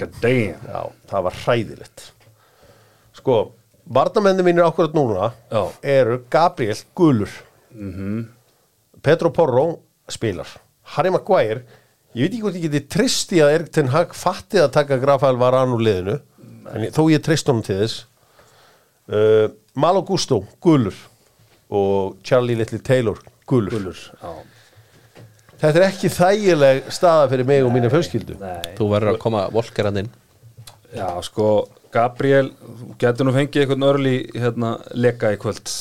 God 0.00 0.16
damn. 0.22 0.64
Já, 0.66 0.80
það 1.10 1.26
var 1.28 1.38
hræðilegt. 1.44 2.04
Sko, 3.14 3.36
varnamenni 3.86 4.42
mínir 4.46 4.66
ákvörð 4.66 4.96
núna 4.96 5.30
Já. 5.52 5.62
eru 5.82 6.18
Gabriel 6.32 6.80
Gulur 6.98 7.30
Petro 9.04 9.30
Porro 9.30 9.80
spilar. 10.08 10.48
Harry 10.96 11.10
Maguire 11.14 11.62
Ég 12.14 12.28
veit 12.28 12.34
ekki 12.36 12.42
hvort 12.44 12.56
ég 12.58 12.64
geti 12.68 12.80
trist 12.94 13.32
í 13.34 13.40
að 13.42 13.52
Erik 13.56 13.70
Ten 13.74 13.88
Hag 13.90 14.12
fatti 14.14 14.60
að 14.62 14.70
taka 14.76 15.00
Rafael 15.02 15.34
Varane 15.40 15.74
úr 15.74 15.80
liðinu 15.82 16.12
en 16.70 16.84
þó 16.94 17.08
ég 17.10 17.22
trist 17.26 17.48
honum 17.50 17.64
til 17.66 17.80
þess. 17.80 18.04
Uh, 19.10 19.48
Malo 19.74 20.04
Gusto, 20.06 20.44
gulur 20.62 20.94
og 21.74 22.14
Charlie 22.22 22.54
Little 22.54 22.78
Taylor, 22.86 23.18
gulur. 23.50 23.74
Gullur 23.74 23.98
Já, 23.98 24.30
Þetta 25.64 25.80
er 25.80 25.86
ekki 25.86 26.10
þægileg 26.12 26.90
staða 26.92 27.28
fyrir 27.32 27.48
mig 27.48 27.64
og 27.64 27.72
mína 27.72 27.90
fjölskyldu. 27.92 28.36
nei. 28.40 28.74
Þú 28.76 28.88
verður 28.90 29.14
að 29.14 29.20
koma 29.22 29.46
volkerand 29.54 30.02
inn. 30.02 30.10
Já, 30.94 31.08
sko, 31.26 31.68
Gabriel 31.94 32.50
þú 32.52 32.96
getur 33.00 33.26
nú 33.26 33.32
fengið 33.34 33.64
einhvern 33.64 33.86
örli 33.88 34.16
hérna, 34.34 34.74
leka 34.92 35.32
í 35.32 35.40
kvöld. 35.40 35.72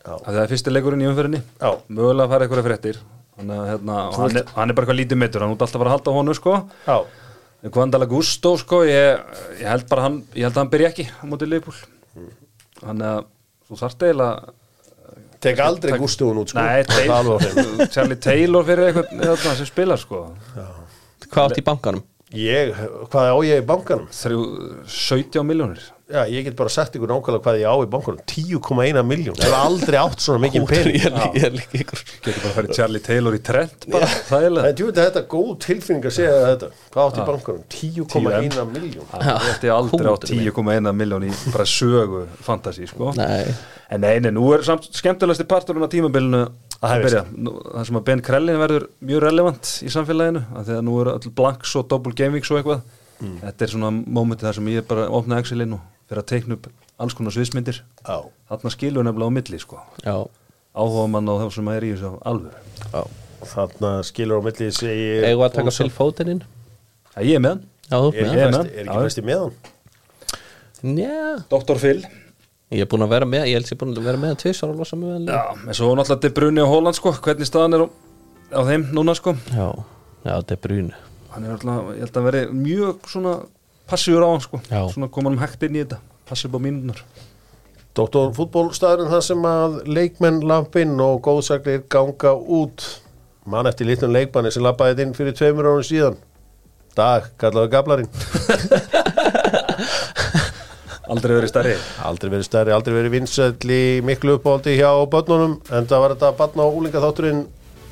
Já. 0.00 0.14
að 0.16 0.34
það 0.34 0.42
er 0.42 0.50
fyrsti 0.50 0.72
leikurinn 0.72 1.02
í 1.04 1.08
umferðinni. 1.10 1.40
Já. 1.60 1.70
mögulega 1.88 2.24
að 2.24 2.30
fara 2.34 2.46
einhverja 2.46 2.66
fréttir. 2.68 3.00
Þannig 3.40 3.64
hérna, 3.70 3.96
hann, 4.16 4.36
er, 4.36 4.46
hann 4.56 4.70
er 4.70 4.76
bara 4.76 4.86
eitthvað 4.86 5.00
lítið 5.00 5.20
mittur 5.20 5.44
hann 5.44 5.52
út 5.54 5.64
alltaf 5.64 5.76
að 5.76 5.82
fara 5.82 5.90
að 5.90 5.96
halda 5.96 6.14
honu 6.16 6.36
sko. 6.36 6.54
Já, 6.86 6.96
Kvandala 7.68 8.08
Gusto 8.08 8.54
sko 8.60 8.80
ég, 8.88 9.20
ég 9.60 9.68
held 9.68 9.84
bara 9.90 10.06
hann, 10.06 10.22
ég 10.32 10.46
held 10.46 10.54
að 10.54 10.62
hann 10.62 10.72
byrja 10.72 10.92
ekki 10.94 11.04
á 11.12 11.24
mótið 11.28 11.50
Leifbúl 11.52 11.76
Þannig 12.80 13.08
að 13.10 13.26
þú 13.68 13.78
þarft 13.82 14.04
eiginlega 14.06 14.54
tek 15.42 15.62
aldrei 15.64 15.98
Gustoun 16.00 16.42
út 16.42 16.52
sko. 16.52 16.62
Nei, 16.62 16.84
Charlie 17.94 18.18
Taylor 18.20 18.66
fyrir 18.68 18.90
eitthvað 18.90 19.12
hérna, 19.16 19.54
sem 19.58 19.68
spilar 19.68 20.00
sko. 20.00 20.26
Hvað 21.26 21.44
átt 21.46 21.62
í 21.62 21.66
bankanum? 21.66 22.04
Ég, 22.36 22.76
hvað 23.10 23.32
á 23.34 23.36
ég 23.48 23.62
í 23.62 23.66
bankanum? 23.66 24.10
Þrjú, 24.14 24.44
17 24.86 25.46
miljónir 25.46 25.82
Já, 26.10 26.24
ég 26.26 26.42
get 26.48 26.56
bara 26.58 26.68
sagt 26.74 26.96
ykkur 26.98 27.06
nákvæmlega 27.12 27.42
hvað 27.44 27.58
ég 27.60 27.70
á 27.70 27.74
í 27.78 27.88
bankanum 27.90 28.20
10,1 28.26 29.04
miljón, 29.06 29.36
ég 29.38 29.44
hef 29.46 29.54
aldrei 29.60 29.98
átt 30.00 30.18
svona 30.24 30.40
mikið 30.42 30.64
pening. 30.66 30.96
Ég 30.98 31.06
er- 31.06 31.36
ég 31.38 31.44
er 31.46 31.52
líka 31.54 31.78
ykkur. 31.84 32.00
Getur 32.24 32.40
bara 32.42 32.50
að 32.50 32.56
fara 32.56 32.74
Charlie 32.78 33.02
Taylor 33.06 33.36
í 33.36 33.42
trend 33.46 33.86
bara, 33.94 34.08
þægilega. 34.30 34.64
En 34.70 34.74
þú 34.80 34.88
veit 34.88 34.98
að 34.98 35.06
þetta 35.06 35.20
er 35.22 35.28
góð 35.34 35.52
tilfinning 35.66 36.08
að 36.10 36.14
segja 36.16 36.32
þetta. 36.48 36.70
Hvað 36.90 37.04
átt 37.06 37.20
í 37.20 37.26
bankanum? 37.30 37.62
10,1 37.70 38.72
miljón 38.74 39.06
Þetta 39.14 39.68
er 39.70 39.74
aldrei 39.76 40.06
á 40.10 40.14
Hútur 40.14 40.34
minn. 40.34 40.50
10,1 40.50 40.96
miljón 40.98 41.28
í 41.30 41.32
bara 41.54 41.64
sögu 41.70 42.24
fantasi 42.42 42.88
sko. 42.90 43.12
Nei, 43.16 43.44
En 43.90 44.00
nei, 44.04 44.18
nei, 44.22 44.30
nú 44.30 44.44
er 44.54 44.62
samt 44.62 44.84
skemmtilegasti 44.94 45.46
parturinn 45.50 45.82
á 45.82 45.90
tímabilinu 45.90 46.44
Það 46.80 46.92
að 46.94 47.02
byrja. 47.04 47.22
Nú, 47.36 47.50
það 47.74 47.86
sem 47.88 47.96
að 47.98 48.04
Ben 48.06 48.20
Krellin 48.24 48.58
verður 48.62 48.84
mjög 49.04 49.20
relevant 49.24 49.70
í 49.84 49.90
samfélaginu 49.92 50.42
af 50.56 50.64
því 50.66 50.76
að 50.78 50.84
nú 50.86 50.94
eru 51.02 51.10
öll 51.18 51.32
blanks 51.36 51.74
og 51.76 51.88
double 51.90 52.12
gaming 52.16 52.42
og 52.50 52.58
eitthvað. 52.60 52.80
Mm. 53.20 53.34
þetta 53.42 53.62
er 53.66 53.68
svona 53.74 53.90
mómenti 54.08 54.46
þar 54.46 54.54
sem 54.56 54.68
ég 54.72 54.86
bara 54.88 55.02
opna 55.12 55.36
Excelin 55.42 55.74
og 55.76 55.80
fyrir 56.10 56.20
að 56.24 56.28
teikna 56.34 56.58
upp 56.58 56.66
alls 57.00 57.14
konar 57.16 57.32
sviðsmyndir. 57.32 57.78
Já, 58.04 58.16
þarna 58.50 58.72
skilur 58.74 59.06
nefnilega 59.06 59.30
á 59.30 59.36
milli 59.38 59.60
sko. 59.62 59.78
Já, 60.04 60.16
áhuga 60.76 61.06
mann 61.14 61.30
á 61.30 61.34
það 61.40 61.52
sem 61.56 61.68
er 61.72 61.86
í 61.86 61.92
þessu 61.94 62.10
alvöru. 62.28 62.64
Já. 62.90 63.02
Þarna 63.54 63.90
skilur 64.04 64.42
á 64.42 64.42
milli 64.44 64.66
segir 64.76 65.24
Eigum 65.30 65.40
við 65.40 65.46
að 65.48 65.54
taka 65.56 65.72
Phil 65.78 65.90
Foden 65.96 66.28
inn? 66.34 66.42
Já, 67.14 67.20
ég 67.24 67.38
er 67.38 67.44
með 67.46 67.54
hann, 67.54 67.62
Já, 67.90 67.96
þú 67.96 68.08
Er 68.10 68.12
með 68.12 68.20
ekki 68.20 68.36
Ég 68.36 68.40
er 68.40 68.50
besti- 68.50 68.60
með. 68.60 68.66
er 68.70 68.84
Já. 68.84 68.90
ekki 68.90 69.04
besti 69.06 69.22
með 69.30 69.40
hann? 69.40 70.98
Já, 71.00 71.44
Dr. 71.50 71.78
Phil. 71.80 72.02
Ég 72.70 72.80
er 72.84 72.86
búin 72.86 73.02
að 73.02 73.08
vera 73.14 73.26
með 73.26 73.46
Ég 73.48 73.56
held 73.58 73.66
ég 73.66 73.72
er 73.72 73.80
búin 73.80 73.96
að 73.96 74.04
vera 74.04 74.20
með 74.20 74.36
Já, 75.26 75.42
en 75.66 75.74
svo 75.74 75.94
náttúrulega 75.96 76.20
De 76.20 76.30
Bruyne 76.30 76.62
og 76.62 76.68
Holland 76.68 76.94
sko. 76.96 77.12
Hvernig 77.12 77.48
staðan 77.48 77.74
er 77.74 77.82
á, 77.84 77.88
á 78.54 78.60
þeim 78.68 78.84
núna 78.94 79.14
sko? 79.16 79.34
Já, 79.50 79.66
já, 80.24 80.36
er 80.36 80.56
brún 80.60 80.92
hann 81.30 81.44
er 81.46 81.52
alltaf, 81.54 81.90
ég 81.94 82.00
held 82.02 82.16
að 82.18 82.24
veri 82.26 82.40
mjög 82.50 83.04
svona 83.06 83.34
passífur 83.90 84.24
á 84.24 84.28
hann 84.30 84.44
sko. 84.44 84.62
Já. 84.70 84.80
svona 84.94 85.10
koma 85.12 85.30
hann 85.30 85.42
hægt 85.42 85.66
inn 85.66 85.76
í 85.76 85.82
þetta. 85.84 86.00
Passíf 86.30 86.54
á 86.54 86.58
mínunar 86.62 87.02
Doktor 87.98 88.30
fútbólstaðurinn 88.36 89.10
það 89.10 89.22
sem 89.26 89.46
að 89.50 89.72
leikmenn 89.90 90.44
lampinn 90.46 90.92
og 91.02 91.18
góðsaklir 91.26 91.82
ganga 91.90 92.36
út. 92.38 92.84
Mann 93.50 93.66
eftir 93.66 93.88
litlum 93.88 94.14
leikmanni 94.14 94.52
sem 94.54 94.62
lappaði 94.62 95.02
inn 95.08 95.14
fyrir 95.16 95.34
tveimur 95.34 95.66
árum 95.66 95.82
síðan. 95.86 96.20
Dag, 96.94 97.26
kallaðu 97.40 97.72
gablarinn. 97.72 98.10
Aldrei 101.10 101.34
verið 101.34 101.50
stærri. 101.50 101.74
Aldrei 102.06 102.30
verið 102.30 102.46
stærri, 102.46 102.70
aldrei 102.70 102.94
verið 102.94 103.14
vinsæll 103.16 103.72
í 103.74 103.82
miklu 104.06 104.36
uppáldi 104.38 104.76
hjá 104.78 104.90
börnunum 105.10 105.56
en 105.74 105.88
það 105.90 106.04
var 106.04 106.14
þetta 106.14 106.30
barn 106.38 106.62
á 106.62 106.66
úlinga 106.70 107.02
þátturinn 107.02 107.40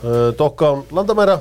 uh, 0.04 0.30
Dokkán 0.38 0.84
Landamæra 0.94 1.40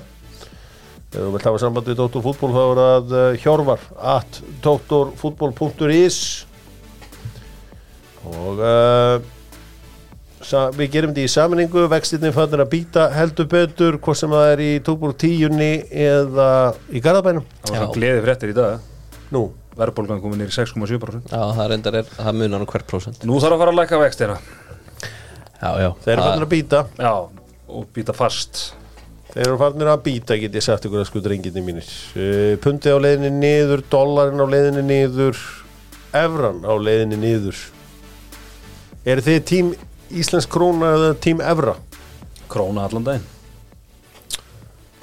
Ef 1.18 1.24
þú 1.24 1.32
vilt 1.34 1.48
hafa 1.50 1.60
samband 1.64 1.88
við 1.90 1.98
Dr. 1.98 2.22
Fútból 2.22 2.52
þá 2.54 2.60
er 2.62 2.80
það 2.82 3.14
uh, 3.18 3.38
hjorvar 3.42 3.82
at 4.18 4.38
drfutbol.is 4.62 6.18
og 8.28 8.60
uh, 8.62 9.18
við 10.78 10.92
gerum 10.94 11.14
þetta 11.16 11.24
í 11.26 11.32
saminningu 11.32 11.86
vextinni 11.92 12.30
fannir 12.36 12.62
að 12.64 12.70
býta 12.76 13.08
heldur 13.16 13.48
betur 13.52 13.98
hvort 14.04 14.20
sem 14.20 14.32
það 14.36 14.52
er 14.54 14.62
í 14.64 14.70
tókbúr 14.86 15.16
tíunni 15.20 15.72
eða 15.90 16.50
í 16.94 17.02
Garðabænum. 17.04 17.48
Það 17.64 17.72
var 17.74 17.80
Já. 17.80 17.84
svo 17.88 17.96
gleði 17.98 18.22
fréttir 18.28 18.54
í 18.54 18.58
dag 18.58 18.94
Nú, 19.34 19.42
verðbólgan 19.80 20.22
komin 20.24 20.40
nýr 20.44 20.54
6,7% 20.56 21.34
Já, 21.34 21.42
það 21.58 21.72
reyndar 21.74 21.98
er, 22.00 22.12
það 22.14 22.38
munar 22.44 22.62
nú 22.64 22.68
hvert 22.70 22.88
prósent. 22.88 23.26
Nú 23.28 23.40
þarf 23.44 23.58
að 23.58 23.64
fara 23.64 23.74
að 23.74 23.80
lækka 23.82 24.00
vextina. 24.06 24.38
Já, 25.58 25.72
já. 25.82 25.90
Þeir 26.06 26.14
eru 26.14 26.22
Það- 26.22 26.30
fannir 26.30 26.46
að 26.48 26.54
býta 26.54 26.84
já, 27.02 27.14
og 27.68 27.90
býta 27.98 28.16
fast 28.16 28.62
Þeir 29.34 29.44
eru 29.48 29.58
farnir 29.60 29.90
að 29.92 30.04
býta, 30.08 30.38
get 30.40 30.56
ég 30.58 30.64
sagt 30.66 30.86
ykkur 30.88 31.04
að 31.04 31.10
sko 31.10 31.22
drenginni 31.22 31.62
mínir. 31.66 31.90
Uh, 32.18 32.54
Pundi 32.64 32.90
á 32.94 32.98
leiðinni 32.98 33.32
niður, 33.38 33.84
dollarin 33.92 34.42
á 34.42 34.48
leiðinni 34.48 34.86
niður, 34.88 35.42
evran 36.16 36.64
á 36.66 36.74
leiðinni 36.80 37.20
niður. 37.22 37.60
Eru 39.08 39.24
þið 39.24 39.44
tím 39.48 39.74
Íslensk 40.08 40.48
króna 40.52 40.94
eða 40.96 41.12
tím 41.20 41.42
evra? 41.44 41.76
króna 42.48 42.86
allan 42.88 43.04
daginn 43.04 43.26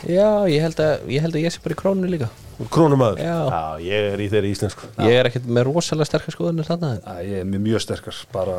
Já, 0.04 0.44
ég 0.48 0.60
held 0.64 0.80
að 0.84 1.06
ég 1.12 1.24
held 1.24 1.36
að 1.36 1.44
ég 1.46 1.52
sé 1.54 1.60
bara 1.64 1.76
í 1.76 1.80
krónu 1.80 2.08
líka 2.10 2.28
Krónumæður? 2.70 3.18
Já. 3.24 3.36
ég 3.82 4.10
er 4.12 4.20
í 4.22 4.26
þeirri 4.30 4.50
íslensku. 4.54 4.86
Ég 5.02 5.16
er 5.18 5.26
ekkert 5.26 5.48
með 5.50 5.64
rosalega 5.72 6.06
sterkar 6.06 6.36
skoðunir 6.36 6.68
þarna 6.68 6.90
Æ, 7.02 7.14
ég 7.26 7.40
er 7.40 7.48
mjög, 7.48 7.62
mjög 7.66 7.82
sterkar 7.82 8.20
bara 8.32 8.58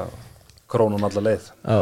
krónan 0.71 1.05
alla 1.07 1.23
leið 1.29 1.47
Já, 1.63 1.77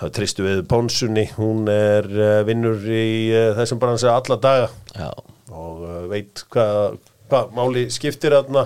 Það 0.00 0.12
tristu 0.16 0.44
við 0.46 0.60
Pónsunni, 0.68 1.26
hún 1.36 1.66
er 1.68 2.06
uh, 2.08 2.38
vinnur 2.48 2.80
í 2.88 3.28
uh, 3.34 3.50
þessum 3.58 3.80
bransi 3.82 4.08
alla 4.08 4.38
daga 4.40 4.70
já, 4.96 5.10
og 5.52 5.82
uh, 5.84 5.98
veit 6.08 6.40
hvað 6.54 6.96
hva 7.30 7.42
máli 7.54 7.84
skiptir 7.92 8.32
þarna 8.34 8.64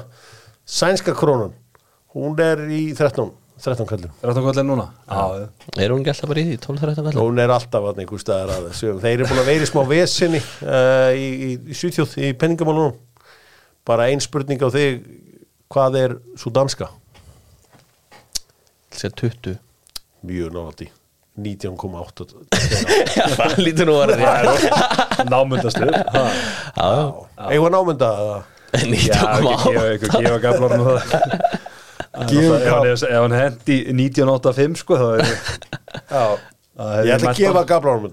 sænska 0.64 1.14
krónan. 1.18 1.50
Hún 2.14 2.38
er 2.38 2.62
í 2.70 2.84
13, 2.94 3.32
13 3.64 3.90
kallum. 3.90 4.14
er 4.22 4.30
þetta 4.30 4.44
hvað 4.46 4.62
núna? 4.68 4.86
já, 5.10 5.50
er 5.74 5.90
hún 5.96 6.04
ekki 6.04 6.14
alltaf 6.14 6.30
bara 6.30 6.44
í 6.44 6.46
því 6.52 6.56
12-13 6.68 6.96
kallar? 7.00 7.20
Hún 7.26 7.42
er 7.42 7.56
alltaf 7.56 7.90
að 7.90 8.02
einhver 8.04 8.22
staðar 8.22 8.54
að 8.54 8.70
þessu. 8.70 8.94
Þeir 9.02 9.14
eru 9.16 9.28
búin 9.32 9.42
að 9.42 9.50
vera 9.50 9.66
í 9.66 9.70
smá 9.72 9.82
vesinni 9.90 10.40
uh, 10.40 11.10
í, 11.18 11.28
í, 11.34 11.52
í 11.66 11.78
Svíþjóð, 11.82 12.16
í 12.22 12.32
penningamálunum. 12.38 12.96
Bara 13.84 14.06
ein 14.08 14.22
spurning 14.22 14.62
á 14.62 14.70
þig, 14.72 15.02
hvað 15.74 16.00
er 16.00 16.18
svo 16.38 16.54
danska? 16.54 16.94
Sér 18.94 19.18
20 19.18 19.58
Mjög 20.24 20.54
nálætti. 20.54 20.94
19,8. 21.34 22.34
Já, 23.16 23.24
það 23.34 23.54
lítur 23.58 23.88
nú 23.88 23.94
að 23.98 24.12
vera? 24.14 24.34
Já, 26.78 26.90
Eða 27.50 27.70
námynda 27.74 28.10
það? 28.18 28.50
ekki 29.34 29.54
gefa, 29.64 29.86
ekki 29.96 30.10
gefa 30.14 30.38
gaflar 30.44 30.76
nú 30.78 30.84
það. 30.88 31.04
Gefa 32.30 32.58
ef 32.86 33.02
hann, 33.10 33.32
hendi 33.34 33.76
1985 33.90 34.78
sko 34.84 34.98
er 35.18 37.06
Ég 37.08 37.14
ætla 37.16 37.32
að 37.32 37.40
gefa 37.40 37.64